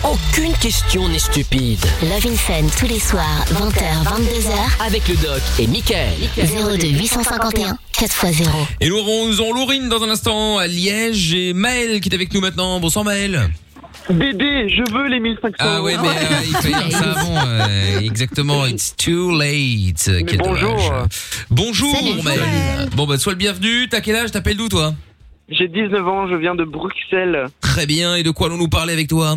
Aucune 0.04 0.52
question 0.54 1.08
n'est 1.08 1.18
stupide. 1.18 1.84
Love 2.02 2.26
in 2.32 2.36
Fun 2.36 2.66
tous 2.78 2.86
les 2.86 3.00
soirs, 3.00 3.44
20h, 3.52 4.04
22h, 4.04 4.86
Avec 4.86 5.06
le 5.08 5.16
doc 5.16 5.42
et 5.58 5.66
Michael. 5.66 6.14
02 6.36 6.86
851 6.88 7.76
4x0. 7.92 8.48
Et 8.80 8.88
nous 8.88 8.96
aurons, 8.96 9.26
nous 9.26 9.40
aurons 9.40 9.52
Laurine 9.52 9.88
dans 9.88 10.02
un 10.02 10.10
instant 10.10 10.58
à 10.58 10.66
Liège 10.66 11.34
et 11.34 11.52
Maël 11.52 12.00
qui 12.00 12.08
est 12.08 12.14
avec 12.14 12.32
nous 12.32 12.40
maintenant. 12.40 12.78
Bonsoir 12.80 13.04
Maël. 13.04 13.50
Dédé, 14.10 14.68
je 14.70 14.82
veux 14.92 15.06
les 15.08 15.20
1500 15.20 15.56
Ah 15.58 15.82
ouais, 15.82 15.94
mais 16.00 16.08
euh, 16.08 16.12
il 16.46 16.54
fallait 16.56 16.88
dire 16.88 16.98
ça 16.98 17.10
avant. 17.12 17.36
euh, 17.46 18.00
exactement, 18.00 18.64
it's 18.66 18.96
too 18.96 19.30
late. 19.38 20.08
Mais 20.08 20.24
Quel 20.24 20.38
bonjour. 20.38 20.76
dommage. 20.76 21.08
Bonjour 21.50 21.94
Salut. 21.94 22.22
Maël. 22.22 22.40
Salut. 22.40 22.90
Bon 22.96 23.06
bah 23.06 23.18
sois 23.18 23.32
le 23.32 23.38
bienvenu. 23.38 23.86
T'as 23.88 24.00
quel 24.00 24.16
âge? 24.16 24.30
T'appelles 24.30 24.56
d'où 24.56 24.68
toi? 24.68 24.94
J'ai 25.50 25.68
19 25.68 26.06
ans, 26.08 26.26
je 26.28 26.34
viens 26.36 26.54
de 26.54 26.64
Bruxelles. 26.64 27.46
Très 27.60 27.86
bien. 27.86 28.14
Et 28.16 28.22
de 28.22 28.30
quoi 28.30 28.46
allons-nous 28.46 28.68
parler 28.68 28.92
avec 28.94 29.08
toi? 29.08 29.36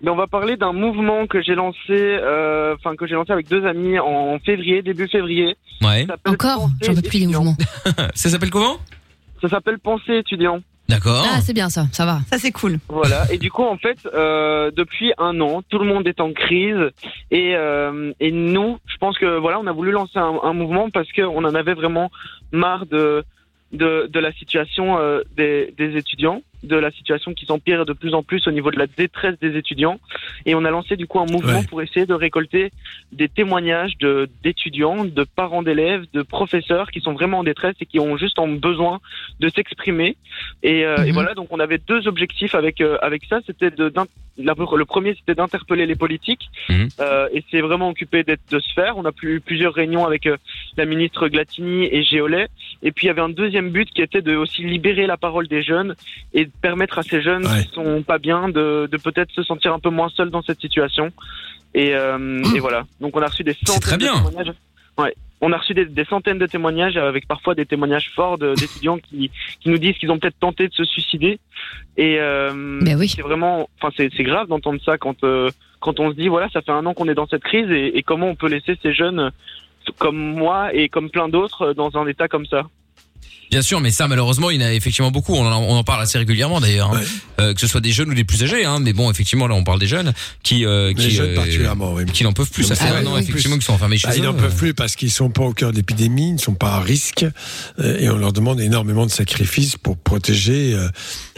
Mais 0.00 0.10
on 0.10 0.16
va 0.16 0.26
parler 0.26 0.56
d'un 0.56 0.72
mouvement 0.72 1.26
que 1.26 1.42
j'ai 1.42 1.54
lancé, 1.56 1.76
euh, 1.90 2.74
enfin 2.76 2.94
que 2.96 3.06
j'ai 3.06 3.14
lancé 3.14 3.32
avec 3.32 3.48
deux 3.48 3.66
amis 3.66 3.98
en 3.98 4.38
février, 4.38 4.80
début 4.80 5.08
février. 5.08 5.56
Ouais. 5.82 6.06
Encore? 6.24 6.70
J'en 6.82 6.94
peux 6.94 7.02
plus 7.02 7.18
étudiant. 7.18 7.42
mouvements. 7.44 7.56
Ça 8.14 8.28
s'appelle 8.30 8.50
comment? 8.50 8.76
Ça 9.42 9.48
s'appelle 9.48 9.78
Pensée 9.78 10.18
étudiant. 10.18 10.60
D'accord. 10.88 11.24
Ah, 11.28 11.40
c'est 11.42 11.52
bien 11.52 11.68
ça, 11.68 11.86
ça 11.92 12.06
va. 12.06 12.20
Ça, 12.30 12.38
c'est 12.38 12.50
cool. 12.50 12.78
Voilà. 12.88 13.30
Et 13.30 13.36
du 13.38 13.50
coup, 13.50 13.62
en 13.64 13.76
fait, 13.76 13.98
euh, 14.06 14.70
depuis 14.74 15.12
un 15.18 15.38
an, 15.40 15.62
tout 15.68 15.78
le 15.78 15.84
monde 15.84 16.06
est 16.08 16.20
en 16.20 16.32
crise. 16.32 16.90
Et, 17.30 17.54
euh, 17.56 18.12
et 18.20 18.30
nous, 18.30 18.78
je 18.86 18.96
pense 18.96 19.18
que 19.18 19.38
voilà, 19.38 19.60
on 19.60 19.66
a 19.66 19.72
voulu 19.72 19.90
lancer 19.90 20.18
un, 20.18 20.40
un 20.42 20.52
mouvement 20.54 20.88
parce 20.88 21.12
qu'on 21.12 21.44
en 21.44 21.54
avait 21.54 21.74
vraiment 21.74 22.10
marre 22.52 22.86
de 22.86 23.24
de, 23.72 24.08
de 24.10 24.18
la 24.18 24.32
situation 24.32 24.98
euh, 24.98 25.20
des, 25.36 25.74
des 25.76 25.96
étudiants. 25.98 26.40
De 26.64 26.76
la 26.76 26.90
situation 26.90 27.34
qui 27.34 27.46
s'empire 27.46 27.86
de 27.86 27.92
plus 27.92 28.14
en 28.14 28.22
plus 28.22 28.46
au 28.46 28.50
niveau 28.50 28.70
de 28.70 28.78
la 28.78 28.86
détresse 28.86 29.38
des 29.40 29.56
étudiants. 29.56 29.98
Et 30.46 30.54
on 30.54 30.64
a 30.64 30.70
lancé 30.70 30.96
du 30.96 31.06
coup 31.06 31.20
un 31.20 31.26
mouvement 31.26 31.60
Ouais. 31.60 31.66
pour 31.68 31.80
essayer 31.82 32.04
de 32.06 32.14
récolter 32.14 32.70
des 33.12 33.28
témoignages 33.28 33.96
de 33.98 34.28
d'étudiants, 34.42 35.04
de 35.04 35.24
parents 35.24 35.62
d'élèves, 35.62 36.04
de 36.12 36.22
professeurs 36.22 36.90
qui 36.90 37.00
sont 37.00 37.12
vraiment 37.12 37.38
en 37.38 37.44
détresse 37.44 37.76
et 37.80 37.86
qui 37.86 37.98
ont 38.00 38.16
juste 38.16 38.38
en 38.38 38.48
besoin 38.48 39.00
de 39.40 39.48
s'exprimer. 39.48 40.16
Et, 40.62 40.84
euh, 40.84 41.04
et 41.04 41.12
voilà, 41.12 41.34
donc 41.34 41.48
on 41.50 41.60
avait 41.60 41.78
deux 41.78 42.06
objectifs 42.08 42.54
avec 42.54 42.80
euh, 42.80 42.98
avec 43.02 43.24
ça. 43.26 43.40
C'était 43.46 43.70
de 43.70 43.92
la- 43.96 44.54
le 44.76 44.84
premier, 44.84 45.14
c'était 45.14 45.34
d'interpeller 45.34 45.86
les 45.86 45.96
politiques 45.96 46.48
euh, 47.00 47.28
et 47.32 47.42
c'est 47.50 47.60
vraiment 47.60 47.88
occupé 47.88 48.22
d'être 48.24 48.42
de 48.50 48.58
se 48.60 48.72
faire. 48.72 48.96
On 48.96 49.04
a 49.04 49.10
eu 49.22 49.40
plusieurs 49.40 49.74
réunions 49.74 50.04
avec 50.06 50.28
la 50.76 50.84
ministre 50.84 51.28
Glatini 51.28 51.86
et 51.90 52.02
Géolet. 52.02 52.48
Et 52.82 52.92
puis 52.92 53.06
il 53.06 53.08
y 53.08 53.10
avait 53.10 53.20
un 53.22 53.28
deuxième 53.28 53.70
but 53.70 53.88
qui 53.90 54.02
était 54.02 54.22
de 54.22 54.36
aussi 54.36 54.62
libérer 54.62 55.06
la 55.06 55.16
parole 55.16 55.48
des 55.48 55.62
jeunes 55.62 55.94
et 56.34 56.47
de 56.48 56.60
permettre 56.60 56.98
à 56.98 57.02
ces 57.02 57.22
jeunes 57.22 57.42
qui 57.42 57.68
sont 57.72 58.02
pas 58.02 58.18
bien 58.18 58.48
de, 58.48 58.88
de 58.90 58.96
peut-être 58.96 59.30
se 59.32 59.42
sentir 59.42 59.72
un 59.72 59.78
peu 59.78 59.90
moins 59.90 60.08
seuls 60.10 60.30
dans 60.30 60.42
cette 60.42 60.60
situation. 60.60 61.10
Et, 61.74 61.94
euh, 61.94 62.42
et 62.54 62.60
voilà. 62.60 62.86
Donc 63.00 63.16
on 63.16 63.22
a 63.22 63.26
reçu 63.26 63.44
des 63.44 63.54
centaines 63.54 63.80
très 63.80 63.96
bien. 63.96 64.14
de 64.14 64.26
témoignages. 64.26 64.54
Ouais. 64.96 65.14
On 65.40 65.52
a 65.52 65.58
reçu 65.58 65.72
des, 65.74 65.84
des 65.84 66.04
centaines 66.04 66.38
de 66.38 66.46
témoignages 66.46 66.96
avec 66.96 67.28
parfois 67.28 67.54
des 67.54 67.64
témoignages 67.66 68.10
forts 68.16 68.38
d'étudiants 68.38 68.98
qui, 68.98 69.30
qui 69.60 69.68
nous 69.70 69.78
disent 69.78 69.96
qu'ils 69.98 70.10
ont 70.10 70.18
peut-être 70.18 70.38
tenté 70.40 70.66
de 70.66 70.74
se 70.74 70.84
suicider. 70.84 71.38
Et 71.96 72.18
euh, 72.18 72.80
c'est 73.06 73.22
vraiment, 73.22 73.68
enfin 73.80 73.92
c'est 73.96 74.24
grave 74.24 74.48
d'entendre 74.48 74.80
ça 74.84 74.98
quand 74.98 75.22
euh, 75.22 75.50
quand 75.80 76.00
on 76.00 76.10
se 76.10 76.16
dit 76.16 76.26
voilà 76.26 76.48
ça 76.48 76.60
fait 76.62 76.72
un 76.72 76.84
an 76.86 76.94
qu'on 76.94 77.08
est 77.08 77.14
dans 77.14 77.28
cette 77.28 77.44
crise 77.44 77.70
et, 77.70 77.96
et 77.96 78.02
comment 78.02 78.28
on 78.28 78.34
peut 78.34 78.48
laisser 78.48 78.76
ces 78.82 78.92
jeunes 78.92 79.30
comme 79.98 80.16
moi 80.16 80.74
et 80.74 80.88
comme 80.88 81.08
plein 81.10 81.28
d'autres 81.28 81.72
dans 81.72 81.96
un 81.96 82.06
état 82.08 82.26
comme 82.26 82.46
ça. 82.46 82.64
Bien 83.50 83.62
sûr, 83.62 83.80
mais 83.80 83.90
ça 83.90 84.08
malheureusement, 84.08 84.50
il 84.50 84.60
y 84.60 84.64
en 84.64 84.66
a 84.66 84.72
effectivement 84.72 85.10
beaucoup. 85.10 85.34
On 85.34 85.46
en, 85.46 85.62
on 85.62 85.76
en 85.76 85.84
parle 85.84 86.02
assez 86.02 86.18
régulièrement 86.18 86.60
d'ailleurs, 86.60 86.92
hein. 86.94 87.00
Euh, 87.40 87.54
que 87.54 87.60
ce 87.60 87.66
soit 87.66 87.80
des 87.80 87.92
jeunes 87.92 88.10
ou 88.10 88.14
des 88.14 88.24
plus 88.24 88.42
âgés. 88.42 88.64
Hein. 88.64 88.78
Mais 88.80 88.92
bon, 88.92 89.10
effectivement, 89.10 89.46
là, 89.46 89.54
on 89.54 89.64
parle 89.64 89.78
des 89.78 89.86
jeunes 89.86 90.12
qui, 90.42 90.66
euh, 90.66 90.92
qui, 90.92 91.10
jeunes 91.10 91.34
particulièrement, 91.34 91.92
oui. 91.94 92.04
qui 92.06 92.24
n'en 92.24 92.32
peuvent 92.32 92.50
plus. 92.50 92.64
Ça 92.64 92.74
fait 92.74 92.88
un 92.88 93.06
an 93.06 93.16
effectivement 93.16 93.54
qu'ils 93.56 93.64
sont 93.64 93.72
enfermés 93.74 93.96
chez 93.98 94.08
Bah, 94.08 94.14
eux. 94.14 94.18
Ils 94.18 94.22
n'en 94.24 94.34
peuvent 94.34 94.56
plus 94.56 94.74
parce 94.74 94.96
qu'ils 94.96 95.10
sont 95.10 95.30
pas 95.30 95.42
au 95.44 95.52
cœur 95.52 95.70
de 95.70 95.76
l'épidémie, 95.76 96.28
ils 96.30 96.34
ne 96.34 96.38
sont 96.38 96.54
pas 96.54 96.72
à 96.74 96.80
risque, 96.80 97.24
euh, 97.78 97.98
et 97.98 98.10
on 98.10 98.16
leur 98.18 98.32
demande 98.32 98.60
énormément 98.60 99.06
de 99.06 99.10
sacrifices 99.10 99.76
pour 99.76 99.96
protéger. 99.96 100.74
euh, 100.74 100.88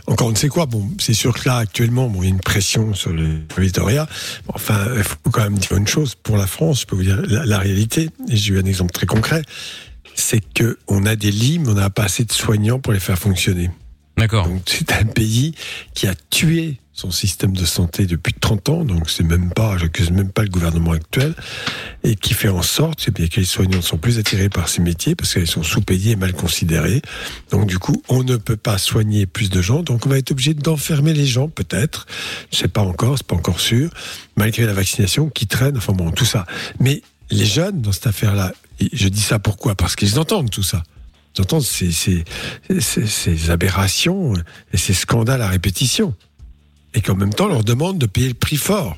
encore 0.06 0.28
on 0.28 0.30
ne 0.32 0.36
sait 0.36 0.48
quoi. 0.48 0.66
Bon, 0.66 0.90
c'est 0.98 1.14
sûr 1.14 1.34
que 1.34 1.46
là 1.48 1.58
actuellement, 1.58 2.08
bon, 2.08 2.22
il 2.22 2.26
y 2.26 2.28
a 2.28 2.30
une 2.30 2.40
pression 2.40 2.94
sur 2.94 3.12
le. 3.12 3.40
Bon, 3.56 4.52
enfin, 4.54 4.86
il 4.96 5.02
faut 5.04 5.16
quand 5.30 5.42
même 5.42 5.58
dire 5.58 5.76
une 5.76 5.86
chose 5.86 6.14
pour 6.20 6.36
la 6.36 6.46
France. 6.46 6.80
Je 6.80 6.86
peux 6.86 6.96
vous 6.96 7.04
dire 7.04 7.20
la, 7.28 7.44
la 7.46 7.58
réalité. 7.58 8.08
Et 8.28 8.36
j'ai 8.36 8.54
eu 8.54 8.58
un 8.58 8.64
exemple 8.64 8.92
très 8.92 9.06
concret. 9.06 9.42
C'est 10.20 10.42
que 10.52 10.78
on 10.86 11.06
a 11.06 11.16
des 11.16 11.30
lits, 11.30 11.58
mais 11.58 11.70
on 11.70 11.74
n'a 11.74 11.90
pas 11.90 12.04
assez 12.04 12.24
de 12.24 12.32
soignants 12.32 12.78
pour 12.78 12.92
les 12.92 13.00
faire 13.00 13.18
fonctionner. 13.18 13.70
D'accord. 14.18 14.46
Donc 14.46 14.62
c'est 14.66 14.92
un 14.92 15.06
pays 15.06 15.54
qui 15.94 16.06
a 16.06 16.14
tué 16.28 16.78
son 16.92 17.10
système 17.10 17.56
de 17.56 17.64
santé 17.64 18.04
depuis 18.04 18.34
30 18.34 18.68
ans, 18.68 18.84
donc 18.84 19.08
c'est 19.08 19.24
même 19.24 19.50
pas, 19.50 19.78
j'accuse 19.78 20.10
même 20.10 20.30
pas 20.30 20.42
le 20.42 20.50
gouvernement 20.50 20.92
actuel, 20.92 21.34
et 22.04 22.14
qui 22.14 22.34
fait 22.34 22.50
en 22.50 22.60
sorte 22.60 23.10
bien, 23.10 23.26
que 23.28 23.40
les 23.40 23.46
soignants 23.46 23.78
ne 23.78 23.82
sont 23.82 23.96
plus 23.96 24.18
attirés 24.18 24.50
par 24.50 24.68
ces 24.68 24.82
métiers 24.82 25.14
parce 25.14 25.32
qu'ils 25.32 25.46
sont 25.46 25.62
sous-payés 25.62 26.12
et 26.12 26.16
mal 26.16 26.34
considérés. 26.34 27.00
Donc 27.50 27.66
du 27.66 27.78
coup, 27.78 28.02
on 28.10 28.22
ne 28.22 28.36
peut 28.36 28.58
pas 28.58 28.76
soigner 28.76 29.24
plus 29.24 29.48
de 29.48 29.62
gens, 29.62 29.82
donc 29.82 30.04
on 30.04 30.10
va 30.10 30.18
être 30.18 30.32
obligé 30.32 30.52
d'enfermer 30.52 31.14
les 31.14 31.26
gens, 31.26 31.48
peut-être, 31.48 32.06
je 32.52 32.58
sais 32.58 32.68
pas 32.68 32.82
encore, 32.82 33.16
c'est 33.16 33.26
pas 33.26 33.36
encore 33.36 33.60
sûr, 33.60 33.88
malgré 34.36 34.66
la 34.66 34.74
vaccination 34.74 35.30
qui 35.30 35.46
traîne, 35.46 35.78
enfin 35.78 35.94
bon, 35.94 36.10
tout 36.10 36.26
ça. 36.26 36.44
Mais 36.78 37.00
les 37.30 37.46
jeunes, 37.46 37.80
dans 37.80 37.92
cette 37.92 38.08
affaire-là, 38.08 38.52
et 38.80 38.88
je 38.92 39.08
dis 39.08 39.20
ça 39.20 39.38
pourquoi? 39.38 39.74
Parce 39.74 39.96
qu'ils 39.96 40.18
entendent 40.18 40.50
tout 40.50 40.62
ça. 40.62 40.82
Ils 41.36 41.42
entendent 41.42 41.62
ces, 41.62 41.92
ces, 41.92 42.24
ces, 42.80 43.06
ces 43.06 43.50
aberrations 43.50 44.34
et 44.72 44.76
ces 44.76 44.94
scandales 44.94 45.42
à 45.42 45.48
répétition. 45.48 46.14
Et 46.94 47.02
qu'en 47.02 47.14
même 47.14 47.32
temps, 47.32 47.44
on 47.44 47.48
leur 47.50 47.64
demande 47.64 47.98
de 47.98 48.06
payer 48.06 48.28
le 48.28 48.34
prix 48.34 48.56
fort. 48.56 48.96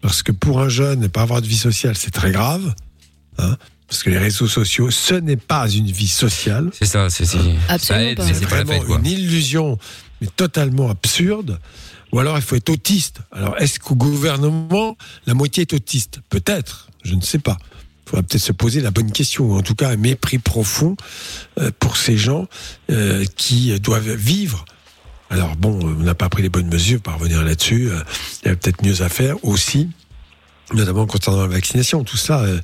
Parce 0.00 0.22
que 0.22 0.32
pour 0.32 0.60
un 0.60 0.68
jeune, 0.68 1.00
ne 1.00 1.08
pas 1.08 1.22
avoir 1.22 1.42
de 1.42 1.46
vie 1.46 1.58
sociale, 1.58 1.96
c'est 1.96 2.10
très 2.10 2.30
grave. 2.30 2.74
Hein 3.38 3.56
parce 3.88 4.02
que 4.02 4.10
les 4.10 4.18
réseaux 4.18 4.46
sociaux, 4.46 4.90
ce 4.90 5.14
n'est 5.14 5.38
pas 5.38 5.68
une 5.70 5.90
vie 5.90 6.08
sociale. 6.08 6.70
C'est 6.74 6.84
ça, 6.84 7.08
c'est 7.08 7.24
ça 7.24 7.38
Absolument 7.68 8.10
aide, 8.10 8.22
C'est 8.22 8.34
c'est 8.34 8.46
pas 8.46 8.58
la 8.58 8.64
vraiment 8.64 8.86
fête, 8.86 8.98
une 8.98 9.06
illusion, 9.06 9.78
mais 10.20 10.26
totalement 10.26 10.90
absurde. 10.90 11.58
Ou 12.12 12.20
alors 12.20 12.36
il 12.36 12.42
faut 12.42 12.56
être 12.56 12.68
autiste. 12.68 13.20
Alors 13.32 13.56
est-ce 13.58 13.80
qu'au 13.80 13.94
gouvernement, 13.94 14.96
la 15.26 15.32
moitié 15.32 15.62
est 15.62 15.72
autiste? 15.72 16.20
Peut-être, 16.28 16.88
je 17.02 17.14
ne 17.14 17.22
sais 17.22 17.38
pas. 17.38 17.56
Il 18.08 18.12
faudra 18.12 18.22
peut-être 18.22 18.42
se 18.42 18.52
poser 18.52 18.80
la 18.80 18.90
bonne 18.90 19.12
question, 19.12 19.44
ou 19.44 19.58
en 19.58 19.62
tout 19.62 19.74
cas 19.74 19.90
un 19.90 19.96
mépris 19.96 20.38
profond 20.38 20.96
euh, 21.60 21.70
pour 21.78 21.98
ces 21.98 22.16
gens 22.16 22.48
euh, 22.90 23.26
qui 23.36 23.78
doivent 23.80 24.14
vivre. 24.14 24.64
Alors 25.28 25.56
bon, 25.56 25.78
on 25.82 26.02
n'a 26.02 26.14
pas 26.14 26.30
pris 26.30 26.42
les 26.42 26.48
bonnes 26.48 26.68
mesures, 26.68 27.02
pour 27.02 27.12
revenir 27.12 27.44
là-dessus. 27.44 27.90
euh, 27.90 28.00
Il 28.40 28.46
y 28.46 28.48
avait 28.48 28.56
peut-être 28.56 28.82
mieux 28.82 29.02
à 29.02 29.10
faire 29.10 29.36
aussi 29.44 29.90
notamment 30.74 31.06
concernant 31.06 31.42
la 31.42 31.48
vaccination, 31.48 32.04
tout 32.04 32.16
ça, 32.16 32.40
euh, 32.40 32.60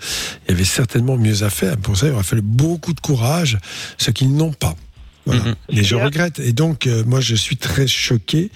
il 0.46 0.52
y 0.52 0.54
avait 0.54 0.64
certainement 0.64 1.16
mieux 1.16 1.42
à 1.42 1.50
faire. 1.50 1.76
Pour 1.76 1.96
ça, 1.96 2.06
il 2.06 2.12
aurait 2.12 2.22
fallu 2.22 2.42
beaucoup 2.42 2.92
de 2.92 3.00
courage, 3.00 3.58
ce 3.98 4.10
qu'ils 4.10 4.34
n'ont 4.34 4.52
pas. 4.52 4.76
Voilà. 5.26 5.54
Et 5.70 5.82
je 5.82 5.94
regrette. 5.94 6.38
Et 6.38 6.52
donc, 6.52 6.86
euh, 6.86 7.02
moi, 7.06 7.20
je 7.22 7.34
suis 7.34 7.56
très 7.56 7.86
choqué. 7.86 8.50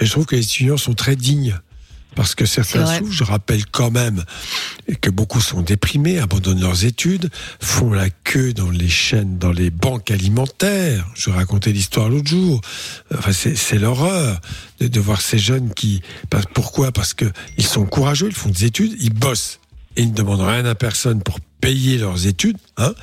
Et 0.00 0.04
je 0.04 0.10
trouve 0.10 0.26
que 0.26 0.34
les 0.34 0.42
étudiants 0.42 0.76
sont 0.76 0.94
très 0.94 1.14
dignes. 1.14 1.56
Parce 2.18 2.34
que 2.34 2.46
certains 2.46 2.84
souffrent. 2.84 3.12
Je 3.12 3.22
rappelle 3.22 3.64
quand 3.66 3.92
même 3.92 4.24
que 5.00 5.08
beaucoup 5.08 5.40
sont 5.40 5.62
déprimés, 5.62 6.18
abandonnent 6.18 6.60
leurs 6.60 6.84
études, 6.84 7.30
font 7.60 7.92
la 7.92 8.10
queue 8.10 8.52
dans 8.52 8.70
les 8.70 8.88
chaînes, 8.88 9.38
dans 9.38 9.52
les 9.52 9.70
banques 9.70 10.10
alimentaires. 10.10 11.06
Je 11.14 11.30
racontais 11.30 11.70
l'histoire 11.70 12.08
l'autre 12.08 12.26
jour. 12.26 12.60
Enfin, 13.16 13.30
c'est 13.32 13.78
l'horreur 13.78 14.40
de, 14.80 14.88
de 14.88 14.98
voir 15.00 15.20
ces 15.20 15.38
jeunes 15.38 15.72
qui. 15.72 16.02
Pourquoi? 16.54 16.90
Parce 16.90 17.14
que 17.14 17.26
ils 17.56 17.64
sont 17.64 17.86
courageux, 17.86 18.26
ils 18.26 18.34
font 18.34 18.50
des 18.50 18.64
études, 18.64 18.96
ils 18.98 19.14
bossent 19.14 19.60
et 19.94 20.02
ils 20.02 20.10
ne 20.10 20.14
demandent 20.14 20.40
rien 20.40 20.64
à 20.64 20.74
personne 20.74 21.22
pour 21.22 21.38
payer 21.60 21.98
leurs 21.98 22.26
études. 22.26 22.58
Hein 22.78 22.94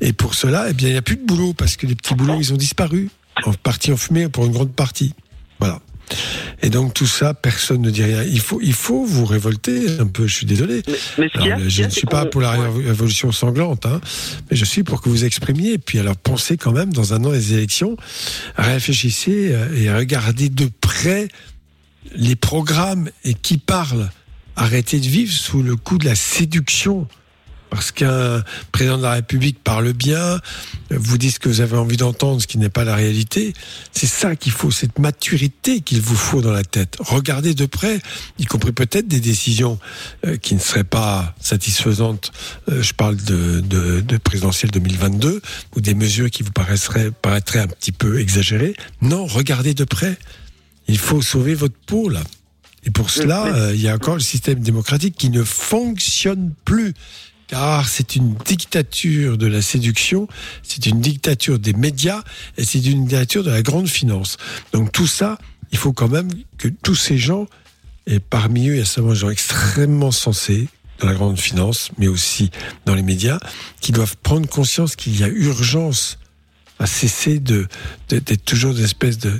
et 0.00 0.12
pour 0.12 0.34
cela, 0.34 0.66
eh 0.68 0.72
bien, 0.72 0.88
il 0.88 0.92
n'y 0.92 0.98
a 0.98 1.02
plus 1.02 1.14
de 1.16 1.24
boulot 1.24 1.52
parce 1.52 1.76
que 1.76 1.86
les 1.86 1.94
petits 1.94 2.16
boulots, 2.16 2.40
ils 2.40 2.52
ont 2.52 2.56
disparu, 2.56 3.08
en 3.44 3.52
partie 3.52 3.92
en 3.92 3.96
fumée 3.96 4.28
pour 4.28 4.46
une 4.46 4.52
grande 4.52 4.72
partie. 4.72 5.14
Voilà. 5.60 5.80
Et 6.62 6.70
donc 6.70 6.94
tout 6.94 7.06
ça, 7.06 7.34
personne 7.34 7.82
ne 7.82 7.90
dit 7.90 8.02
rien. 8.02 8.22
Il 8.24 8.40
faut, 8.40 8.60
il 8.62 8.72
faut 8.72 9.04
vous 9.04 9.24
révolter 9.24 9.98
un 10.00 10.06
peu. 10.06 10.26
Je 10.26 10.34
suis 10.34 10.46
désolé. 10.46 10.82
mais 11.18 11.28
ce 11.32 11.38
a- 11.38 11.68
je 11.68 11.82
ne 11.84 11.88
suis 11.90 12.06
pas 12.06 12.24
pour 12.26 12.40
la 12.40 12.52
révolution 12.52 13.30
sanglante, 13.32 13.86
hein, 13.86 14.00
mais 14.50 14.56
je 14.56 14.64
suis 14.64 14.82
pour 14.82 15.00
que 15.02 15.08
vous 15.08 15.24
exprimiez. 15.24 15.74
Et 15.74 15.78
puis 15.78 15.98
alors 15.98 16.16
pensez 16.16 16.56
quand 16.56 16.72
même 16.72 16.92
dans 16.92 17.14
un 17.14 17.24
an 17.24 17.30
des 17.30 17.54
élections, 17.54 17.96
réfléchissez 18.56 19.52
euh, 19.52 19.74
et 19.76 19.92
regardez 19.92 20.48
de 20.48 20.68
près 20.80 21.28
les 22.14 22.36
programmes 22.36 23.10
et 23.24 23.34
qui 23.34 23.58
parlent. 23.58 24.10
Arrêtez 24.56 24.98
de 24.98 25.06
vivre 25.06 25.32
sous 25.32 25.62
le 25.62 25.76
coup 25.76 25.98
de 25.98 26.04
la 26.06 26.14
séduction. 26.16 27.06
Parce 27.70 27.92
qu'un 27.92 28.42
président 28.72 28.98
de 28.98 29.02
la 29.02 29.12
République 29.12 29.62
parle 29.62 29.92
bien, 29.92 30.40
vous 30.90 31.18
dit 31.18 31.30
ce 31.30 31.38
que 31.38 31.48
vous 31.48 31.60
avez 31.60 31.76
envie 31.76 31.96
d'entendre, 31.96 32.40
ce 32.40 32.46
qui 32.46 32.58
n'est 32.58 32.68
pas 32.68 32.84
la 32.84 32.94
réalité. 32.94 33.52
C'est 33.92 34.06
ça 34.06 34.36
qu'il 34.36 34.52
faut, 34.52 34.70
cette 34.70 34.98
maturité 34.98 35.80
qu'il 35.80 36.00
vous 36.00 36.16
faut 36.16 36.40
dans 36.40 36.52
la 36.52 36.64
tête. 36.64 36.96
Regardez 37.00 37.54
de 37.54 37.66
près, 37.66 38.00
y 38.38 38.44
compris 38.44 38.72
peut-être 38.72 39.08
des 39.08 39.20
décisions 39.20 39.78
euh, 40.26 40.36
qui 40.36 40.54
ne 40.54 40.60
seraient 40.60 40.84
pas 40.84 41.34
satisfaisantes. 41.40 42.32
Euh, 42.70 42.82
je 42.82 42.94
parle 42.94 43.16
de, 43.16 43.60
de, 43.60 44.00
de 44.00 44.16
présidentielle 44.16 44.70
2022 44.70 45.42
ou 45.76 45.80
des 45.80 45.94
mesures 45.94 46.30
qui 46.30 46.42
vous 46.42 46.52
paraisseraient, 46.52 47.10
paraîtraient 47.10 47.60
un 47.60 47.68
petit 47.68 47.92
peu 47.92 48.20
exagérées. 48.20 48.74
Non, 49.02 49.26
regardez 49.26 49.74
de 49.74 49.84
près. 49.84 50.16
Il 50.86 50.98
faut 50.98 51.20
sauver 51.20 51.54
votre 51.54 51.76
peau 51.86 52.08
là. 52.08 52.22
Et 52.84 52.90
pour 52.90 53.10
cela, 53.10 53.46
euh, 53.46 53.74
il 53.74 53.80
y 53.80 53.88
a 53.88 53.94
encore 53.94 54.14
le 54.14 54.20
système 54.20 54.60
démocratique 54.60 55.14
qui 55.16 55.30
ne 55.30 55.42
fonctionne 55.42 56.52
plus. 56.64 56.94
Car 57.48 57.88
c'est 57.88 58.14
une 58.14 58.34
dictature 58.44 59.38
de 59.38 59.46
la 59.46 59.62
séduction, 59.62 60.28
c'est 60.62 60.84
une 60.86 61.00
dictature 61.00 61.58
des 61.58 61.72
médias 61.72 62.22
et 62.58 62.64
c'est 62.64 62.84
une 62.84 63.06
dictature 63.06 63.42
de 63.42 63.50
la 63.50 63.62
grande 63.62 63.88
finance. 63.88 64.36
Donc 64.72 64.92
tout 64.92 65.06
ça, 65.06 65.38
il 65.72 65.78
faut 65.78 65.94
quand 65.94 66.08
même 66.08 66.28
que 66.58 66.68
tous 66.68 66.94
ces 66.94 67.16
gens, 67.16 67.46
et 68.06 68.20
parmi 68.20 68.68
eux, 68.68 68.74
il 68.74 68.78
y 68.78 68.82
a 68.82 68.84
seulement 68.84 69.12
des 69.12 69.18
gens 69.18 69.30
extrêmement 69.30 70.12
sensés 70.12 70.68
dans 71.00 71.06
la 71.06 71.14
grande 71.14 71.38
finance, 71.38 71.90
mais 71.96 72.08
aussi 72.08 72.50
dans 72.84 72.94
les 72.94 73.02
médias, 73.02 73.38
qui 73.80 73.92
doivent 73.92 74.16
prendre 74.18 74.48
conscience 74.48 74.94
qu'il 74.94 75.18
y 75.18 75.24
a 75.24 75.28
urgence 75.28 76.17
à 76.78 76.86
cesser 76.86 77.38
de 77.40 77.66
de- 78.08 78.18
d'être 78.18 78.44
toujours 78.44 78.74
des 78.74 78.84
espèces 78.84 79.18
de 79.18 79.32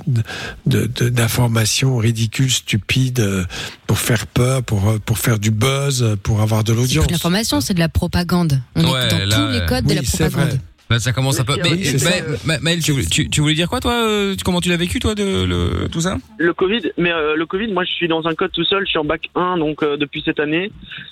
de- 0.65 0.85
de- 0.87 1.09
d'informations 1.09 1.97
ridicules, 1.97 2.51
stupides, 2.51 3.19
euh, 3.19 3.45
pour 3.87 3.97
faire 3.99 4.27
peur, 4.27 4.63
pour 4.63 4.89
euh, 4.89 4.97
pour 5.05 5.17
faire 5.17 5.39
du 5.39 5.51
buzz, 5.51 6.17
pour 6.23 6.41
avoir 6.41 6.63
de 6.63 6.73
C'est 6.73 6.79
l'audience. 6.79 7.07
de 7.07 7.11
l'information, 7.13 7.61
c'est 7.61 7.73
de 7.73 7.79
la 7.79 7.89
propagande. 7.89 8.61
On 8.75 8.83
Ouais, 8.83 9.05
est 9.07 9.09
dans 9.09 9.25
là, 9.25 9.35
tous 9.37 9.51
les 9.59 9.65
codes 9.65 9.85
de 9.85 9.93
la 9.95 10.03
c'est 10.03 10.25
propagande. 10.29 10.49
vrai. 10.51 10.59
Là, 10.91 10.97
ça 10.97 11.11
commence 11.13 11.39
un 11.39 11.43
peu. 11.45 11.55
Mais, 11.61 11.83
c'est 11.83 12.23
mais- 12.47 12.57
Maël, 12.61 12.81
tu, 12.83 12.91
voulais- 12.93 13.05
tu, 13.05 13.29
tu 13.29 13.41
voulais 13.41 13.53
dire 13.53 13.69
quoi, 13.69 13.79
toi 13.79 13.93
euh, 14.07 14.35
Comment 14.43 14.59
tu 14.59 14.69
l'as 14.69 14.75
vécu, 14.75 14.99
toi, 14.99 15.13
de 15.13 15.43
le, 15.45 15.87
tout 15.87 16.01
ça? 16.01 16.17
Le 16.39 16.51
Covid, 16.51 16.81
mais 16.97 17.11
euh, 17.11 17.35
le 17.35 17.45
Covid, 17.45 17.71
moi 17.71 17.83
je 17.85 17.91
suis 17.91 18.07
dans 18.07 18.25
un 18.25 18.33
code 18.33 18.51
tout 18.51 18.63
seul, 18.63 18.85
je 18.85 18.89
suis 18.89 18.97
en 18.97 19.05
bac 19.05 19.29
1 19.35 19.57
donc 19.59 19.83
euh, 19.83 19.97
depuis 19.97 20.23
cette 20.25 20.39
année 20.39 20.71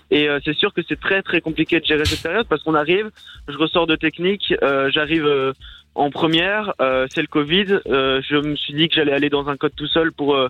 et 0.10 0.28
euh, 0.28 0.40
c'est 0.44 0.56
sûr 0.58 0.74
que 0.74 0.82
c'est 0.90 1.00
très 1.00 1.22
très 1.22 1.42
compliqué 1.42 1.80
de 1.80 1.86
gérer 1.86 2.06
cette 2.06 2.24
période 2.24 2.48
parce 2.50 2.64
qu'on 2.64 2.74
arrive, 2.74 3.12
je 3.48 3.56
ressors 3.56 3.86
de 3.86 3.96
technique, 3.96 4.52
euh, 4.64 4.90
j'arrive 4.92 5.26
euh, 5.28 5.54
en 5.98 6.12
première, 6.12 6.74
euh, 6.80 7.08
c'est 7.14 7.22
le 7.22 7.28
Covid. 7.28 7.80
Euh, 7.88 8.22
je 8.28 8.36
me 8.36 8.56
suis 8.56 8.74
dit 8.74 8.88
que 8.88 8.96
j'allais 8.96 9.14
aller 9.14 9.30
dans 9.30 9.50
un 9.50 9.58
code 9.58 9.74
tout 9.76 9.88
seul 9.88 10.12
pour 10.12 10.36
euh, 10.36 10.50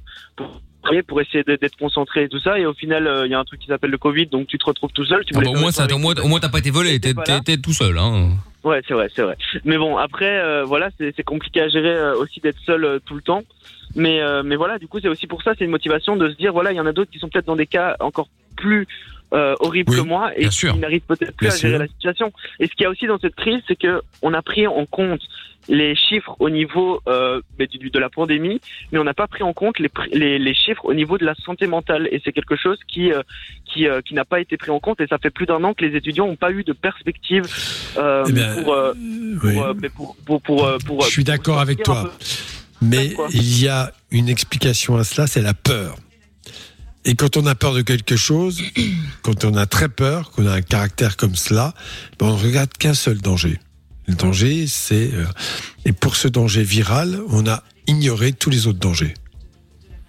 pour 1.07 1.21
essayer 1.21 1.43
d'être 1.43 1.77
concentré 1.77 2.23
et 2.23 2.29
tout 2.29 2.39
ça. 2.39 2.59
Et 2.59 2.65
au 2.65 2.73
final, 2.73 3.07
euh, 3.07 3.25
il 3.25 3.31
y 3.31 3.35
a 3.35 3.39
un 3.39 3.43
truc 3.43 3.59
qui 3.59 3.67
s'appelle 3.67 3.91
le 3.91 3.97
Covid, 3.97 4.27
donc 4.27 4.47
tu 4.47 4.57
te 4.57 4.65
retrouves 4.65 4.91
tout 4.93 5.05
seul. 5.05 5.23
Tu 5.25 5.33
Ah 5.35 5.41
bah, 5.41 5.49
au 5.49 5.55
moins 5.55 5.71
ça, 5.71 5.87
au 5.93 5.97
moins, 5.97 6.13
au 6.23 6.27
moins 6.27 6.39
t'as 6.39 6.49
pas 6.49 6.59
été 6.59 6.71
volé, 6.71 6.99
t'es 6.99 7.13
tout 7.57 7.73
seul. 7.73 7.97
Hein. 7.97 8.29
Ouais, 8.63 8.81
c'est 8.87 8.93
vrai, 8.93 9.09
c'est 9.15 9.21
vrai. 9.21 9.37
Mais 9.63 9.77
bon, 9.77 9.97
après, 9.97 10.39
euh, 10.39 10.63
voilà, 10.65 10.89
c'est 10.97 11.23
compliqué 11.23 11.61
à 11.61 11.69
gérer 11.69 11.95
euh, 11.95 12.15
aussi 12.15 12.39
d'être 12.41 12.59
seul 12.65 12.99
tout 13.05 13.15
le 13.15 13.21
temps. 13.21 13.43
Mais 13.95 14.21
mais 14.43 14.55
voilà, 14.57 14.77
du 14.77 14.87
coup, 14.87 14.99
c'est 14.99 15.07
aussi 15.07 15.27
pour 15.27 15.41
ça, 15.41 15.53
c'est 15.57 15.65
une 15.65 15.71
motivation 15.71 16.17
de 16.17 16.29
se 16.29 16.35
dire, 16.35 16.51
voilà, 16.51 16.71
il 16.71 16.75
y 16.75 16.79
en 16.79 16.85
a 16.85 16.91
d'autres 16.91 17.11
qui 17.11 17.19
sont 17.19 17.29
peut-être 17.29 17.45
dans 17.45 17.55
des 17.55 17.67
cas 17.67 17.95
encore 17.99 18.27
plus 18.55 18.87
euh, 19.33 19.55
horribles 19.59 19.91
Oui, 19.91 19.97
que 19.97 20.01
moi 20.03 20.31
et 20.37 20.45
qui 20.45 20.51
sûr. 20.51 20.75
n'arrivent 20.77 21.01
peut-être 21.01 21.35
plus 21.35 21.47
Bien 21.47 21.55
à 21.55 21.57
gérer 21.59 21.73
sûr. 21.73 21.79
la 21.79 21.87
situation. 21.87 22.33
Et 22.59 22.67
ce 22.67 22.71
qu'il 22.73 22.83
y 22.83 22.85
a 22.85 22.89
aussi 22.89 23.07
dans 23.07 23.19
cette 23.19 23.35
crise, 23.35 23.61
c'est 23.67 23.75
que 23.75 24.01
on 24.21 24.33
a 24.33 24.41
pris 24.41 24.67
en 24.67 24.85
compte 24.85 25.21
les 25.69 25.95
chiffres 25.95 26.33
au 26.39 26.49
niveau 26.49 27.01
euh, 27.09 27.41
de 27.59 27.99
la 27.99 28.09
pandémie, 28.09 28.61
mais 28.91 28.99
on 28.99 29.03
n'a 29.03 29.13
pas 29.13 29.27
pris 29.27 29.43
en 29.43 29.51
compte 29.51 29.79
les, 29.79 29.89
les, 30.13 30.39
les 30.39 30.53
chiffres 30.53 30.85
au 30.85 30.93
niveau 30.93 31.17
de 31.17 31.25
la 31.25 31.35
santé 31.35 31.67
mentale. 31.67 32.07
Et 32.11 32.21
c'est 32.23 32.31
quelque 32.31 32.55
chose 32.55 32.77
qui 32.87 33.11
euh, 33.11 33.21
qui, 33.65 33.85
euh, 33.87 33.99
qui 34.01 34.13
n'a 34.13 34.23
pas 34.23 34.39
été 34.39 34.55
pris 34.55 34.71
en 34.71 34.79
compte. 34.79 35.01
Et 35.01 35.07
ça 35.07 35.17
fait 35.17 35.29
plus 35.29 35.45
d'un 35.45 35.61
an 35.65 35.73
que 35.73 35.83
les 35.83 35.97
étudiants 35.97 36.27
n'ont 36.27 36.37
pas 36.37 36.51
eu 36.51 36.63
de 36.63 36.71
perspective 36.73 37.43
Eh 37.97 38.31
bien, 38.31 38.63
pour, 38.63 38.77
Oui. 39.43 39.53
pour, 39.55 39.75
mais 39.81 39.89
pour, 39.89 40.15
pour, 40.25 40.41
pour, 40.41 40.77
pour, 40.85 41.01
Je 41.01 41.09
suis 41.09 41.23
d'accord 41.25 41.59
avec 41.59 41.83
toi. 41.83 42.13
Mais 42.81 43.13
il 43.31 43.61
y 43.61 43.67
a 43.67 43.91
une 44.11 44.29
explication 44.29 44.95
à 44.97 45.03
cela, 45.03 45.27
c'est 45.27 45.41
la 45.41 45.53
peur. 45.53 45.95
Et 47.07 47.15
quand 47.15 47.37
on 47.37 47.45
a 47.45 47.55
peur 47.55 47.73
de 47.73 47.81
quelque 47.81 48.15
chose, 48.17 48.61
quand 49.23 49.45
on 49.45 49.55
a 49.55 49.65
très 49.65 49.87
peur, 49.89 50.29
qu'on 50.31 50.45
a 50.45 50.51
un 50.53 50.61
caractère 50.61 51.15
comme 51.17 51.35
cela, 51.35 51.73
ben 52.19 52.27
on 52.27 52.37
ne 52.37 52.43
regarde 52.43 52.69
qu'un 52.77 52.93
seul 52.93 53.17
danger. 53.19 53.59
Le 54.07 54.13
danger, 54.15 54.67
c'est... 54.67 55.09
euh, 55.13 55.25
et 55.85 55.93
pour 55.93 56.15
ce 56.17 56.27
danger 56.27 56.63
viral, 56.63 57.19
on 57.29 57.47
a 57.47 57.63
ignoré 57.87 58.33
tous 58.33 58.49
les 58.49 58.67
autres 58.67 58.79
dangers. 58.79 59.13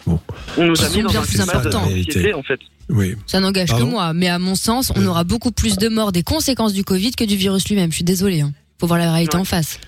On 0.06 0.18
nous 0.66 0.80
a 0.82 0.88
mis 0.90 1.02
dans 1.02 1.10
bien 1.10 1.22
un 1.22 1.24
climat 1.24 1.46
de 1.46 2.34
en 2.34 2.42
fait. 2.42 2.60
Oui. 2.88 3.14
Ça 3.26 3.40
n'engage 3.40 3.68
que 3.68 3.82
moi, 3.82 4.12
mais 4.14 4.28
à 4.28 4.38
mon 4.38 4.54
sens, 4.54 4.90
on 4.96 5.04
aura 5.06 5.22
beaucoup 5.24 5.52
plus 5.52 5.76
de 5.76 5.88
morts 5.88 6.12
des 6.12 6.22
conséquences 6.22 6.72
du 6.72 6.82
Covid 6.84 7.12
que 7.12 7.24
du 7.24 7.36
virus 7.36 7.68
lui-même. 7.68 7.90
Je 7.90 7.96
suis 7.96 8.04
désolée. 8.04 8.40
Hein. 8.40 8.52
Faut 8.80 8.86
voir 8.86 8.98
la 8.98 9.12
réalité 9.12 9.36
Ouais. 9.36 9.42
en 9.42 9.44
face. 9.44 9.78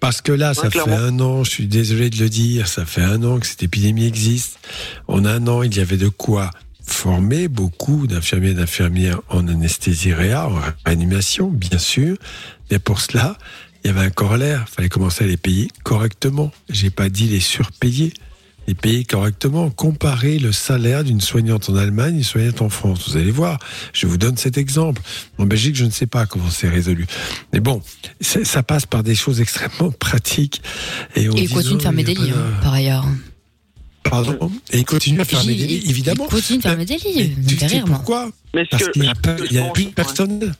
Parce 0.00 0.20
que 0.20 0.32
là, 0.32 0.54
ça 0.54 0.70
fait 0.70 0.92
un 0.92 1.18
an, 1.20 1.42
je 1.42 1.50
suis 1.50 1.66
désolé 1.66 2.10
de 2.10 2.18
le 2.18 2.28
dire, 2.28 2.68
ça 2.68 2.84
fait 2.84 3.02
un 3.02 3.22
an 3.24 3.38
que 3.38 3.46
cette 3.46 3.62
épidémie 3.62 4.06
existe. 4.06 4.58
En 5.08 5.24
un 5.24 5.46
an, 5.48 5.62
il 5.62 5.74
y 5.74 5.80
avait 5.80 5.96
de 5.96 6.08
quoi 6.08 6.50
former 6.82 7.48
beaucoup 7.48 8.06
d'infirmiers 8.06 8.50
et 8.50 8.54
d'infirmières 8.54 9.20
en 9.28 9.48
anesthésie 9.48 10.12
réa, 10.12 10.48
en 10.48 10.60
réanimation, 10.84 11.48
bien 11.48 11.78
sûr. 11.78 12.16
Mais 12.70 12.78
pour 12.78 13.00
cela, 13.00 13.36
il 13.82 13.88
y 13.88 13.90
avait 13.90 14.06
un 14.06 14.10
corollaire. 14.10 14.64
Il 14.68 14.74
fallait 14.74 14.88
commencer 14.88 15.24
à 15.24 15.26
les 15.26 15.36
payer 15.36 15.68
correctement. 15.82 16.52
J'ai 16.68 16.90
pas 16.90 17.08
dit 17.08 17.28
les 17.28 17.40
surpayer. 17.40 18.12
Les 18.66 18.74
payer 18.74 19.04
correctement. 19.04 19.70
Comparer 19.70 20.38
le 20.38 20.50
salaire 20.52 21.04
d'une 21.04 21.20
soignante 21.20 21.68
en 21.70 21.76
Allemagne 21.76 22.14
et 22.14 22.18
une 22.18 22.24
soignante 22.24 22.62
en 22.62 22.68
France. 22.68 23.08
Vous 23.08 23.16
allez 23.16 23.30
voir. 23.30 23.58
Je 23.92 24.06
vous 24.06 24.16
donne 24.16 24.36
cet 24.36 24.58
exemple. 24.58 25.02
En 25.38 25.46
Belgique, 25.46 25.76
je 25.76 25.84
ne 25.84 25.90
sais 25.90 26.06
pas 26.06 26.26
comment 26.26 26.50
c'est 26.50 26.68
résolu. 26.68 27.06
Mais 27.52 27.60
bon, 27.60 27.80
ça 28.20 28.62
passe 28.62 28.86
par 28.86 29.02
des 29.02 29.14
choses 29.14 29.40
extrêmement 29.40 29.92
pratiques. 29.92 30.62
Et, 31.14 31.28
on 31.28 31.32
Et 31.34 31.42
dit, 31.42 31.48
continue 31.48 31.72
non, 31.72 31.76
de 31.78 31.82
fermer 31.82 32.04
des 32.04 32.14
lits, 32.14 32.28
de- 32.30 32.34
hein, 32.34 32.60
par 32.62 32.72
ailleurs. 32.74 33.06
Pardon 34.02 34.50
Et 34.72 34.78
il 34.78 34.84
continue 34.84 35.20
à 35.20 35.24
fermer 35.24 35.54
des 35.54 35.66
lits, 35.66 35.82
évidemment. 35.88 36.26
Il 36.28 36.30
continue 36.34 36.58
de 36.58 36.62
fermer 36.62 36.84
des 36.84 36.96
lits. 36.96 37.36
Tu 37.46 37.54
sais 37.54 37.60
derrière 37.60 37.86
moi. 37.86 37.96
pourquoi 37.96 38.30
Mais 38.54 38.64
Parce 38.70 38.88
qu'il 38.90 39.02
n'y 39.02 39.08
a, 39.08 39.14
plus 39.70 39.84
de 39.86 39.90
personnel. 39.90 40.52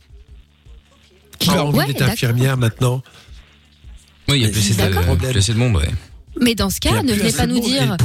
Qui 1.38 1.50
Ah, 1.50 1.58
a 1.58 1.62
envie 1.64 1.78
ouais, 1.78 1.86
d'être 1.86 1.98
d'accord. 1.98 2.12
infirmière 2.14 2.56
maintenant 2.56 3.02
Oui, 4.28 4.36
il 4.38 4.42
y 4.42 4.46
a 4.46 4.48
plus 4.48 4.76
de, 4.76 5.14
plus 5.28 5.38
assez 5.38 5.52
de 5.52 5.58
monde, 5.58 5.76
ouais. 5.76 5.90
Mais 6.40 6.54
dans 6.54 6.70
ce 6.70 6.80
cas, 6.80 7.02
ne 7.02 7.12
venez 7.12 7.32
pas 7.32 7.46
nous 7.46 7.60
dire 7.60 7.96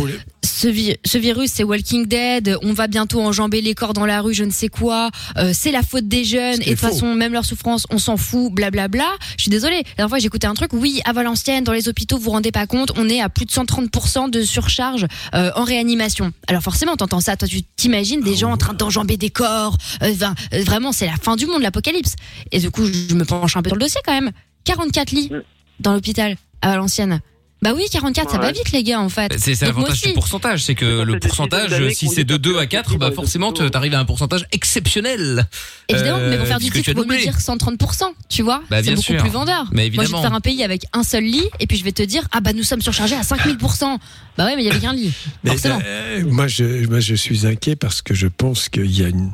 ce, 0.43 0.67
vi- 0.67 0.95
ce 1.05 1.17
virus 1.17 1.51
c'est 1.53 1.63
Walking 1.63 2.05
Dead, 2.07 2.55
on 2.61 2.73
va 2.73 2.87
bientôt 2.87 3.21
enjamber 3.21 3.61
les 3.61 3.73
corps 3.73 3.93
dans 3.93 4.05
la 4.05 4.21
rue, 4.21 4.33
je 4.33 4.43
ne 4.43 4.51
sais 4.51 4.67
quoi, 4.69 5.09
euh, 5.37 5.51
c'est 5.53 5.71
la 5.71 5.81
faute 5.81 6.07
des 6.07 6.23
jeunes, 6.23 6.61
et 6.61 6.65
de 6.65 6.69
toute 6.71 6.79
faux. 6.79 6.87
façon, 6.89 7.15
même 7.15 7.33
leur 7.33 7.45
souffrance, 7.45 7.85
on 7.89 7.97
s'en 7.97 8.17
fout, 8.17 8.51
blablabla. 8.53 9.05
Je 9.37 9.43
suis 9.43 9.49
désolée. 9.51 9.77
La 9.77 9.81
dernière 9.97 10.09
fois, 10.09 10.19
j'écoutais 10.19 10.47
un 10.47 10.53
truc, 10.53 10.71
oui, 10.73 11.01
à 11.05 11.13
Valenciennes, 11.13 11.63
dans 11.63 11.73
les 11.73 11.89
hôpitaux, 11.89 12.17
vous 12.17 12.23
vous 12.25 12.31
rendez 12.31 12.51
pas 12.51 12.67
compte, 12.67 12.91
on 12.95 13.09
est 13.09 13.21
à 13.21 13.29
plus 13.29 13.45
de 13.45 13.51
130% 13.51 14.29
de 14.29 14.41
surcharge 14.43 15.05
euh, 15.33 15.51
en 15.55 15.63
réanimation. 15.63 16.31
Alors 16.47 16.61
forcément, 16.61 16.95
t'entends 16.95 17.21
ça, 17.21 17.35
toi, 17.37 17.47
tu 17.47 17.63
t'imagines 17.63 18.21
des 18.21 18.35
gens 18.35 18.51
en 18.51 18.57
train 18.57 18.73
d'enjamber 18.73 19.17
des 19.17 19.29
corps, 19.31 19.77
euh, 20.03 20.13
ben, 20.19 20.35
euh, 20.53 20.63
vraiment, 20.63 20.91
c'est 20.91 21.05
la 21.07 21.15
fin 21.21 21.35
du 21.35 21.47
monde, 21.47 21.61
l'apocalypse. 21.63 22.15
Et 22.51 22.59
du 22.59 22.69
coup, 22.71 22.85
je 22.85 23.13
me 23.15 23.25
penche 23.25 23.57
un 23.57 23.61
peu 23.61 23.69
sur 23.69 23.75
le 23.77 23.81
dossier 23.81 24.01
quand 24.05 24.13
même. 24.13 24.31
44 24.65 25.11
lits 25.11 25.31
dans 25.79 25.93
l'hôpital 25.93 26.35
à 26.61 26.69
Valenciennes. 26.71 27.19
Bah 27.63 27.73
oui, 27.75 27.83
44, 27.91 28.31
ça 28.31 28.37
va 28.39 28.51
vite, 28.51 28.71
les 28.71 28.81
gars, 28.81 28.99
en 28.99 29.09
fait. 29.09 29.31
C'est 29.37 29.61
l'avantage 29.61 30.01
du 30.01 30.13
pourcentage, 30.13 30.63
c'est 30.63 30.73
que 30.73 31.03
le 31.03 31.19
pourcentage, 31.19 31.71
si 31.93 32.07
c'est 32.07 32.23
de 32.23 32.35
que 32.35 32.41
2 32.41 32.57
à 32.57 32.61
c'est 32.61 32.67
4, 32.67 32.83
possible 32.85 32.99
bah 32.99 33.11
forcément, 33.11 33.51
t'arrives 33.53 33.93
à 33.93 33.99
un 33.99 34.05
pourcentage 34.05 34.47
exceptionnel. 34.51 35.47
Évidemment, 35.87 36.17
mais 36.27 36.37
pour 36.37 36.45
Euh, 36.45 36.47
faire 36.47 36.57
du 36.59 36.71
titre, 36.71 36.89
il 36.89 36.95
vaut 36.95 37.05
mieux 37.05 37.19
dire 37.19 37.37
130%, 37.37 38.05
tu 38.29 38.41
vois 38.41 38.63
Bah, 38.71 38.81
C'est 38.83 38.89
beaucoup 38.91 39.03
sûr. 39.03 39.17
plus 39.21 39.29
vendeur. 39.29 39.65
Mais 39.71 39.75
Moi, 39.75 39.75
je 39.75 39.75
vais 39.75 39.87
évidemment. 40.05 40.17
te 40.17 40.27
faire 40.27 40.33
un 40.35 40.41
pays 40.41 40.63
avec 40.63 40.85
un 40.93 41.03
seul 41.03 41.23
lit, 41.23 41.43
et 41.59 41.67
puis 41.67 41.77
je 41.77 41.83
vais 41.83 41.91
te 41.91 42.01
dire, 42.01 42.27
ah 42.31 42.41
bah 42.41 42.53
nous 42.53 42.63
sommes 42.63 42.81
surchargés 42.81 43.15
à 43.15 43.21
5000%. 43.21 43.99
Bah 44.39 44.45
ouais, 44.45 44.55
mais 44.55 44.63
il 44.63 44.65
y 44.65 44.71
avait 44.71 44.79
qu'un 44.79 44.93
lit. 44.93 45.13
Mais, 45.43 45.51
Forcément. 45.51 45.79
euh, 45.85 46.23
moi, 46.25 46.47
je, 46.47 46.87
moi, 46.87 46.99
je 46.99 47.13
suis 47.13 47.45
inquiet 47.45 47.75
parce 47.75 48.01
que 48.01 48.15
je 48.15 48.25
pense 48.27 48.69
qu'il 48.69 48.89
y 48.89 49.03
a 49.03 49.07
une, 49.07 49.31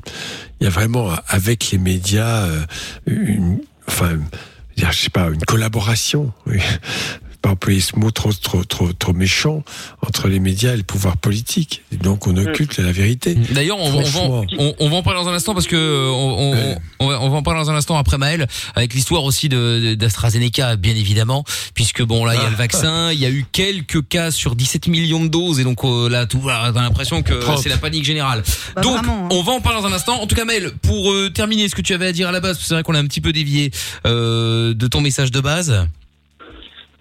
il 0.60 0.66
y 0.66 0.68
a 0.68 0.70
vraiment 0.70 1.12
avec 1.30 1.72
les 1.72 1.78
médias, 1.78 2.44
euh, 2.46 2.66
une, 3.06 3.60
enfin, 3.88 4.18
je 4.76 4.92
sais 4.92 5.10
pas, 5.10 5.30
une 5.30 5.46
collaboration. 5.46 6.34
Oui. 6.46 6.60
Pas 7.42 7.50
employer 7.52 7.82
ce 7.82 7.96
mot 7.98 8.10
trop, 8.12 8.34
trop, 8.34 8.64
trop, 8.64 8.92
trop 8.94 9.14
méchant 9.14 9.64
entre 10.06 10.28
les 10.28 10.40
médias 10.40 10.74
et 10.74 10.78
le 10.78 10.84
pouvoir 10.84 11.18
politique. 11.18 11.84
Et 11.92 11.98
donc, 11.98 12.26
on 12.28 12.36
occulte 12.36 12.78
la 12.80 12.92
vérité. 12.92 13.36
D'ailleurs, 13.52 13.78
on, 13.80 13.92
va- 13.92 14.20
on, 14.20 14.46
on, 14.58 14.76
on 14.80 14.90
va 14.90 14.96
en 14.98 15.04
parler 15.04 15.20
dans 15.24 15.30
un 15.30 15.34
instant 15.34 15.54
parce 15.54 15.68
que 15.68 16.10
on, 16.10 16.40
on, 16.40 16.52
Ouais. 16.54 16.78
on 17.00 17.08
va, 17.08 17.22
on 17.22 17.30
va 17.30 17.38
en 17.38 17.44
parler 17.44 17.60
dans 17.64 17.70
un 17.70 17.76
instant 17.76 17.98
après 17.98 18.18
Maël 18.18 18.48
avec 18.76 18.94
l'histoire 18.94 19.24
aussi 19.24 19.50
de 19.50 19.80
de- 19.80 19.96
d'AstraZeneca, 19.96 20.76
bien 20.78 20.96
évidemment, 20.96 21.44
puisque 21.74 22.02
bon 22.04 22.26
là 22.26 22.34
il 22.36 22.42
y 22.42 22.46
a 22.46 22.50
le 22.50 22.56
vaccin, 22.56 23.12
il 23.12 23.20
y 23.20 23.26
a 23.26 23.30
eu 23.30 23.46
quelques 23.52 24.08
cas 24.08 24.32
sur 24.32 24.56
17 24.56 24.88
millions 24.88 25.24
de 25.24 25.28
doses 25.30 25.60
et 25.60 25.64
donc 25.64 25.84
euh, 25.84 26.10
là 26.10 26.26
tout 26.26 26.40
voilà, 26.40 26.72
t'as 26.74 26.82
l'impression 26.82 27.22
que 27.22 27.34
30. 27.34 27.60
c'est 27.60 27.70
la 27.70 27.78
panique 27.78 28.06
générale. 28.06 28.44
Bah, 28.76 28.82
donc 28.82 28.98
vraiment, 28.98 29.26
hein. 29.26 29.30
on 29.32 29.44
va 29.44 29.52
en 29.54 29.62
parler 29.62 29.82
dans 29.82 29.88
un 29.88 29.94
instant. 29.94 30.20
En 30.22 30.26
tout 30.28 30.36
cas 30.36 30.46
Maël, 30.46 30.72
pour 30.82 31.12
euh, 31.12 31.30
terminer 31.30 31.70
ce 31.70 31.76
que 31.76 31.82
tu 31.82 31.94
avais 31.94 32.08
à 32.08 32.12
dire 32.12 32.28
à 32.30 32.32
la 32.32 32.40
base, 32.40 32.54
parce 32.58 32.64
que 32.64 32.68
c'est 32.68 32.74
vrai 32.74 32.84
qu'on 32.84 32.96
a 32.96 33.00
un 33.00 33.06
petit 33.08 33.22
peu 33.22 33.32
dévié 33.34 33.72
euh, 34.06 34.74
de 34.74 34.88
ton 34.88 35.02
message 35.02 35.32
de 35.32 35.40
base. 35.40 35.86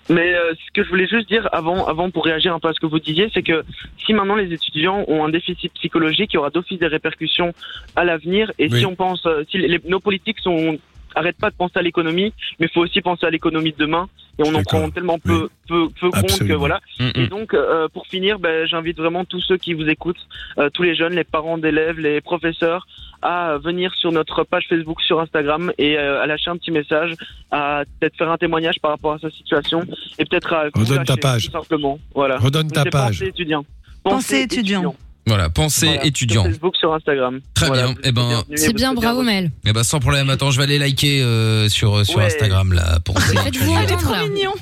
Mais 0.08 0.34
euh, 0.34 0.52
ce 0.54 0.72
que 0.72 0.84
je 0.84 0.88
voulais 0.88 1.08
juste 1.08 1.28
dire 1.28 1.48
avant, 1.52 1.86
avant 1.86 2.10
pour 2.10 2.24
réagir 2.24 2.54
un 2.54 2.60
peu 2.60 2.68
à 2.68 2.72
ce 2.72 2.78
que 2.80 2.86
vous 2.86 3.00
disiez, 3.00 3.28
c'est 3.34 3.42
que 3.42 3.64
si 4.04 4.14
maintenant 4.14 4.36
les 4.36 4.52
étudiants 4.52 5.04
ont 5.08 5.24
un 5.24 5.28
déficit 5.28 5.72
psychologique, 5.74 6.32
il 6.32 6.36
y 6.36 6.38
aura 6.38 6.50
d'office 6.50 6.78
des 6.78 6.86
répercussions 6.86 7.52
à 7.96 8.04
l'avenir. 8.04 8.52
Et 8.58 8.68
Oui. 8.70 8.78
si 8.80 8.86
on 8.86 8.94
pense, 8.94 9.26
euh, 9.26 9.42
si 9.50 9.58
les- 9.58 9.80
nos 9.84 9.98
politiques 10.00 10.38
sont 10.40 10.78
arrêtent 11.16 11.38
pas 11.38 11.50
de 11.50 11.56
penser 11.56 11.78
à 11.78 11.82
l'économie, 11.82 12.32
mais 12.60 12.66
il 12.66 12.72
faut 12.72 12.82
aussi 12.82 13.00
penser 13.00 13.26
à 13.26 13.30
l'économie 13.30 13.72
de 13.72 13.78
demain. 13.78 14.08
Et 14.38 14.42
on 14.46 14.54
en 14.54 14.62
prend 14.62 14.90
tellement 14.90 15.18
peu, 15.18 15.48
peu, 15.66 15.88
peu 15.98 16.10
compte 16.10 16.38
que 16.46 16.52
voilà. 16.52 16.80
Mm, 17.00 17.08
Et 17.14 17.22
mm. 17.24 17.28
donc, 17.28 17.54
euh, 17.54 17.88
pour 17.88 18.06
finir, 18.06 18.38
ben, 18.38 18.66
j'invite 18.66 18.98
vraiment 18.98 19.24
tous 19.24 19.40
ceux 19.40 19.56
qui 19.56 19.72
vous 19.72 19.88
écoutent, 19.88 20.28
euh, 20.58 20.68
tous 20.68 20.82
les 20.82 20.94
jeunes, 20.94 21.14
les 21.14 21.24
parents 21.24 21.56
d'élèves, 21.56 21.98
les 21.98 22.20
professeurs, 22.20 22.86
à 23.22 23.56
venir 23.56 23.94
sur 23.94 24.12
notre 24.12 24.44
page 24.44 24.66
Facebook, 24.68 25.00
sur 25.00 25.20
Instagram 25.20 25.72
et 25.78 25.96
euh, 25.96 26.22
à 26.22 26.26
lâcher 26.26 26.50
un 26.50 26.58
petit 26.58 26.70
message, 26.70 27.14
à 27.50 27.84
peut-être 27.98 28.16
faire 28.16 28.30
un 28.30 28.36
témoignage 28.36 28.78
par 28.80 28.90
rapport 28.90 29.14
à 29.14 29.18
sa 29.18 29.30
situation 29.30 29.82
et 30.18 30.26
peut-être 30.26 30.52
à 30.52 30.64
Redonne 30.74 31.04
ta 31.04 31.16
page. 31.16 31.46
tout 31.46 31.52
simplement. 31.52 31.98
Voilà. 32.14 32.36
Redonne 32.36 32.70
ta 32.70 32.84
Donc, 32.84 32.92
page. 32.92 33.18
Pensée 33.18 33.28
étudiant. 33.28 33.64
Pensée 34.04 34.40
étudiant. 34.42 34.94
Voilà, 35.26 35.50
pensée 35.50 35.86
Voilà, 35.86 36.04
étudiant. 36.06 36.42
Sur 36.44 36.50
Facebook, 36.52 36.76
sur 36.76 36.94
Instagram. 36.94 37.40
Très 37.54 37.66
Voilà, 37.66 37.86
bien. 37.88 37.94
Eh 38.04 38.12
ben, 38.12 38.44
C'est 38.54 38.72
bien, 38.72 38.94
bravo. 38.94 39.22
Mel. 39.22 39.50
Eh 39.66 39.72
ben 39.72 39.82
sans 39.82 39.98
problème. 39.98 40.30
Attends, 40.30 40.52
je 40.52 40.58
vais 40.58 40.62
aller 40.64 40.78
liker 40.78 41.20
euh, 41.22 41.68
sur 41.68 42.06
sur 42.06 42.18
Ouais. 42.18 42.26
Instagram 42.26 42.72
là. 42.72 43.00
Pensée 43.00 43.36
Faites-vous 43.36 43.72
entendre, 43.72 44.12
là. 44.12 44.28
mignon. 44.28 44.52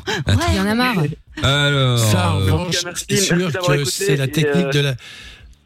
Il 0.50 0.56
y 0.56 0.60
en 0.60 0.66
a 0.66 0.74
marre. 0.74 1.02
Alors. 1.42 1.98
Ça, 1.98 2.32
en 2.34 2.40
euh, 2.40 2.70
c'est 3.08 3.16
sûr 3.18 3.52
que 3.52 3.84
c'est 3.84 4.16
la 4.16 4.26
technique 4.28 4.66
euh, 4.66 4.72
de 4.72 4.80
la. 4.80 4.94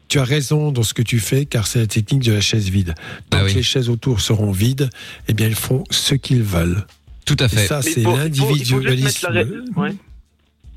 Tu 0.09 0.19
as 0.19 0.23
raison 0.23 0.71
dans 0.71 0.83
ce 0.83 0.93
que 0.95 1.03
tu 1.03 1.19
fais, 1.19 1.45
car 1.45 1.67
c'est 1.67 1.79
la 1.79 1.87
technique 1.87 2.23
de 2.23 2.33
la 2.33 2.41
chaise 2.41 2.67
vide. 2.69 2.95
Tant 3.29 3.37
Ah 3.37 3.41
que 3.41 3.45
oui. 3.45 3.53
les 3.53 3.63
chaises 3.63 3.89
autour 3.89 4.21
seront 4.21 4.51
vides, 4.51 4.89
eh 5.27 5.33
bien, 5.33 5.47
ils 5.47 5.53
font 5.55 5.83
ce 5.91 6.15
qu'ils 6.15 6.41
veulent. 6.43 6.83
Tout 7.25 7.37
à 7.39 7.45
Et 7.45 7.49
fait. 7.49 7.67
ça, 7.67 7.81
c'est 7.83 8.01
l'individualisme. 8.01 9.27
ouais. 9.77 9.93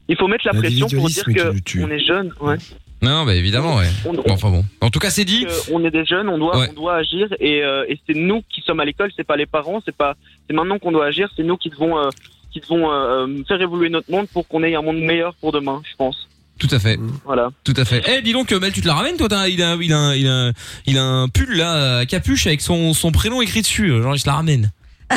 Il 0.08 0.16
faut 0.18 0.28
mettre 0.28 0.44
la 0.46 0.52
pression 0.52 0.86
pour 0.86 1.08
dire 1.08 1.24
L'individualisme 1.24 1.32
qui 1.32 1.34
que 1.34 1.52
nous 1.54 1.60
tue. 1.60 1.82
on 1.84 1.88
est 1.88 2.04
jeune. 2.06 2.30
Ouais. 2.40 2.56
Non, 3.02 3.24
bah 3.24 3.34
évidemment, 3.34 3.76
ouais. 3.76 3.88
On, 4.04 4.12
Bon, 4.14 4.22
enfin 4.30 4.50
bon. 4.50 4.64
En 4.80 4.90
tout 4.90 5.00
cas, 5.00 5.10
c'est 5.10 5.24
dit. 5.24 5.46
on 5.72 5.84
est 5.84 5.90
des 5.90 6.04
jeunes, 6.04 6.28
on 6.28 6.38
doit, 6.38 6.56
Ouais. 6.56 6.68
on 6.70 6.74
doit 6.74 6.94
agir 6.96 7.28
et, 7.40 7.62
euh, 7.62 7.84
et 7.88 7.98
c'est 8.06 8.14
nous 8.14 8.42
qui 8.48 8.60
sommes 8.62 8.80
à 8.80 8.84
l'école, 8.84 9.10
c'est 9.16 9.24
pas 9.26 9.36
les 9.36 9.46
parents, 9.46 9.82
c'est 9.84 9.94
pas, 9.96 10.14
c'est 10.48 10.54
maintenant 10.54 10.78
qu'on 10.78 10.92
doit 10.92 11.06
agir, 11.06 11.28
c'est 11.36 11.42
nous 11.42 11.56
qui 11.56 11.68
devons, 11.68 11.98
euh, 11.98 12.08
qui 12.52 12.60
devons 12.60 12.90
euh, 12.92 13.26
euh, 13.26 13.44
faire 13.48 13.60
évoluer 13.60 13.88
notre 13.88 14.10
monde 14.10 14.28
pour 14.32 14.46
qu'on 14.46 14.62
ait 14.62 14.74
un 14.76 14.82
monde 14.82 14.98
meilleur 15.00 15.34
pour 15.34 15.50
demain, 15.52 15.82
je 15.90 15.96
pense. 15.96 16.28
Tout 16.58 16.68
à 16.70 16.78
fait. 16.78 16.96
Voilà. 17.24 17.50
Tout 17.64 17.74
à 17.76 17.84
fait. 17.84 18.04
Eh, 18.08 18.22
dis 18.22 18.32
donc, 18.32 18.52
Mel, 18.52 18.72
tu 18.72 18.82
te 18.82 18.86
la 18.86 18.94
ramènes, 18.94 19.16
toi 19.16 19.26
il 19.48 19.60
a, 19.62 19.74
il 19.80 19.92
a, 19.92 20.14
il 20.16 20.28
a, 20.28 20.52
il 20.86 20.96
a 20.98 21.02
un 21.04 21.28
pull 21.28 21.56
là, 21.56 21.98
à 21.98 22.06
capuche 22.06 22.46
avec 22.46 22.60
son, 22.60 22.92
son 22.94 23.10
prénom 23.10 23.42
écrit 23.42 23.62
dessus. 23.62 23.88
Genre, 23.88 24.14
il 24.14 24.18
se 24.20 24.28
la 24.28 24.34
ramène. 24.34 24.70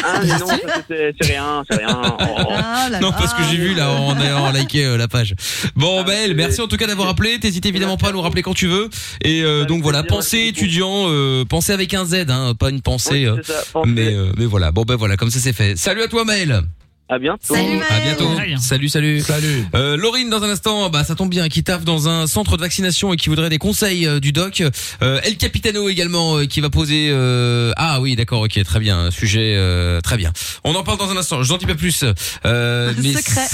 Ah, 0.03 0.19
mais 0.21 0.27
non, 0.27 0.47
c'est 0.89 1.25
rien, 1.27 1.63
c'est 1.69 1.77
rien. 1.77 2.01
Oh. 2.19 2.47
Ah 2.51 2.89
Non, 3.01 3.11
parce 3.11 3.33
que 3.33 3.43
j'ai 3.49 3.57
vu 3.57 3.73
là, 3.73 3.91
on 3.91 4.11
a, 4.11 4.41
on 4.41 4.45
a 4.45 4.51
liké 4.53 4.85
euh, 4.85 4.97
la 4.97 5.07
page. 5.07 5.35
Bon, 5.75 6.03
Belle, 6.03 6.35
merci 6.35 6.61
en 6.61 6.67
tout 6.67 6.77
cas 6.77 6.87
d'avoir 6.87 7.09
appelé. 7.09 7.39
T'hésites 7.39 7.65
évidemment 7.65 7.97
pas 7.97 8.09
à 8.09 8.11
nous 8.11 8.21
rappeler 8.21 8.41
quand 8.41 8.53
tu 8.53 8.67
veux. 8.67 8.89
Et 9.23 9.41
euh, 9.43 9.65
donc 9.65 9.81
voilà, 9.83 10.03
pensée 10.03 10.47
étudiant, 10.47 11.05
euh, 11.09 11.45
pensée 11.45 11.73
avec 11.73 11.93
un 11.93 12.05
Z, 12.05 12.25
hein, 12.29 12.53
pas 12.57 12.69
une 12.69 12.81
pensée. 12.81 13.11
Oui, 13.11 13.25
euh, 13.27 13.43
ça, 13.43 13.53
pensée. 13.73 13.89
mais 13.89 14.13
euh, 14.13 14.31
mais 14.37 14.45
voilà, 14.45 14.71
bon 14.71 14.83
ben 14.83 14.95
voilà, 14.95 15.17
comme 15.17 15.29
ça 15.29 15.39
c'est 15.39 15.53
fait. 15.53 15.75
Salut 15.77 16.01
à 16.03 16.07
toi, 16.07 16.25
Maël. 16.25 16.61
À 17.07 17.19
bientôt. 17.19 17.53
À 17.53 17.99
bientôt. 17.99 18.29
Salut, 18.59 18.89
salut. 18.89 19.21
Salut. 19.21 19.63
Euh, 19.75 19.95
Laurine, 19.95 20.27
dans 20.31 20.41
un 20.41 20.49
instant, 20.49 20.89
bah 20.89 21.03
ça 21.03 21.13
tombe 21.13 21.29
bien, 21.29 21.47
qui 21.49 21.63
taffe 21.63 21.83
dans 21.85 22.09
un 22.09 22.25
centre 22.25 22.57
de 22.57 22.61
vaccination 22.61 23.13
et 23.13 23.15
qui 23.17 23.29
voudrait 23.29 23.49
des 23.51 23.59
conseils 23.59 24.07
euh, 24.07 24.19
du 24.19 24.31
doc. 24.31 24.63
Euh, 25.03 25.19
El 25.23 25.37
Capitano 25.37 25.87
également, 25.87 26.37
euh, 26.37 26.45
qui 26.45 26.61
va 26.61 26.71
poser. 26.71 27.09
euh, 27.11 27.71
Ah 27.77 28.01
oui, 28.01 28.15
d'accord, 28.15 28.41
ok, 28.41 28.59
très 28.63 28.79
bien, 28.79 28.97
un 28.97 29.11
sujet 29.11 29.53
euh, 29.55 30.01
très 30.01 30.17
bien. 30.17 30.33
On 30.63 30.73
en 30.73 30.81
parle 30.81 30.97
dans 30.97 31.11
un 31.11 31.17
instant. 31.17 31.43
Je 31.43 31.51
n'en 31.51 31.59
dis 31.59 31.67
pas 31.67 31.75
plus. 31.75 32.03
Euh, 32.45 32.91
Un 32.97 33.03
secret. 33.13 33.45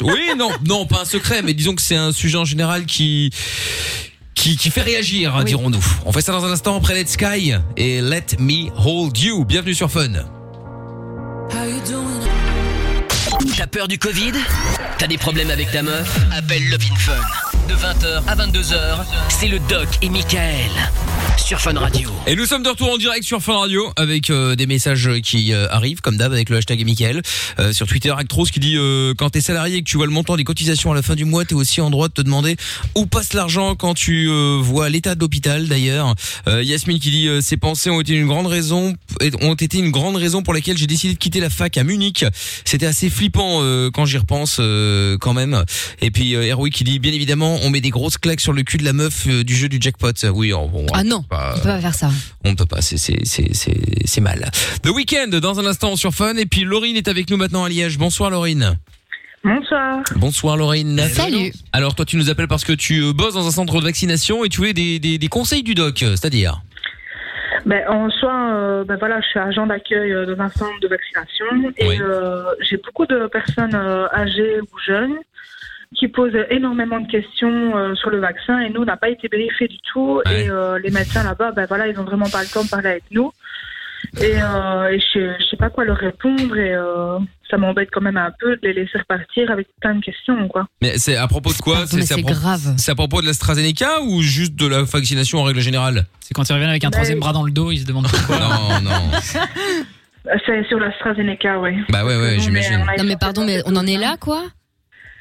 Oui, 0.02 0.20
non, 0.38 0.50
non, 0.68 0.86
pas 0.86 1.00
un 1.02 1.04
secret, 1.04 1.42
mais 1.42 1.54
disons 1.54 1.74
que 1.74 1.82
c'est 1.82 1.96
un 1.96 2.12
sujet 2.12 2.38
en 2.38 2.44
général 2.44 2.86
qui. 2.86 3.30
Qui, 4.34 4.56
qui 4.56 4.70
fait 4.70 4.80
réagir, 4.82 5.42
dirons-nous. 5.44 5.84
On 6.04 6.10
fait 6.12 6.20
ça 6.22 6.32
dans 6.32 6.44
un 6.44 6.50
instant 6.50 6.76
après 6.76 6.94
Let's 6.94 7.12
Sky 7.12 7.54
et 7.76 8.00
Let 8.00 8.38
Me 8.38 8.70
Hold 8.76 9.16
You. 9.18 9.44
Bienvenue 9.44 9.74
sur 9.74 9.90
Fun. 9.90 10.08
T'as 13.62 13.68
peur 13.68 13.86
du 13.86 13.96
Covid? 13.96 14.32
T'as 14.98 15.06
des 15.06 15.16
problèmes 15.16 15.48
avec 15.50 15.70
ta 15.70 15.84
meuf? 15.84 16.18
Appelle 16.36 16.68
Love 16.68 16.82
Fun. 16.98 17.12
De 17.68 17.74
20h 17.74 18.24
à 18.26 18.34
22h, 18.34 19.04
c'est 19.28 19.46
le 19.46 19.60
Doc 19.60 19.86
et 20.02 20.08
Michael. 20.08 20.72
Sur 21.38 21.60
Fun 21.60 21.74
Radio. 21.78 22.10
Et 22.26 22.36
nous 22.36 22.46
sommes 22.46 22.62
de 22.62 22.68
retour 22.68 22.90
en 22.92 22.96
direct 22.96 23.24
sur 23.24 23.42
Fun 23.42 23.58
Radio 23.58 23.92
avec 23.96 24.30
euh, 24.30 24.54
des 24.54 24.66
messages 24.66 25.10
qui 25.22 25.52
euh, 25.52 25.66
arrivent 25.70 26.00
comme 26.00 26.16
d'hab 26.16 26.32
avec 26.32 26.48
le 26.48 26.56
hashtag 26.56 26.84
Mickaël 26.84 27.20
Euh, 27.58 27.72
sur 27.72 27.86
Twitter. 27.86 28.10
Actros 28.16 28.46
qui 28.46 28.60
dit 28.60 28.76
euh, 28.78 29.12
quand 29.16 29.30
t'es 29.30 29.40
salarié 29.42 29.76
et 29.76 29.82
que 29.82 29.88
tu 29.88 29.96
vois 29.98 30.06
le 30.06 30.12
montant 30.12 30.36
des 30.36 30.44
cotisations 30.44 30.90
à 30.92 30.94
la 30.94 31.02
fin 31.02 31.14
du 31.14 31.24
mois 31.26 31.44
t'es 31.44 31.54
aussi 31.54 31.80
en 31.82 31.90
droit 31.90 32.08
de 32.08 32.14
te 32.14 32.22
demander 32.22 32.56
où 32.94 33.04
passe 33.06 33.34
l'argent 33.34 33.74
quand 33.74 33.92
tu 33.94 34.28
euh, 34.30 34.58
vois 34.62 34.88
l'état 34.88 35.14
de 35.14 35.20
l'hôpital 35.20 35.68
d'ailleurs. 35.68 36.14
Euh, 36.48 36.62
Yasmine 36.62 36.98
qui 36.98 37.10
dit 37.10 37.28
euh, 37.28 37.40
ces 37.42 37.56
pensées 37.58 37.90
ont 37.90 38.00
été 38.00 38.14
une 38.14 38.26
grande 38.26 38.46
raison 38.46 38.94
ont 39.42 39.54
été 39.54 39.78
une 39.78 39.90
grande 39.90 40.16
raison 40.16 40.42
pour 40.42 40.54
laquelle 40.54 40.78
j'ai 40.78 40.86
décidé 40.86 41.12
de 41.14 41.18
quitter 41.18 41.40
la 41.40 41.50
fac 41.50 41.76
à 41.76 41.84
Munich. 41.84 42.24
C'était 42.64 42.86
assez 42.86 43.10
flippant 43.10 43.58
euh, 43.62 43.90
quand 43.92 44.06
j'y 44.06 44.16
repense 44.16 44.56
euh, 44.60 45.18
quand 45.18 45.34
même. 45.34 45.64
Et 46.00 46.10
puis 46.10 46.34
euh, 46.34 46.42
Heroic 46.44 46.70
qui 46.70 46.84
dit 46.84 46.98
bien 46.98 47.12
évidemment 47.12 47.58
on 47.62 47.70
met 47.70 47.80
des 47.82 47.90
grosses 47.90 48.16
claques 48.18 48.40
sur 48.40 48.52
le 48.54 48.62
cul 48.62 48.78
de 48.78 48.84
la 48.84 48.92
meuf 48.94 49.26
euh, 49.26 49.44
du 49.44 49.54
jeu 49.54 49.68
du 49.68 49.78
jackpot. 49.80 50.12
Oui 50.32 50.52
oh, 50.54 50.68
bon, 50.72 50.86
Ah 50.94 51.04
non, 51.04 51.21
pas- 51.28 51.54
on 51.56 51.58
peut 51.60 51.68
pas 51.68 51.80
faire 51.80 51.94
ça. 51.94 52.10
on 52.44 52.50
ne 52.50 52.54
peut 52.56 52.66
pas, 52.66 52.80
c'est 52.82 54.20
mal. 54.20 54.50
The 54.82 54.88
Weeknd 54.88 55.28
dans 55.40 55.58
un 55.60 55.66
instant 55.66 55.96
sur 55.96 56.12
Fun 56.12 56.34
et 56.36 56.46
puis 56.46 56.64
Laurine 56.64 56.96
est 56.96 57.08
avec 57.08 57.30
nous 57.30 57.36
maintenant 57.36 57.64
à 57.64 57.68
Liège. 57.68 57.98
Bonsoir 57.98 58.30
Laurine. 58.30 58.76
Bonsoir. 59.44 60.02
Bonsoir 60.16 60.56
Laurine. 60.56 60.98
Salut. 61.08 61.52
Alors 61.72 61.94
toi 61.94 62.04
tu 62.04 62.16
nous 62.16 62.30
appelles 62.30 62.46
parce 62.48 62.64
que 62.64 62.72
tu 62.72 63.00
euh, 63.02 63.12
bosses 63.12 63.34
dans 63.34 63.46
un 63.46 63.50
centre 63.50 63.78
de 63.80 63.84
vaccination 63.84 64.44
et 64.44 64.48
tu 64.48 64.58
voulais 64.58 64.72
des 64.72 64.98
des, 65.00 65.18
des 65.18 65.28
conseils 65.28 65.62
du 65.64 65.74
doc, 65.74 66.02
euh, 66.02 66.10
c'est-à-dire? 66.16 66.60
Ben, 67.66 67.82
en 67.88 68.10
soi, 68.10 68.32
euh, 68.54 68.84
ben 68.84 68.96
voilà, 68.98 69.20
je 69.20 69.26
suis 69.28 69.38
agent 69.38 69.66
d'accueil 69.66 70.12
euh, 70.12 70.26
dans 70.34 70.42
un 70.42 70.48
centre 70.48 70.80
de 70.80 70.88
vaccination 70.88 71.72
et 71.76 71.88
Oui. 71.88 71.98
euh, 72.00 72.42
j'ai 72.68 72.76
beaucoup 72.78 73.06
de 73.06 73.28
personnes 73.28 73.74
âgées 73.74 74.60
ou 74.60 74.78
jeunes 74.86 75.16
qui 75.94 76.08
posent 76.08 76.36
énormément 76.50 77.00
de 77.00 77.10
questions 77.10 77.76
euh, 77.76 77.94
sur 77.94 78.10
le 78.10 78.18
vaccin 78.18 78.58
et 78.60 78.70
nous, 78.70 78.82
on 78.82 78.84
n'a 78.84 78.96
pas 78.96 79.10
été 79.10 79.28
briefés 79.28 79.68
du 79.68 79.78
tout 79.92 80.20
et 80.30 80.48
euh, 80.48 80.78
les 80.78 80.90
médecins 80.90 81.22
là-bas, 81.22 81.52
ben 81.52 81.66
voilà, 81.66 81.86
ils 81.88 81.98
ont 81.98 82.04
vraiment 82.04 82.28
pas 82.28 82.42
le 82.42 82.48
temps 82.48 82.64
de 82.64 82.68
parler 82.68 82.88
avec 82.88 83.04
nous 83.10 83.30
et, 84.20 84.34
euh, 84.42 84.88
et 84.90 85.00
je, 85.00 85.34
je 85.38 85.44
sais 85.50 85.56
pas 85.56 85.70
quoi 85.70 85.84
leur 85.84 85.96
répondre 85.96 86.56
et 86.56 86.74
euh, 86.74 87.18
ça 87.50 87.56
m'embête 87.56 87.88
quand 87.90 88.00
même 88.00 88.16
un 88.16 88.30
peu 88.38 88.56
de 88.56 88.60
les 88.62 88.72
laisser 88.74 88.98
repartir 88.98 89.50
avec 89.50 89.68
plein 89.80 89.94
de 89.94 90.00
questions, 90.04 90.48
quoi. 90.48 90.66
Mais 90.82 90.98
c'est 90.98 91.16
à 91.16 91.26
propos 91.28 91.52
de 91.52 91.58
quoi? 91.58 91.86
C'est 91.86 92.20
grave. 92.22 92.74
C'est 92.76 92.92
à 92.92 92.94
propos 92.94 93.20
de 93.22 93.26
l'AstraZeneca 93.26 94.02
ou 94.02 94.20
juste 94.20 94.54
de 94.54 94.66
la 94.66 94.82
vaccination 94.82 95.38
en 95.38 95.44
règle 95.44 95.60
générale? 95.60 96.06
C'est 96.20 96.34
quand 96.34 96.48
ils 96.48 96.52
reviennent 96.52 96.70
avec 96.70 96.84
un 96.84 96.90
troisième 96.90 97.20
bras 97.20 97.32
dans 97.32 97.44
le 97.44 97.52
dos, 97.52 97.70
ils 97.70 97.80
se 97.80 97.86
demandent 97.86 98.08
pourquoi. 98.08 98.38
Non 98.38 98.80
non. 98.82 99.10
C'est 100.46 100.64
sur 100.68 100.78
l'AstraZeneca, 100.78 101.58
oui. 101.58 101.72
Bah 101.88 102.04
ouais 102.04 102.16
ouais, 102.16 102.38
j'imagine. 102.38 102.84
Non 102.98 103.04
mais 103.04 103.16
pardon, 103.16 103.44
mais 103.44 103.60
on 103.66 103.74
en 103.76 103.86
est 103.86 103.98
là 103.98 104.16
quoi? 104.20 104.44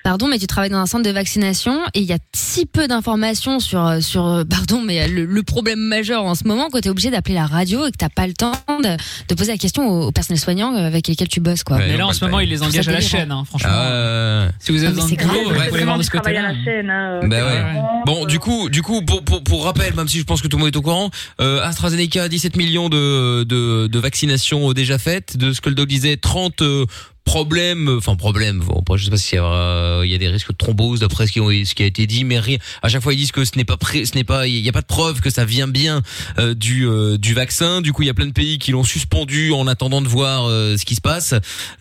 Pardon, 0.03 0.27
mais 0.27 0.39
tu 0.39 0.47
travailles 0.47 0.69
dans 0.71 0.77
un 0.79 0.85
centre 0.85 1.03
de 1.03 1.11
vaccination 1.11 1.79
et 1.93 1.99
il 1.99 2.05
y 2.05 2.13
a 2.13 2.17
si 2.33 2.65
peu 2.65 2.87
d'informations 2.87 3.59
sur 3.59 3.85
euh, 3.85 3.99
sur 4.01 4.25
euh, 4.25 4.43
pardon, 4.43 4.81
mais 4.81 5.07
le, 5.07 5.25
le 5.25 5.43
problème 5.43 5.79
majeur 5.79 6.23
en 6.25 6.35
ce 6.35 6.43
moment 6.45 6.69
quand 6.71 6.79
t'es 6.81 6.89
obligé 6.89 7.11
d'appeler 7.11 7.35
la 7.35 7.45
radio 7.45 7.85
et 7.85 7.91
que 7.91 7.97
t'as 7.97 8.09
pas 8.09 8.25
le 8.27 8.33
temps 8.33 8.51
de, 8.83 8.97
de 9.29 9.35
poser 9.35 9.51
la 9.51 9.57
question 9.57 9.87
au, 9.87 10.07
au 10.07 10.11
personnel 10.11 10.39
soignant 10.39 10.73
avec 10.73 11.07
lesquels 11.07 11.27
tu 11.27 11.39
bosses 11.39 11.63
quoi. 11.63 11.77
Mais 11.77 11.97
là, 11.97 12.07
en 12.07 12.13
ce 12.13 12.25
moment, 12.25 12.39
ils 12.39 12.49
les 12.49 12.63
engagent 12.63 12.87
à 12.87 12.93
la 12.93 13.01
chaîne, 13.01 13.31
hein, 13.31 13.43
franchement. 13.45 13.69
Euh... 13.73 14.49
Si 14.59 14.71
vous 14.71 14.83
êtes 14.83 14.93
dans 14.95 15.07
c'est 15.07 15.19
le 15.21 15.27
boulot, 15.27 15.49
vous 15.53 15.65
pouvez 15.69 15.83
voir 15.83 15.97
de 15.97 16.03
ce 16.03 16.09
côté-là. 16.09 16.41
la 16.41 16.63
chaîne. 16.63 16.89
hein, 16.89 17.19
Bah 17.27 17.45
ouais. 17.45 17.81
Bon, 18.05 18.23
euh, 18.23 18.27
du 18.27 18.39
coup, 18.39 18.69
du 18.69 18.81
coup, 18.81 19.01
pour, 19.03 19.23
pour, 19.23 19.43
pour 19.43 19.65
rappel, 19.65 19.93
même 19.95 20.07
si 20.07 20.17
je 20.19 20.23
pense 20.23 20.41
que 20.41 20.47
tout 20.47 20.57
le 20.57 20.63
monde 20.63 20.73
est 20.73 20.77
au 20.77 20.81
courant, 20.81 21.09
euh, 21.39 21.61
AstraZeneca, 21.61 22.27
17 22.27 22.55
millions 22.57 22.89
de, 22.89 23.43
de, 23.43 23.87
de 23.87 23.99
vaccinations 23.99 24.71
déjà 24.73 24.97
faites. 24.97 25.37
De 25.37 25.53
ce 25.53 25.61
que 25.61 25.69
le 25.69 25.75
doc 25.75 25.87
disait, 25.87 26.17
30 26.17 26.61
euh, 26.61 26.85
problèmes, 27.23 27.89
enfin 27.97 28.15
problèmes. 28.15 28.59
Bon, 28.59 28.79
après, 28.79 28.97
je 28.97 29.05
sais 29.05 29.11
pas 29.11 29.17
s'il 29.17 29.37
y, 29.37 29.41
euh, 29.41 30.05
y 30.05 30.13
a 30.13 30.17
des 30.17 30.27
risques 30.27 30.51
de 30.51 30.57
thrombose 30.57 30.99
d'après 30.99 31.27
ce 31.27 31.33
ce 31.33 31.75
qui 31.75 31.83
a 31.83 31.85
été 31.85 32.07
dit, 32.07 32.23
mais 32.23 32.39
rien. 32.39 32.57
À 32.81 32.89
chaque 32.89 33.01
fois, 33.01 33.13
ils 33.13 33.17
disent 33.17 33.31
que 33.31 33.45
ce 33.45 33.57
n'est 33.57 33.65
pas 33.65 33.77
ce 33.81 34.15
n'est 34.15 34.23
pas, 34.23 34.47
il 34.47 34.59
y 34.59 34.69
a 34.69 34.71
pas 34.71 34.81
de 34.81 34.87
preuve 34.87 35.21
que 35.21 35.29
ça 35.29 35.45
vient 35.45 35.67
bien 35.67 36.01
euh, 36.39 36.53
du 36.53 36.87
euh, 36.87 37.17
du 37.17 37.33
vaccin. 37.33 37.81
Du 37.81 37.93
coup, 37.93 38.03
il 38.03 38.07
y 38.07 38.09
a 38.09 38.13
plein 38.13 38.25
de 38.25 38.33
pays 38.33 38.59
qui 38.59 38.71
l'ont 38.71 38.83
suspendu 38.83 39.51
en 39.51 39.67
attendant 39.67 40.01
de 40.01 40.07
voir 40.07 40.45
euh, 40.45 40.77
ce 40.77 40.85
qui 40.85 40.95
se 40.95 41.01
passe. 41.01 41.33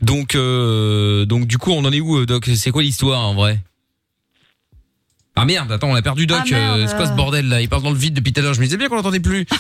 Donc, 0.02 0.34
euh, 0.34 1.24
donc 1.26 1.46
du 1.46 1.58
coup, 1.58 1.72
on 1.72 1.84
en 1.84 1.92
est 1.92 2.00
où, 2.00 2.18
euh, 2.18 2.26
Doc? 2.26 2.48
C'est 2.54 2.70
quoi 2.70 2.82
l'histoire 2.82 3.26
en 3.26 3.34
vrai? 3.34 3.60
Ah 5.36 5.44
merde, 5.46 5.72
attends, 5.72 5.88
on 5.90 5.94
a 5.94 6.02
perdu 6.02 6.26
Doc. 6.26 6.40
Ah, 6.52 6.74
euh, 6.74 6.86
c'est 6.86 6.96
quoi 6.96 7.06
ce 7.06 7.12
bordel 7.12 7.48
là? 7.48 7.60
Il 7.62 7.68
parle 7.68 7.82
dans 7.82 7.90
le 7.92 7.96
vide 7.96 8.14
depuis 8.14 8.32
tout 8.32 8.40
à 8.40 8.42
l'heure. 8.42 8.52
Je 8.54 8.60
me 8.60 8.64
disais 8.66 8.76
bien 8.76 8.88
qu'on 8.88 8.96
l'entendait 8.96 9.20
plus. 9.20 9.46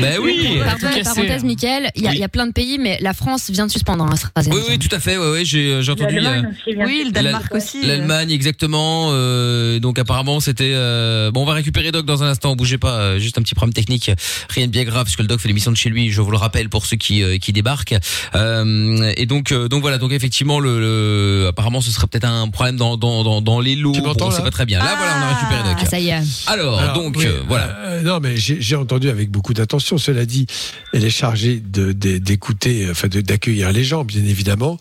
Ben 0.00 0.18
oui. 0.20 0.58
Pardon, 0.64 1.02
parenthèse, 1.04 1.44
Mickaël, 1.44 1.90
il 1.94 2.02
y, 2.02 2.08
a- 2.08 2.14
il 2.14 2.18
y 2.18 2.24
a 2.24 2.28
plein 2.28 2.46
de 2.48 2.52
pays, 2.52 2.78
mais 2.80 2.98
la 3.00 3.12
France 3.12 3.48
vient 3.50 3.66
de 3.66 3.70
suspendre 3.70 4.02
un 4.02 4.10
AstraZeneca. 4.10 4.58
Oui, 4.58 4.64
oui, 4.70 4.78
tout 4.78 4.92
à 4.94 4.98
fait. 4.98 5.16
Ouais, 5.18 5.30
ouais, 5.30 5.44
j'ai, 5.44 5.82
j'ai 5.82 5.92
entendu. 5.92 6.18
aussi 6.18 6.74
vient 6.74 6.84
Oui, 6.86 7.02
le 7.06 7.12
Danemark 7.12 7.54
aussi. 7.54 7.78
euh. 7.84 7.86
L'Allemagne, 7.86 8.30
exactement. 8.32 9.10
euh, 9.12 9.78
donc 9.78 9.98
apparemment, 10.00 10.40
c'était. 10.40 10.72
euh, 10.74 11.30
Bon, 11.30 11.42
on 11.42 11.44
va 11.44 11.52
récupérer 11.52 11.92
Doc 11.92 12.06
dans 12.06 12.24
un 12.24 12.28
instant. 12.28 12.56
Bougez 12.56 12.78
pas. 12.78 12.94
euh, 12.98 13.18
juste 13.20 13.38
un 13.38 13.42
petit 13.42 13.54
problème 13.54 13.74
technique. 13.74 14.10
Rien 14.48 14.66
de 14.66 14.72
bien 14.72 14.82
grave, 14.84 15.04
puisque 15.04 15.20
le 15.20 15.26
Doc 15.26 15.38
fait 15.38 15.48
l'émission 15.48 15.70
de 15.70 15.76
chez 15.76 15.90
lui. 15.90 16.10
Je 16.10 16.20
vous 16.22 16.30
le 16.30 16.38
rappelle 16.38 16.70
pour 16.70 16.86
ceux 16.86 16.96
qui 16.96 17.22
euh, 17.22 17.38
qui 17.38 17.52
débarquent. 17.52 17.94
Euh, 18.34 19.12
et 19.16 19.26
donc, 19.26 19.52
euh, 19.52 19.68
donc 19.68 19.82
voilà. 19.82 19.98
Donc 19.98 20.12
effectivement, 20.12 20.58
le, 20.58 20.80
le- 20.80 21.46
apparemment, 21.48 21.80
ce 21.82 21.90
serait 21.92 22.06
peut-être 22.08 22.24
un 22.26 22.48
problème 22.48 22.76
dans 22.76 22.96
dans 22.96 23.22
dans, 23.22 23.42
dans 23.42 23.60
les 23.60 23.76
lots. 23.76 23.92
Tu 23.92 24.00
Bon, 24.00 24.14
on 24.20 24.30
sait 24.30 24.42
pas 24.42 24.50
très 24.50 24.66
bien. 24.66 24.80
Là, 24.84 24.94
voilà, 24.96 25.16
on 25.18 25.22
a 25.22 25.34
récupéré 25.34 25.62
Doc. 25.64 25.78
Ah, 25.80 25.86
ça 25.86 25.98
y 25.98 26.08
est. 26.08 26.22
Alors, 26.46 26.92
donc 26.94 27.14
oui, 27.18 27.26
euh, 27.26 27.40
voilà. 27.48 27.76
euh, 27.86 28.02
non, 28.02 28.20
mais 28.20 28.36
j'ai 28.36 28.76
entendu 28.76 29.08
avec 29.08 29.30
beaucoup 29.30 29.54
d'attention. 29.54 29.98
Cela 29.98 30.24
dit, 30.26 30.46
elle 30.92 31.04
est 31.04 31.10
chargée 31.10 31.60
de 31.60 31.92
de- 31.92 32.18
d'écouter, 32.18 32.86
enfin 32.90 33.08
d'accueillir 33.08 33.72
les 33.72 33.84
gens, 33.84 34.04
bien 34.04 34.22
évidemment, 34.24 34.78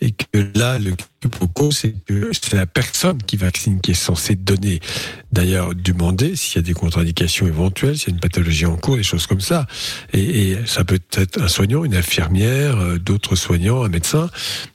et 0.00 0.10
que 0.12 0.50
là, 0.54 0.78
le 0.78 0.92
propos, 1.28 1.70
c'est 1.70 1.94
que 2.06 2.30
c'est 2.32 2.54
la 2.54 2.66
personne 2.66 3.18
qui 3.22 3.36
vaccine 3.36 3.80
qui 3.80 3.92
est 3.92 3.94
censée 3.94 4.34
donner, 4.34 4.80
d'ailleurs, 5.32 5.74
demander 5.74 6.36
s'il 6.36 6.56
y 6.56 6.58
a 6.58 6.62
des 6.62 6.74
contre-indications 6.74 7.46
éventuelles, 7.46 7.98
s'il 7.98 8.08
y 8.08 8.12
a 8.12 8.14
une 8.14 8.20
pathologie 8.20 8.66
en 8.66 8.76
cours, 8.76 8.96
des 8.96 9.02
choses 9.02 9.26
comme 9.26 9.40
ça. 9.40 9.66
Et, 10.12 10.50
et 10.50 10.58
ça 10.66 10.84
peut 10.84 11.00
être 11.12 11.40
un 11.40 11.48
soignant, 11.48 11.84
une 11.84 11.96
infirmière, 11.96 12.78
euh, 12.78 12.98
d'autres 12.98 13.36
soignants, 13.36 13.84
un 13.84 13.88
médecin. 13.88 14.30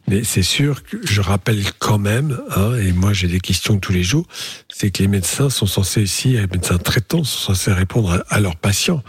Mais 0.07 0.23
c'est 0.23 0.43
sûr 0.43 0.83
que 0.83 0.97
je 1.03 1.21
rappelle 1.21 1.63
quand 1.77 1.99
même, 1.99 2.39
hein, 2.55 2.75
et 2.75 2.91
moi 2.91 3.13
j'ai 3.13 3.27
des 3.27 3.39
questions 3.39 3.77
tous 3.79 3.93
les 3.93 4.03
jours, 4.03 4.25
c'est 4.67 4.89
que 4.91 5.03
les 5.03 5.07
médecins 5.07 5.49
sont 5.49 5.67
censés 5.67 6.01
ici, 6.01 6.29
les 6.29 6.47
médecins 6.47 6.77
traitants 6.77 7.23
sont 7.23 7.53
censés 7.53 7.71
répondre 7.71 8.11
à, 8.11 8.35
à 8.35 8.39
leurs 8.39 8.55
patients. 8.55 9.03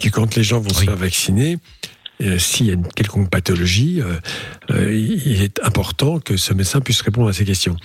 Que 0.00 0.08
quand 0.08 0.34
les 0.36 0.42
gens 0.42 0.60
vont 0.60 0.72
se 0.72 0.84
faire 0.84 0.96
vacciner, 0.96 1.58
euh, 2.22 2.38
s'il 2.38 2.66
y 2.66 2.70
a 2.70 2.74
une 2.74 2.86
quelconque 2.86 3.30
pathologie, 3.30 4.00
euh, 4.00 4.16
euh, 4.70 4.94
il 4.94 5.42
est 5.42 5.60
important 5.62 6.20
que 6.20 6.36
ce 6.36 6.52
médecin 6.52 6.80
puisse 6.80 7.00
répondre 7.00 7.28
à 7.28 7.32
ces 7.32 7.44
questions. 7.44 7.76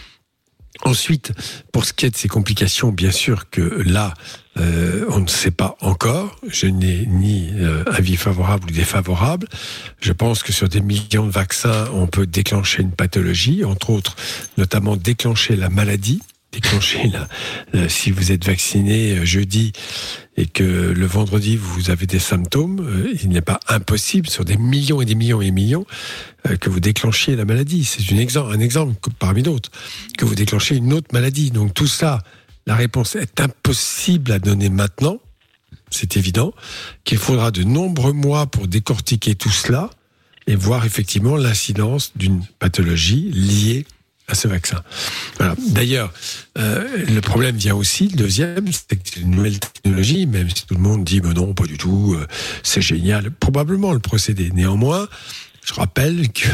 Ensuite, 0.83 1.31
pour 1.71 1.85
ce 1.85 1.93
qui 1.93 2.05
est 2.05 2.09
de 2.09 2.17
ces 2.17 2.27
complications, 2.27 2.91
bien 2.91 3.11
sûr 3.11 3.49
que 3.49 3.61
là, 3.61 4.13
on 4.57 5.19
ne 5.19 5.27
sait 5.27 5.51
pas 5.51 5.77
encore. 5.79 6.37
Je 6.47 6.67
n'ai 6.67 7.05
ni 7.05 7.49
avis 7.85 8.17
favorable 8.17 8.65
ou 8.69 8.73
défavorable. 8.73 9.47
Je 10.01 10.11
pense 10.11 10.43
que 10.43 10.51
sur 10.51 10.67
des 10.67 10.81
millions 10.81 11.25
de 11.25 11.31
vaccins, 11.31 11.87
on 11.93 12.07
peut 12.07 12.27
déclencher 12.27 12.81
une 12.81 12.91
pathologie, 12.91 13.63
entre 13.63 13.89
autres, 13.89 14.17
notamment 14.57 14.97
déclencher 14.97 15.55
la 15.55 15.69
maladie, 15.69 16.21
déclencher 16.55 17.11
la- 17.73 17.89
si 17.89 18.11
vous 18.11 18.31
êtes 18.31 18.45
vacciné 18.45 19.17
euh, 19.17 19.25
jeudi 19.25 19.73
et 20.37 20.45
que 20.45 20.63
le 20.63 21.05
vendredi 21.05 21.57
vous 21.57 21.89
avez 21.89 22.05
des 22.07 22.19
symptômes, 22.19 22.79
euh, 22.79 23.13
il 23.21 23.29
n'est 23.29 23.41
pas 23.41 23.59
impossible 23.67 24.29
sur 24.29 24.45
des 24.45 24.57
millions 24.57 25.01
et 25.01 25.05
des 25.05 25.15
millions 25.15 25.41
et 25.41 25.45
des 25.45 25.51
millions 25.51 25.85
euh, 26.47 26.55
que 26.57 26.69
vous 26.69 26.79
déclenchiez 26.79 27.35
la 27.35 27.45
maladie. 27.45 27.83
C'est 27.85 28.09
une 28.09 28.19
exemple, 28.19 28.53
un 28.55 28.59
exemple 28.59 28.95
parmi 29.19 29.43
d'autres, 29.43 29.69
que 30.17 30.25
vous 30.25 30.35
déclenchez 30.35 30.75
une 30.77 30.93
autre 30.93 31.09
maladie. 31.13 31.51
Donc 31.51 31.73
tout 31.73 31.87
ça, 31.87 32.23
la 32.65 32.75
réponse 32.75 33.15
est 33.15 33.39
impossible 33.41 34.31
à 34.31 34.39
donner 34.39 34.69
maintenant, 34.69 35.19
c'est 35.91 36.17
évident, 36.17 36.53
qu'il 37.03 37.17
faudra 37.17 37.51
de 37.51 37.63
nombreux 37.63 38.13
mois 38.13 38.47
pour 38.47 38.67
décortiquer 38.67 39.35
tout 39.35 39.51
cela. 39.51 39.89
et 40.47 40.55
voir 40.55 40.85
effectivement 40.85 41.37
l'incidence 41.37 42.11
d'une 42.15 42.39
pathologie 42.59 43.31
liée 43.33 43.85
à 44.27 44.35
ce 44.35 44.47
vaccin. 44.47 44.81
Voilà. 45.37 45.55
D'ailleurs, 45.69 46.11
euh, 46.57 47.05
le 47.07 47.21
problème 47.21 47.55
vient 47.55 47.75
aussi, 47.75 48.07
le 48.07 48.17
deuxième, 48.17 48.71
c'est 48.71 48.95
que 48.95 49.01
c'est 49.03 49.19
une 49.21 49.31
nouvelle 49.31 49.59
technologie, 49.59 50.25
même 50.25 50.49
si 50.49 50.65
tout 50.65 50.75
le 50.75 50.81
monde 50.81 51.03
dit, 51.03 51.21
mais 51.21 51.33
non, 51.33 51.53
pas 51.53 51.65
du 51.65 51.77
tout, 51.77 52.15
euh, 52.17 52.25
c'est 52.63 52.81
génial. 52.81 53.31
Probablement 53.31 53.93
le 53.93 53.99
procédé. 53.99 54.49
Néanmoins, 54.53 55.07
je 55.65 55.73
rappelle 55.73 56.31
que 56.31 56.47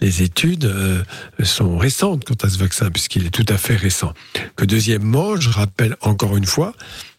les 0.00 0.22
études 0.22 0.64
euh, 0.64 1.02
sont 1.42 1.78
récentes 1.78 2.24
quant 2.24 2.36
à 2.42 2.48
ce 2.48 2.58
vaccin, 2.58 2.90
puisqu'il 2.90 3.26
est 3.26 3.30
tout 3.30 3.46
à 3.48 3.56
fait 3.56 3.76
récent. 3.76 4.12
Que 4.56 4.64
deuxièmement, 4.64 5.36
je 5.36 5.50
rappelle 5.50 5.96
encore 6.00 6.36
une 6.36 6.46
fois, 6.46 6.74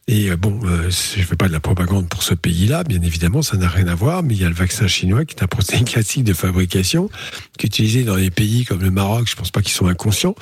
et 0.09 0.31
euh, 0.31 0.37
bon, 0.37 0.59
euh, 0.65 0.89
je 0.89 1.19
ne 1.19 1.25
fais 1.25 1.35
pas 1.35 1.47
de 1.47 1.53
la 1.53 1.59
propagande 1.59 2.09
pour 2.09 2.23
ce 2.23 2.33
pays-là, 2.33 2.83
bien 2.83 2.99
évidemment, 3.03 3.43
ça 3.43 3.57
n'a 3.57 3.69
rien 3.69 3.87
à 3.87 3.93
voir, 3.93 4.23
mais 4.23 4.33
il 4.33 4.41
y 4.41 4.43
a 4.43 4.49
le 4.49 4.55
vaccin 4.55 4.87
chinois 4.87 5.23
qui 5.23 5.35
est 5.35 5.43
un 5.43 5.47
procédé 5.47 5.83
classique 5.85 6.23
de 6.23 6.33
fabrication, 6.33 7.11
qui 7.59 7.67
est 7.67 7.69
utilisé 7.69 8.03
dans 8.03 8.15
des 8.15 8.31
pays 8.31 8.65
comme 8.65 8.81
le 8.81 8.89
Maroc, 8.89 9.27
je 9.27 9.35
ne 9.35 9.37
pense 9.37 9.51
pas 9.51 9.61
qu'ils 9.61 9.73
sont 9.73 9.85
inconscients, 9.85 10.33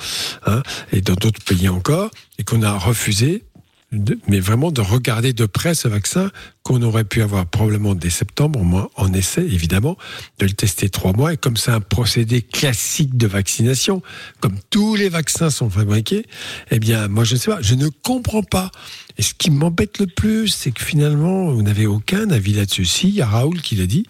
hein, 0.46 0.62
et 0.90 1.02
dans 1.02 1.12
d'autres 1.14 1.44
pays 1.44 1.68
encore, 1.68 2.10
et 2.38 2.44
qu'on 2.44 2.62
a 2.62 2.72
refusé 2.72 3.44
mais 3.90 4.40
vraiment 4.40 4.70
de 4.70 4.82
regarder 4.82 5.32
de 5.32 5.46
près 5.46 5.74
ce 5.74 5.88
vaccin 5.88 6.30
qu'on 6.68 6.82
aurait 6.82 7.04
pu 7.04 7.22
avoir 7.22 7.46
probablement 7.46 7.94
dès 7.94 8.10
septembre, 8.10 8.60
au 8.60 8.64
moins 8.64 8.90
en 8.96 9.14
essai 9.14 9.40
évidemment, 9.40 9.96
de 10.38 10.44
le 10.44 10.52
tester 10.52 10.90
trois 10.90 11.14
mois. 11.14 11.32
Et 11.32 11.38
comme 11.38 11.56
c'est 11.56 11.70
un 11.70 11.80
procédé 11.80 12.42
classique 12.42 13.16
de 13.16 13.26
vaccination, 13.26 14.02
comme 14.40 14.56
tous 14.68 14.94
les 14.94 15.08
vaccins 15.08 15.48
sont 15.48 15.70
fabriqués, 15.70 16.26
eh 16.70 16.78
bien 16.78 17.08
moi 17.08 17.24
je 17.24 17.36
ne 17.36 17.38
sais 17.38 17.50
pas, 17.50 17.62
je 17.62 17.74
ne 17.74 17.88
comprends 17.88 18.42
pas. 18.42 18.70
Et 19.18 19.22
ce 19.22 19.34
qui 19.34 19.50
m'embête 19.50 19.98
le 19.98 20.06
plus, 20.06 20.46
c'est 20.46 20.70
que 20.70 20.82
finalement, 20.82 21.50
vous 21.50 21.62
n'avez 21.62 21.86
aucun 21.86 22.30
avis 22.30 22.52
là-dessus. 22.52 22.86
Il 23.02 23.14
y 23.16 23.20
a 23.20 23.26
Raoul 23.26 23.60
qui 23.60 23.74
l'a 23.74 23.86
dit. 23.86 24.06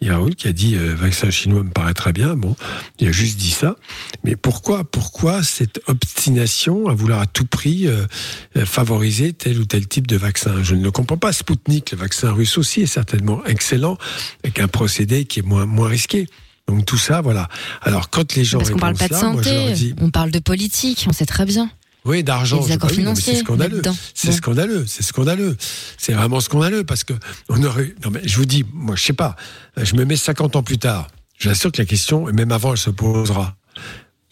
Il 0.00 0.08
y 0.08 0.10
a 0.10 0.16
Raoul 0.16 0.34
qui 0.34 0.48
a 0.48 0.52
dit 0.52 0.76
euh, 0.76 0.94
vaccin 0.94 1.28
chinois 1.28 1.62
me 1.62 1.68
paraît 1.68 1.92
très 1.92 2.14
bien. 2.14 2.36
Bon, 2.36 2.56
il 2.98 3.06
a 3.06 3.12
juste 3.12 3.36
dit 3.36 3.50
ça. 3.50 3.76
Mais 4.24 4.34
pourquoi, 4.34 4.84
pourquoi 4.84 5.42
cette 5.42 5.82
obstination 5.88 6.88
à 6.88 6.94
vouloir 6.94 7.20
à 7.20 7.26
tout 7.26 7.44
prix 7.44 7.86
euh, 7.86 8.06
euh, 8.56 8.64
favoriser 8.64 9.34
tel 9.34 9.58
ou 9.58 9.66
tel 9.66 9.86
type 9.86 10.06
de 10.06 10.16
vaccin? 10.16 10.62
Je 10.62 10.74
ne 10.74 10.82
le 10.82 10.90
comprends 10.90 11.18
pas. 11.18 11.34
Spoutnik, 11.34 11.92
le 11.96 12.00
vaccin 12.02 12.30
russe 12.32 12.58
aussi, 12.58 12.82
est 12.82 12.86
certainement 12.86 13.44
excellent, 13.46 13.96
avec 14.44 14.60
un 14.60 14.68
procédé 14.68 15.24
qui 15.24 15.40
est 15.40 15.42
moins, 15.42 15.66
moins 15.66 15.88
risqué. 15.88 16.28
Donc 16.68 16.84
tout 16.84 16.98
ça, 16.98 17.20
voilà. 17.20 17.48
Alors 17.82 18.10
quand 18.10 18.34
les 18.34 18.44
gens 18.44 18.58
Parce 18.58 18.70
qu'on 18.70 18.78
parle 18.78 18.96
pas 18.96 19.08
de 19.08 19.14
moi, 19.14 19.20
santé, 19.20 19.72
dis, 19.72 19.94
on 20.00 20.10
parle 20.10 20.30
de 20.30 20.38
politique, 20.40 21.06
on 21.08 21.12
sait 21.12 21.26
très 21.26 21.44
bien. 21.44 21.70
oui, 22.04 22.22
d'argent. 22.24 22.60
C'est 22.62 23.36
scandaleux. 23.36 23.82
C'est 24.14 24.30
Bon. 24.30 24.36
scandaleux. 24.36 24.84
C'est 24.86 25.02
scandaleux. 25.02 25.56
C'est 25.96 26.12
vraiment 26.12 26.40
scandaleux 26.40 26.84
parce 26.84 27.04
que 27.04 27.14
on 27.48 27.62
aurait. 27.62 27.94
Non 28.04 28.10
mais 28.10 28.20
je 28.24 28.36
vous 28.36 28.46
dis, 28.46 28.64
moi 28.72 28.96
je 28.96 29.02
sais 29.02 29.12
pas. 29.12 29.36
Je 29.76 29.94
me 29.94 30.04
mets 30.04 30.16
50 30.16 30.56
ans 30.56 30.62
plus 30.62 30.78
tard. 30.78 31.08
Je 31.38 31.48
vous 31.48 31.52
assure 31.52 31.70
que 31.70 31.80
la 31.80 31.86
question, 31.86 32.28
et 32.28 32.32
même 32.32 32.50
avant, 32.52 32.72
elle 32.72 32.78
se 32.78 32.90
posera. 32.90 33.54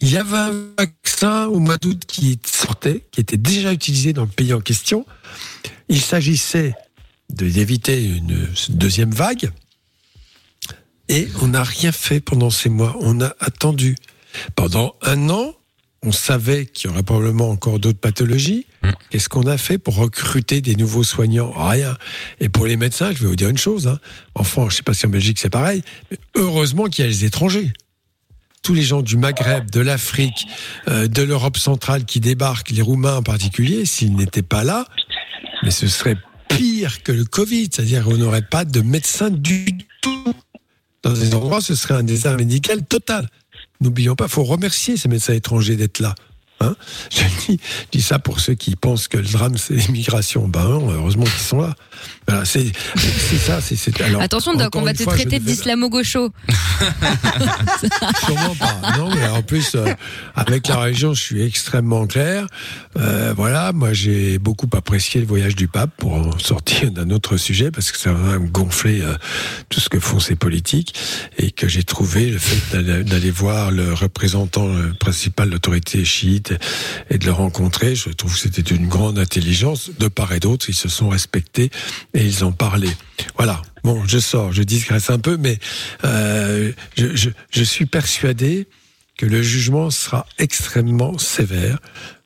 Il 0.01 0.09
y 0.11 0.17
avait 0.17 0.37
un 0.37 0.53
vaccin 0.77 1.45
au 1.45 1.59
mois 1.59 1.77
d'août 1.77 2.01
qui 2.05 2.37
sortait, 2.45 3.05
qui 3.11 3.21
était 3.21 3.37
déjà 3.37 3.71
utilisé 3.71 4.11
dans 4.11 4.23
le 4.23 4.27
pays 4.27 4.53
en 4.53 4.59
question. 4.59 5.05
Il 5.87 6.01
s'agissait 6.01 6.73
de- 7.33 7.49
d'éviter 7.49 8.03
une 8.05 8.47
deuxième 8.69 9.11
vague. 9.11 9.51
Et 11.09 11.27
on 11.41 11.47
n'a 11.49 11.63
rien 11.63 11.91
fait 11.91 12.19
pendant 12.19 12.49
ces 12.49 12.69
mois. 12.69 12.95
On 12.99 13.21
a 13.21 13.33
attendu. 13.39 13.95
Pendant 14.55 14.95
un 15.03 15.29
an, 15.29 15.53
on 16.01 16.11
savait 16.11 16.65
qu'il 16.65 16.89
y 16.89 16.93
aurait 16.93 17.03
probablement 17.03 17.49
encore 17.49 17.79
d'autres 17.79 17.99
pathologies. 17.99 18.65
Qu'est-ce 19.09 19.29
qu'on 19.29 19.47
a 19.47 19.57
fait 19.57 19.77
pour 19.77 19.95
recruter 19.95 20.61
des 20.61 20.75
nouveaux 20.75 21.03
soignants? 21.03 21.51
Rien. 21.55 21.97
Et 22.39 22.49
pour 22.49 22.65
les 22.67 22.77
médecins, 22.77 23.11
je 23.11 23.19
vais 23.21 23.27
vous 23.27 23.35
dire 23.35 23.49
une 23.49 23.57
chose. 23.57 23.87
Hein. 23.87 23.99
En 24.35 24.43
France, 24.43 24.69
je 24.69 24.73
ne 24.73 24.77
sais 24.77 24.83
pas 24.83 24.93
si 24.93 25.05
en 25.05 25.09
Belgique 25.09 25.39
c'est 25.39 25.49
pareil, 25.49 25.83
mais 26.11 26.17
heureusement 26.35 26.85
qu'il 26.85 27.03
y 27.05 27.07
a 27.07 27.09
les 27.09 27.25
étrangers. 27.25 27.71
Tous 28.61 28.73
les 28.73 28.83
gens 28.83 29.01
du 29.01 29.15
Maghreb, 29.17 29.69
de 29.71 29.79
l'Afrique, 29.79 30.47
euh, 30.87 31.07
de 31.07 31.21
l'Europe 31.21 31.57
centrale 31.57 32.05
qui 32.05 32.19
débarquent, 32.19 32.71
les 32.71 32.81
Roumains 32.81 33.17
en 33.17 33.23
particulier, 33.23 33.85
s'ils 33.85 34.15
n'étaient 34.15 34.41
pas 34.43 34.63
là, 34.63 34.87
mais 35.63 35.71
ce 35.71 35.87
serait 35.87 36.17
pire 36.49 37.03
que 37.03 37.11
le 37.11 37.25
Covid. 37.25 37.69
C'est-à-dire 37.71 38.03
qu'on 38.03 38.17
n'aurait 38.17 38.41
pas 38.41 38.65
de 38.65 38.81
médecins 38.81 39.29
du 39.29 39.65
tout. 40.01 40.33
Dans 41.03 41.13
des 41.13 41.35
endroits, 41.35 41.61
ce 41.61 41.75
serait 41.75 41.93
un 41.93 42.03
désert 42.03 42.35
médical 42.37 42.83
total. 42.83 43.29
N'oublions 43.81 44.15
pas, 44.15 44.25
il 44.25 44.31
faut 44.31 44.43
remercier 44.43 44.97
ces 44.97 45.07
médecins 45.07 45.33
étrangers 45.33 45.75
d'être 45.75 45.99
là. 45.99 46.15
Hein 46.61 46.75
je, 47.11 47.21
dis, 47.91 48.01
ça 48.01 48.17
pour 48.17 48.39
ceux 48.39 48.53
qui 48.55 48.75
pensent 48.75 49.07
que 49.07 49.17
le 49.17 49.25
drame, 49.25 49.57
c'est 49.57 49.75
l'immigration. 49.75 50.47
Ben 50.47 50.63
heureusement 50.65 51.25
qu'ils 51.25 51.33
sont 51.33 51.61
là. 51.61 51.75
Voilà, 52.27 52.43
c'est 52.45 52.71
ça. 53.45 53.61
c'est 53.61 53.75
c'est- 53.75 54.01
alors, 54.01 54.21
Attention, 54.21 54.53
Doc, 54.55 54.75
on 54.75 54.81
va 54.81 54.93
te 54.93 55.03
fois, 55.03 55.13
traiter 55.13 55.39
d'islamo-gaucho. 55.39 56.31
Sûrement 58.25 58.55
pas. 58.55 58.97
Non, 58.97 59.09
mais 59.13 59.27
en 59.27 59.41
plus, 59.41 59.75
euh, 59.75 59.93
avec 60.35 60.67
la 60.67 60.77
religion, 60.77 61.13
je 61.13 61.21
suis 61.21 61.41
extrêmement 61.43 62.07
clair. 62.07 62.47
Euh, 62.97 63.33
voilà, 63.35 63.71
moi, 63.73 63.93
j'ai 63.93 64.37
beaucoup 64.39 64.67
apprécié 64.73 65.21
le 65.21 65.27
voyage 65.27 65.55
du 65.55 65.67
pape 65.67 65.91
pour 65.97 66.13
en 66.13 66.39
sortir 66.39 66.91
d'un 66.91 67.09
autre 67.11 67.37
sujet, 67.37 67.71
parce 67.71 67.91
que 67.91 67.97
ça 67.97 68.11
va 68.13 68.39
me 68.39 68.47
gonfler 68.47 69.01
euh, 69.01 69.15
tout 69.69 69.79
ce 69.79 69.89
que 69.89 69.99
font 69.99 70.19
ces 70.19 70.35
politiques, 70.35 70.95
et 71.37 71.51
que 71.51 71.67
j'ai 71.67 71.83
trouvé 71.83 72.29
le 72.31 72.37
fait 72.39 72.75
d'aller- 72.75 73.03
d'aller 73.03 73.31
voir 73.31 73.71
le 73.71 73.93
représentant 73.93 74.67
euh, 74.67 74.93
principal 74.99 75.47
de 75.47 75.53
l'autorité 75.53 76.03
chiite 76.05 76.53
et 77.09 77.17
de 77.17 77.25
le 77.25 77.31
rencontrer, 77.31 77.95
je 77.95 78.09
trouve 78.09 78.33
que 78.33 78.39
c'était 78.39 78.61
une 78.75 78.87
grande 78.87 79.19
intelligence. 79.19 79.91
De 79.99 80.07
part 80.07 80.31
et 80.33 80.39
d'autre, 80.39 80.65
ils 80.69 80.75
se 80.75 80.89
sont 80.89 81.09
respectés 81.09 81.69
et 82.13 82.25
ils 82.25 82.43
en 82.43 82.51
parlaient. 82.51 82.95
Voilà. 83.35 83.61
Bon, 83.83 84.03
je 84.07 84.17
sors, 84.17 84.51
je 84.51 84.63
digresse 84.63 85.09
un 85.11 85.19
peu, 85.19 85.37
mais 85.37 85.59
euh, 86.05 86.71
je, 86.97 87.63
suis 87.63 87.85
persuadé 87.85 88.67
que 89.15 89.27
le 89.27 89.43
jugement 89.43 89.91
sera 89.91 90.25
extrêmement 90.39 91.17
sévère 91.19 91.77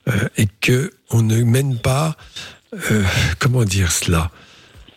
euh, 0.08 0.28
et 0.38 0.46
que 0.60 0.90
on 1.10 1.22
ne 1.22 1.42
mène 1.42 1.78
pas, 1.78 2.16
euh, 2.90 3.04
comment 3.38 3.64
dire 3.64 3.92
cela? 3.92 4.30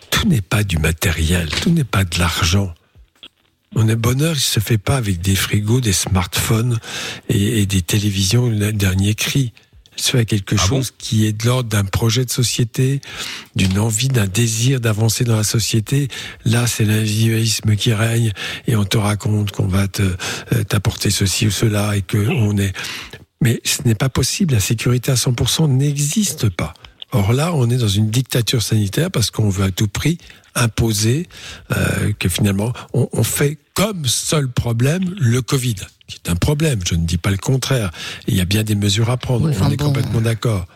Tout 0.09 0.25
n'est 0.27 0.41
pas 0.41 0.63
du 0.63 0.77
matériel, 0.77 1.49
tout 1.49 1.69
n'est 1.69 1.83
pas 1.83 2.05
de 2.05 2.17
l'argent. 2.17 2.73
Mon 3.75 3.85
bonheur, 3.95 4.35
il 4.35 4.39
se 4.39 4.61
fait 4.61 4.77
pas 4.77 4.95
avec 4.95 5.19
des 5.19 5.35
frigos, 5.35 5.81
des 5.81 5.91
smartphones 5.91 6.79
et, 7.27 7.61
et 7.61 7.65
des 7.65 7.81
télévisions 7.81 8.47
le 8.47 8.71
dernier 8.71 9.15
cri. 9.15 9.51
Avec 10.13 10.29
quelque 10.29 10.57
chose 10.57 10.91
qui 10.97 11.25
est 11.25 11.33
de 11.33 11.45
l'ordre 11.45 11.69
d'un 11.69 11.85
projet 11.85 12.25
de 12.25 12.29
société, 12.29 13.01
d'une 13.55 13.79
envie, 13.79 14.09
d'un 14.09 14.27
désir 14.27 14.79
d'avancer 14.79 15.23
dans 15.23 15.35
la 15.35 15.43
société. 15.43 16.07
Là, 16.45 16.67
c'est 16.67 16.85
l'individualisme 16.85 17.75
qui 17.75 17.93
règne 17.93 18.31
et 18.67 18.75
on 18.75 18.85
te 18.85 18.97
raconte 18.97 19.51
qu'on 19.51 19.67
va 19.67 19.87
te 19.87 20.01
euh, 20.01 20.63
t'apporter 20.63 21.09
ceci 21.09 21.47
ou 21.47 21.51
cela 21.51 21.95
et 21.95 22.01
que 22.01 22.17
on 22.17 22.57
est. 22.57 22.73
Mais 23.41 23.59
ce 23.65 23.81
n'est 23.85 23.95
pas 23.95 24.09
possible. 24.09 24.53
La 24.53 24.59
sécurité 24.59 25.11
à 25.11 25.15
100% 25.15 25.69
n'existe 25.69 26.49
pas. 26.49 26.73
Or 27.11 27.33
là, 27.33 27.53
on 27.53 27.69
est 27.69 27.77
dans 27.77 27.87
une 27.87 28.09
dictature 28.09 28.61
sanitaire 28.61 29.11
parce 29.11 29.31
qu'on 29.31 29.49
veut 29.49 29.65
à 29.65 29.71
tout 29.71 29.87
prix 29.87 30.17
imposer 30.55 31.27
euh, 31.71 32.11
que 32.19 32.29
finalement 32.29 32.73
on, 32.93 33.09
on 33.11 33.23
fait 33.23 33.57
comme 33.73 34.05
seul 34.05 34.47
problème 34.49 35.13
le 35.19 35.41
Covid, 35.41 35.75
qui 36.07 36.19
est 36.23 36.29
un 36.29 36.35
problème. 36.35 36.79
Je 36.87 36.95
ne 36.95 37.05
dis 37.05 37.17
pas 37.17 37.31
le 37.31 37.37
contraire. 37.37 37.91
Il 38.27 38.35
y 38.35 38.41
a 38.41 38.45
bien 38.45 38.63
des 38.63 38.75
mesures 38.75 39.09
à 39.09 39.17
prendre. 39.17 39.45
Oui, 39.45 39.51
enfin 39.55 39.65
on 39.67 39.71
est 39.71 39.77
bon. 39.77 39.85
complètement 39.85 40.21
d'accord. 40.21 40.67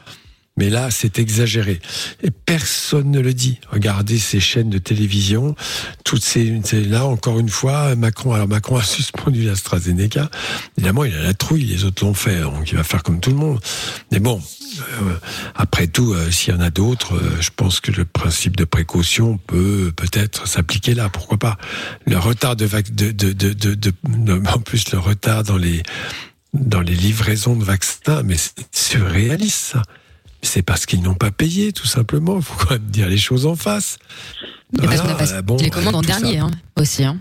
Mais 0.58 0.70
là, 0.70 0.90
c'est 0.92 1.20
exagéré. 1.20 1.80
Et 2.24 2.32
personne 2.32 3.12
ne 3.12 3.20
le 3.20 3.34
dit. 3.34 3.60
Regardez 3.70 4.18
ces 4.18 4.40
chaînes 4.40 4.70
de 4.70 4.80
télévision, 4.80 5.56
toutes 6.04 6.24
ces, 6.24 6.60
là, 6.74 7.06
encore 7.06 7.40
une 7.40 7.50
fois, 7.50 7.96
Macron, 7.96 8.34
alors 8.34 8.48
Macron 8.48 8.78
a 8.78 8.84
suspendu 8.98 9.44
l'AstraZeneca. 9.44 10.30
Évidemment, 10.78 11.04
il 11.06 11.14
a 11.16 11.22
la 11.22 11.34
trouille, 11.34 11.64
les 11.66 11.84
autres 11.86 12.04
l'ont 12.04 12.14
fait, 12.16 12.42
donc 12.42 12.72
il 12.72 12.76
va 12.78 12.84
faire 12.84 13.04
comme 13.04 13.20
tout 13.20 13.30
le 13.30 13.36
monde. 13.36 13.60
Mais 14.12 14.20
bon, 14.20 14.42
euh, 14.80 15.14
après 15.56 15.88
tout, 15.88 16.14
euh, 16.14 16.32
s'il 16.32 16.54
y 16.54 16.58
en 16.58 16.62
a 16.62 16.70
d'autres, 16.72 17.16
euh, 17.16 17.38
je 17.40 17.50
pense 17.56 17.80
que 17.80 17.92
le 17.92 18.06
principe 18.06 18.56
de 18.58 18.66
précaution 18.66 19.38
peut 19.38 19.92
peut-être 19.96 20.48
s'appliquer 20.48 20.94
là, 20.96 21.10
pourquoi 21.10 21.38
pas. 21.38 21.58
Le 22.06 22.18
retard 22.18 22.56
de, 22.56 22.66
vac- 22.66 22.94
de, 22.96 23.12
de- 23.12 23.34
de- 23.34 23.94
en 24.54 24.60
plus 24.60 24.92
le 24.92 24.98
retard 25.00 25.44
dans 25.44 25.58
les, 25.58 25.84
dans 26.54 26.82
les 26.82 26.96
livraisons 26.96 27.56
de 27.56 27.64
vaccins, 27.64 28.24
mais 28.24 28.38
c'est 28.38 28.66
surréaliste 28.76 29.74
ça. 29.74 29.84
C'est 30.42 30.62
parce 30.62 30.86
qu'ils 30.86 31.02
n'ont 31.02 31.16
pas 31.16 31.32
payé, 31.32 31.74
tout 31.74 31.88
simplement. 31.88 32.38
Il 32.38 32.44
faut 32.44 32.56
quand 32.56 32.72
même 32.72 32.90
dire 32.90 33.10
les 33.10 33.18
choses 33.18 33.46
en 33.46 33.56
face. 33.56 33.98
Et 34.82 34.86
parce 34.86 35.02
qu'on 35.02 35.10
a 35.10 35.16
passé 35.16 35.42
bon, 35.42 35.58
les 35.58 35.70
commandes 35.70 35.96
en 35.96 36.04
ça. 36.04 36.20
dernier, 36.20 36.40
hein, 36.40 36.52
aussi. 36.76 37.04
Hein. 37.04 37.20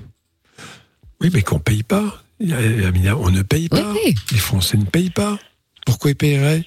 Oui, 1.21 1.31
mais 1.33 1.43
qu'on 1.43 1.59
paye 1.59 1.83
pas. 1.83 2.23
On 2.41 3.31
ne 3.31 3.43
paye 3.43 3.69
pas. 3.69 3.95
Les 4.33 4.39
Français 4.39 4.77
ne 4.77 4.85
payent 4.85 5.11
pas. 5.11 5.39
Pourquoi 5.87 6.11
ils 6.11 6.17
paieraient 6.17 6.65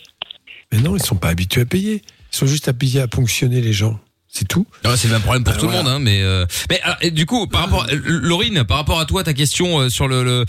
Mais 0.71 0.79
non, 0.79 0.95
ils 0.95 1.01
ne 1.01 1.05
sont 1.05 1.15
pas 1.15 1.29
habitués 1.29 1.61
à 1.61 1.65
payer. 1.65 2.01
Ils 2.31 2.35
sont 2.35 2.47
juste 2.47 2.67
habitués 2.67 3.01
à 3.01 3.07
ponctionner 3.07 3.61
les 3.61 3.73
gens. 3.73 3.99
C'est 4.31 4.47
tout. 4.47 4.67
Ah, 4.83 4.95
c'est 4.95 5.07
le 5.07 5.13
même 5.15 5.23
problème 5.23 5.43
pour 5.43 5.55
Euh, 5.55 5.57
tout 5.57 5.65
le 5.65 5.71
monde, 5.71 5.87
hein, 5.87 5.97
mais 5.99 6.21
euh, 6.21 6.45
mais 6.69 6.79
alors, 6.81 6.97
et 7.01 7.09
du 7.09 7.25
coup, 7.25 7.47
par 7.47 7.61
rapport, 7.61 7.87
euh, 7.91 7.95
Laurine, 8.05 8.63
par 8.63 8.77
rapport 8.77 8.99
à 8.99 9.05
toi, 9.05 9.23
ta 9.23 9.33
question 9.33 9.79
euh, 9.79 9.89
sur 9.89 10.07
le 10.07 10.23
le 10.23 10.45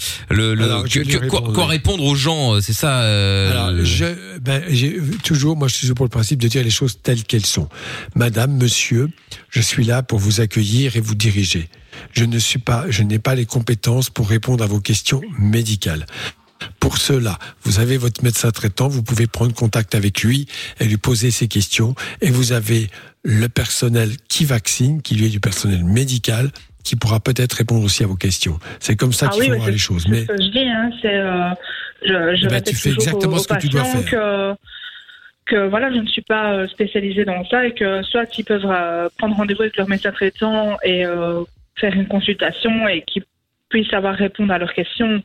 le, 0.55 0.62
Alors, 0.65 0.85
que- 0.85 0.98
que- 1.01 1.16
quoi, 1.27 1.39
répondre, 1.40 1.52
quoi 1.55 1.66
répondre 1.66 2.05
aux 2.05 2.15
gens, 2.15 2.55
euh, 2.57 2.61
c'est 2.61 2.74
ça. 2.74 3.01
euh, 3.01 3.51
Alors, 3.51 3.85
je, 3.85 4.39
ben, 4.39 4.62
j'ai 4.69 5.01
toujours, 5.24 5.57
moi, 5.57 5.66
je 5.69 5.74
suis 5.77 5.94
pour 5.94 6.05
le 6.05 6.11
principe 6.11 6.40
de 6.43 6.48
dire 6.48 6.62
les 6.62 6.69
choses 6.70 6.98
telles 7.02 7.24
qu'elles 7.24 7.47
sont. 7.47 7.70
Madame, 8.15 8.52
monsieur, 8.55 9.09
je 9.48 9.62
suis 9.62 9.85
là 9.85 10.02
pour 10.02 10.19
vous 10.19 10.43
accueillir 10.43 10.97
et 10.97 11.01
vous 11.01 11.15
diriger. 11.15 11.70
Je 12.12 12.24
ne 12.27 12.39
suis 12.39 12.59
pas, 12.59 12.85
je 12.90 13.02
n'ai 13.02 13.19
pas 13.19 13.35
les 13.35 13.47
compétences 13.47 14.11
pour 14.11 14.28
répondre 14.28 14.62
à 14.62 14.66
vos 14.66 14.81
questions 14.81 15.23
médicales. 15.39 16.05
Pour 16.78 16.98
cela, 16.98 17.39
vous 17.65 17.78
avez 17.81 17.97
votre 17.97 18.23
médecin 18.23 18.51
traitant, 18.51 18.89
vous 18.89 19.02
pouvez 19.02 19.27
prendre 19.27 19.55
contact 19.55 19.94
avec 19.94 20.23
lui 20.23 20.47
et 20.78 20.85
lui 20.85 20.98
poser 20.98 21.31
ces 21.31 21.48
questions. 21.48 21.94
Et 22.20 22.31
vous 22.31 22.52
avez 22.52 22.90
le 23.22 23.48
personnel 23.48 24.10
qui 24.28 24.44
vaccine, 24.44 25.02
qui 25.02 25.14
lui 25.14 25.26
est 25.26 25.30
du 25.30 25.40
personnel 25.40 25.84
médical, 25.84 26.51
qui 26.84 26.97
pourra 26.97 27.20
peut-être 27.20 27.52
répondre 27.55 27.84
aussi 27.84 28.02
à 28.02 28.06
vos 28.06 28.16
questions. 28.16 28.59
C'est 28.78 28.97
comme 28.97 29.12
ça 29.12 29.26
Ah 29.28 29.32
qu'il 29.32 29.40
oui, 29.42 29.47
faut 29.47 29.52
mais 29.52 29.56
voir 29.59 29.66
c'est- 29.66 29.72
les 29.72 29.78
choses. 29.78 30.02
c'est 30.05 30.09
Mais 30.10 30.20
ce 30.22 30.26
que 30.26 30.42
je 30.42 30.48
dis, 30.51 30.59
hein, 30.68 30.90
c'est, 31.02 31.14
euh, 31.14 31.51
je, 32.02 32.36
je 32.36 32.44
répète 32.48 32.64
tu 32.68 32.74
fais 32.76 32.88
toujours 32.90 33.02
exactement 33.02 33.36
aux, 33.36 33.38
ce 33.38 33.48
que 33.48 33.59
tu 33.59 33.68
dois 33.68 33.84
faire. 33.84 34.05
Que, 34.10 34.55
que 35.47 35.68
voilà, 35.68 35.90
je 35.92 35.98
ne 35.98 36.06
suis 36.06 36.22
pas 36.22 36.52
euh, 36.55 36.68
spécialisée 36.68 37.24
dans 37.24 37.44
ça 37.51 37.66
et 37.66 37.74
que 37.74 38.02
soit 38.05 38.24
ils 38.38 38.44
peuvent 38.44 38.64
euh, 38.64 39.09
prendre 39.18 39.36
rendez-vous 39.36 39.62
avec 39.62 39.76
leur 39.76 39.88
médecin 39.88 40.12
traitant 40.12 40.78
et 40.84 41.05
euh, 41.05 41.42
faire 41.78 41.92
une 41.92 42.06
consultation 42.09 42.88
et 42.88 43.02
qu'ils 43.06 43.24
puissent 43.68 43.90
savoir 43.90 44.14
répondre 44.14 44.52
à 44.52 44.59
leurs 44.59 44.72
questions 44.72 45.22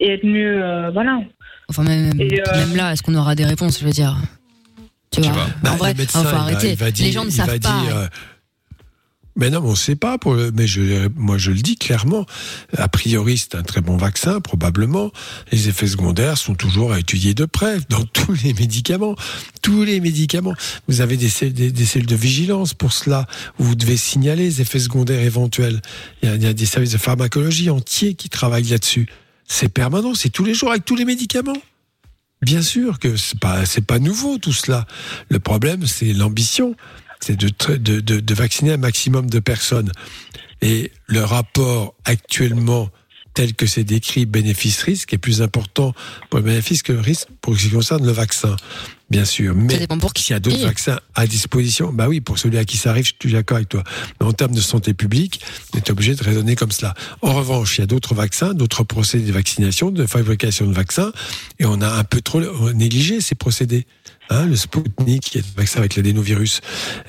et 0.00 0.10
être 0.14 0.24
mieux, 0.26 0.62
euh, 0.62 0.90
voilà. 0.90 1.20
Enfin, 1.68 1.84
même, 1.84 2.20
Et, 2.20 2.40
euh, 2.40 2.44
même 2.66 2.76
là, 2.76 2.92
est-ce 2.92 3.02
qu'on 3.02 3.14
aura 3.14 3.34
des 3.34 3.44
réponses 3.46 3.78
Je 3.80 3.84
veux 3.86 3.92
dire? 3.92 4.16
Tu 5.12 5.20
vois, 5.20 5.46
Bah, 5.62 5.72
en 5.72 5.76
vrai, 5.76 5.92
le 5.92 5.98
médecin, 5.98 6.20
il 6.20 6.24
va- 6.24 6.40
arrêter. 6.40 6.70
il 6.70 6.76
va 6.76 6.90
dire- 6.90 7.06
les 7.06 7.12
gens 7.12 7.24
ne 7.24 7.30
savent 7.30 7.46
pas. 7.46 7.58
dire, 7.58 7.96
euh, 7.96 8.06
mais 9.34 9.48
non, 9.48 9.60
mais 9.62 9.68
on 9.68 9.72
ne 9.72 9.76
sait 9.76 9.96
pas. 9.96 10.18
Pour 10.18 10.34
le, 10.34 10.50
mais 10.50 10.66
je, 10.66 11.08
moi, 11.16 11.38
je 11.38 11.50
le 11.52 11.60
dis 11.60 11.76
clairement. 11.76 12.26
A 12.76 12.88
priori, 12.88 13.38
c'est 13.38 13.54
un 13.54 13.62
très 13.62 13.80
bon 13.80 13.96
vaccin, 13.96 14.40
probablement. 14.40 15.10
Les 15.50 15.68
effets 15.68 15.86
secondaires 15.86 16.36
sont 16.36 16.54
toujours 16.54 16.92
à 16.92 16.98
étudier 16.98 17.32
de 17.32 17.44
près 17.46 17.78
dans 17.88 18.04
tous 18.12 18.32
les 18.44 18.52
médicaments. 18.52 19.14
Tous 19.62 19.84
les 19.84 20.00
médicaments. 20.00 20.54
Vous 20.88 21.00
avez 21.00 21.16
des, 21.16 21.28
cellules- 21.30 21.54
des, 21.54 21.72
des 21.72 21.86
cellules 21.86 22.06
de 22.06 22.16
vigilance 22.16 22.74
pour 22.74 22.92
cela, 22.92 23.26
où 23.58 23.64
vous 23.64 23.74
devez 23.74 23.96
signaler 23.96 24.44
les 24.44 24.60
effets 24.60 24.78
secondaires 24.80 25.20
éventuels. 25.22 25.80
Il 26.22 26.28
y 26.28 26.32
a, 26.32 26.34
il 26.36 26.42
y 26.42 26.46
a 26.46 26.52
des 26.52 26.66
services 26.66 26.92
de 26.92 26.98
pharmacologie 26.98 27.70
entiers 27.70 28.14
qui 28.14 28.28
travaillent 28.28 28.64
là-dessus. 28.68 29.08
C'est 29.46 29.68
permanent, 29.68 30.14
c'est 30.14 30.30
tous 30.30 30.44
les 30.44 30.54
jours 30.54 30.70
avec 30.70 30.84
tous 30.84 30.96
les 30.96 31.04
médicaments. 31.06 31.56
Bien 32.42 32.62
sûr 32.62 32.98
que 32.98 33.16
c'est 33.16 33.38
pas 33.38 33.64
c'est 33.66 33.86
pas 33.86 33.98
nouveau 33.98 34.38
tout 34.38 34.52
cela. 34.52 34.86
Le 35.28 35.38
problème 35.38 35.86
c'est 35.86 36.12
l'ambition, 36.12 36.74
c'est 37.20 37.36
de, 37.36 37.48
de, 37.76 38.00
de 38.00 38.20
de 38.20 38.34
vacciner 38.34 38.72
un 38.72 38.78
maximum 38.78 39.30
de 39.30 39.38
personnes. 39.38 39.92
Et 40.60 40.92
le 41.06 41.24
rapport 41.24 41.94
actuellement 42.04 42.90
tel 43.34 43.54
que 43.54 43.66
c'est 43.66 43.84
décrit 43.84 44.26
bénéfice-risque 44.26 45.12
est 45.14 45.18
plus 45.18 45.42
important 45.42 45.94
pour 46.30 46.40
le 46.40 46.44
bénéfice 46.44 46.82
que 46.82 46.92
le 46.92 47.00
risque 47.00 47.28
pour 47.40 47.56
ce 47.56 47.64
qui 47.64 47.70
concerne 47.70 48.04
le 48.04 48.12
vaccin, 48.12 48.56
bien 49.10 49.24
sûr. 49.24 49.54
Mais 49.54 49.86
s'il 50.16 50.32
y 50.32 50.36
a 50.36 50.40
d'autres 50.40 50.64
vaccins 50.64 51.00
à 51.14 51.26
disposition, 51.26 51.92
bah 51.92 52.08
oui, 52.08 52.20
pour 52.20 52.38
celui 52.38 52.58
à 52.58 52.64
qui 52.64 52.76
ça 52.76 52.90
arrive, 52.90 53.06
je 53.06 53.12
suis 53.20 53.32
d'accord 53.32 53.56
avec 53.56 53.68
toi. 53.68 53.82
Mais 54.20 54.26
en 54.26 54.32
termes 54.32 54.54
de 54.54 54.60
santé 54.60 54.94
publique, 54.94 55.40
on 55.74 55.78
est 55.78 55.90
obligé 55.90 56.14
de 56.14 56.22
raisonner 56.22 56.56
comme 56.56 56.72
cela. 56.72 56.94
En 57.20 57.34
revanche, 57.34 57.78
il 57.78 57.80
y 57.80 57.84
a 57.84 57.86
d'autres 57.86 58.14
vaccins, 58.14 58.54
d'autres 58.54 58.84
procédés 58.84 59.26
de 59.26 59.32
vaccination, 59.32 59.90
de 59.90 60.06
fabrication 60.06 60.66
de 60.66 60.72
vaccins, 60.72 61.12
et 61.58 61.64
on 61.64 61.80
a 61.80 61.88
un 61.88 62.04
peu 62.04 62.20
trop 62.20 62.40
négligé 62.72 63.20
ces 63.20 63.34
procédés. 63.34 63.86
Hein, 64.30 64.46
le 64.46 64.56
Sputnik, 64.56 65.22
qui 65.22 65.38
est 65.38 65.42
un 65.42 65.56
vaccin 65.56 65.80
avec 65.80 65.96
l'adénovirus, 65.96 66.60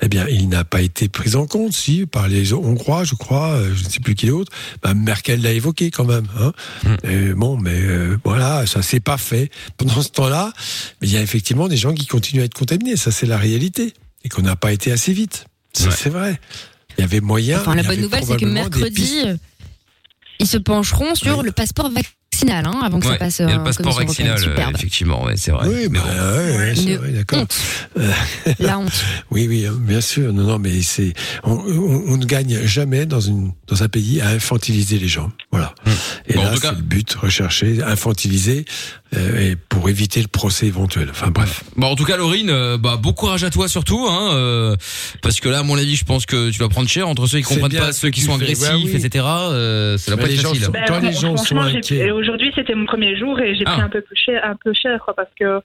eh 0.02 0.08
bien, 0.08 0.26
il 0.28 0.48
n'a 0.48 0.64
pas 0.64 0.82
été 0.82 1.08
pris 1.08 1.36
en 1.36 1.46
compte, 1.46 1.72
si, 1.72 2.06
par 2.06 2.28
les 2.28 2.52
Hongrois, 2.52 3.04
je 3.04 3.14
crois, 3.14 3.52
euh, 3.52 3.74
je 3.74 3.84
ne 3.84 3.88
sais 3.88 4.00
plus 4.00 4.14
qui 4.14 4.26
d'autre. 4.26 4.52
Bah, 4.82 4.94
Merkel 4.94 5.40
l'a 5.40 5.52
évoqué 5.52 5.90
quand 5.90 6.04
même. 6.04 6.26
Hein. 6.38 6.52
Et 7.02 7.32
bon, 7.32 7.56
mais 7.56 7.80
euh, 7.80 8.18
voilà, 8.24 8.66
ça 8.66 8.82
s'est 8.82 9.00
pas 9.00 9.16
fait. 9.16 9.50
Pendant 9.76 10.02
ce 10.02 10.10
temps-là, 10.10 10.52
mais 11.00 11.08
il 11.08 11.14
y 11.14 11.16
a 11.16 11.22
effectivement 11.22 11.68
des 11.68 11.76
gens 11.76 11.94
qui 11.94 12.06
continuent 12.06 12.42
à 12.42 12.44
être 12.44 12.54
contaminés. 12.54 12.96
Ça, 12.96 13.10
c'est 13.10 13.26
la 13.26 13.38
réalité. 13.38 13.94
Et 14.24 14.28
qu'on 14.28 14.42
n'a 14.42 14.56
pas 14.56 14.72
été 14.72 14.90
assez 14.90 15.12
vite. 15.12 15.46
Ça, 15.72 15.90
C'est 15.90 16.10
vrai. 16.10 16.40
Il 16.96 17.02
y 17.02 17.04
avait 17.04 17.20
moyen. 17.20 17.60
Enfin, 17.60 17.74
la 17.74 17.82
bonne 17.82 18.00
nouvelle, 18.00 18.24
c'est 18.24 18.36
que 18.36 18.46
mercredi, 18.46 19.24
ils 20.40 20.46
se 20.46 20.56
pencheront 20.56 21.14
sur 21.14 21.42
le 21.42 21.52
passeport 21.52 21.90
vaccinal, 21.90 22.12
hein, 22.42 22.80
avant 22.82 22.98
que 23.00 23.06
Ouais, 23.06 23.12
ça 23.12 23.18
passe. 23.18 23.38
il 23.38 23.48
y 23.48 23.52
a 23.52 23.56
le 23.56 23.64
passeport 23.64 23.92
vaccinal, 23.98 24.38
effectivement, 24.74 25.24
ouais, 25.24 25.34
c'est 25.36 25.50
vrai. 25.50 25.68
Oui, 25.68 25.88
bah, 25.88 26.00
ouais, 26.04 26.56
ouais, 26.56 26.74
c'est 26.74 26.96
vrai, 26.96 27.10
d'accord. 27.12 27.40
honte. 27.40 27.56
Euh, 27.98 28.12
La 28.58 28.78
honte. 28.78 29.04
Oui, 29.30 29.46
oui, 29.48 29.66
hein, 29.66 29.74
bien 29.78 30.00
sûr. 30.00 30.32
Non, 30.32 30.42
non, 30.44 30.58
mais 30.58 30.82
c'est 30.82 31.12
on, 31.44 31.52
on- 31.52 32.04
on 32.08 32.16
ne 32.16 32.24
gagne 32.24 32.64
jamais 32.64 33.06
dans 33.06 33.20
une 33.20 33.52
dans 33.66 33.82
un 33.82 33.88
pays 33.88 34.20
à 34.20 34.28
infantiliser 34.28 34.98
les 34.98 35.08
gens. 35.08 35.30
Voilà. 35.50 35.74
Et 36.26 36.34
Bon, 36.34 36.42
là, 36.44 36.54
c'est 36.60 36.70
le 36.70 36.82
but 36.82 37.12
recherché, 37.14 37.82
infantiliser, 37.82 38.64
et 39.38 39.56
pour 39.56 39.88
éviter 39.88 40.20
le 40.20 40.28
procès 40.28 40.66
éventuel. 40.66 41.08
Enfin 41.10 41.28
bref. 41.30 41.62
Bon, 41.76 41.88
en 41.88 41.94
tout 41.96 42.04
cas, 42.04 42.16
Laurine, 42.16 42.50
euh, 42.50 42.76
bah, 42.78 42.96
bon 43.00 43.12
courage 43.12 43.44
à 43.44 43.50
toi 43.50 43.68
surtout, 43.68 44.06
hein, 44.08 44.34
euh, 44.34 44.76
parce 45.22 45.40
que 45.40 45.48
là, 45.48 45.60
à 45.60 45.62
mon 45.62 45.76
avis, 45.76 45.96
je 45.96 46.04
pense 46.04 46.26
que 46.26 46.50
tu 46.50 46.58
vas 46.58 46.68
prendre 46.68 46.88
cher 46.88 47.08
entre 47.08 47.26
ceux 47.26 47.38
qui 47.38 47.44
comprennent 47.44 47.72
pas, 47.78 47.92
ce 47.92 48.00
ceux 48.00 48.10
qui 48.10 48.20
sont 48.20 48.34
agressifs, 48.34 48.68
Ouais, 48.68 48.82
oui. 48.84 48.96
etc. 49.04 49.24
Euh, 49.26 49.96
ça 49.98 50.16
Mais 50.16 50.22
pas 50.22 50.28
gens 50.30 50.48
facile. 50.50 50.64
sont- 50.64 50.72
Quand 50.86 51.00
les 51.00 51.12
gens 51.12 51.36
sont 51.36 51.58
inquiets. 51.58 51.96
et 52.06 52.10
aujourd'hui, 52.10 52.52
c'était 52.54 52.74
mon 52.74 52.86
premier 52.86 53.16
jour 53.18 53.38
et 53.40 53.54
j'ai 53.56 53.64
pris 53.64 53.74
Ah. 53.78 53.84
un 53.84 53.88
peu 53.88 54.00
plus 54.00 54.16
cher, 54.16 54.40
un 54.44 54.56
peu 54.62 54.72
cher, 54.74 55.00
quoi, 55.04 55.14
parce 55.14 55.30
que 55.38 55.60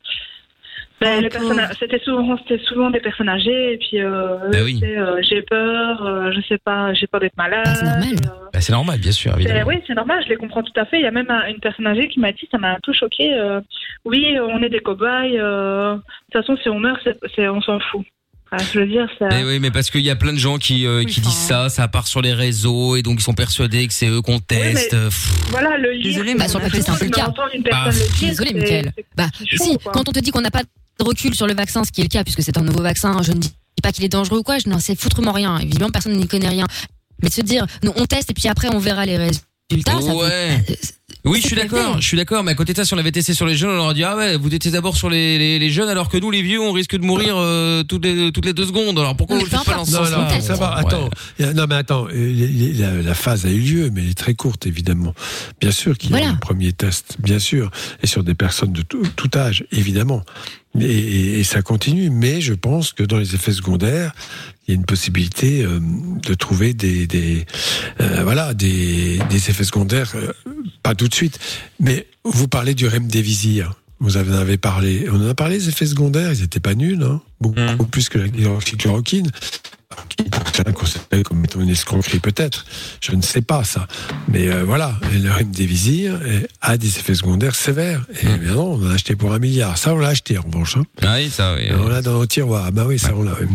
ben, 1.02 1.22
les 1.22 1.30
personnes, 1.30 1.62
c'était 1.80 2.00
souvent, 2.00 2.38
c'était 2.38 2.64
souvent 2.66 2.90
des 2.90 3.00
personnes 3.00 3.30
âgées 3.30 3.74
et 3.74 3.78
puis 3.78 4.02
euh, 4.02 4.38
Ben 4.52 4.64
oui. 4.64 4.80
euh, 4.84 5.22
j'ai 5.22 5.42
peur, 5.42 6.06
euh, 6.06 6.32
je 6.36 6.42
sais 6.48 6.58
pas, 6.58 6.94
j'ai 6.94 7.08
peur 7.08 7.22
d'être 7.22 7.38
malade. 7.38 7.66
c'est 7.76 7.86
normal. 7.86 8.16
Bah, 8.54 8.62
c'est 8.62 8.72
normal, 8.74 9.00
bien 9.00 9.12
sûr, 9.12 9.34
évidemment. 9.36 9.68
oui, 9.68 9.76
c'est 9.88 9.94
normal, 9.94 10.22
je 10.26 10.30
les 10.30 10.36
comprends 10.36 10.64
tout 10.64 10.74
à 10.76 10.86
fait. 10.86 10.98
Il 11.00 11.04
y 11.04 11.08
a 11.08 11.12
même 11.12 11.30
un- 11.30 11.48
une 11.48 11.60
personne 11.60 11.88
âgée 11.88 12.08
qui 12.10 12.20
m'a 12.20 12.32
dit, 12.32 12.48
ça 12.52 12.58
m'a 12.58 12.72
un 12.72 12.80
peu 12.84 12.94
choqué. 12.94 13.34
euh, 13.34 13.62
oui, 14.06 14.36
on 14.42 14.62
est 14.64 14.70
des 14.70 14.80
cobayes. 14.80 15.38
euh, 15.38 15.96
de 15.96 16.02
toute 16.32 16.42
façon, 16.42 16.58
si 16.62 16.70
on 16.70 16.80
meurt, 16.80 17.00
c'est, 17.04 17.18
c'est- 17.36 17.48
on 17.48 17.62
s'en 17.62 17.80
fout. 17.80 18.06
Enfin, 18.52 18.64
je 18.74 18.80
veux 18.80 18.88
dire, 18.88 19.08
ça. 19.20 19.28
Eh 19.40 19.44
oui, 19.46 19.60
mais 19.60 19.70
parce 19.70 19.92
qu'il 19.92 20.02
y 20.02 20.10
a 20.10 20.16
plein 20.16 20.34
de 20.34 20.40
gens 20.40 20.58
qui, 20.58 20.88
euh, 20.88 21.04
qui 21.04 21.22
disent 21.22 21.32
ça, 21.36 21.70
ça 21.70 21.88
part 21.88 22.08
sur 22.08 22.20
les 22.20 22.34
réseaux 22.34 22.96
et 22.96 23.04
donc 23.04 23.20
ils 23.20 23.24
sont 23.24 23.36
persuadés 23.36 23.86
que 23.88 23.94
c'est 23.94 24.10
eux 24.10 24.24
qu'on 24.24 24.40
teste. 24.40 24.94
mais-. 24.94 25.10
Voilà, 25.52 25.78
le 25.78 25.92
lire. 25.92 26.04
Désolé, 26.04 26.34
mais 26.34 26.48
sur 26.48 26.58
le 26.58 26.66
papier, 26.66 26.82
c'est 26.82 26.90
un 26.90 26.96
peu 26.96 27.06
le 27.06 27.12
cas. 27.12 27.28
Ah, 27.28 27.32
personne 27.84 28.02
le 28.02 28.18
dire, 28.18 28.30
Désolé, 28.30 28.66
c'est- 28.66 29.06
Bah, 29.16 29.26
chaud, 29.46 29.64
si, 29.64 29.78
quoi. 29.78 29.92
quand 29.92 30.10
on 30.10 30.12
te 30.12 30.20
dit 30.20 30.32
qu'on 30.32 30.42
n'a 30.42 30.50
pas 30.50 30.64
de 31.00 31.04
recul 31.06 31.34
sur 31.36 31.48
le 31.48 31.54
vaccin, 31.56 31.84
ce 31.84 31.92
qui 31.92 32.02
est 32.02 32.06
le 32.06 32.10
cas, 32.10 32.24
puisque 32.24 32.44
c'est 32.44 32.58
un 32.58 32.62
nouveau 32.62 32.82
vaccin, 32.82 33.22
je 33.22 33.32
ne 33.32 33.40
dis 33.40 33.52
pas 33.82 33.92
qu'il 33.92 34.04
est 34.04 34.10
dangereux 34.10 34.40
ou 34.40 34.44
quoi, 34.44 34.60
je 34.60 34.70
n'en 34.70 34.80
sais 34.80 34.96
foutrement 34.96 35.32
rien. 35.32 35.58
Évidemment, 35.60 35.90
personne 35.92 36.14
n'y 36.14 36.28
connaît 36.28 36.50
rien. 36.50 36.66
Mais 37.24 37.30
de 37.30 37.34
se 37.34 37.42
dire, 37.42 37.66
nous, 37.84 37.92
on 37.96 38.06
teste 38.06 38.32
et 38.32 38.34
puis 38.34 38.48
après, 38.48 38.70
on 38.74 38.80
verra 38.80 39.06
les 39.06 39.18
résultats, 39.18 40.00
ça. 40.02 40.14
Oui, 41.26 41.42
je 41.42 41.48
suis 41.48 41.56
d'accord, 41.58 42.00
je 42.00 42.08
suis 42.08 42.16
d'accord, 42.16 42.44
mais 42.46 42.52
à 42.52 42.56
côté 42.56 42.72
de 42.72 42.78
ça, 42.78 42.86
si 42.86 42.94
on 42.94 42.98
avait 42.98 43.12
testé 43.12 43.34
sur 43.34 43.46
les 43.46 43.56
jeunes, 43.56 43.72
on 43.72 43.80
aurait 43.84 43.94
dit 43.94 44.06
ah 44.06 44.16
ouais, 44.16 44.38
vous 44.38 44.50
testez 44.50 44.72
d'abord 44.72 44.96
sur 44.96 45.10
les, 45.10 45.38
les, 45.38 45.60
les 45.60 45.70
jeunes, 45.70 45.90
alors 45.90 46.08
que 46.08 46.18
nous, 46.18 46.32
les 46.32 46.42
vieux, 46.42 46.62
on 46.62 46.72
risque 46.72 46.96
de 46.96 47.04
mourir 47.06 47.36
euh, 47.38 47.84
toutes 47.84 48.06
les 48.06 48.32
toutes 48.32 48.46
les 48.46 48.54
deux 48.54 48.66
secondes. 48.66 48.98
Alors 48.98 49.18
pourquoi 49.18 49.38
vous 49.38 49.44
le 49.44 49.50
peu 49.50 49.58
pas 49.66 49.76
dans 49.76 49.86
ce 49.86 49.92
Non, 49.92 50.00
non, 50.10 50.40
ça 50.42 50.54
va. 50.56 50.76
Attends. 50.78 51.10
Non, 51.40 51.66
mais 51.68 51.76
attends. 51.76 52.08
La, 52.10 53.02
la 53.02 53.14
phase 53.14 53.46
a 53.46 53.50
eu 53.50 53.60
lieu, 53.60 53.90
mais 53.94 54.04
elle 54.04 54.12
est 54.12 54.18
très 54.18 54.34
courte, 54.34 54.66
évidemment. 54.66 55.14
Bien 55.60 55.72
sûr 55.72 55.98
qu'il 55.98 56.12
y 56.12 56.14
a 56.14 56.18
Voilà. 56.20 56.32
un 56.32 56.38
premier 56.38 56.72
test, 56.72 57.18
bien 57.20 57.40
sûr, 57.40 57.70
et 58.02 58.08
sur 58.08 58.24
des 58.24 58.34
personnes 58.34 58.72
de 58.72 58.82
tout, 58.82 59.04
tout 59.18 59.30
âge, 59.38 59.66
évidemment. 59.74 60.24
Et, 60.80 60.86
et- 60.86 61.40
et 61.40 61.44
ça 61.44 61.62
continue. 61.62 62.10
Mais 62.10 62.42
je 62.42 62.54
pense 62.54 62.94
que 62.94 63.04
dans 63.04 63.18
les 63.18 63.36
effets 63.36 63.52
secondaires, 63.54 64.14
il 64.68 64.72
y 64.72 64.74
a 64.74 64.76
une 64.76 64.86
possibilité 64.86 65.64
euh, 65.64 65.80
de 65.82 66.34
trouver 66.34 66.74
des, 66.74 67.08
des 67.08 67.46
euh, 68.02 68.24
voilà, 68.24 68.54
des, 68.54 69.20
des 69.30 69.50
effets 69.50 69.64
secondaires, 69.64 70.12
euh, 70.16 70.32
pas 70.84 70.96
tout 70.96 71.08
de 71.08 71.14
suite. 71.14 71.40
Mais 71.80 72.08
vous 72.24 72.48
parlez 72.48 72.76
du 72.76 72.88
remdesivir. 72.88 73.74
Vous 74.02 74.16
en 74.18 74.32
avez 74.32 74.58
parlé. 74.58 75.08
On 75.12 75.16
en 75.22 75.28
a 75.30 75.34
parlé 75.36 75.58
des 75.58 75.68
effets 75.70 75.86
secondaires. 75.86 76.32
Ils 76.34 76.42
n'étaient 76.42 76.62
pas 76.62 76.76
nuls, 76.76 77.04
hein 77.04 77.22
beaucoup, 77.42 77.60
beaucoup 77.72 77.86
plus 77.88 78.08
que 78.10 78.18
la 78.20 78.28
hydroxychloroquine 78.28 79.30
qui 80.08 80.26
est 80.26 80.74
considéré 80.74 81.24
comme 81.24 81.44
étant 81.44 81.62
une 81.62 81.70
escroquerie 81.70 82.20
peut-être, 82.20 82.66
je 83.02 83.14
ne 83.16 83.22
sais 83.22 83.42
pas 83.42 83.64
ça. 83.64 83.88
Mais 84.28 84.48
euh, 84.50 84.64
voilà, 84.64 84.94
et 85.14 85.20
le 85.20 85.32
remdesivir 85.32 86.20
a 86.62 86.78
des 86.78 87.00
effets 87.00 87.16
secondaires 87.16 87.56
sévères. 87.56 88.02
Et 88.22 88.38
bien 88.38 88.54
non, 88.54 88.74
on 88.74 88.86
en 88.88 88.92
a 88.92 88.94
acheté 88.94 89.16
pour 89.16 89.34
un 89.34 89.40
milliard. 89.40 89.78
Ça, 89.78 89.94
on 89.94 89.98
l'a 90.00 90.10
acheté 90.10 90.38
en 90.38 90.42
revanche. 90.42 90.78
Hein. 90.78 90.84
Ah 91.02 91.16
oui, 91.18 91.30
ça, 91.30 91.56
oui. 91.56 91.64
Et 91.68 91.74
on 91.74 91.88
l'a 91.88 92.02
dans 92.02 92.14
nos 92.14 92.26
tiroirs. 92.26 92.66
Ah 92.68 92.72
bah 92.72 92.84
oui, 92.88 93.00
ça, 93.00 93.12
on 93.16 93.24
l'a. 93.24 93.34
oui. 93.40 93.48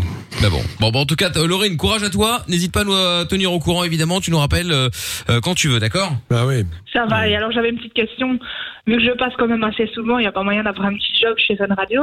Bah 0.43 0.49
bon. 0.51 0.62
Bon, 0.81 0.91
bah, 0.91 0.99
en 1.01 1.07
tout 1.07 1.16
cas, 1.16 1.31
Laurine, 1.31 1.77
courage 1.77 2.03
à 2.03 2.11
toi. 2.11 2.43
N'hésite 2.49 2.73
pas 2.73 2.81
à 2.81 2.85
nous 2.85 2.95
euh, 2.95 3.25
tenir 3.25 3.53
au 3.53 3.59
courant, 3.61 3.85
évidemment. 3.85 4.21
Tu 4.21 4.31
nous 4.31 4.39
rappelles 4.39 4.73
euh, 4.73 4.89
euh, 5.31 5.41
quand 5.41 5.55
tu 5.55 5.69
veux, 5.69 5.81
d'accord? 5.81 6.15
Bah 6.31 6.45
oui. 6.47 6.65
Ça 6.93 7.07
va. 7.07 7.29
Et 7.29 7.37
alors, 7.37 7.53
j'avais 7.53 7.71
une 7.71 7.77
petite 7.77 7.95
question. 7.95 8.39
Vu 8.87 8.97
que 8.97 9.03
je 9.03 9.11
passe 9.16 9.33
quand 9.39 9.49
même 9.49 9.65
assez 9.65 9.87
souvent, 9.95 10.19
il 10.19 10.23
n'y 10.23 10.27
a 10.27 10.33
pas 10.33 10.43
moyen 10.43 10.62
d'avoir 10.62 10.87
un 10.89 10.95
petit 10.95 11.12
job 11.21 11.35
chez 11.39 11.57
Fun 11.57 11.73
Radio? 11.75 12.03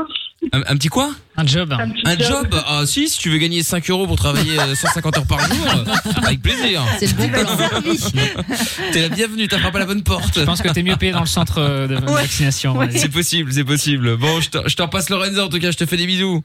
un, 0.52 0.62
un 0.66 0.76
petit 0.76 0.88
quoi? 0.88 1.12
Un 1.38 1.46
job. 1.46 1.72
Un 1.72 1.90
petit 1.90 2.02
Un 2.06 2.18
job 2.18 2.48
Ah 2.68 2.82
si, 2.88 3.08
si 3.08 3.20
tu 3.20 3.30
veux 3.30 3.38
gagner 3.38 3.62
5 3.62 3.88
euros 3.92 4.08
pour 4.08 4.16
travailler 4.16 4.31
euh, 4.36 4.76
150 4.76 5.18
heures 5.18 5.26
par 5.26 5.40
jour, 5.40 5.66
euh, 5.76 6.22
avec 6.24 6.41
plaisir. 6.41 6.84
C'est 6.99 7.08
le 7.08 7.28
bon. 7.34 7.95
T'es 8.91 9.02
la 9.02 9.10
bienvenue, 9.10 9.48
t'as 9.48 9.60
frappé 9.60 9.78
à 9.78 9.80
la 9.80 9.86
bonne 9.86 10.03
porte. 10.03 10.40
Je 10.40 10.44
pense 10.44 10.62
que 10.62 10.70
t'es 10.70 10.84
mieux 10.84 10.95
payé 10.95 11.12
dans 11.12 11.22
le 11.22 11.26
centre 11.26 11.60
euh, 11.60 11.88
de 11.88 11.95
vaccination. 11.95 12.78
C'est 12.91 13.10
possible, 13.12 13.52
c'est 13.53 13.64
possible. 13.64 14.18
Bon, 14.18 14.41
je 14.41 14.49
te, 14.49 14.70
je 14.70 14.76
te 14.76 14.82
repasse 14.82 15.10
Lorenza, 15.10 15.45
en 15.45 15.49
tout 15.49 15.60
cas, 15.60 15.72
je 15.72 15.78
te 15.78 15.86
fais 15.86 15.98
des 15.98 16.06
bisous. 16.06 16.44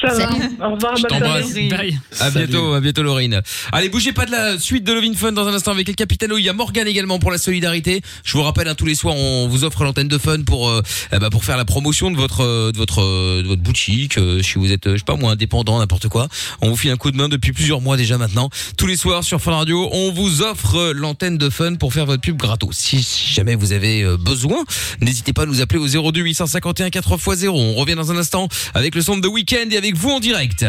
Ça 0.00 0.14
va. 0.14 0.28
Au 0.68 0.74
revoir, 0.74 0.94
Je 0.96 1.02
bonne 1.02 1.10
t'embrasse. 1.10 1.50
soirée. 1.50 1.92
À 2.20 2.30
Salut. 2.30 2.46
bientôt, 2.46 2.72
à 2.72 2.80
bientôt 2.80 3.02
Laurine. 3.02 3.40
Allez, 3.72 3.88
bougez 3.88 4.12
pas 4.12 4.26
de 4.26 4.30
la 4.30 4.56
suite 4.56 4.84
de 4.84 4.92
Lovin 4.92 5.12
Fun 5.14 5.32
dans 5.32 5.48
un 5.48 5.52
instant 5.54 5.72
avec 5.72 5.88
le 5.88 5.94
Capitano. 5.94 6.38
Il 6.38 6.44
y 6.44 6.48
a 6.48 6.52
Morgan 6.52 6.86
également 6.86 7.18
pour 7.18 7.32
la 7.32 7.38
solidarité. 7.38 8.00
Je 8.24 8.32
vous 8.36 8.44
rappelle, 8.44 8.68
hein, 8.68 8.76
tous 8.76 8.86
les 8.86 8.94
soirs, 8.94 9.16
on 9.16 9.48
vous 9.48 9.64
offre 9.64 9.82
l'antenne 9.82 10.06
de 10.06 10.16
Fun 10.18 10.42
pour 10.44 10.68
euh, 10.68 10.82
eh 11.12 11.18
ben, 11.18 11.30
pour 11.30 11.44
faire 11.44 11.56
la 11.56 11.64
promotion 11.64 12.12
de 12.12 12.16
votre 12.16 12.42
euh, 12.44 12.70
de 12.70 12.76
votre 12.78 13.02
euh, 13.02 13.42
de 13.42 13.48
votre 13.48 13.60
boutique. 13.62 14.18
euh, 14.18 14.40
si 14.40 14.54
vous 14.54 14.70
êtes, 14.70 14.88
je 14.88 14.98
sais 14.98 15.04
pas 15.04 15.16
moi, 15.16 15.32
indépendant, 15.32 15.80
n'importe 15.80 16.06
quoi, 16.08 16.28
on 16.60 16.68
vous 16.70 16.76
file 16.76 16.92
un 16.92 16.96
coup 16.96 17.10
de 17.10 17.16
main 17.16 17.28
depuis 17.28 17.52
plusieurs 17.52 17.80
mois 17.80 17.96
déjà 17.96 18.18
maintenant. 18.18 18.50
Tous 18.76 18.86
les 18.86 18.96
soirs 18.96 19.24
sur 19.24 19.40
Fun 19.40 19.56
Radio, 19.56 19.88
on 19.90 20.12
vous 20.12 20.42
offre 20.42 20.92
l'antenne 20.94 21.38
de 21.38 21.50
Fun 21.50 21.74
pour 21.74 21.92
faire 21.92 22.06
votre 22.06 22.20
pub 22.20 22.36
gratos. 22.36 22.76
Si, 22.76 23.02
si 23.02 23.32
jamais 23.34 23.56
vous 23.56 23.72
avez 23.72 24.04
besoin, 24.16 24.58
n'hésitez 25.00 25.32
pas 25.32 25.42
à 25.42 25.46
nous 25.46 25.60
appeler 25.60 25.80
au 25.80 26.12
02 26.12 26.20
851 26.20 26.88
4x0. 26.90 27.48
On 27.48 27.74
revient 27.74 27.96
dans 27.96 28.12
un 28.12 28.16
instant 28.16 28.46
avec 28.74 28.94
le 28.94 29.02
son 29.02 29.16
de 29.16 29.26
Weekend 29.26 29.72
et 29.72 29.76
avec 29.78 29.96
vous 29.96 30.10
en 30.10 30.18
direct. 30.18 30.66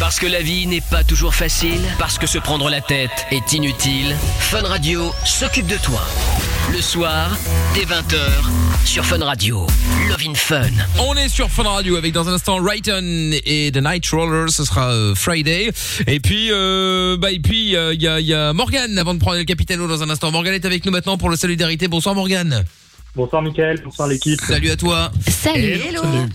Parce 0.00 0.18
que 0.18 0.26
la 0.26 0.42
vie 0.42 0.66
n'est 0.66 0.80
pas 0.80 1.04
toujours 1.04 1.36
facile, 1.36 1.80
parce 2.00 2.18
que 2.18 2.26
se 2.26 2.38
prendre 2.38 2.68
la 2.68 2.80
tête 2.80 3.26
est 3.30 3.52
inutile, 3.52 4.16
Fun 4.40 4.62
Radio 4.62 5.12
s'occupe 5.24 5.68
de 5.68 5.76
toi. 5.76 6.04
Le 6.72 6.80
soir, 6.80 7.38
dès 7.74 7.84
20h, 7.84 8.18
sur 8.84 9.06
Fun 9.06 9.24
Radio. 9.24 9.68
Love 10.08 10.22
in 10.28 10.34
Fun. 10.34 10.68
On 10.98 11.14
est 11.14 11.28
sur 11.28 11.48
Fun 11.48 11.62
Radio 11.62 11.96
avec 11.96 12.12
dans 12.12 12.28
un 12.28 12.32
instant 12.32 12.56
Rayton 12.60 13.30
et 13.46 13.70
The 13.72 13.80
Night 13.80 14.08
Rollers, 14.10 14.50
ce 14.50 14.64
sera 14.64 14.90
euh, 14.90 15.14
Friday. 15.14 15.70
Et 16.08 16.18
puis, 16.18 16.48
euh, 16.50 17.16
bah 17.16 17.30
et 17.30 17.38
puis 17.38 17.68
il 17.68 18.02
y, 18.02 18.08
a, 18.08 18.20
y 18.20 18.34
a 18.34 18.52
Morgan 18.52 18.98
avant 18.98 19.14
de 19.14 19.20
prendre 19.20 19.38
le 19.38 19.44
Capitano 19.44 19.86
dans 19.86 20.02
un 20.02 20.10
instant. 20.10 20.32
Morgan 20.32 20.54
est 20.54 20.64
avec 20.64 20.84
nous 20.84 20.90
maintenant 20.90 21.16
pour 21.16 21.30
la 21.30 21.36
solidarité. 21.36 21.86
Bonsoir 21.86 22.16
Morgan. 22.16 22.64
Bonsoir 23.16 23.42
Mickaël, 23.42 23.80
bonsoir 23.84 24.08
l'équipe. 24.08 24.40
Salut 24.40 24.70
à 24.70 24.76
toi. 24.76 25.12
Salut. 25.28 25.78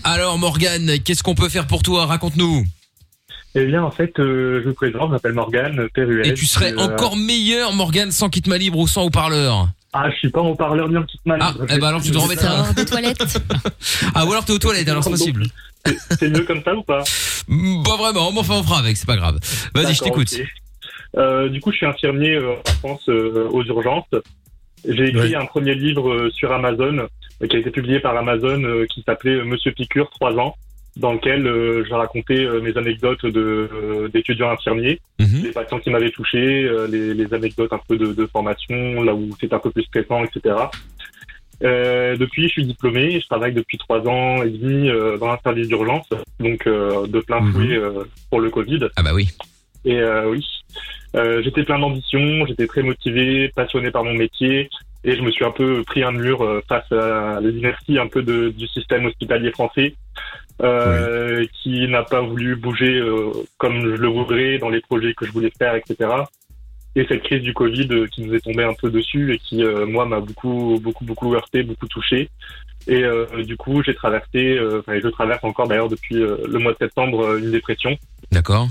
Alors 0.02 0.38
Morgan, 0.38 0.98
qu'est-ce 1.04 1.22
qu'on 1.22 1.34
peut 1.34 1.50
faire 1.50 1.66
pour 1.66 1.82
toi? 1.82 2.06
Raconte-nous. 2.06 2.64
Eh 3.54 3.66
bien, 3.66 3.82
en 3.82 3.90
fait, 3.90 4.18
euh, 4.18 4.60
je 4.62 4.68
me 4.68 4.74
présente, 4.74 5.08
je 5.08 5.12
m'appelle 5.12 5.32
Morgane, 5.32 5.88
PRUS. 5.92 6.22
Et 6.24 6.34
tu 6.34 6.46
serais 6.46 6.72
euh, 6.72 6.78
encore 6.78 7.16
meilleur 7.16 7.72
Morgan 7.74 8.10
sans 8.12 8.30
kit 8.30 8.42
main 8.46 8.56
libre 8.58 8.78
ou 8.78 8.86
sans 8.86 9.02
haut-parleur? 9.04 9.68
Ah, 9.92 10.08
je 10.10 10.16
suis 10.18 10.30
pas 10.30 10.40
en 10.40 10.50
haut-parleur 10.50 10.88
ni 10.88 10.96
en 10.96 11.02
petite 11.02 11.26
mal. 11.26 11.40
Ah, 11.42 11.52
eh 11.68 11.78
ben 11.78 11.88
alors 11.88 12.00
tu 12.00 12.12
dois 12.12 12.22
en 12.22 12.28
mettre 12.28 12.46
un. 12.46 12.72
Toilettes. 12.84 13.42
Ah 14.14 14.24
ou 14.24 14.30
alors 14.30 14.44
t'es 14.44 14.52
aux 14.52 14.58
toilettes, 14.58 14.88
alors 14.88 15.02
c'est 15.02 15.10
possible. 15.10 15.46
C'est 15.84 16.28
mieux 16.28 16.44
comme 16.44 16.62
ça 16.62 16.74
ou 16.74 16.82
pas? 16.82 17.02
Mm, 17.48 17.82
Pas 17.82 17.96
vraiment, 17.96 18.30
mais 18.32 18.38
enfin 18.38 18.54
on 18.54 18.62
fera 18.62 18.78
avec, 18.78 18.96
c'est 18.96 19.06
pas 19.06 19.16
grave. 19.16 19.38
Vas-y, 19.74 19.94
je 19.94 20.02
t'écoute. 20.02 20.32
Euh, 21.16 21.48
du 21.48 21.60
coup, 21.60 21.72
je 21.72 21.78
suis 21.78 21.86
infirmier 21.86 22.36
euh, 22.36 22.54
en 22.54 22.72
France 22.78 23.08
euh, 23.08 23.48
aux 23.50 23.64
urgences. 23.64 24.04
J'ai 24.88 25.08
écrit 25.08 25.34
un 25.34 25.44
premier 25.46 25.74
livre 25.74 26.10
euh, 26.10 26.30
sur 26.30 26.52
Amazon, 26.52 27.06
euh, 27.42 27.46
qui 27.46 27.56
a 27.56 27.58
été 27.58 27.70
publié 27.70 28.00
par 28.00 28.16
Amazon, 28.16 28.62
euh, 28.64 28.86
qui 28.86 29.02
s'appelait 29.02 29.44
Monsieur 29.44 29.72
Piqûre, 29.72 30.08
3 30.10 30.34
ans, 30.38 30.56
dans 30.96 31.12
lequel 31.12 31.46
euh, 31.46 31.84
je 31.88 31.94
racontais 31.94 32.44
euh, 32.44 32.60
mes 32.60 32.76
anecdotes 32.76 33.24
de, 33.24 33.68
euh, 33.72 34.08
d'étudiants 34.08 34.50
infirmiers, 34.50 35.00
Mhm. 35.20 35.42
les 35.44 35.50
patients 35.52 35.78
qui 35.78 35.90
m'avaient 35.90 36.10
touché, 36.10 36.68
les, 36.90 37.14
les 37.14 37.34
anecdotes 37.34 37.72
un 37.72 37.80
peu 37.88 37.96
de, 37.96 38.12
de 38.12 38.26
formation, 38.26 39.02
là 39.02 39.14
où 39.14 39.28
c'est 39.40 39.52
un 39.52 39.58
peu 39.58 39.70
plus 39.70 39.82
stressant, 39.84 40.24
etc. 40.24 40.56
Euh, 41.62 42.16
depuis, 42.16 42.44
je 42.44 42.48
suis 42.48 42.64
diplômé, 42.64 43.20
je 43.20 43.26
travaille 43.26 43.52
depuis 43.52 43.76
trois 43.76 44.00
ans 44.08 44.42
et 44.42 44.48
demi 44.48 44.88
dans 45.20 45.28
un 45.28 45.38
service 45.44 45.68
d'urgence, 45.68 46.08
donc 46.38 46.66
de 46.66 47.20
plein 47.20 47.42
fouet 47.52 47.76
euh, 47.76 48.04
pour 48.30 48.40
le 48.40 48.48
Covid. 48.48 48.80
Ah 48.96 49.02
bah 49.02 49.10
oui. 49.14 49.28
Et 49.84 50.00
euh, 50.00 50.30
oui, 50.30 50.42
euh, 51.16 51.42
j'étais 51.42 51.64
plein 51.64 51.78
d'ambition, 51.78 52.46
j'étais 52.46 52.66
très 52.66 52.82
motivé, 52.82 53.48
passionné 53.54 53.90
par 53.90 54.04
mon 54.04 54.14
métier, 54.14 54.70
et 55.02 55.16
je 55.16 55.22
me 55.22 55.30
suis 55.30 55.44
un 55.44 55.50
peu 55.50 55.82
pris 55.84 56.02
un 56.02 56.12
mur 56.12 56.42
euh, 56.42 56.62
face 56.68 56.90
à 56.92 57.40
l'inertie 57.40 57.98
un 57.98 58.06
peu 58.06 58.22
de, 58.22 58.50
du 58.50 58.66
système 58.68 59.06
hospitalier 59.06 59.50
français, 59.50 59.94
euh, 60.62 61.46
qui 61.62 61.88
n'a 61.88 62.02
pas 62.02 62.20
voulu 62.20 62.54
bouger 62.54 62.98
euh, 62.98 63.32
comme 63.56 63.80
je 63.80 64.00
le 64.00 64.08
voudrais 64.08 64.58
dans 64.58 64.68
les 64.68 64.80
projets 64.80 65.14
que 65.14 65.24
je 65.24 65.32
voulais 65.32 65.52
faire, 65.58 65.74
etc. 65.74 66.10
Et 66.96 67.06
cette 67.08 67.22
crise 67.22 67.42
du 67.42 67.54
Covid 67.54 67.88
euh, 67.90 68.06
qui 68.08 68.22
nous 68.22 68.34
est 68.34 68.40
tombée 68.40 68.64
un 68.64 68.74
peu 68.74 68.90
dessus 68.90 69.32
et 69.32 69.38
qui, 69.38 69.64
euh, 69.64 69.86
moi, 69.86 70.04
m'a 70.06 70.20
beaucoup, 70.20 70.78
beaucoup, 70.82 71.04
beaucoup 71.04 71.34
heurté, 71.34 71.62
beaucoup 71.62 71.86
touché. 71.86 72.28
Et 72.86 73.04
euh, 73.04 73.44
du 73.44 73.56
coup, 73.56 73.82
j'ai 73.82 73.94
traversé, 73.94 74.58
euh, 74.58 74.80
enfin, 74.80 74.98
je 75.00 75.08
traverse 75.08 75.44
encore 75.44 75.68
d'ailleurs 75.68 75.88
depuis 75.88 76.16
le 76.16 76.58
mois 76.58 76.72
de 76.72 76.78
septembre, 76.78 77.36
une 77.36 77.52
dépression. 77.52 77.96
D'accord. 78.32 78.68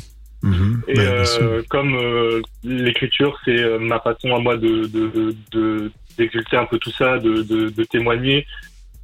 Et 0.87 0.95
euh, 1.41 1.61
comme 1.69 1.95
euh, 1.95 2.41
l'écriture, 2.63 3.37
c'est 3.43 3.59
euh, 3.59 3.77
ma 3.79 3.99
façon 3.99 4.33
à 4.35 4.39
moi 4.39 4.55
de 4.57 4.85
de- 4.87 5.35
de- 5.51 5.91
d'exulter 6.17 6.57
un 6.57 6.65
peu 6.65 6.77
tout 6.79 6.91
ça, 6.91 7.17
de, 7.17 7.43
de, 7.43 7.83
témoigner, 7.85 8.45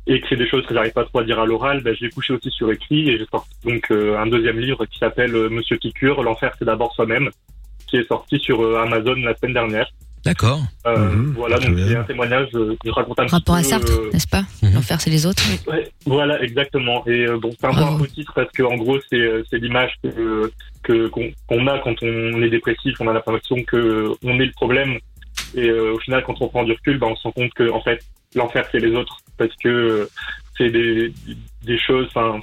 et 0.07 0.19
que 0.19 0.27
c'est 0.29 0.35
des 0.35 0.47
choses 0.47 0.65
que 0.65 0.73
j'arrive 0.73 0.91
pas 0.93 1.05
trop 1.05 1.19
à 1.19 1.23
dire 1.23 1.39
à 1.39 1.45
l'oral, 1.45 1.81
ben, 1.81 1.95
j'ai 1.99 2.09
couché 2.09 2.33
aussi 2.33 2.51
sur 2.51 2.71
écrit 2.71 3.09
et 3.09 3.17
j'ai 3.17 3.25
sorti 3.25 3.51
donc 3.63 3.89
un 3.91 4.27
deuxième 4.27 4.59
livre 4.59 4.85
qui 4.85 4.97
s'appelle 4.99 5.31
Monsieur 5.49 5.77
Piqûre, 5.77 6.23
l'enfer 6.23 6.53
c'est 6.59 6.65
d'abord 6.65 6.93
soi-même, 6.93 7.29
qui 7.87 7.97
est 7.97 8.07
sorti 8.07 8.37
sur 8.39 8.77
Amazon 8.77 9.15
la 9.15 9.35
semaine 9.35 9.53
dernière. 9.53 9.89
D'accord. 10.25 10.59
Euh, 10.87 11.09
Mhm. 11.11 11.33
Voilà, 11.37 11.59
donc 11.59 11.77
c'est 11.77 11.95
un 11.95 12.03
témoignage 12.03 12.47
euh, 12.55 12.75
je 12.83 12.89
raconte 12.89 13.19
un 13.19 13.27
Rapport 13.27 13.55
à 13.55 13.59
petit 13.59 13.69
peu. 13.69 13.77
Sartre, 13.77 13.91
euh, 13.91 14.09
n'est-ce 14.11 14.27
pas 14.27 14.43
L'enfer, 14.73 14.99
c'est 14.99 15.11
les 15.11 15.25
autres. 15.27 15.43
Ouais, 15.67 15.87
voilà, 16.05 16.41
exactement. 16.41 17.05
Et 17.05 17.27
euh, 17.27 17.37
bon, 17.37 17.51
c'est 17.59 17.67
un 17.67 17.73
peu 17.73 18.03
un 18.03 18.07
titre 18.07 18.33
parce 18.33 18.51
que 18.51 18.63
en 18.63 18.75
gros, 18.75 18.97
c'est 19.11 19.43
c'est 19.49 19.57
l'image 19.59 19.91
que 20.03 20.51
que 20.83 21.07
qu'on 21.09 21.31
qu'on 21.47 21.67
a 21.67 21.77
quand 21.79 21.95
on 22.01 22.41
est 22.41 22.49
dépressif. 22.49 22.95
On 22.99 23.07
a 23.07 23.13
l'impression 23.13 23.63
que 23.63 24.11
on 24.23 24.39
est 24.39 24.45
le 24.47 24.51
problème. 24.53 24.97
Et 25.53 25.69
euh, 25.69 25.93
au 25.93 25.99
final, 25.99 26.23
quand 26.25 26.41
on 26.41 26.47
prend 26.47 26.63
du 26.63 26.71
recul, 26.71 26.97
ben, 26.97 27.07
on 27.11 27.15
se 27.15 27.23
rend 27.23 27.31
compte 27.31 27.53
que 27.53 27.69
en 27.71 27.81
fait, 27.81 27.99
l'enfer 28.33 28.65
c'est 28.71 28.79
les 28.79 28.95
autres 28.95 29.17
parce 29.37 29.55
que 29.63 29.69
euh, 29.69 30.09
c'est 30.57 30.69
des 30.71 31.13
des 31.63 31.77
choses. 31.77 32.07
Enfin, 32.07 32.39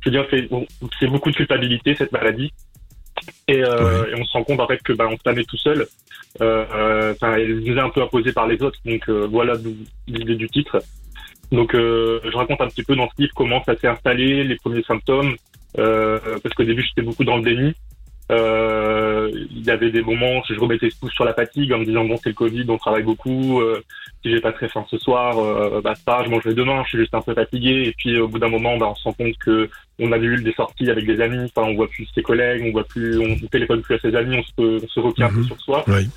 je 0.00 0.10
veux 0.10 0.16
dire, 0.16 0.26
c'est 0.30 0.42
bon, 0.42 0.64
c'est 1.00 1.08
beaucoup 1.08 1.30
de 1.32 1.36
culpabilité 1.36 1.96
cette 1.96 2.12
maladie. 2.12 2.52
Et, 3.48 3.62
euh, 3.62 4.06
et 4.06 4.20
on 4.20 4.24
se 4.24 4.32
rend 4.32 4.44
compte 4.44 4.60
en 4.60 4.66
fait 4.66 4.82
que 4.82 4.92
ben, 4.92 5.06
on 5.06 5.16
se 5.16 5.22
la 5.24 5.32
met 5.32 5.44
tout 5.44 5.56
seul. 5.56 5.86
Euh, 6.40 6.64
euh, 6.74 7.14
Enfin, 7.14 7.36
elle 7.36 7.60
nous 7.60 7.76
est 7.76 7.80
un 7.80 7.90
peu 7.90 8.02
imposée 8.02 8.32
par 8.32 8.46
les 8.46 8.60
autres. 8.62 8.78
Donc 8.84 9.08
euh, 9.08 9.26
voilà 9.30 9.54
l'idée 10.06 10.34
du 10.34 10.48
titre. 10.48 10.78
Donc 11.52 11.74
euh, 11.74 12.20
je 12.24 12.36
raconte 12.36 12.60
un 12.60 12.68
petit 12.68 12.82
peu 12.82 12.96
dans 12.96 13.08
ce 13.08 13.22
livre 13.22 13.32
comment 13.36 13.62
ça 13.64 13.76
s'est 13.76 13.86
installé, 13.86 14.42
les 14.42 14.56
premiers 14.56 14.82
symptômes, 14.82 15.36
euh, 15.78 16.18
parce 16.42 16.54
qu'au 16.56 16.64
début 16.64 16.82
j'étais 16.82 17.02
beaucoup 17.02 17.24
dans 17.24 17.36
le 17.36 17.42
déni. 17.42 17.72
Euh, 18.32 19.30
Il 19.32 19.64
y 19.64 19.70
avait 19.70 19.92
des 19.92 20.02
moments 20.02 20.38
où 20.38 20.42
je 20.52 20.58
remettais 20.58 20.88
tout 21.00 21.08
sur 21.10 21.24
la 21.24 21.32
fatigue 21.34 21.72
en 21.72 21.78
me 21.78 21.84
disant 21.84 22.04
bon 22.04 22.16
c'est 22.16 22.30
le 22.30 22.34
Covid, 22.34 22.64
on 22.68 22.78
travaille 22.78 23.04
beaucoup, 23.04 23.60
euh, 23.60 23.80
si 24.22 24.32
j'ai 24.32 24.40
pas 24.40 24.50
très 24.50 24.68
faim 24.68 24.84
ce 24.90 24.98
soir, 24.98 25.38
euh, 25.38 25.80
bah 25.80 25.94
ça 25.94 26.22
je 26.24 26.30
mangerai 26.30 26.54
demain, 26.54 26.82
je 26.82 26.88
suis 26.88 26.98
juste 26.98 27.14
un 27.14 27.20
peu 27.20 27.34
fatigué. 27.34 27.84
Et 27.86 27.94
puis 27.96 28.18
au 28.18 28.26
bout 28.26 28.40
d'un 28.40 28.48
moment 28.48 28.76
bah, 28.76 28.88
on 28.90 28.94
se 28.96 29.04
rend 29.04 29.12
compte 29.12 29.38
que 29.38 29.70
on 29.98 30.12
a 30.12 30.18
eu 30.18 30.42
des 30.42 30.52
sorties 30.52 30.90
avec 30.90 31.06
des 31.06 31.20
amis, 31.20 31.44
enfin 31.44 31.68
on 31.68 31.74
voit 31.74 31.88
plus 31.88 32.06
ses 32.14 32.22
collègues, 32.22 32.64
on 32.66 32.72
voit 32.72 32.84
plus, 32.84 33.18
on, 33.18 33.32
on 33.42 33.46
téléphone 33.46 33.82
plus 33.82 33.94
à 33.94 33.98
ses 33.98 34.14
amis, 34.14 34.36
on 34.36 34.42
se, 34.42 34.84
on 34.84 34.88
se 34.88 35.00
replie 35.00 35.24
un 35.24 35.32
peu 35.32 35.42
sur 35.42 35.60
soi. 35.60 35.84
Oui. 35.88 36.08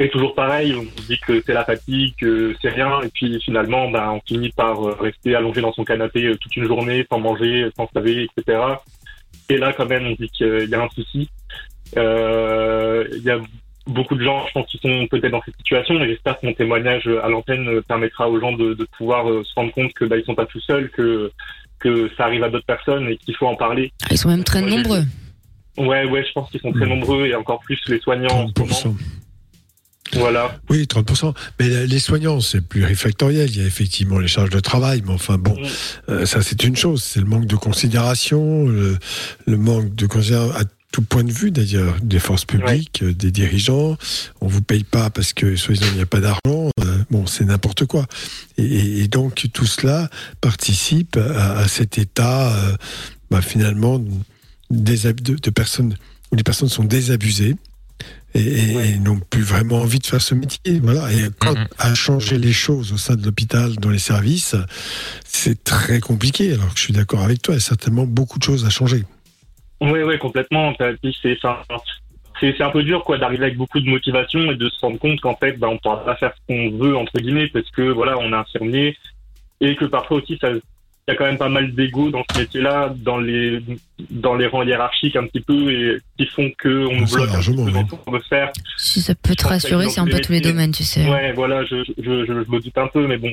Et 0.00 0.08
toujours 0.10 0.34
pareil, 0.34 0.74
on 0.74 0.82
se 0.82 1.06
dit 1.06 1.18
que 1.20 1.40
c'est 1.46 1.52
la 1.52 1.64
fatigue, 1.64 2.14
que 2.20 2.52
c'est 2.60 2.70
rien, 2.70 3.00
et 3.02 3.08
puis 3.08 3.40
finalement, 3.40 3.88
ben, 3.90 4.10
on 4.10 4.20
finit 4.26 4.50
par 4.50 4.82
euh, 4.82 4.96
rester 4.98 5.36
allongé 5.36 5.60
dans 5.60 5.72
son 5.72 5.84
canapé 5.84 6.24
euh, 6.26 6.36
toute 6.36 6.56
une 6.56 6.66
journée, 6.66 7.06
sans 7.08 7.20
manger, 7.20 7.68
sans 7.76 7.86
se 7.86 7.92
laver, 7.94 8.26
etc. 8.36 8.58
Et 9.48 9.56
là, 9.56 9.72
quand 9.72 9.86
même, 9.86 10.06
on 10.06 10.12
dit 10.12 10.28
qu'il 10.30 10.68
y 10.68 10.74
a 10.74 10.82
un 10.82 10.88
souci. 10.88 11.30
Euh, 11.96 13.06
Il 13.12 13.22
y 13.22 13.30
a 13.30 13.38
beaucoup 13.86 14.16
de 14.16 14.24
gens, 14.24 14.46
je 14.48 14.52
pense, 14.52 14.66
qui 14.66 14.78
sont 14.78 15.06
peut-être 15.08 15.30
dans 15.30 15.42
cette 15.42 15.56
situation, 15.58 16.00
et 16.02 16.08
j'espère 16.08 16.40
que 16.40 16.46
mon 16.46 16.54
témoignage 16.54 17.06
à 17.22 17.28
l'antenne 17.28 17.68
euh, 17.68 17.82
permettra 17.82 18.28
aux 18.28 18.40
gens 18.40 18.52
de, 18.52 18.74
de 18.74 18.86
pouvoir 18.96 19.30
euh, 19.30 19.44
se 19.44 19.54
rendre 19.54 19.72
compte 19.72 19.92
que 19.92 20.06
ben, 20.06 20.16
ils 20.16 20.24
sont 20.24 20.34
pas 20.34 20.46
tout 20.46 20.60
seuls, 20.60 20.90
que 20.90 21.30
que 21.84 22.10
ça 22.16 22.24
arrive 22.24 22.42
à 22.42 22.48
d'autres 22.48 22.66
personnes 22.66 23.06
et 23.08 23.16
qu'il 23.18 23.36
faut 23.36 23.46
en 23.46 23.54
parler. 23.54 23.92
Ils 24.10 24.18
sont 24.18 24.28
même 24.30 24.42
très 24.42 24.62
Moi, 24.62 24.70
nombreux. 24.70 25.04
Ouais, 25.76 26.04
ouais, 26.06 26.24
je 26.26 26.32
pense 26.32 26.50
qu'ils 26.50 26.60
sont 26.60 26.72
très 26.72 26.86
nombreux 26.86 27.26
et 27.26 27.34
encore 27.34 27.60
plus 27.60 27.78
les 27.88 28.00
soignants. 28.00 28.46
en 28.46 28.48
ce 28.48 28.84
moment. 28.88 28.96
Voilà. 30.14 30.56
Oui, 30.70 30.84
30%. 30.84 31.34
Mais 31.58 31.86
les 31.86 31.98
soignants, 31.98 32.40
c'est 32.40 32.60
plus 32.66 32.84
réfactoriel. 32.84 33.50
Il 33.50 33.58
y 33.60 33.64
a 33.64 33.66
effectivement 33.66 34.18
les 34.18 34.28
charges 34.28 34.50
de 34.50 34.60
travail, 34.60 35.02
mais 35.04 35.12
enfin 35.12 35.38
bon, 35.38 35.56
euh, 36.08 36.24
ça 36.24 36.40
c'est 36.42 36.62
une 36.62 36.76
chose. 36.76 37.02
C'est 37.02 37.20
le 37.20 37.26
manque 37.26 37.46
de 37.46 37.56
considération, 37.56 38.66
le, 38.68 38.96
le 39.46 39.56
manque 39.56 39.94
de 39.94 40.06
considération 40.06 40.54
à 40.56 40.64
tout 40.94 41.02
point 41.02 41.24
de 41.24 41.32
vue 41.32 41.50
d'ailleurs, 41.50 41.96
des 42.04 42.20
forces 42.20 42.44
publiques, 42.44 43.02
euh, 43.02 43.12
des 43.12 43.32
dirigeants. 43.32 43.96
On 44.40 44.46
vous 44.46 44.62
paye 44.62 44.84
pas 44.84 45.10
parce 45.10 45.32
que 45.32 45.56
soi-disant 45.56 45.86
il 45.90 45.96
n'y 45.96 46.02
a 46.02 46.06
pas 46.06 46.20
d'argent. 46.20 46.70
Euh, 46.80 46.98
bon, 47.10 47.26
c'est 47.26 47.44
n'importe 47.44 47.84
quoi. 47.86 48.06
Et, 48.58 49.08
donc 49.08 49.48
tout 49.52 49.66
cela 49.66 50.08
participe 50.40 51.16
à, 51.16 51.58
à 51.58 51.66
cet 51.66 51.98
état 51.98 52.54
euh, 52.54 52.76
bah, 53.28 53.42
finalement 53.42 54.00
désab- 54.70 55.20
de, 55.20 55.34
de 55.34 55.50
personnes 55.50 55.96
où 56.30 56.36
les 56.36 56.44
personnes 56.44 56.68
sont 56.68 56.84
désabusées 56.84 57.56
et, 58.34 58.40
et- 58.40 58.88
et 58.90 58.98
n'ont 59.00 59.18
plus 59.18 59.42
vraiment 59.42 59.78
envie 59.80 59.98
de 59.98 60.06
faire 60.06 60.22
ce 60.22 60.36
métier. 60.36 60.78
Voilà. 60.80 61.12
Et 61.12 61.28
quand 61.40 61.56
à 61.76 61.94
changer 61.96 62.38
les 62.38 62.52
choses 62.52 62.92
au 62.92 62.98
sein 62.98 63.16
de 63.16 63.24
l'hôpital, 63.24 63.74
dans 63.78 63.90
les 63.90 63.98
services, 63.98 64.54
c'est 65.26 65.64
très 65.64 65.98
compliqué. 65.98 66.52
Alors 66.52 66.72
que 66.72 66.78
je 66.78 66.84
suis 66.84 66.92
d'accord 66.92 67.22
avec 67.24 67.42
toi, 67.42 67.54
il 67.54 67.58
y 67.58 67.62
a 67.62 67.66
certainement 67.66 68.06
beaucoup 68.06 68.38
de 68.38 68.44
choses 68.44 68.64
à 68.64 68.70
changer. 68.70 69.04
Oui, 69.92 70.02
oui, 70.02 70.18
complètement. 70.18 70.72
C'est 70.78 71.36
enfin, 71.44 71.58
c'est- 72.40 72.54
c'est 72.56 72.62
un 72.64 72.70
peu 72.70 72.82
dur 72.82 73.04
quoi 73.04 73.16
d'arriver 73.18 73.44
avec 73.44 73.56
beaucoup 73.56 73.80
de 73.80 73.88
motivation 73.88 74.50
et 74.50 74.56
de 74.56 74.68
se 74.68 74.80
rendre 74.80 74.98
compte 74.98 75.20
qu'en 75.20 75.36
fait, 75.36 75.52
bah, 75.58 75.68
on 75.68 75.74
ne 75.74 75.78
pourra 75.78 76.04
pas 76.04 76.16
faire 76.16 76.32
ce 76.34 76.40
qu'on 76.48 76.70
veut 76.76 76.96
entre 76.96 77.18
guillemets 77.18 77.48
parce 77.48 77.70
que 77.70 77.82
voilà, 77.82 78.18
on 78.18 78.32
est 78.32 78.36
infirmier 78.36 78.96
et 79.60 79.76
que 79.76 79.84
parfois 79.84 80.16
aussi 80.18 80.36
ça, 80.40 80.50
il 80.50 80.60
y 81.08 81.10
a 81.12 81.16
quand 81.16 81.26
même 81.26 81.36
pas 81.38 81.48
mal 81.50 81.72
d'ego 81.74 82.10
dans 82.10 82.24
ce 82.32 82.38
métier-là, 82.40 82.92
dans 82.96 83.18
les 83.18 83.62
dans 84.10 84.34
les 84.34 84.46
rangs 84.46 84.62
hiérarchiques 84.66 85.16
un 85.16 85.26
petit 85.26 85.40
peu 85.42 85.70
et 85.70 85.98
qui 86.18 86.26
font 86.26 86.50
que 86.58 86.86
on 86.86 86.96
bloque 87.16 87.28
un 87.28 87.40
peu 87.66 87.72
dans 87.72 87.88
ce 87.88 88.04
qu'on 88.04 88.10
veut 88.12 88.22
faire. 88.28 88.52
Si 88.78 89.00
ça 89.02 89.14
peut 89.14 89.34
te 89.34 89.42
Je 89.42 89.48
rassurer, 89.48 89.88
c'est 89.90 90.00
un 90.00 90.06
peu 90.06 90.20
tous 90.20 90.32
les 90.32 90.40
domaines, 90.40 90.72
tu 90.72 90.82
sais. 90.82 91.08
Ouais, 91.08 91.32
voilà, 91.32 91.64
je, 91.66 91.84
je, 91.84 91.92
je, 91.98 92.26
je 92.26 92.32
me 92.32 92.58
doute 92.60 92.78
un 92.78 92.88
peu, 92.88 93.06
mais 93.06 93.18
bon, 93.18 93.32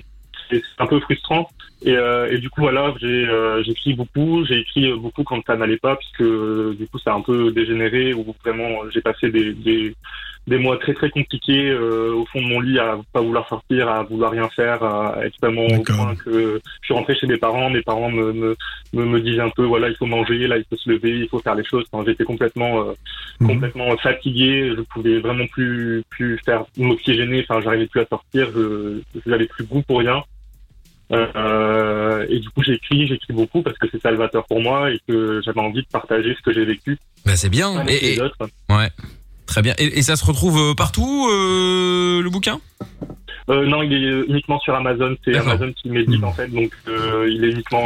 c'est 0.52 0.84
un 0.84 0.88
peu 0.88 1.00
frustrant. 1.00 1.50
Et, 1.84 1.96
euh, 1.96 2.30
et 2.32 2.38
du 2.38 2.50
coup, 2.50 2.62
voilà, 2.62 2.94
j'ai 3.00 3.28
euh, 3.28 3.64
j'ai 3.64 3.72
écrit 3.72 3.94
beaucoup, 3.94 4.46
j'ai 4.46 4.60
écrit 4.60 4.94
beaucoup 4.94 5.24
quand 5.24 5.42
ça 5.48 5.56
n'allait 5.56 5.78
pas, 5.78 5.96
puisque 5.96 6.22
euh, 6.22 6.76
du 6.78 6.88
coup, 6.88 7.00
ça 7.00 7.12
a 7.14 7.16
un 7.16 7.22
peu 7.22 7.52
dégénéré, 7.52 8.14
où 8.14 8.36
vraiment, 8.44 8.88
j'ai 8.94 9.02
passé 9.02 9.32
des, 9.32 9.54
des, 9.54 9.96
des 10.46 10.58
mois 10.58 10.78
très 10.78 10.94
très 10.94 11.10
compliqués 11.10 11.72
euh, 11.72 12.14
au 12.14 12.26
fond 12.26 12.40
de 12.40 12.48
mon 12.48 12.60
lit, 12.60 12.78
à 12.78 13.00
pas 13.14 13.22
vouloir 13.22 13.48
sortir, 13.48 13.90
à 13.90 14.04
vouloir 14.04 14.32
rien 14.32 14.48
faire, 14.50 14.84
à 14.84 15.26
être 15.26 15.36
vraiment 15.42 15.66
au 15.66 15.82
point 15.82 16.16
que 16.16 16.62
je 16.82 16.86
suis 16.86 16.94
rentré 16.94 17.16
chez 17.16 17.26
mes 17.26 17.38
parents, 17.38 17.72
mes 17.72 17.82
parents 17.82 18.12
me, 18.12 18.32
me, 18.32 18.56
me, 18.94 19.06
me 19.06 19.20
disaient 19.20 19.42
un 19.42 19.50
peu, 19.50 19.64
voilà, 19.64 19.90
il 19.90 19.96
faut 19.96 20.06
manger, 20.06 20.46
là, 20.46 20.58
il 20.58 20.66
faut 20.70 20.78
se 20.78 20.88
lever, 20.88 21.20
il 21.20 21.30
faut 21.30 21.40
faire 21.40 21.56
les 21.56 21.64
choses. 21.64 21.86
Enfin, 21.92 22.04
J'étais 22.08 22.26
complètement 22.26 22.82
euh, 22.82 22.94
complètement 23.46 23.96
fatigué, 23.98 24.74
je 24.76 24.82
pouvais 24.82 25.20
vraiment 25.20 25.48
plus 25.48 26.04
plus 26.10 26.40
faire 26.46 26.66
m'oxygéner, 26.78 27.44
enfin 27.48 27.62
j'arrivais 27.62 27.88
plus 27.88 28.02
à 28.02 28.06
sortir, 28.06 28.50
je 28.56 29.02
j'avais 29.26 29.48
plus 29.48 29.66
goût 29.66 29.82
pour 29.82 30.00
rien. 30.00 30.24
Euh, 31.12 32.26
et 32.30 32.40
du 32.40 32.50
coup 32.50 32.64
j'ai 32.64 32.76
écrit 32.76 33.34
beaucoup 33.34 33.62
parce 33.62 33.78
que 33.78 33.88
c'est 33.92 34.02
salvateur 34.02 34.46
pour 34.48 34.62
moi 34.62 34.92
et 34.92 35.00
que 35.08 35.42
j'avais 35.44 35.60
envie 35.60 35.82
de 35.82 35.88
partager 35.92 36.36
ce 36.36 36.42
que 36.42 36.54
j'ai 36.54 36.64
vécu. 36.64 36.98
Bah 37.26 37.36
c'est 37.36 37.50
bien. 37.50 37.76
avec 37.78 38.02
Et, 38.02 38.16
les 38.16 38.22
autres. 38.22 38.38
ouais. 38.70 38.90
Très 39.46 39.62
bien. 39.62 39.74
Et, 39.78 40.00
et 40.00 40.02
ça 40.02 40.16
se 40.16 40.24
retrouve 40.26 40.58
euh, 40.58 40.74
partout 40.74 41.28
euh, 41.30 42.22
le 42.22 42.30
bouquin? 42.30 42.62
Euh, 43.50 43.66
non, 43.66 43.84
il 43.84 43.92
est 43.94 44.26
uniquement 44.30 44.60
sur 44.62 44.74
Amazon, 44.74 45.16
c'est 45.26 45.36
Amazon 45.36 45.74
qui 45.74 45.90
m'édite 45.90 46.24
en 46.24 46.32
fait, 46.32 46.48
donc 46.48 46.72
euh, 46.88 47.28
il 47.30 47.44
est 47.44 47.50
uniquement 47.52 47.86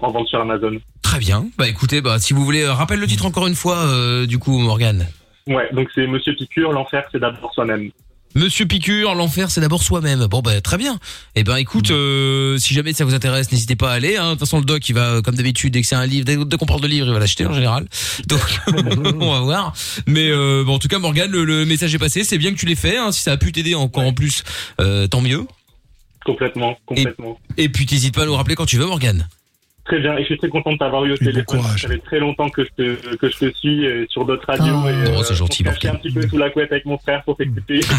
en 0.00 0.10
vente 0.10 0.26
sur 0.26 0.40
Amazon. 0.40 0.72
Très 1.02 1.20
bien. 1.20 1.46
Bah 1.58 1.68
écoutez, 1.68 2.00
bah 2.00 2.18
si 2.18 2.32
vous 2.32 2.44
voulez, 2.44 2.66
rappelle 2.66 2.98
le 2.98 3.06
titre 3.06 3.26
encore 3.26 3.46
une 3.46 3.54
fois, 3.54 3.86
du 4.26 4.38
coup, 4.38 4.58
Morgane. 4.58 5.06
Ouais, 5.46 5.68
donc 5.72 5.88
c'est 5.94 6.08
Monsieur 6.08 6.34
Picure, 6.34 6.72
l'enfer 6.72 7.04
c'est 7.12 7.20
d'abord 7.20 7.54
soi-même. 7.54 7.90
Monsieur 8.36 8.66
Picure, 8.66 9.14
l'enfer 9.14 9.50
c'est 9.50 9.62
d'abord 9.62 9.82
soi-même. 9.82 10.26
Bon 10.26 10.42
bah 10.42 10.60
très 10.60 10.76
bien. 10.76 10.98
Eh 11.36 11.42
ben 11.42 11.56
écoute, 11.56 11.90
euh, 11.90 12.58
si 12.58 12.74
jamais 12.74 12.92
ça 12.92 13.06
vous 13.06 13.14
intéresse, 13.14 13.50
n'hésitez 13.50 13.76
pas 13.76 13.90
à 13.90 13.94
aller. 13.94 14.18
Hein. 14.18 14.26
De 14.26 14.30
toute 14.32 14.40
façon 14.40 14.58
le 14.58 14.66
doc 14.66 14.86
il 14.90 14.92
va 14.92 15.06
euh, 15.06 15.22
comme 15.22 15.36
d'habitude 15.36 15.72
dès 15.72 15.80
que 15.80 15.86
c'est 15.86 15.94
un 15.94 16.04
livre, 16.04 16.26
dès, 16.26 16.36
dès 16.36 16.56
qu'on 16.58 16.66
parle 16.66 16.82
de 16.82 16.86
livre 16.86 17.06
il 17.06 17.14
va 17.14 17.18
l'acheter 17.18 17.46
en 17.46 17.54
général. 17.54 17.86
Donc 18.26 18.42
on 19.20 19.32
va 19.32 19.40
voir. 19.40 19.72
Mais 20.06 20.28
euh, 20.30 20.64
bon, 20.66 20.74
en 20.74 20.78
tout 20.78 20.88
cas 20.88 20.98
Morgane, 20.98 21.30
le, 21.30 21.46
le 21.46 21.64
message 21.64 21.94
est 21.94 21.98
passé. 21.98 22.24
C'est 22.24 22.36
bien 22.36 22.52
que 22.52 22.58
tu 22.58 22.66
l'aies 22.66 22.74
fait. 22.74 22.98
Hein. 22.98 23.10
Si 23.10 23.22
ça 23.22 23.32
a 23.32 23.36
pu 23.38 23.52
t'aider 23.52 23.74
encore 23.74 24.04
en 24.04 24.12
plus, 24.12 24.44
euh, 24.82 25.06
tant 25.06 25.22
mieux. 25.22 25.46
Complètement, 26.26 26.76
complètement. 26.84 27.40
Et, 27.56 27.64
et 27.64 27.68
puis 27.70 27.86
t'hésites 27.86 28.14
pas 28.14 28.24
à 28.24 28.26
nous 28.26 28.34
rappeler 28.36 28.54
quand 28.54 28.66
tu 28.66 28.76
veux 28.76 28.84
Morgane. 28.84 29.28
Très 29.86 30.00
bien, 30.00 30.16
et 30.16 30.22
je 30.22 30.24
suis 30.26 30.38
très 30.38 30.48
content 30.48 30.72
de 30.72 30.78
t'avoir 30.78 31.04
eu 31.04 31.12
au 31.12 31.16
téléphone. 31.16 31.62
Ça 31.78 31.86
fait 31.88 31.98
très 31.98 32.18
longtemps 32.18 32.48
que 32.48 32.64
je 32.64 32.70
te, 32.76 33.16
que 33.16 33.30
je 33.30 33.36
te 33.38 33.56
suis 33.56 33.86
euh, 33.86 34.04
sur 34.08 34.24
d'autres 34.24 34.44
radios. 34.46 34.74
Oh. 34.84 34.88
et, 34.88 34.92
euh, 34.92 35.14
Oh, 35.18 35.22
c'est 35.22 35.36
gentil, 35.36 35.62
on 35.64 35.70
cachait 35.70 35.88
un 35.88 35.94
petit 35.94 36.10
peu 36.10 36.26
sous 36.28 36.36
la 36.38 36.50
couette 36.50 36.72
avec 36.72 36.84
mon 36.86 36.98
frère 36.98 37.22
pour 37.24 37.36
t'écouter. 37.36 37.80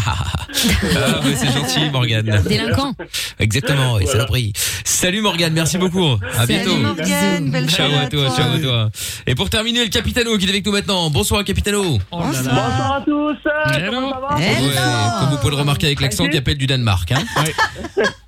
Ah, 0.96 1.20
mais 1.24 1.34
c'est 1.36 1.52
gentil 1.52 1.90
Morgane. 1.90 2.42
Délinquant. 2.48 2.92
Exactement, 3.38 3.98
et 3.98 4.04
Voilà. 4.04 4.20
saloperie. 4.20 4.52
Salut 4.84 5.20
Morgane, 5.20 5.52
merci 5.52 5.78
beaucoup. 5.78 6.04
À 6.34 6.46
Salut 6.46 6.48
bientôt. 6.64 6.76
Morgane, 6.76 7.50
belle 7.50 7.68
ciao 7.70 7.90
à 7.92 8.00
à 8.00 8.06
toi, 8.08 8.26
toi. 8.26 8.36
ciao 8.36 8.54
à 8.54 8.58
toi. 8.58 8.90
Et 9.26 9.34
pour 9.34 9.48
terminer, 9.50 9.84
le 9.84 9.90
Capitano 9.90 10.36
qui 10.38 10.46
est 10.46 10.50
avec 10.50 10.66
nous 10.66 10.72
maintenant. 10.72 11.08
Bonsoir 11.10 11.44
Capitano. 11.44 11.98
Bonsoir 12.10 12.92
à 12.96 13.00
tous. 13.04 13.36
Comment 13.90 14.10
ça 14.10 14.20
va? 14.20 14.36
Ouais, 14.36 14.56
comme 15.20 15.30
vous 15.30 15.36
pouvez 15.38 15.50
le 15.50 15.56
remarquer 15.56 15.86
avec 15.86 16.00
l'accent 16.00 16.26
qui 16.28 16.36
appelle 16.36 16.58
du 16.58 16.66
Danemark. 16.66 17.12
Hein. 17.12 17.22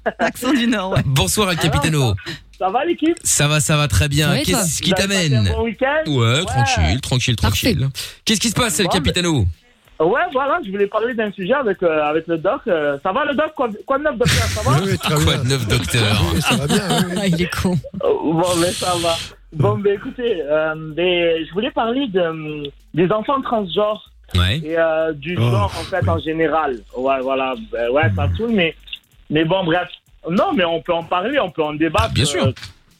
L'accent 0.20 0.52
du 0.52 0.66
Nord, 0.66 0.92
ouais. 0.92 1.02
Bonsoir 1.04 1.48
à 1.48 1.56
Capitano. 1.56 2.14
Ça 2.58 2.68
va 2.68 2.84
l'équipe 2.84 3.16
Ça 3.24 3.48
va, 3.48 3.60
ça 3.60 3.76
va 3.76 3.88
très 3.88 4.08
bien. 4.08 4.28
Toi 4.28 4.38
Qu'est-ce 4.44 4.82
qui 4.82 4.90
Vous 4.90 5.00
avez 5.00 5.08
passé 5.08 5.28
t'amène 5.30 5.48
bon 5.54 5.64
week-end 5.64 6.10
Ouais, 6.10 6.44
tranquille, 6.44 7.00
tranquille, 7.00 7.36
tranquille. 7.36 7.88
Qu'est-ce 8.24 8.40
qui 8.40 8.48
se 8.50 8.54
passe, 8.54 8.80
Bon, 8.82 8.88
Capitano 8.88 9.44
Ouais, 9.98 10.20
voilà, 10.32 10.58
je 10.64 10.70
voulais 10.70 10.86
parler 10.86 11.12
d'un 11.14 11.30
sujet 11.32 11.52
avec, 11.52 11.82
euh, 11.82 12.02
avec 12.02 12.26
le 12.26 12.38
doc. 12.38 12.62
Euh, 12.66 12.96
ça 13.02 13.12
va 13.12 13.24
le 13.26 13.34
doc 13.34 13.52
quoi, 13.54 13.68
quoi 13.86 13.98
de 13.98 14.04
neuf, 14.04 14.16
docteur 14.16 14.44
Ça 14.44 14.62
va 14.62 15.16
Quoi 15.24 15.36
de 15.36 15.48
neuf, 15.48 15.66
docteur 15.68 16.22
Ça 16.40 16.56
va 16.56 16.66
bien. 16.66 17.24
Il 17.26 17.42
est 17.42 17.54
con. 17.54 17.78
Oh, 18.02 18.32
Bon, 18.34 18.56
mais 18.60 18.72
ça 18.72 18.94
va. 19.02 19.16
Bon, 19.52 19.76
ben 19.78 19.94
écoutez, 19.94 20.42
euh, 20.42 20.74
mais 20.96 21.44
je 21.44 21.52
voulais 21.52 21.70
parler 21.72 22.06
de, 22.08 22.70
des 22.94 23.10
enfants 23.12 23.42
transgenres. 23.42 24.10
Ouais. 24.36 24.58
Et 24.64 24.78
euh, 24.78 25.12
du 25.12 25.36
Oh, 25.38 25.50
genre, 25.50 25.72
en 25.78 25.82
fait, 25.84 26.08
en 26.08 26.18
général. 26.20 26.76
Ouais, 26.96 27.20
voilà. 27.20 27.54
Ben, 27.72 27.90
ouais, 27.90 28.10
ça 28.14 28.28
saoule, 28.36 28.52
mais, 28.52 28.74
mais 29.30 29.44
bon, 29.44 29.64
bref. 29.64 29.88
Non, 30.30 30.52
mais 30.54 30.64
on 30.64 30.82
peut 30.82 30.92
en 30.92 31.02
parler, 31.04 31.38
on 31.40 31.50
peut 31.50 31.62
en 31.62 31.72
débattre. 31.72 32.12
bien 32.12 32.24
sûr. 32.24 32.46
euh, 32.46 32.52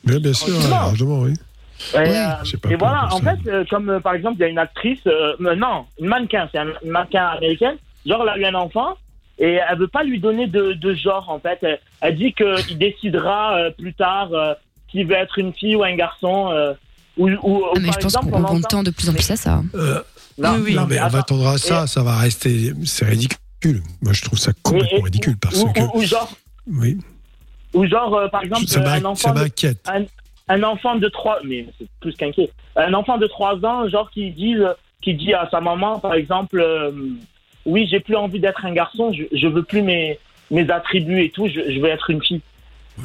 Bien, 0.05 0.19
bien 0.19 0.33
sûr, 0.33 0.55
largement, 0.71 1.21
oui. 1.21 1.35
Et, 1.95 1.97
euh, 1.99 2.71
et 2.71 2.77
voilà, 2.77 3.09
en 3.13 3.21
ça. 3.21 3.35
fait, 3.37 3.51
euh, 3.51 3.65
comme 3.69 3.89
euh, 3.91 4.01
par 4.01 4.15
exemple, 4.15 4.37
il 4.39 4.41
y 4.41 4.45
a 4.45 4.49
une 4.49 4.59
actrice, 4.59 5.01
euh, 5.07 5.35
non, 5.57 5.85
une 5.99 6.07
mannequin, 6.09 6.49
c'est 6.53 6.59
un- 6.59 6.69
une 6.85 6.91
mannequin 6.91 7.27
américaine, 7.27 7.77
genre 8.07 8.23
elle 8.23 8.29
a 8.31 8.39
eu 8.39 8.45
un 8.47 8.55
enfant 8.55 8.97
et 9.39 9.59
elle 9.69 9.79
veut 9.79 9.89
pas 9.89 10.03
lui 10.03 10.19
donner 10.21 10.47
de, 10.47 10.73
de 10.75 10.95
genre 10.95 11.29
en 11.29 11.39
fait. 11.39 11.59
Elle, 11.63 11.79
elle 12.03 12.17
dit 12.17 12.33
qu'il 12.35 12.77
décidera 12.79 13.57
euh, 13.57 13.71
plus 13.71 13.93
tard 13.95 14.29
euh, 14.33 14.55
s'il 14.91 15.07
veut 15.07 15.15
être 15.17 15.39
une 15.39 15.53
fille 15.55 15.77
ou 15.77 15.83
un 15.85 15.95
garçon. 15.97 16.51
euh, 16.51 16.73
ou, 17.19 17.29
Ah, 17.29 17.79
mais 17.81 17.87
par 17.89 17.93
je 17.93 17.99
pense 17.99 18.05
exemple, 18.05 18.31
qu'on 18.31 18.39
on 18.45 18.45
on 18.45 18.57
entend- 18.59 18.69
tend 18.69 18.83
de 18.83 18.91
plus 18.91 19.09
en 19.11 19.13
plus 19.15 19.31
à 19.31 19.37
ça. 19.37 19.63
Euh, 19.75 20.01
Non, 20.39 20.59
non, 20.59 20.87
mais 20.87 21.01
on 21.01 21.15
attendra 21.15 21.59
ça, 21.59 21.85
Et- 21.85 21.87
ça 21.87 22.03
va 22.03 22.17
rester. 22.17 22.73
C'est 22.85 23.05
ridicule. 23.07 23.39
Moi, 24.03 24.13
je 24.13 24.23
trouve 24.23 24.39
ça 24.39 24.53
complètement 24.63 25.03
ridicule 25.05 25.37
parce 25.39 25.63
ou, 25.63 25.73
que. 25.73 25.81
ou- 25.97 26.03
genre, 26.03 26.33
Oui. 26.67 26.99
ou 27.75 27.87
genre 27.87 28.15
euh, 28.15 28.29
par 28.29 28.43
exemple, 28.43 28.67
Ça 28.67 28.81
euh, 28.81 28.87
un 28.89 29.05
enfant. 29.05 29.29
ça 29.29 29.33
de- 29.33 29.41
m'inquiète. 29.41 29.79
Un, 29.89 30.05
un 30.49 30.63
enfant 30.63 30.97
de 30.97 31.09
3 31.09 31.41
mais 31.45 31.67
c'est 31.79 31.87
plus 32.01 32.15
qu'inquiet. 32.17 32.51
Un 32.77 32.95
enfant 32.95 33.19
de 33.19 33.27
3 33.27 33.65
ans, 33.65 33.89
genre 33.89 34.11
qui 34.11 34.31
dit, 34.31 34.57
qui 35.03 35.15
dit 35.15 35.33
à 35.35 35.49
sa 35.51 35.61
maman, 35.61 35.99
par 35.99 36.15
exemple, 36.15 36.61
euh, 36.61 36.91
oui, 37.67 37.87
j'ai 37.91 38.01
plus 38.01 38.17
envie 38.17 38.41
d'être 38.41 38.65
un 38.65 38.73
garçon, 38.73 39.13
je, 39.13 39.25
je 39.37 39.47
veux 39.47 39.63
plus 39.63 39.83
mes, 39.83 40.19
mes 40.51 40.69
attributs 40.71 41.23
et 41.25 41.31
tout, 41.31 41.47
je, 41.49 41.71
je 41.73 41.79
veux 41.81 41.89
être 41.89 42.11
une 42.11 42.23
fille. 42.23 42.41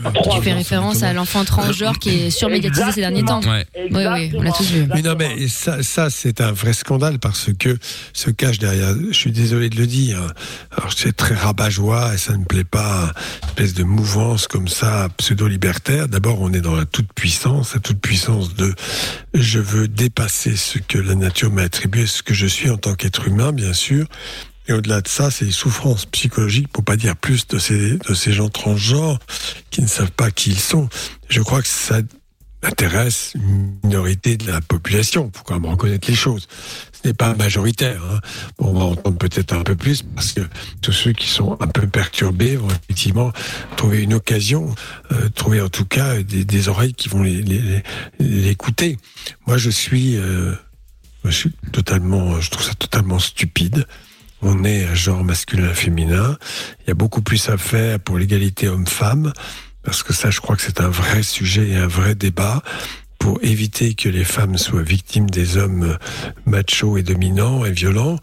Tu 0.04 0.42
fais 0.42 0.54
référence 0.54 1.04
à 1.04 1.14
l'enfant 1.14 1.46
transgenre 1.46 2.00
qui 2.00 2.10
est 2.10 2.30
surmédiatisé 2.30 2.92
ces 2.92 3.02
derniers 3.02 3.24
temps. 3.24 3.42
Ouais. 3.42 3.66
Oui, 3.92 4.04
oui, 4.12 4.32
on 4.36 4.42
l'a 4.42 4.52
tous 4.52 4.70
vu. 4.70 4.88
Mais 4.94 5.02
non, 5.02 5.16
mais 5.18 5.48
ça, 5.48 5.84
ça 5.84 6.10
c'est 6.10 6.42
un 6.42 6.52
vrai 6.52 6.74
scandale 6.74 7.20
parce 7.20 7.50
que 7.58 7.78
se 8.14 8.30
cache 8.30 8.60
derrière. 8.60 8.94
Je 8.94 9.14
suis 9.14 9.32
désolé 9.32 9.70
de 9.70 9.78
le 9.78 9.88
dire. 9.88 10.20
Alors 10.72 10.92
c'est 10.96 11.16
très 11.16 11.36
rabat-joie 11.36 12.14
et 12.14 12.18
ça 12.18 12.34
ne 12.34 12.40
me 12.40 12.46
plaît 12.46 12.64
pas. 12.64 13.14
Une 13.44 13.50
espèce 13.50 13.74
de 13.74 13.84
mouvance 13.84 14.48
comme 14.48 14.68
ça, 14.68 15.08
pseudo-libertaire. 15.18 16.08
D'abord, 16.08 16.42
on 16.42 16.52
est 16.54 16.62
dans 16.62 16.76
la 16.76 16.86
toute 16.86 17.12
puissance, 17.14 17.74
la 17.74 17.80
toute 17.80 18.00
puissance 18.00 18.56
de 18.56 18.74
je 19.34 19.60
veux 19.60 19.88
dépasser 19.88 20.56
ce 20.56 20.80
que 20.80 20.98
la 20.98 21.16
nature 21.16 21.52
m'a 21.52 21.64
attribué, 21.64 22.06
ce 22.06 22.22
que 22.22 22.34
je 22.34 22.48
suis 22.48 22.70
en 22.70 22.78
tant 22.78 22.96
qu'être 22.96 23.28
humain, 23.28 23.52
bien 23.52 23.74
sûr. 23.74 24.08
Et 24.68 24.74
au-delà 24.74 25.02
de 25.02 25.08
ça, 25.08 25.30
c'est 25.32 25.46
les 25.46 25.52
souffrances 25.52 26.06
psychologiques, 26.08 26.70
pour 26.70 26.84
pas 26.84 26.96
dire 26.96 27.16
plus, 27.16 27.48
de 27.48 27.60
ces, 27.60 27.98
de 27.98 28.14
ces 28.14 28.34
gens 28.34 28.50
transgenres 28.50 29.20
qui 29.70 29.82
ne 29.82 29.88
savent 29.88 30.12
pas 30.12 30.32
qui 30.32 30.52
ils 30.52 30.60
sont. 30.60 30.90
Je 31.30 31.42
crois 31.42 31.62
que 31.62 31.68
ça 31.68 32.00
intéresse 32.64 33.34
une 33.36 33.76
minorité 33.84 34.38
de 34.38 34.48
la 34.52 34.60
population. 34.62 35.32
Faut 35.36 35.44
quand 35.44 35.60
même 35.60 35.70
reconnaître 35.70 36.08
les 36.10 36.16
choses. 36.16 36.48
Ce 36.94 37.08
n'est 37.08 37.14
pas 37.14 37.36
majoritaire. 37.36 38.02
Hein. 38.12 38.20
On 38.58 38.74
va 38.74 38.86
entendre 38.86 39.18
peut-être 39.20 39.54
un 39.54 39.62
peu 39.62 39.76
plus 39.76 40.02
parce 40.02 40.32
que 40.34 40.42
tous 40.82 40.92
ceux 40.92 41.12
qui 41.14 41.28
sont 41.28 41.56
un 41.62 41.68
peu 41.68 41.86
perturbés 41.86 42.56
vont 42.56 42.68
effectivement 42.70 43.32
trouver 43.78 44.02
une 44.02 44.16
occasion, 44.16 44.74
euh, 45.12 45.30
trouver 45.30 45.62
en 45.62 45.70
tout 45.70 45.86
cas 45.86 46.24
des, 46.24 46.68
oreilles 46.68 46.96
qui 46.96 47.08
vont 47.10 47.22
les- 47.22 47.44
les- 47.44 47.62
les- 47.62 47.84
l'écouter. 48.42 48.98
Moi, 49.46 49.60
je 49.60 49.70
suis, 49.70 50.18
euh, 50.18 50.56
je 51.24 51.30
suis 51.30 51.52
totalement, 51.72 52.42
je 52.42 52.50
trouve 52.50 52.66
ça 52.66 52.74
totalement 52.74 53.20
stupide. 53.20 53.86
On 54.42 54.64
est 54.64 54.86
un 54.86 54.96
genre 54.96 55.24
masculin 55.24 55.74
féminin. 55.74 56.38
Il 56.82 56.90
y 56.90 56.92
a 56.92 56.96
beaucoup 56.96 57.22
plus 57.22 57.50
à 57.50 57.58
faire 57.58 58.00
pour 58.00 58.18
l'égalité 58.18 58.68
homme-femme, 58.68 59.34
parce 59.84 60.04
que 60.04 60.14
ça, 60.14 60.30
je 60.30 60.40
crois 60.40 60.56
que 60.56 60.62
c'est 60.62 60.82
un 60.82 60.90
vrai 60.90 61.24
sujet 61.24 61.70
et 61.70 61.78
un 61.78 61.88
vrai 61.88 62.16
débat 62.16 62.62
pour 63.18 63.40
éviter 63.44 63.96
que 63.96 64.10
les 64.10 64.26
femmes 64.26 64.58
soient 64.58 64.84
victimes 64.84 65.30
des 65.30 65.58
hommes 65.58 65.98
machos 66.46 66.98
et 66.98 67.04
dominants 67.04 67.66
et 67.66 67.72
violents. 67.72 68.18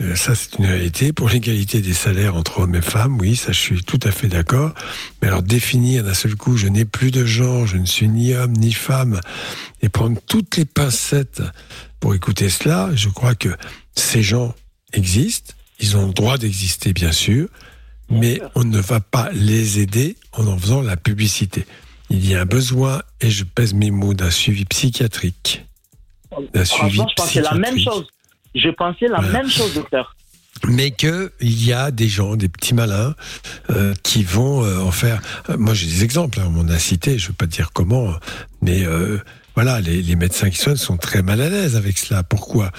Euh, 0.00 0.16
Ça, 0.16 0.34
c'est 0.34 0.58
une 0.58 0.66
réalité. 0.66 1.12
Pour 1.12 1.28
l'égalité 1.28 1.80
des 1.80 1.92
salaires 1.92 2.34
entre 2.34 2.60
hommes 2.60 2.74
et 2.74 2.82
femmes, 2.82 3.18
oui, 3.20 3.36
ça, 3.36 3.52
je 3.52 3.58
suis 3.58 3.82
tout 3.84 4.00
à 4.04 4.10
fait 4.10 4.28
d'accord. 4.28 4.72
Mais 5.20 5.28
alors, 5.28 5.42
définir 5.42 6.02
d'un 6.04 6.14
seul 6.14 6.34
coup, 6.34 6.56
je 6.56 6.68
n'ai 6.68 6.84
plus 6.84 7.10
de 7.10 7.24
genre, 7.24 7.66
je 7.66 7.76
ne 7.76 7.86
suis 7.86 8.08
ni 8.08 8.34
homme 8.34 8.52
ni 8.52 8.72
femme, 8.72 9.20
et 9.82 9.88
prendre 9.88 10.18
toutes 10.26 10.56
les 10.56 10.64
pincettes 10.64 11.42
pour 12.00 12.14
écouter 12.14 12.48
cela, 12.48 12.90
je 12.94 13.08
crois 13.08 13.34
que 13.34 13.50
ces 13.94 14.22
gens 14.22 14.54
existent. 14.92 15.54
Ils 15.80 15.96
ont 15.96 16.06
le 16.08 16.12
droit 16.12 16.38
d'exister, 16.38 16.92
bien 16.92 17.12
sûr, 17.12 17.48
mais 18.10 18.40
on 18.54 18.64
ne 18.64 18.78
va 18.80 19.00
pas 19.00 19.30
les 19.32 19.78
aider 19.80 20.16
en 20.32 20.46
en 20.46 20.58
faisant 20.58 20.82
la 20.82 20.96
publicité. 20.96 21.66
Il 22.10 22.26
y 22.28 22.34
a 22.34 22.40
un 22.42 22.46
besoin, 22.46 23.02
et 23.20 23.30
je 23.30 23.44
pèse 23.44 23.74
mes 23.74 23.90
mots, 23.90 24.14
d'un 24.14 24.30
suivi 24.30 24.64
psychiatrique. 24.64 25.64
D'un 26.54 26.64
suivi 26.64 26.98
je 26.98 27.14
pensais 27.16 27.40
la 27.42 27.54
même 27.54 27.78
chose. 27.78 28.06
Je 28.54 28.70
pensais 28.70 29.06
la 29.08 29.20
Voilà. 29.20 29.32
même 29.42 29.50
chose, 29.50 29.74
docteur. 29.74 30.16
mais 30.66 30.90
que 30.90 31.32
il 31.40 31.62
y 31.64 31.72
a 31.72 31.90
des 31.90 32.08
gens, 32.08 32.34
des 32.34 32.48
petits 32.48 32.74
malins, 32.74 33.14
euh, 33.70 33.94
qui 34.02 34.24
vont 34.24 34.64
euh, 34.64 34.78
en 34.80 34.90
faire. 34.90 35.20
euh, 35.50 35.56
moi, 35.58 35.74
j'ai 35.74 35.86
des 35.86 36.02
exemples. 36.02 36.40
hein, 36.40 36.50
on 36.56 36.68
a 36.68 36.78
cité. 36.78 37.18
Je 37.18 37.24
ne 37.26 37.28
veux 37.28 37.34
pas 37.34 37.46
dire 37.46 37.70
comment, 37.72 38.12
mais 38.62 38.84
euh, 38.84 39.18
voilà, 39.54 39.80
les, 39.80 40.02
les 40.02 40.16
médecins 40.16 40.50
qui 40.50 40.58
soignent 40.58 40.76
sont 40.76 40.96
très 40.96 41.22
mal 41.22 41.40
à 41.42 41.48
l'aise 41.50 41.76
avec 41.76 41.98
cela. 41.98 42.22
Pourquoi? 42.24 42.72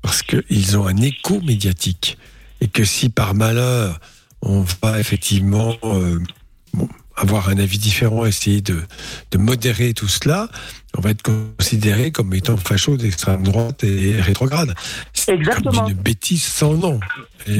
Parce 0.00 0.22
qu'ils 0.22 0.78
ont 0.78 0.86
un 0.86 0.96
écho 0.98 1.40
médiatique 1.40 2.16
et 2.60 2.68
que 2.68 2.84
si 2.84 3.08
par 3.08 3.34
malheur 3.34 3.98
on 4.42 4.64
va 4.82 5.00
effectivement 5.00 5.74
euh, 5.84 6.18
bon, 6.72 6.88
avoir 7.16 7.48
un 7.48 7.58
avis 7.58 7.78
différent, 7.78 8.26
essayer 8.26 8.60
de, 8.60 8.82
de 9.30 9.38
modérer 9.38 9.94
tout 9.94 10.08
cela, 10.08 10.48
on 10.96 11.00
va 11.00 11.10
être 11.10 11.22
considéré 11.22 12.12
comme 12.12 12.32
étant 12.34 12.56
facho 12.56 12.96
d'extrême 12.96 13.42
droite 13.42 13.84
et 13.84 14.20
rétrograde. 14.20 14.74
C'est 15.12 15.32
Exactement. 15.34 15.88
une 15.88 15.94
bêtise 15.94 16.44
sans 16.44 16.74
nom. 16.74 17.00
Ce 17.46 17.52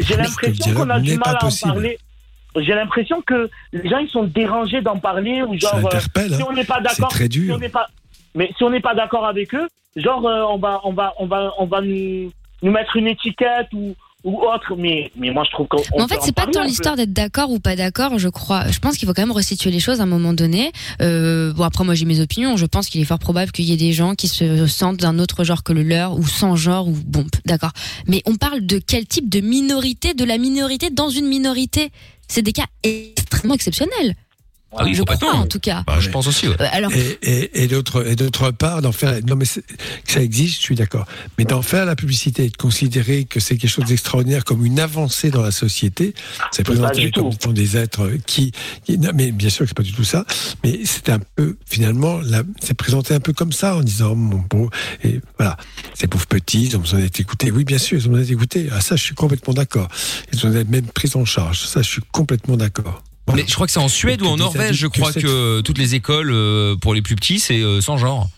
J'ai 0.00 0.16
l'impression 0.16 0.74
qu'on 0.74 0.90
a 0.90 1.00
du 1.00 1.16
mal 1.16 1.36
à 1.40 1.46
en 1.46 1.50
parler. 1.50 1.98
J'ai 2.56 2.74
l'impression 2.74 3.20
que 3.22 3.50
les 3.72 3.88
gens 3.88 3.98
ils 3.98 4.08
sont 4.10 4.24
dérangés 4.24 4.80
d'en 4.80 4.98
parler 4.98 5.42
ou 5.42 5.58
genre 5.58 5.74
euh, 5.74 5.86
interpelle, 5.86 6.34
si 6.34 6.42
hein. 6.42 6.46
on 6.48 6.52
n'est 6.52 6.64
pas 6.64 6.80
d'accord, 6.80 7.08
C'est 7.10 7.16
très 7.16 7.28
dur. 7.28 7.46
si 7.46 7.50
on 7.50 7.58
n'est 7.58 7.68
pas, 7.68 7.88
mais 8.36 8.52
si 8.56 8.62
on 8.62 8.70
n'est 8.70 8.80
pas 8.80 8.94
d'accord 8.94 9.26
avec 9.26 9.52
eux, 9.56 9.68
genre 9.96 10.24
euh, 10.26 10.42
on 10.48 10.58
va 10.58 10.80
on 10.84 10.92
va 10.92 11.14
on 11.18 11.26
va 11.26 11.52
on 11.58 11.66
va 11.66 11.80
nous, 11.80 12.30
nous 12.62 12.70
mettre 12.70 12.94
une 12.94 13.08
étiquette 13.08 13.66
ou 13.72 13.96
ou 14.24 14.40
autre. 14.40 14.74
Mais 14.76 15.10
mais 15.16 15.30
moi 15.30 15.44
je 15.44 15.50
trouve 15.52 15.68
qu'on 15.68 15.82
Mais 15.96 16.02
en 16.02 16.08
fait, 16.08 16.18
c'est 16.22 16.34
pas 16.34 16.46
tant 16.46 16.64
l'histoire 16.64 16.96
d'être 16.96 17.12
d'accord 17.12 17.50
ou 17.50 17.60
pas 17.60 17.76
d'accord, 17.76 18.18
je 18.18 18.28
crois. 18.28 18.68
Je 18.68 18.78
pense 18.78 18.96
qu'il 18.96 19.06
faut 19.06 19.14
quand 19.14 19.22
même 19.22 19.32
restituer 19.32 19.70
les 19.70 19.80
choses 19.80 20.00
à 20.00 20.04
un 20.04 20.06
moment 20.06 20.32
donné. 20.32 20.72
Euh, 21.00 21.52
bon, 21.52 21.62
après, 21.64 21.84
moi, 21.84 21.94
j'ai 21.94 22.06
mes 22.06 22.20
opinions. 22.20 22.56
Je 22.56 22.66
pense 22.66 22.88
qu'il 22.88 23.00
est 23.00 23.04
fort 23.04 23.18
probable 23.18 23.52
qu'il 23.52 23.66
y 23.66 23.72
ait 23.72 23.76
des 23.76 23.92
gens 23.92 24.14
qui 24.14 24.28
se 24.28 24.66
sentent 24.66 24.98
d'un 24.98 25.18
autre 25.18 25.44
genre 25.44 25.62
que 25.62 25.72
le 25.72 25.82
leur 25.82 26.18
ou 26.18 26.26
sans 26.26 26.56
genre 26.56 26.88
ou 26.88 26.96
bon, 27.06 27.26
d'accord. 27.44 27.72
Mais 28.06 28.22
on 28.26 28.36
parle 28.36 28.66
de 28.66 28.78
quel 28.78 29.06
type 29.06 29.28
de 29.28 29.40
minorité, 29.40 30.14
de 30.14 30.24
la 30.24 30.38
minorité 30.38 30.90
dans 30.90 31.08
une 31.08 31.26
minorité? 31.26 31.90
C'est 32.26 32.42
des 32.42 32.52
cas 32.52 32.66
extrêmement 32.82 33.54
exceptionnels. 33.54 34.14
Ah 34.76 34.84
oui, 34.84 34.92
je 34.94 34.98
faut 34.98 35.04
pas 35.04 35.16
crois, 35.16 35.30
tout. 35.32 35.36
en 35.36 35.46
tout 35.46 35.60
cas. 35.60 35.82
Bah, 35.86 35.96
je 36.00 36.08
pense 36.10 36.26
aussi. 36.26 36.48
ouais. 36.48 36.56
Euh, 36.60 36.66
alors, 36.72 36.90
Et, 36.92 37.18
et, 37.22 37.62
et 37.64 37.66
d'autre 37.68 38.06
et 38.06 38.16
d'autre 38.16 38.50
part, 38.50 38.82
d'en 38.82 38.92
faire. 38.92 39.14
Non, 39.26 39.36
mais 39.36 39.44
que 39.46 40.12
ça 40.12 40.20
existe, 40.22 40.56
je 40.56 40.60
suis 40.62 40.74
d'accord. 40.74 41.06
Mais 41.38 41.44
d'en 41.44 41.62
faire 41.62 41.84
la 41.86 41.96
publicité 41.96 42.44
et 42.46 42.50
de 42.50 42.56
considérer 42.56 43.24
que 43.24 43.40
c'est 43.40 43.56
quelque 43.56 43.70
chose 43.70 43.84
d'extraordinaire 43.86 44.44
comme 44.44 44.64
une 44.66 44.80
avancée 44.80 45.30
dans 45.30 45.42
la 45.42 45.50
société, 45.50 46.14
c'est 46.52 46.64
présenté 46.64 47.10
comme 47.10 47.30
étant 47.32 47.52
des 47.52 47.76
êtres 47.76 48.10
qui. 48.26 48.52
qui- 48.84 48.98
non, 48.98 49.10
mais 49.14 49.32
bien 49.32 49.48
sûr 49.50 49.64
que 49.64 49.68
c'est 49.68 49.76
pas 49.76 49.82
du 49.82 49.92
tout 49.92 50.04
ça. 50.04 50.24
Mais 50.62 50.80
c'est 50.84 51.08
un 51.10 51.20
peu 51.36 51.56
finalement, 51.66 52.20
c'est 52.60 52.74
présenté 52.74 53.14
un 53.14 53.20
peu 53.20 53.32
comme 53.32 53.52
ça 53.52 53.76
en 53.76 53.80
disant 53.82 54.14
mon 54.14 54.38
beau. 54.38 54.70
Et 55.02 55.20
voilà, 55.38 55.56
ces 55.94 56.06
pauvres 56.06 56.26
petits, 56.26 56.64
ils 56.64 56.76
ont 56.76 56.80
besoin 56.80 57.00
d'être 57.00 57.20
écoutés. 57.20 57.50
Oui, 57.50 57.64
bien 57.64 57.78
sûr, 57.78 57.98
ils 57.98 58.06
ont 58.06 58.10
besoin 58.10 58.22
d'être 58.22 58.32
écoutés. 58.32 58.68
Ah, 58.72 58.80
ça, 58.80 58.96
je 58.96 59.02
suis 59.02 59.14
complètement 59.14 59.54
d'accord. 59.54 59.88
Ils 60.32 60.38
ont 60.38 60.48
besoin 60.48 60.50
d'être 60.52 60.70
même 60.70 60.86
pris 60.86 61.10
en 61.14 61.24
charge. 61.24 61.60
Ça, 61.66 61.82
je 61.82 61.88
suis 61.88 62.02
complètement 62.12 62.56
d'accord. 62.56 63.02
Voilà. 63.26 63.42
Mais 63.42 63.48
je 63.48 63.54
crois 63.54 63.66
que 63.66 63.72
c'est 63.72 63.80
en 63.80 63.88
Suède 63.88 64.22
ou 64.22 64.26
en 64.26 64.36
Norvège, 64.36 64.76
je 64.76 64.86
crois 64.86 65.12
que 65.12 65.20
que 65.20 65.60
toutes 65.62 65.78
les 65.78 65.94
écoles 65.94 66.30
euh, 66.30 66.76
pour 66.76 66.92
les 66.94 67.02
plus 67.02 67.16
petits 67.16 67.40
c'est 67.40 67.60
euh, 67.60 67.80
sans 67.80 67.96
genre. 67.96 68.28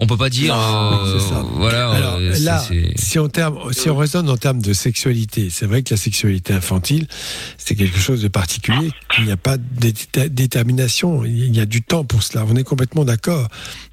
On 0.00 0.06
peut 0.06 0.16
pas 0.16 0.28
dire. 0.30 0.54
euh, 0.56 1.18
c'est 1.18 1.28
ça. 1.28 1.44
Voilà. 1.54 1.90
Alors 1.90 2.16
euh, 2.20 2.32
c'est- 2.32 2.44
là, 2.44 2.64
si 2.96 3.18
on, 3.18 3.28
terme, 3.28 3.58
si 3.72 3.90
on 3.90 3.96
raisonne 3.96 4.28
en 4.30 4.36
termes 4.36 4.62
de 4.62 4.72
sexualité, 4.72 5.48
c'est 5.50 5.66
vrai 5.66 5.82
que 5.82 5.92
la 5.92 5.98
sexualité 5.98 6.52
infantile, 6.52 7.08
c'est 7.56 7.74
quelque 7.74 7.98
chose 7.98 8.22
de 8.22 8.28
particulier. 8.28 8.90
Il 9.18 9.24
n'y 9.24 9.32
a 9.32 9.36
pas 9.36 9.56
de 9.56 9.64
dé- 10.12 10.28
détermination. 10.28 11.24
Il 11.24 11.54
y 11.54 11.60
a 11.60 11.66
du 11.66 11.82
temps 11.82 12.04
pour 12.04 12.22
cela. 12.22 12.44
On 12.48 12.54
est 12.54 12.62
complètement 12.64 13.04
d'accord. 13.04 13.48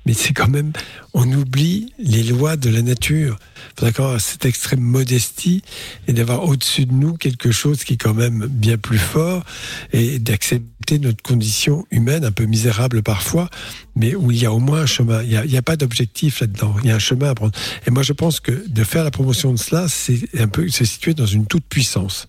Mais 0.05 0.13
c'est 0.13 0.33
quand 0.33 0.47
même, 0.47 0.71
on 1.15 1.27
oublie 1.31 1.91
les 1.97 2.21
lois 2.21 2.55
de 2.57 2.69
la 2.69 2.83
nature. 2.83 3.37
Même 3.81 4.19
cette 4.19 4.45
extrême 4.45 4.81
modestie 4.81 5.63
et 6.07 6.13
d'avoir 6.13 6.43
au-dessus 6.43 6.85
de 6.85 6.93
nous 6.93 7.13
quelque 7.17 7.51
chose 7.51 7.83
qui 7.83 7.93
est 7.93 7.97
quand 7.97 8.13
même 8.13 8.45
bien 8.47 8.77
plus 8.77 8.99
fort 8.99 9.43
et 9.91 10.19
d'accepter 10.19 10.69
notre 10.93 11.21
condition 11.21 11.85
humaine, 11.91 12.23
un 12.23 12.31
peu 12.31 12.45
misérable 12.45 13.03
parfois, 13.03 13.49
mais 13.95 14.15
où 14.15 14.31
il 14.31 14.41
y 14.41 14.45
a 14.45 14.51
au 14.51 14.59
moins 14.59 14.81
un 14.81 14.85
chemin. 14.85 15.21
Il 15.23 15.49
n'y 15.49 15.57
a, 15.57 15.61
pas 15.61 15.75
d'objectif 15.75 16.41
là-dedans. 16.41 16.75
Il 16.83 16.89
y 16.89 16.91
a 16.91 16.95
un 16.95 16.99
chemin 16.99 17.29
à 17.29 17.35
prendre. 17.35 17.53
Et 17.87 17.91
moi, 17.91 18.03
je 18.03 18.13
pense 18.13 18.39
que 18.39 18.67
de 18.67 18.83
faire 18.83 19.03
la 19.03 19.11
promotion 19.11 19.51
de 19.51 19.57
cela, 19.57 19.87
c'est 19.87 20.19
un 20.39 20.47
peu 20.47 20.67
se 20.69 20.85
situer 20.85 21.13
dans 21.13 21.25
une 21.25 21.45
toute 21.45 21.65
puissance. 21.65 22.27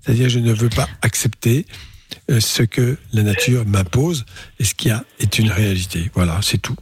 C'est-à-dire, 0.00 0.28
je 0.28 0.38
ne 0.38 0.52
veux 0.52 0.68
pas 0.68 0.88
accepter 1.02 1.66
euh, 2.30 2.40
ce 2.40 2.62
que 2.62 2.96
la 3.12 3.22
nature 3.22 3.66
m'impose 3.66 4.24
et 4.60 4.64
ce 4.64 4.74
qui 4.74 4.90
a 4.90 5.04
est 5.18 5.38
une 5.38 5.50
réalité. 5.50 6.10
Voilà, 6.14 6.40
c'est 6.42 6.58
tout. 6.58 6.76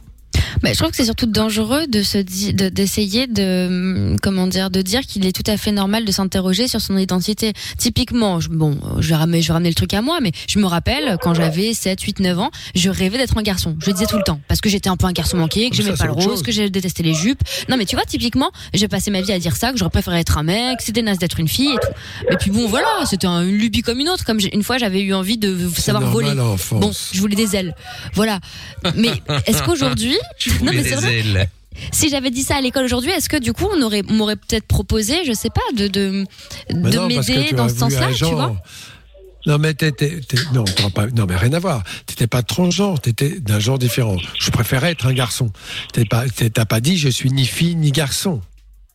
Bah, 0.61 0.69
je 0.73 0.77
trouve 0.77 0.89
que 0.91 0.95
c'est 0.97 1.05
surtout 1.05 1.25
dangereux 1.25 1.87
de 1.87 2.01
se 2.03 2.17
de- 2.17 2.69
d'essayer 2.69 3.27
de, 3.27 3.67
hum, 3.67 4.15
comment 4.21 4.47
dire 4.47 4.69
de 4.69 4.81
dire 4.81 5.01
qu'il 5.01 5.25
est 5.25 5.31
tout 5.31 5.49
à 5.49 5.57
fait 5.57 5.71
normal 5.71 6.05
de 6.05 6.11
s'interroger 6.11 6.67
sur 6.67 6.81
son 6.81 6.97
identité. 6.97 7.53
Typiquement, 7.77 8.39
je, 8.39 8.49
bon, 8.49 8.77
je 8.99 9.09
vais 9.09 9.15
ramener 9.15 9.41
je 9.41 9.47
vais 9.47 9.53
ramener 9.53 9.69
le 9.69 9.75
truc 9.75 9.93
à 9.93 10.01
moi, 10.01 10.19
mais 10.21 10.31
je 10.47 10.59
me 10.59 10.65
rappelle 10.65 11.17
quand 11.21 11.33
j'avais 11.33 11.73
7, 11.73 11.99
8, 12.01 12.19
9 12.19 12.39
ans, 12.39 12.51
je 12.73 12.89
rêvais 12.89 13.17
d'être 13.17 13.37
un 13.37 13.41
garçon. 13.43 13.75
Je 13.79 13.87
le 13.87 13.93
disais 13.93 14.05
tout 14.07 14.17
le 14.17 14.23
temps 14.23 14.39
parce 14.47 14.61
que 14.61 14.69
j'étais 14.69 14.89
un 14.89 14.97
peu 14.97 15.05
un 15.07 15.11
garçon 15.11 15.37
manqué, 15.37 15.69
que 15.69 15.75
Ça, 15.75 15.83
j'aimais 15.83 15.97
pas 15.97 16.05
le 16.05 16.11
rose, 16.13 16.23
chose. 16.23 16.41
que 16.43 16.51
j'ai 16.51 16.69
détesté 16.69 17.03
les 17.03 17.13
jupes. 17.13 17.41
Non, 17.69 17.77
mais 17.77 17.85
tu 17.85 17.95
vois, 17.95 18.05
typiquement, 18.05 18.51
j'ai 18.73 18.87
passé 18.87 19.11
ma 19.11 19.21
vie 19.21 19.31
à 19.33 19.39
dire 19.39 19.55
ça, 19.55 19.71
que 19.71 19.77
j'aurais 19.77 19.91
préféré 19.91 20.19
être 20.19 20.37
un 20.37 20.43
mec, 20.43 20.77
que 20.79 20.83
c'était 20.83 21.01
naze 21.01 21.17
d'être 21.19 21.39
une 21.39 21.47
fille 21.47 21.71
et 21.73 21.77
tout. 21.79 22.31
Et 22.33 22.37
puis 22.37 22.51
bon, 22.51 22.67
voilà, 22.67 22.87
c'était 23.05 23.27
un- 23.27 23.43
une 23.43 23.57
lubie 23.57 23.81
comme 23.81 23.99
une 23.99 24.09
autre. 24.09 24.23
Comme 24.25 24.39
une 24.51 24.63
fois, 24.63 24.77
j'avais 24.77 25.01
eu 25.01 25.13
envie 25.13 25.37
de 25.37 25.55
savoir 25.77 26.03
normal 26.03 26.35
voler. 26.35 26.35
Bon, 26.79 26.91
je 27.13 27.19
voulais 27.19 27.35
des 27.35 27.55
ailes. 27.55 27.75
Voilà. 28.13 28.39
Mais 28.95 29.09
est-ce 29.45 29.61
qu'aujourd'hui, 29.63 30.15
non 30.63 30.71
mais 30.73 30.83
c'est 30.83 30.95
vrai. 30.95 31.49
Si 31.91 32.09
j'avais 32.09 32.31
dit 32.31 32.43
ça 32.43 32.55
à 32.55 32.61
l'école 32.61 32.85
aujourd'hui, 32.85 33.11
est-ce 33.11 33.27
que 33.27 33.35
du 33.37 33.51
coup 33.51 33.67
on 33.75 33.81
aurait 33.81 34.01
on 34.09 34.13
m'aurait 34.13 34.37
peut-être 34.37 34.65
proposé, 34.65 35.25
je 35.25 35.33
sais 35.33 35.49
pas, 35.49 35.61
de 35.75 35.87
de, 35.87 36.25
Mais 36.73 36.89
de 36.91 36.95
non, 36.97 37.09
parce 37.09 37.27
que 37.27 37.31
m'aider 37.33 37.47
tu 37.49 37.55
dans 37.55 37.63
aurais 37.63 37.69
ce 37.73 37.75
voulu 37.79 37.91
sens-là, 37.91 38.07
un 38.07 38.11
tu 38.11 38.17
genre. 38.17 38.33
vois 38.33 38.55
Non, 39.45 39.57
mais 39.59 39.73
t'es- 39.73 39.91
non, 40.53 40.63
pas, 40.93 41.07
non, 41.07 41.25
mais 41.27 41.35
rien 41.35 41.51
à 41.53 41.59
voir. 41.59 41.83
T'étais 42.05 42.27
pas 42.27 42.43
transgenre, 42.43 42.99
t'étais 43.01 43.39
d'un 43.41 43.59
genre 43.59 43.77
différent. 43.77 44.15
Je 44.39 44.49
préférais 44.51 44.91
être 44.91 45.05
un 45.05 45.13
garçon. 45.13 45.51
T'es 45.93 46.05
pas, 46.05 46.27
t'es- 46.29 46.49
t'as 46.49 46.65
pas 46.65 46.79
dit 46.79 46.97
je 46.97 47.09
suis 47.09 47.29
ni 47.29 47.45
fille 47.45 47.75
ni 47.75 47.91
garçon. 47.91 48.41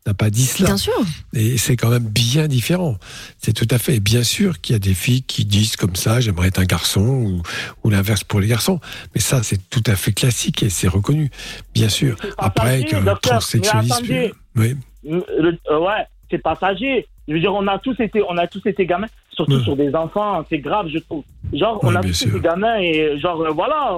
T'as 0.05 0.15
pas 0.15 0.31
dit 0.31 0.47
cela. 0.47 0.69
Bien 0.71 0.77
sûr. 0.79 0.95
Et 1.35 1.59
c'est 1.59 1.77
quand 1.77 1.91
même 1.91 2.05
bien 2.09 2.49
différent. 2.49 2.97
C'est 3.39 3.53
tout 3.53 3.69
à 3.71 3.79
fait. 3.79 3.97
Et 3.97 4.01
bien 4.01 4.23
sûr 4.23 4.61
qu'il 4.61 4.73
y 4.73 4.77
a 4.77 4.79
des 4.79 4.95
filles 4.95 5.23
qui 5.23 5.45
disent 5.45 5.77
comme 5.77 5.95
ça, 5.95 6.21
j'aimerais 6.21 6.49
être 6.49 6.59
un 6.59 6.65
garçon 6.65 7.03
ou, 7.03 7.43
ou 7.85 7.91
l'inverse 7.91 8.25
pour 8.25 8.41
les 8.41 8.47
garçons. 8.49 8.81
Mais 9.15 9.21
ça, 9.21 9.43
c'est 9.43 9.69
tout 9.69 9.83
à 9.87 9.97
fait 9.97 10.13
classique 10.13 10.63
et 10.63 10.71
c'est 10.71 10.89
reconnu. 10.89 11.31
Bien 11.75 11.91
sûr. 11.91 12.17
Après, 12.39 12.81
docteur. 12.83 13.21
transsexualisme. 13.21 14.07
Mais 14.09 14.25
attendez. 14.29 14.35
Oui. 14.57 14.77
Le- 15.05 15.59
euh, 15.71 15.79
ouais, 15.81 16.07
c'est 16.31 16.39
passager. 16.39 17.07
Je 17.29 17.35
veux 17.35 17.41
dire, 17.41 17.55
on 17.55 17.67
a 17.67 17.79
tous 17.79 18.01
été, 18.01 18.23
on 18.29 18.37
a 18.39 18.47
tous 18.47 18.63
été 18.67 18.87
gamins, 18.87 19.07
surtout 19.33 19.57
Ouais. 19.59 19.63
sur 19.65 19.77
des 19.77 19.95
enfants, 19.95 20.45
c'est 20.49 20.59
grave, 20.59 20.89
je 20.93 20.99
trouve. 20.99 21.23
Genre, 21.53 21.79
on 21.83 21.91
Ouais, 21.91 21.97
a 21.99 22.01
tous 22.03 22.15
sûr. 22.15 22.29
été 22.31 22.41
gamins 22.41 22.79
et 22.79 23.19
genre, 23.19 23.41
euh, 23.43 23.51
voilà. 23.51 23.97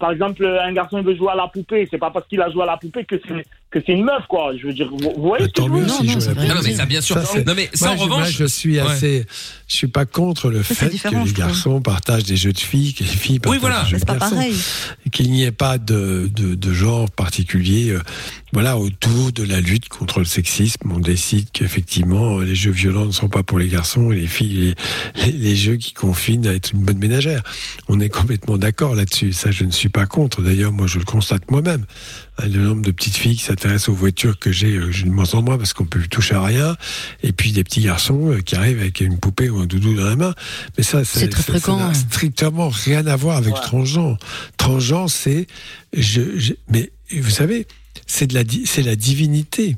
Par 0.00 0.10
exemple, 0.12 0.44
un 0.46 0.72
garçon 0.72 0.98
il 0.98 1.04
veut 1.04 1.14
jouer 1.14 1.30
à 1.32 1.34
la 1.36 1.46
poupée, 1.48 1.86
c'est 1.90 1.98
pas 1.98 2.10
parce 2.10 2.26
qu'il 2.26 2.40
a 2.40 2.50
joué 2.50 2.62
à 2.62 2.66
la 2.66 2.78
poupée 2.78 3.04
que 3.04 3.16
c'est 3.28 3.44
que 3.72 3.78
c'est 3.84 3.92
une 3.92 4.04
meuf, 4.04 4.24
quoi. 4.28 4.52
Je 4.60 4.66
veux 4.66 4.72
dire, 4.72 4.88
vous, 4.90 5.12
voyez 5.16 5.44
ce 5.44 5.48
que 5.48 5.54
Tant 5.54 5.66
je 5.66 5.72
veux 5.72 5.78
joue 5.88 5.94
à 6.30 6.34
la 6.34 6.46
Non, 6.48 6.54
non, 6.56 6.60
mais 6.62 6.74
ça, 6.74 6.86
bien 6.86 7.00
sûr. 7.00 7.16
Ça, 7.22 7.42
non, 7.42 7.54
mais 7.56 7.70
ça, 7.74 7.86
moi, 7.86 7.94
en 7.94 7.98
je- 8.04 8.08
moi, 8.08 8.16
revanche. 8.18 8.36
je 8.36 8.44
suis 8.44 8.80
Ouais. 8.80 8.86
assez. 8.88 9.26
Je 9.68 9.74
suis 9.76 9.86
pas 9.88 10.04
contre 10.04 10.50
le 10.50 10.62
fait 10.62 10.90
que 10.90 11.24
les 11.24 11.32
garçons 11.32 11.80
partagent 11.80 12.24
des 12.24 12.36
jeux 12.36 12.52
de 12.52 12.58
filles, 12.60 12.92
que 12.92 13.02
les 13.04 13.08
filles 13.08 13.38
partagent 13.38 13.60
voilà. 13.60 13.82
des 13.84 13.88
jeux 13.90 13.96
Mais 13.96 13.98
c'est 14.00 14.04
de 14.04 14.12
pas 14.12 14.18
garçons. 14.18 14.34
pareil. 14.36 14.54
Qu'il 15.12 15.30
n'y 15.32 15.44
ait 15.44 15.50
pas 15.52 15.78
de, 15.78 16.30
de, 16.34 16.54
de 16.54 16.72
genre 16.74 17.10
particulier. 17.10 17.90
euh, 17.90 18.00
voilà, 18.52 18.76
autour 18.76 19.32
de 19.32 19.44
la 19.44 19.60
lutte 19.62 19.88
contre 19.88 20.18
le 20.18 20.26
sexisme, 20.26 20.92
on 20.92 20.98
décide 20.98 21.50
qu'effectivement, 21.52 22.38
les 22.40 22.54
jeux 22.54 22.70
violents 22.70 23.06
ne 23.06 23.10
sont 23.12 23.30
pas 23.30 23.42
pour 23.42 23.58
les 23.58 23.68
garçons 23.68 24.12
et 24.12 24.16
les 24.16 24.26
filles, 24.26 24.74
les, 25.16 25.24
les- 25.24 25.32
les 25.32 25.56
jeux 25.56 25.76
qui 25.76 25.94
confinent 25.94 26.46
à 26.46 26.52
être 26.52 26.72
une 26.72 26.80
bonne 26.82 26.98
ménagère. 26.98 27.42
On 27.88 27.98
est 27.98 28.10
complètement 28.10 28.58
d'accord 28.58 28.94
là-dessus. 28.94 29.32
Ça, 29.32 29.50
je 29.50 29.64
ne 29.64 29.70
suis 29.70 29.88
pas 29.88 30.04
contre. 30.04 30.42
D'ailleurs, 30.42 30.72
moi, 30.72 30.86
je 30.86 30.98
le 30.98 31.04
constate 31.06 31.50
moi-même. 31.50 31.86
Hein, 32.38 32.46
Le 32.48 32.60
nombre 32.60 32.82
de 32.82 32.90
petites 32.90 33.16
filles 33.16 33.36
qui 33.36 33.44
s'intéressent 33.44 33.90
aux 33.90 33.94
voitures 33.94 34.38
que 34.38 34.50
j'ai, 34.52 34.76
euh, 34.76 34.90
je 34.90 35.04
ne 35.04 35.10
m'en 35.10 35.24
sens 35.24 35.42
moins 35.44 35.58
parce 35.58 35.72
qu'on 35.74 35.84
peut 35.84 36.00
toucher 36.08 36.34
à 36.34 36.42
rien. 36.42 36.76
Et 37.22 37.32
puis 37.32 37.52
des 37.52 37.62
petits 37.64 37.82
garçons 37.82 38.30
euh, 38.32 38.40
qui 38.40 38.56
arrivent 38.56 38.80
avec 38.80 39.00
une 39.00 39.18
poupée 39.18 39.50
ou 39.50 39.58
un 39.60 39.66
doudou 39.66 39.94
dans 39.94 40.04
la 40.04 40.16
main. 40.16 40.34
Mais 40.78 40.82
ça, 40.84 41.04
ça- 41.04 41.20
C'est 41.20 41.28
très 41.28 41.42
ça- 41.42 41.52
ça 41.52 41.58
fréquent, 41.60 41.76
n'a 41.76 41.88
hein. 41.88 41.94
strictement 41.94 42.68
rien 42.70 43.06
à 43.06 43.16
voir 43.16 43.36
avec 43.36 43.54
Ouais. 43.54 43.60
transgenre. 43.60 44.16
Transgenre, 44.56 45.10
c'est, 45.10 45.46
je, 45.92 46.38
je- 46.38 46.54
mais 46.68 46.90
vous 47.14 47.30
savez, 47.30 47.66
c'est 48.06 48.26
de 48.26 48.34
la, 48.34 48.44
di- 48.44 48.62
c'est 48.66 48.82
la 48.82 48.96
divinité. 48.96 49.76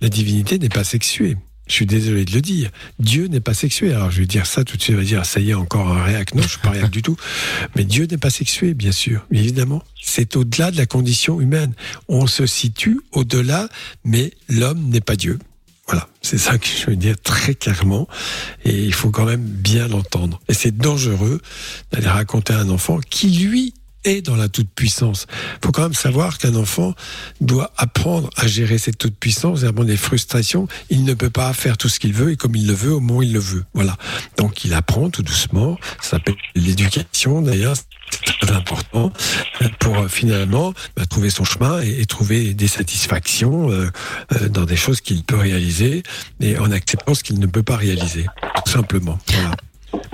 La 0.00 0.08
divinité 0.08 0.58
n'est 0.58 0.70
pas 0.70 0.84
sexuée. 0.84 1.36
Je 1.70 1.76
suis 1.76 1.86
désolé 1.86 2.24
de 2.24 2.32
le 2.32 2.40
dire. 2.40 2.68
Dieu 2.98 3.28
n'est 3.28 3.38
pas 3.38 3.54
sexué. 3.54 3.92
Alors 3.92 4.10
je 4.10 4.18
vais 4.18 4.26
dire 4.26 4.44
ça 4.44 4.64
tout 4.64 4.76
de 4.76 4.82
suite. 4.82 4.96
Va 4.96 5.04
dire, 5.04 5.24
ça 5.24 5.38
y 5.38 5.50
est, 5.50 5.54
encore 5.54 5.88
un 5.88 6.02
réac. 6.02 6.34
Non, 6.34 6.42
je 6.42 6.48
suis 6.48 6.58
pas 6.58 6.70
réac 6.70 6.90
du 6.90 7.00
tout. 7.00 7.16
Mais 7.76 7.84
Dieu 7.84 8.08
n'est 8.10 8.18
pas 8.18 8.28
sexué, 8.28 8.74
bien 8.74 8.90
sûr. 8.90 9.24
Évidemment, 9.30 9.80
c'est 10.02 10.34
au-delà 10.34 10.72
de 10.72 10.76
la 10.76 10.86
condition 10.86 11.40
humaine. 11.40 11.72
On 12.08 12.26
se 12.26 12.44
situe 12.44 13.00
au-delà, 13.12 13.68
mais 14.04 14.32
l'homme 14.48 14.88
n'est 14.88 15.00
pas 15.00 15.14
Dieu. 15.14 15.38
Voilà, 15.86 16.08
c'est 16.22 16.38
ça 16.38 16.58
que 16.58 16.66
je 16.66 16.86
veux 16.86 16.96
dire 16.96 17.14
très 17.22 17.54
clairement. 17.54 18.08
Et 18.64 18.84
il 18.84 18.92
faut 18.94 19.10
quand 19.10 19.24
même 19.24 19.42
bien 19.42 19.86
l'entendre. 19.86 20.40
Et 20.48 20.54
c'est 20.54 20.76
dangereux 20.76 21.40
d'aller 21.92 22.08
raconter 22.08 22.52
à 22.52 22.58
un 22.58 22.68
enfant 22.68 22.98
qui, 22.98 23.30
lui, 23.30 23.74
est 24.04 24.22
dans 24.22 24.36
la 24.36 24.48
toute-puissance. 24.48 25.26
Il 25.62 25.66
faut 25.66 25.72
quand 25.72 25.82
même 25.82 25.94
savoir 25.94 26.38
qu'un 26.38 26.54
enfant 26.54 26.94
doit 27.40 27.70
apprendre 27.76 28.30
à 28.36 28.46
gérer 28.46 28.78
cette 28.78 28.98
toute-puissance, 28.98 29.62
et 29.62 29.66
à 29.66 29.72
des 29.72 29.96
frustrations. 29.96 30.68
Il 30.90 31.04
ne 31.04 31.14
peut 31.14 31.30
pas 31.30 31.52
faire 31.52 31.76
tout 31.76 31.88
ce 31.88 31.98
qu'il 32.00 32.12
veut 32.12 32.32
et 32.32 32.36
comme 32.36 32.54
il 32.56 32.66
le 32.66 32.72
veut 32.74 32.92
au 32.92 33.00
moment 33.00 33.18
où 33.20 33.22
il 33.22 33.32
le 33.32 33.38
veut. 33.40 33.64
Voilà. 33.74 33.96
Donc 34.36 34.64
il 34.64 34.74
apprend 34.74 35.10
tout 35.10 35.22
doucement. 35.22 35.78
Ça 36.00 36.10
s'appelle 36.10 36.34
l'éducation 36.54 37.42
d'ailleurs. 37.42 37.74
C'est 37.76 38.46
très 38.46 38.54
important 38.56 39.12
pour 39.78 39.96
euh, 39.98 40.08
finalement 40.08 40.74
bah, 40.96 41.06
trouver 41.06 41.30
son 41.30 41.44
chemin 41.44 41.80
et, 41.80 42.00
et 42.00 42.06
trouver 42.06 42.54
des 42.54 42.66
satisfactions 42.68 43.70
euh, 43.70 43.88
euh, 44.34 44.48
dans 44.48 44.64
des 44.64 44.76
choses 44.76 45.00
qu'il 45.00 45.22
peut 45.22 45.36
réaliser 45.36 46.02
et 46.40 46.58
en 46.58 46.72
acceptant 46.72 47.14
ce 47.14 47.22
qu'il 47.22 47.38
ne 47.38 47.46
peut 47.46 47.62
pas 47.62 47.76
réaliser. 47.76 48.26
Tout 48.64 48.72
simplement. 48.72 49.18
Voilà. 49.28 49.56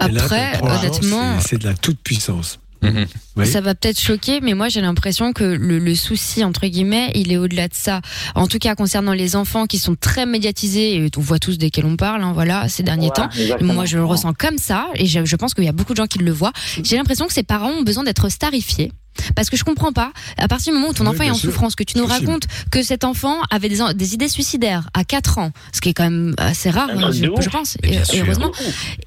Et 0.08 0.12
là, 0.12 0.24
Après, 0.24 0.52
l'argent, 0.60 0.66
honnêtement- 0.86 1.40
c'est- 1.40 1.48
c'est 1.48 1.58
de 1.58 1.64
la 1.66 1.74
toute-puissance. 1.74 2.58
Mhm. 2.82 3.06
Oui. 3.36 3.46
Ça 3.46 3.60
va 3.60 3.74
peut-être 3.74 3.98
choquer, 4.00 4.40
mais 4.40 4.54
moi 4.54 4.68
j'ai 4.68 4.80
l'impression 4.80 5.32
que 5.32 5.44
le, 5.44 5.78
le 5.78 5.94
souci 5.94 6.44
entre 6.44 6.66
guillemets, 6.66 7.10
il 7.14 7.32
est 7.32 7.36
au-delà 7.36 7.68
de 7.68 7.74
ça. 7.74 8.00
En 8.34 8.46
tout 8.46 8.58
cas, 8.58 8.74
concernant 8.74 9.12
les 9.12 9.34
enfants 9.36 9.66
qui 9.66 9.78
sont 9.78 9.94
très 9.96 10.26
médiatisés, 10.26 10.96
et 10.96 11.10
on 11.16 11.20
voit 11.20 11.38
tous 11.38 11.58
desquels 11.58 11.86
on 11.86 11.96
parle, 11.96 12.22
hein, 12.22 12.32
voilà, 12.32 12.68
ces 12.68 12.82
derniers 12.82 13.08
Ouais, 13.08 13.14
temps. 13.14 13.28
exactement. 13.30 13.74
Moi, 13.74 13.84
je 13.86 13.96
le 13.96 14.04
ressens 14.04 14.32
comme 14.34 14.58
ça, 14.58 14.88
et 14.94 15.06
je, 15.06 15.24
je 15.24 15.36
pense 15.36 15.54
qu'il 15.54 15.64
y 15.64 15.68
a 15.68 15.72
beaucoup 15.72 15.92
de 15.92 15.96
gens 15.98 16.06
qui 16.06 16.18
le 16.18 16.32
voient. 16.32 16.52
J'ai 16.82 16.96
l'impression 16.96 17.26
que 17.26 17.32
ces 17.32 17.42
parents 17.42 17.70
ont 17.70 17.82
besoin 17.82 18.04
d'être 18.04 18.28
starifiés. 18.28 18.92
Parce 19.34 19.50
que 19.50 19.56
je 19.56 19.64
comprends 19.64 19.92
pas, 19.92 20.12
à 20.38 20.48
partir 20.48 20.72
du 20.72 20.78
moment 20.78 20.90
où 20.90 20.94
ton 20.94 21.04
Oui, 21.04 21.10
enfant 21.10 21.24
est 21.24 21.30
en 21.30 21.34
sûr. 21.34 21.50
souffrance, 21.50 21.74
que 21.74 21.84
tu 21.84 21.98
nous 21.98 22.06
racontes 22.06 22.46
que 22.70 22.82
cet 22.82 23.04
enfant 23.04 23.36
avait 23.50 23.68
des, 23.68 23.78
des 23.94 24.14
idées 24.14 24.28
suicidaires 24.28 24.88
à 24.94 25.04
4 25.04 25.38
ans, 25.38 25.52
ce 25.72 25.80
qui 25.80 25.90
est 25.90 25.94
quand 25.94 26.04
même 26.04 26.34
assez 26.38 26.70
rare, 26.70 26.88
truc 26.88 27.12
je, 27.40 27.48
pense, 27.50 27.76
et- 27.82 27.98
heureusement. 28.20 28.52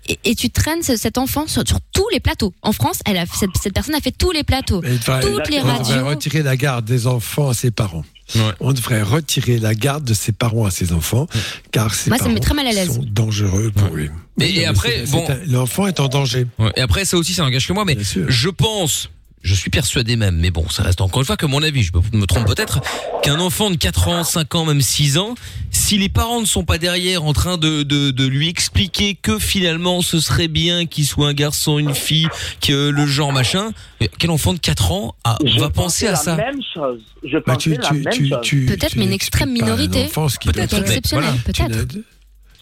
Et, 0.07 0.17
et 0.25 0.35
tu 0.35 0.49
traînes 0.49 0.83
ce- 0.83 0.95
cet 0.97 1.17
enfant 1.17 1.47
sur, 1.47 1.67
sur 1.67 1.79
tous 1.93 2.07
les 2.11 2.19
plateaux. 2.19 2.53
En 2.61 2.71
France, 2.71 2.99
elle 3.05 3.17
a, 3.17 3.25
cette, 3.25 3.51
cette 3.61 3.73
personne 3.73 3.95
a 3.95 3.99
fait 4.01 4.11
tous 4.17 4.31
les 4.31 4.43
plateaux. 4.43 4.81
Toutes 4.81 5.49
les 5.49 5.59
on 5.59 5.65
devrait 5.65 5.77
radios. 5.77 6.05
retirer 6.07 6.43
la 6.43 6.57
garde 6.57 6.85
des 6.85 7.07
enfants 7.07 7.49
à 7.49 7.53
ses 7.53 7.71
parents. 7.71 8.03
Ouais. 8.35 8.41
On 8.59 8.73
devrait 8.73 9.01
retirer 9.01 9.57
la 9.57 9.73
garde 9.73 10.03
de 10.03 10.13
ses 10.13 10.31
parents 10.31 10.65
à 10.65 10.71
ses 10.71 10.93
enfants, 10.93 11.27
car 11.71 11.93
ses 11.95 12.09
Moi, 12.11 12.17
ça 12.19 12.25
me 12.25 12.27
parents 12.29 12.33
met 12.35 12.39
très 12.41 12.53
mal 12.53 12.67
à 12.67 12.71
l'aise. 12.71 12.93
sont 12.93 13.03
dangereux 13.03 13.71
pour 13.75 13.95
lui. 13.95 14.05
Et- 14.05 14.09
Oui, 14.37 14.53
et 14.59 14.65
après, 14.65 15.03
bon- 15.11 15.25
l'enfant 15.47 15.87
est 15.87 15.99
en 15.99 16.07
danger. 16.09 16.45
Ouais. 16.59 16.71
Et 16.77 16.81
après, 16.81 17.05
ça 17.05 17.17
aussi, 17.17 17.33
ça 17.33 17.41
n'engage 17.43 17.67
que 17.67 17.73
moi, 17.73 17.85
mais 17.85 17.97
je 18.27 18.49
pense, 18.49 19.09
je 19.41 19.53
suis 19.55 19.69
persuadé 19.69 20.15
même, 20.15 20.35
mais 20.37 20.51
bon, 20.51 20.67
ça 20.69 20.83
reste 20.83 21.01
encore 21.01 21.21
une 21.21 21.25
fois 21.25 21.37
que 21.37 21.45
mon 21.45 21.63
avis, 21.63 21.83
je 21.83 21.91
me- 21.93 22.19
me 22.19 22.25
trompe 22.25 22.45
peut-être, 22.47 22.81
qu'un 23.23 23.39
enfant 23.39 23.69
de 23.69 23.75
4 23.77 24.07
ans, 24.09 24.23
5 24.23 24.53
ans, 24.55 24.65
même 24.65 24.81
6 24.81 25.17
ans, 25.17 25.35
si 25.71 25.97
les 25.97 26.09
parents 26.09 26.41
ne 26.41 26.45
sont 26.45 26.63
pas 26.65 26.77
derrière 26.77 27.23
en 27.23 27.33
train 27.33 27.57
de, 27.57 27.83
de, 27.83 28.11
de 28.11 28.25
lui 28.27 28.49
expliquer 28.49 29.15
que 29.15 29.39
finalement 29.39 30.01
ce 30.01 30.19
serait 30.19 30.47
bien 30.49 30.85
qu'il 30.85 31.05
soit 31.05 31.27
un 31.29 31.33
garçon, 31.33 31.79
une 31.79 31.95
fille, 31.95 32.27
que 32.61 32.89
le 32.89 33.05
genre 33.05 33.31
machin, 33.31 33.71
quel 34.17 34.29
enfant 34.31 34.53
de 34.53 34.59
4 34.59 34.91
ans 34.91 35.15
a- 35.23 35.37
va 35.57 35.69
penser 35.69 36.07
à 36.07 36.11
la 36.11 36.17
ça 36.17 36.35
même 36.35 36.59
chose. 36.73 36.99
Je 37.23 37.37
Bah, 37.37 37.53
pensais 37.53 37.69
la 37.71 37.91
même 37.91 38.13
chose. 38.13 38.39
Peut-être, 38.67 38.95
mais 38.95 39.05
une 39.05 39.13
extrême 39.13 39.51
minorité. 39.51 40.05
Peut-être, 40.51 40.73
exceptionnelle, 40.79 41.33
peut-être. 41.45 41.95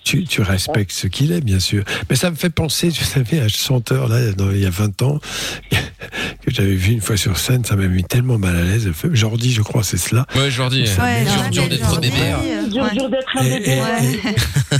Tu, 0.07 0.23
tu 0.23 0.41
respectes 0.41 0.93
ce 0.93 1.07
qu'il 1.07 1.33
est, 1.33 1.41
bien 1.41 1.59
sûr. 1.59 1.83
Mais 2.09 2.15
ça 2.15 2.31
me 2.31 2.37
fait 2.37 2.49
penser, 2.49 2.89
tu 2.93 3.03
savais, 3.03 3.41
à 3.41 3.43
un 3.43 3.47
chanteur, 3.49 4.07
là, 4.07 4.31
dans- 4.31 4.51
il 4.51 4.59
y 4.61 4.65
a 4.65 4.69
20 4.69 5.01
ans, 5.01 5.19
que 5.71 6.49
j'avais 6.51 6.75
vu 6.75 6.93
une 6.93 7.01
fois 7.01 7.17
sur 7.17 7.37
scène, 7.37 7.65
ça 7.65 7.75
m'a 7.75 7.87
mis 7.87 8.05
tellement 8.05 8.37
mal 8.37 8.55
à 8.55 8.63
l'aise. 8.63 8.89
Jordi, 9.11 9.51
je 9.51 9.61
crois, 9.61 9.83
c'est 9.83 9.97
cela. 9.97 10.25
Ouais, 10.35 10.49
Jordi. 10.49 10.83
Ouais, 10.83 11.25
dur, 11.51 11.67
d'être 11.67 11.83
Jordi. 11.89 12.09
bébé. 12.09 12.69
Dur, 12.71 12.89
dur 12.93 13.09
d'être 13.09 13.37
un 13.37 13.43
Et, 13.43 13.49
bébé. 13.59 13.81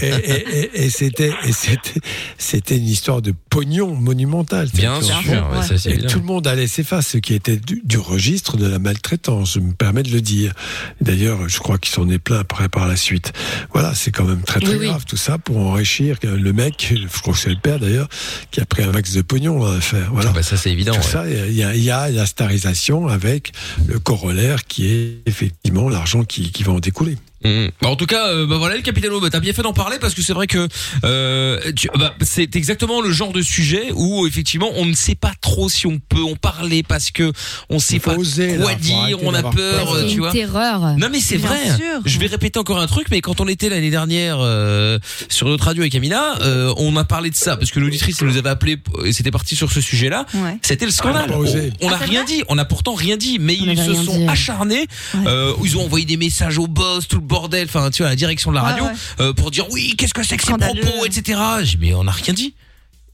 et- 0.02 0.06
et- 0.06 0.08
et- 0.08 0.60
et- 0.60 0.84
et 0.86 0.90
c'était, 0.90 1.34
c'était, 1.52 1.99
c'était 2.38 2.78
une 2.78 2.88
histoire 2.88 3.22
de 3.22 3.34
pognon 3.49 3.94
monumentale. 3.95 4.68
cette 4.68 4.76
Bien 4.78 5.02
sûr, 5.02 5.16
chanson. 5.16 5.30
ouais, 5.58 5.64
ça, 5.68 5.78
c'est 5.78 5.90
et 5.90 5.94
évident. 5.94 6.08
tout 6.10 6.20
le 6.20 6.26
monde 6.26 6.48
allait 6.48 6.68
ses 6.68 6.84
faces, 6.84 7.08
ce 7.08 7.18
qui 7.18 7.34
était 7.34 7.58
du, 7.58 7.82
du 7.84 7.98
registre 7.98 8.56
de 8.56 8.68
la 8.68 8.80
maltraitance, 8.80 9.56
je 9.56 9.60
me 9.60 9.74
permets 9.74 10.04
de 10.04 10.12
le 10.12 10.22
dire. 10.22 10.54
D'ailleurs, 11.02 11.49
je 11.49 11.58
crois 11.60 11.78
qu'il 11.78 11.94
s'en 11.94 12.08
est 12.10 12.20
plein 12.20 12.40
après 12.40 12.70
par 12.70 12.88
la 12.88 12.95
suite. 12.95 13.34
Voilà, 13.74 13.94
c'est 13.94 14.12
quand 14.12 14.24
même 14.26 14.41
très 14.41 14.60
très 14.62 14.74
Oui, 14.74 14.78
oui. 14.82 14.88
grave 14.88 15.04
tout 15.18 15.23
ça 15.23 15.38
pour 15.39 15.57
enrichir 15.57 16.18
le 16.22 16.53
mec, 16.53 16.94
je 16.95 17.22
crois 17.22 17.34
que 17.34 17.39
c'est 17.39 17.49
le 17.49 17.57
père 17.57 17.80
d'ailleurs, 17.80 18.07
qui 18.52 18.61
a 18.61 18.65
pris 18.65 18.84
un 18.84 18.91
max 18.91 19.14
de 19.14 19.23
pognon 19.23 19.60
dans 19.60 19.73
l'affaire. 19.73 20.10
Voilà. 20.11 20.30
Ah 20.30 20.34
bah, 20.35 20.44
ça, 20.44 20.57
c'est 20.57 20.72
évident. 20.72 20.94
Tout 20.94 20.99
ouais. 20.99 21.03
ça, 21.03 21.27
il 21.27 21.53
y 21.53 21.80
y 21.81 21.89
a 21.89 22.10
la 22.10 22.26
starisation 22.27 23.07
avec 23.07 23.52
le 23.88 23.98
corollaire 23.98 24.65
qui 24.65 24.88
est 24.88 25.22
effectivement 25.26 25.89
l'argent 25.89 26.23
qui, 26.23 26.52
qui 26.52 26.64
va 26.64 26.73
en 26.73 26.80
découler. 26.80 27.18
Mhm. 27.44 27.70
Bah, 27.82 27.90
en 27.90 27.96
tout 27.96 28.06
cas, 28.08 28.28
euh, 28.30 28.48
bah 28.48 28.58
voilà, 28.58 28.76
le 28.76 28.82
capitano, 28.82 29.20
bah, 29.22 29.30
t'as 29.32 29.40
bien 29.40 29.54
fait 29.54 29.62
d'en 29.62 29.74
parler 29.74 29.98
parce 30.00 30.14
que 30.16 30.22
c'est 30.22 30.34
vrai 30.34 30.48
que 30.48 30.68
euh, 31.04 31.60
bah, 31.96 32.16
c'est 32.22 32.56
exactement 32.56 33.02
le 33.02 33.12
genre 33.12 33.32
de 33.34 33.42
sujet 33.42 33.92
où 33.94 34.26
effectivement 34.28 34.70
on 34.76 34.86
ne 34.86 34.94
sait 34.96 35.16
pas 35.16 35.34
trop 35.42 35.70
si 35.70 35.86
on 35.88 36.00
peut 36.00 36.24
en 36.24 36.36
parler 36.36 36.84
parce 36.84 37.12
que 37.12 37.32
on 37.70 37.80
sait 37.80 38.00
pas 38.00 38.16
oser, 38.16 38.56
quoi 38.58 38.72
là, 38.72 38.76
dire, 38.76 39.20
on 39.24 39.34
a 39.34 39.44
peur, 39.44 39.52
peur. 39.54 39.96
C'est 40.00 40.06
tu 40.08 40.14
une 40.14 40.20
vois. 40.20 40.32
terreur. 40.32 40.80
Non 40.98 41.08
mais 41.12 41.20
c'est 41.20 41.38
Bien 41.38 41.48
vrai. 41.50 41.66
sûr. 41.78 42.02
Je 42.06 42.20
vais 42.20 42.28
répéter 42.28 42.58
encore 42.60 42.80
un 42.80 42.88
truc, 42.88 43.08
mais 43.12 43.22
quand 43.22 43.40
on 43.40 43.48
était 43.48 43.70
l'année 43.70 43.90
dernière 43.92 44.38
euh, 44.40 44.98
sur 45.30 45.48
notre 45.48 45.66
radio 45.66 45.84
avec 45.84 45.94
Amina, 45.96 46.40
euh, 46.42 46.74
on 46.78 46.96
a 46.98 47.04
parlé 47.04 47.30
de 47.30 47.36
ça 47.36 47.56
parce 47.58 47.72
que 47.72 47.80
l'auditrice 47.80 48.22
nous 48.22 48.38
avait 48.38 48.50
appelé 48.50 48.78
et 49.06 49.14
c'était 49.14 49.32
parti 49.32 49.56
sur 49.56 49.72
ce 49.72 49.80
sujet-là. 49.82 50.26
Ouais. 50.34 50.58
C'était 50.64 50.86
le 50.86 50.92
scandale. 50.92 51.30
Ah, 51.32 51.36
on 51.38 51.46
on 51.88 51.90
a 51.92 51.94
Ah, 51.94 51.98
rien 52.04 52.24
dit, 52.24 52.44
on 52.50 52.58
a 52.58 52.66
pourtant 52.66 52.94
rien 52.96 53.18
dit, 53.18 53.38
mais 53.40 53.58
On 53.62 53.66
ils 53.72 53.78
se 53.78 53.94
sont 53.94 54.18
dit. 54.18 54.28
acharnés. 54.28 54.88
Euh, 55.26 55.54
ils 55.64 55.78
ont 55.78 55.84
envoyé 55.86 56.06
des 56.06 56.18
messages 56.18 56.58
au 56.58 56.68
boss, 56.68 57.08
tout 57.08 57.18
le 57.18 57.22
bordel, 57.28 57.66
enfin 57.68 57.91
tu 57.91 58.02
vois, 58.02 58.08
à 58.08 58.12
la 58.12 58.16
direction 58.16 58.49
de 58.52 58.56
la 58.56 58.64
Ouais, 58.64 58.70
radio 58.72 58.86
euh, 59.20 59.34
pour 59.34 59.52
dire 59.52 59.66
oui, 59.72 59.94
qu'est-ce 59.98 60.14
que 60.14 60.24
c'est 60.24 60.38
que 60.38 60.44
ces 60.44 60.49
Scandaleux. 60.49 60.82
propos, 60.82 61.06
etc. 61.06 61.40
J'ai 61.60 61.78
dit, 61.78 61.78
mais 61.80 61.94
on 61.94 62.04
n'a 62.06 62.12
rien 62.12 62.34
dit. 62.34 62.56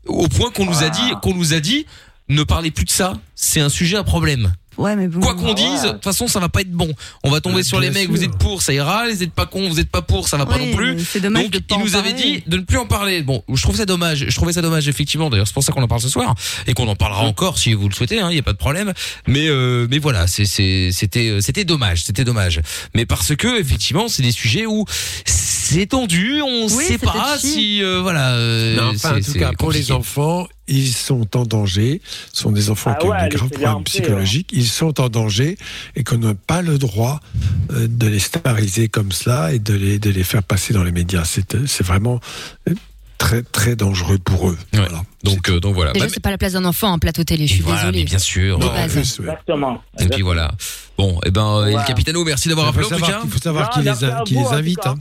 Au 0.06 0.28
point 0.28 0.52
qu'on 0.52 0.66
nous 0.66 0.84
a 0.84 0.90
dit, 0.90 1.12
qu'on 1.22 1.34
nous 1.34 1.54
a 1.54 1.60
dit, 1.60 1.86
ne 2.30 2.44
parlez 2.44 2.72
plus 2.72 2.86
de 2.86 2.90
ça. 2.90 3.14
C'est 3.36 3.60
un 3.62 3.70
sujet 3.70 3.98
à 3.98 4.04
problème. 4.04 4.54
Ouais, 4.78 4.96
mais 4.96 5.08
bon. 5.08 5.20
Quoi 5.20 5.36
qu'on 5.36 5.54
dise, 5.54 5.84
de 5.84 5.90
toute 5.90 6.04
façon, 6.04 6.28
ça 6.28 6.40
va 6.40 6.50
pas 6.50 6.62
être 6.62 6.72
bon. 6.72 6.92
On 7.24 7.30
va 7.32 7.42
tomber 7.42 7.58
Ouais, 7.58 7.64
sur 7.64 7.80
les 7.80 7.90
mecs, 7.92 8.04
sûr. 8.04 8.12
vous 8.12 8.24
êtes 8.24 8.38
pour, 8.38 8.62
ça 8.62 8.74
ira. 8.74 9.06
Vous 9.10 9.22
êtes 9.24 9.32
pas 9.32 9.46
cons, 9.46 9.70
vous 9.70 9.80
êtes 9.80 9.90
pas 9.90 10.02
pour, 10.02 10.28
ça 10.28 10.38
va 10.38 10.46
pas 10.46 10.58
Oui, 10.58 10.72
non 10.72 10.76
plus. 10.76 11.06
C'est 11.06 11.20
dommage 11.20 11.50
Donc, 11.50 11.62
il 11.70 11.78
nous 11.80 11.96
avait 11.96 12.14
dit 12.14 12.44
de 12.48 12.58
ne 12.58 12.64
plus 12.64 12.78
en 12.78 12.86
parler. 12.86 13.22
Bon, 13.22 13.44
je 13.54 13.62
trouve 13.62 13.76
ça 13.76 13.86
dommage. 13.86 14.26
Je 14.28 14.36
trouvais 14.36 14.54
ça 14.54 14.62
dommage, 14.62 14.88
effectivement. 14.88 15.30
D'ailleurs, 15.30 15.48
c'est 15.48 15.54
pour 15.54 15.64
ça 15.64 15.72
qu'on 15.72 15.84
en 15.84 15.88
parle 15.88 16.02
ce 16.02 16.10
soir 16.10 16.34
et 16.68 16.74
qu'on 16.74 16.88
en 16.88 16.96
parlera 16.96 17.24
encore 17.24 17.58
si 17.58 17.74
vous 17.74 17.88
le 17.88 17.94
souhaitez. 17.94 18.16
Il 18.18 18.28
n'y 18.28 18.40
a 18.40 18.44
pas 18.44 18.54
de 18.54 18.58
problème. 18.58 18.94
Mais, 19.28 19.48
euh, 19.48 19.88
mais 19.90 20.00
voilà, 20.00 20.28
c'est, 20.28 20.46
c'est, 20.46 20.90
c'était, 20.92 21.30
euh, 21.30 21.42
c'était 21.42 21.66
dommage. 21.66 22.04
C'était 22.04 22.24
dommage. 22.24 22.62
Mais 22.96 23.06
parce 23.06 23.36
que, 23.36 23.60
effectivement, 23.60 24.08
c'est 24.08 24.24
des 24.24 24.32
sujets 24.32 24.66
où 24.66 24.86
c'est 25.74 25.86
tendu. 25.88 26.42
On 26.42 26.66
Oui, 26.68 26.84
sait 26.86 26.98
pas 26.98 27.38
si, 27.38 27.84
euh, 27.84 28.00
voilà. 28.02 28.34
euh, 28.36 28.78
enfin, 28.94 29.18
en 29.18 29.22
tout 29.22 29.34
cas, 29.34 29.52
pour 29.54 29.72
les 29.72 29.92
enfants, 29.92 30.48
ils 30.68 30.88
sont 30.94 31.28
en 31.38 31.46
danger. 31.46 32.02
Ce 32.32 32.42
sont 32.44 32.52
des 32.52 32.70
enfants 32.70 32.94
Ah 32.96 33.00
qui 33.00 33.08
ont 33.08 33.12
des 33.24 33.30
graves 33.36 33.50
problèmes 33.50 33.84
psychologiques. 33.84 34.50
Ils 34.54 34.68
sont 34.68 35.00
en 35.02 35.10
danger 35.10 35.58
et 35.96 36.04
qu'on 36.04 36.18
n'a 36.18 36.34
pas 36.36 36.62
le 36.62 36.78
droit 36.78 37.20
euh, 37.72 37.88
de 37.90 38.08
les 38.08 38.20
stariser 38.20 38.88
comme 38.88 39.12
cela 39.12 39.54
et 39.54 39.60
de 39.60 39.74
les, 39.74 40.00
de 40.00 40.10
les 40.10 40.24
faire 40.24 40.44
passer 40.44 40.74
dans 40.74 40.84
les 40.84 40.92
médias. 40.92 41.26
C'est 41.26 41.66
c'est 41.68 41.86
vraiment 41.86 42.20
très, 43.18 43.42
très 43.42 43.76
dangereux 43.76 44.18
pour 44.18 44.50
eux. 44.50 44.58
Ouais. 44.74 44.80
Voilà. 44.80 45.04
Donc, 45.24 45.50
euh, 45.50 45.60
donc 45.62 45.76
voilà. 45.76 45.94
Déjà, 45.94 46.06
Bah, 46.08 46.12
c'est 46.14 46.20
pas 46.20 46.32
la 46.32 46.38
place 46.38 46.54
d'un 46.54 46.66
enfant 46.66 46.90
en 46.92 47.00
plateau 47.00 47.24
télé, 47.24 47.48
je 47.48 47.54
suis 47.54 47.62
voilà, 47.64 47.80
désolée. 47.84 48.00
mais 48.00 48.06
bien 48.06 48.20
sûr. 48.20 48.60
Non. 48.60 48.72
Exactement. 48.76 49.82
Et 50.00 50.08
puis 50.08 50.22
voilà. 50.22 50.52
Bon, 50.98 51.20
et 51.26 51.32
ben, 51.32 51.42
euh, 51.46 51.66
Ouais. 51.66 51.72
le 51.74 51.88
capitano, 51.88 52.24
merci 52.26 52.50
d'avoir 52.50 52.68
appelé 52.68 52.84
faut 52.84 52.94
en 52.94 52.98
tout 52.98 53.04
savoir, 53.06 53.22
cas. 53.22 53.26
il 53.28 53.32
faut 53.32 53.40
savoir 53.40 53.70
qui 53.70 53.82
les, 53.82 54.04
a- 54.04 54.24
qui 54.26 54.38
invite 54.38 54.86
hein, 54.86 54.96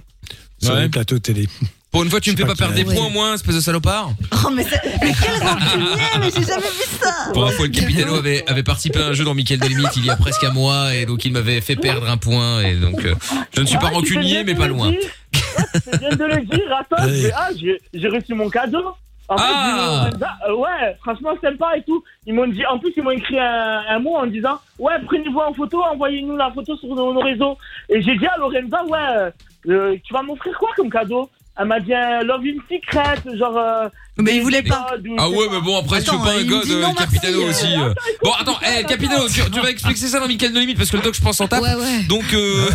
sur 0.63 0.75
Ouais. 0.75 0.83
les 0.83 0.89
plateaux 0.89 1.19
télé. 1.19 1.49
Pour 1.91 2.03
une 2.05 2.09
fois, 2.11 2.21
tu 2.21 2.31
me 2.31 2.37
Je 2.37 2.41
fais 2.43 2.47
pas 2.47 2.55
pas 2.55 2.69
perdre 2.71 2.75
des 2.75 2.85
points 2.85 3.05
au 3.07 3.11
moins, 3.11 3.35
espèce 3.35 3.55
de 3.55 3.61
salopard. 3.61 4.13
Oh, 4.47 4.51
mais, 4.51 4.63
c'est- 4.65 4.81
mais 5.03 5.13
quel 5.13 5.47
rancunier, 5.47 6.03
mais 6.21 6.31
j'ai 6.35 6.47
jamais 6.47 6.63
vu 6.63 6.85
ça. 6.99 7.31
Pour 7.35 7.45
info, 7.47 7.65
le 7.65 7.69
capitano 7.69 8.15
avait, 8.15 8.49
avait 8.49 8.63
participé 8.63 9.01
à 9.01 9.09
un 9.09 9.13
jeu 9.13 9.25
dans 9.25 9.35
Michael 9.35 9.61
de 9.61 9.67
Limite 9.67 9.95
il 9.97 10.07
y 10.07 10.11
a 10.11 10.17
presque 10.17 10.43
un 10.45 10.53
mois 10.53 10.95
et 10.95 11.05
donc 11.05 11.23
il 11.27 11.33
m'avait 11.33 11.61
fait 11.61 11.77
perdre 11.77 12.09
un 12.09 12.17
point 12.17 12.63
et 12.63 12.77
donc 12.77 13.05
euh, 13.05 13.15
je 13.55 13.61
ne 13.61 13.67
suis 13.67 13.77
pas 13.77 13.89
Ah, 13.91 13.95
rancunier 13.97 14.43
mais 14.43 14.55
pas 14.55 14.69
loin. 14.69 14.91
Tu 14.93 15.99
viens 16.01 16.11
de 16.17 16.25
le 16.25 16.41
dire, 16.47 16.65
attends, 16.79 16.97
ah, 17.37 17.49
j'ai 17.93 18.09
reçu 18.09 18.33
mon 18.35 18.49
cadeau. 18.49 18.85
En 19.29 19.37
fait, 19.39 19.45
Ah. 19.47 20.11
ils 20.13 20.51
euh, 20.51 20.57
ouais, 20.57 20.97
franchement 21.03 21.31
sympa 21.43 21.77
et 21.77 21.83
tout. 21.83 22.03
Ils 22.27 22.33
m'ont 22.35 22.47
dit, 22.47 22.65
en 22.67 22.79
plus 22.79 22.93
ils 22.97 23.03
m'ont 23.03 23.11
écrit 23.13 23.39
un, 23.39 23.83
un 23.89 23.99
mot 23.99 24.17
en 24.17 24.27
disant, 24.27 24.59
ouais, 24.79 24.95
prenez-vous 25.07 25.39
en 25.39 25.53
photo, 25.53 25.83
envoyez-nous 25.93 26.37
la 26.37 26.51
photo 26.53 26.75
sur 26.79 26.89
nos, 26.89 27.13
nos 27.13 27.21
réseaux. 27.21 27.57
Et 27.91 28.01
j'ai 28.03 28.17
dit 28.17 28.27
à 28.27 28.37
Lorenza, 28.39 28.83
ouais, 28.87 29.31
euh, 29.69 29.97
tu 30.05 30.13
vas 30.13 30.23
m'offrir 30.23 30.57
quoi 30.59 30.71
comme 30.77 30.91
cadeau? 30.91 31.29
Elle 31.59 31.67
m'a 31.67 31.81
dit 31.81 31.93
un 31.93 32.23
Love 32.23 32.41
in 32.47 32.57
Secret, 32.67 33.37
genre. 33.39 33.57
euh, 33.59 33.87
Mais 34.17 34.37
il 34.37 34.43
voulait 34.43 34.63
pas. 34.63 34.95
ou 35.07 35.17
Ah 35.19 35.27
je 35.31 35.37
ouais 35.37 35.47
mais 35.51 35.61
bon 35.61 35.79
après 35.79 36.03
tu 36.03 36.09
Attends, 36.09 36.19
veux 36.21 36.25
pas 36.25 36.39
un 36.39 36.45
god 36.45 36.65
euh, 36.71 36.93
capitano 36.97 37.45
merci. 37.45 37.67
aussi. 37.67 37.77
Bon 38.25 38.31
attends, 38.41 38.59
eh 38.63 38.85
capitano, 38.85 39.29
tu, 39.29 39.43
tu 39.51 39.61
vas 39.61 39.69
expliquer 39.71 40.07
ça 40.07 40.19
dans 40.19 40.29
Michael 40.29 40.55
de 40.55 40.61
Limite 40.61 40.79
parce 40.79 40.91
que 40.91 40.97
le 40.97 41.03
doc 41.03 41.15
je 41.15 41.21
pense 41.21 41.39
en 41.43 41.49
tape. 41.49 41.63
Ouais, 41.63 41.75
ouais. 41.75 42.05
Donc 42.09 42.25
euh... 42.33 42.71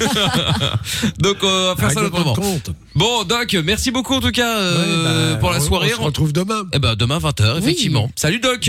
donc 1.20 1.36
euh, 1.44 1.72
on 1.72 1.74
va 1.74 1.76
faire 1.76 1.90
ça 1.92 2.02
autrement. 2.04 2.34
compte. 2.34 2.70
Bon 2.96 3.22
doc, 3.22 3.56
merci 3.64 3.92
beaucoup 3.92 4.14
en 4.14 4.20
tout 4.20 4.32
cas 4.32 4.58
euh, 4.58 5.28
Ouais, 5.28 5.32
bah, 5.34 5.38
pour 5.40 5.50
la 5.52 5.60
soirée. 5.60 5.92
On 5.94 5.98
se 5.98 6.02
retrouve 6.02 6.32
demain. 6.32 6.64
Eh 6.72 6.80
ben 6.80 6.96
demain 6.96 7.18
20h 7.18 7.58
effectivement. 7.58 8.10
Salut 8.16 8.40
doc. 8.40 8.68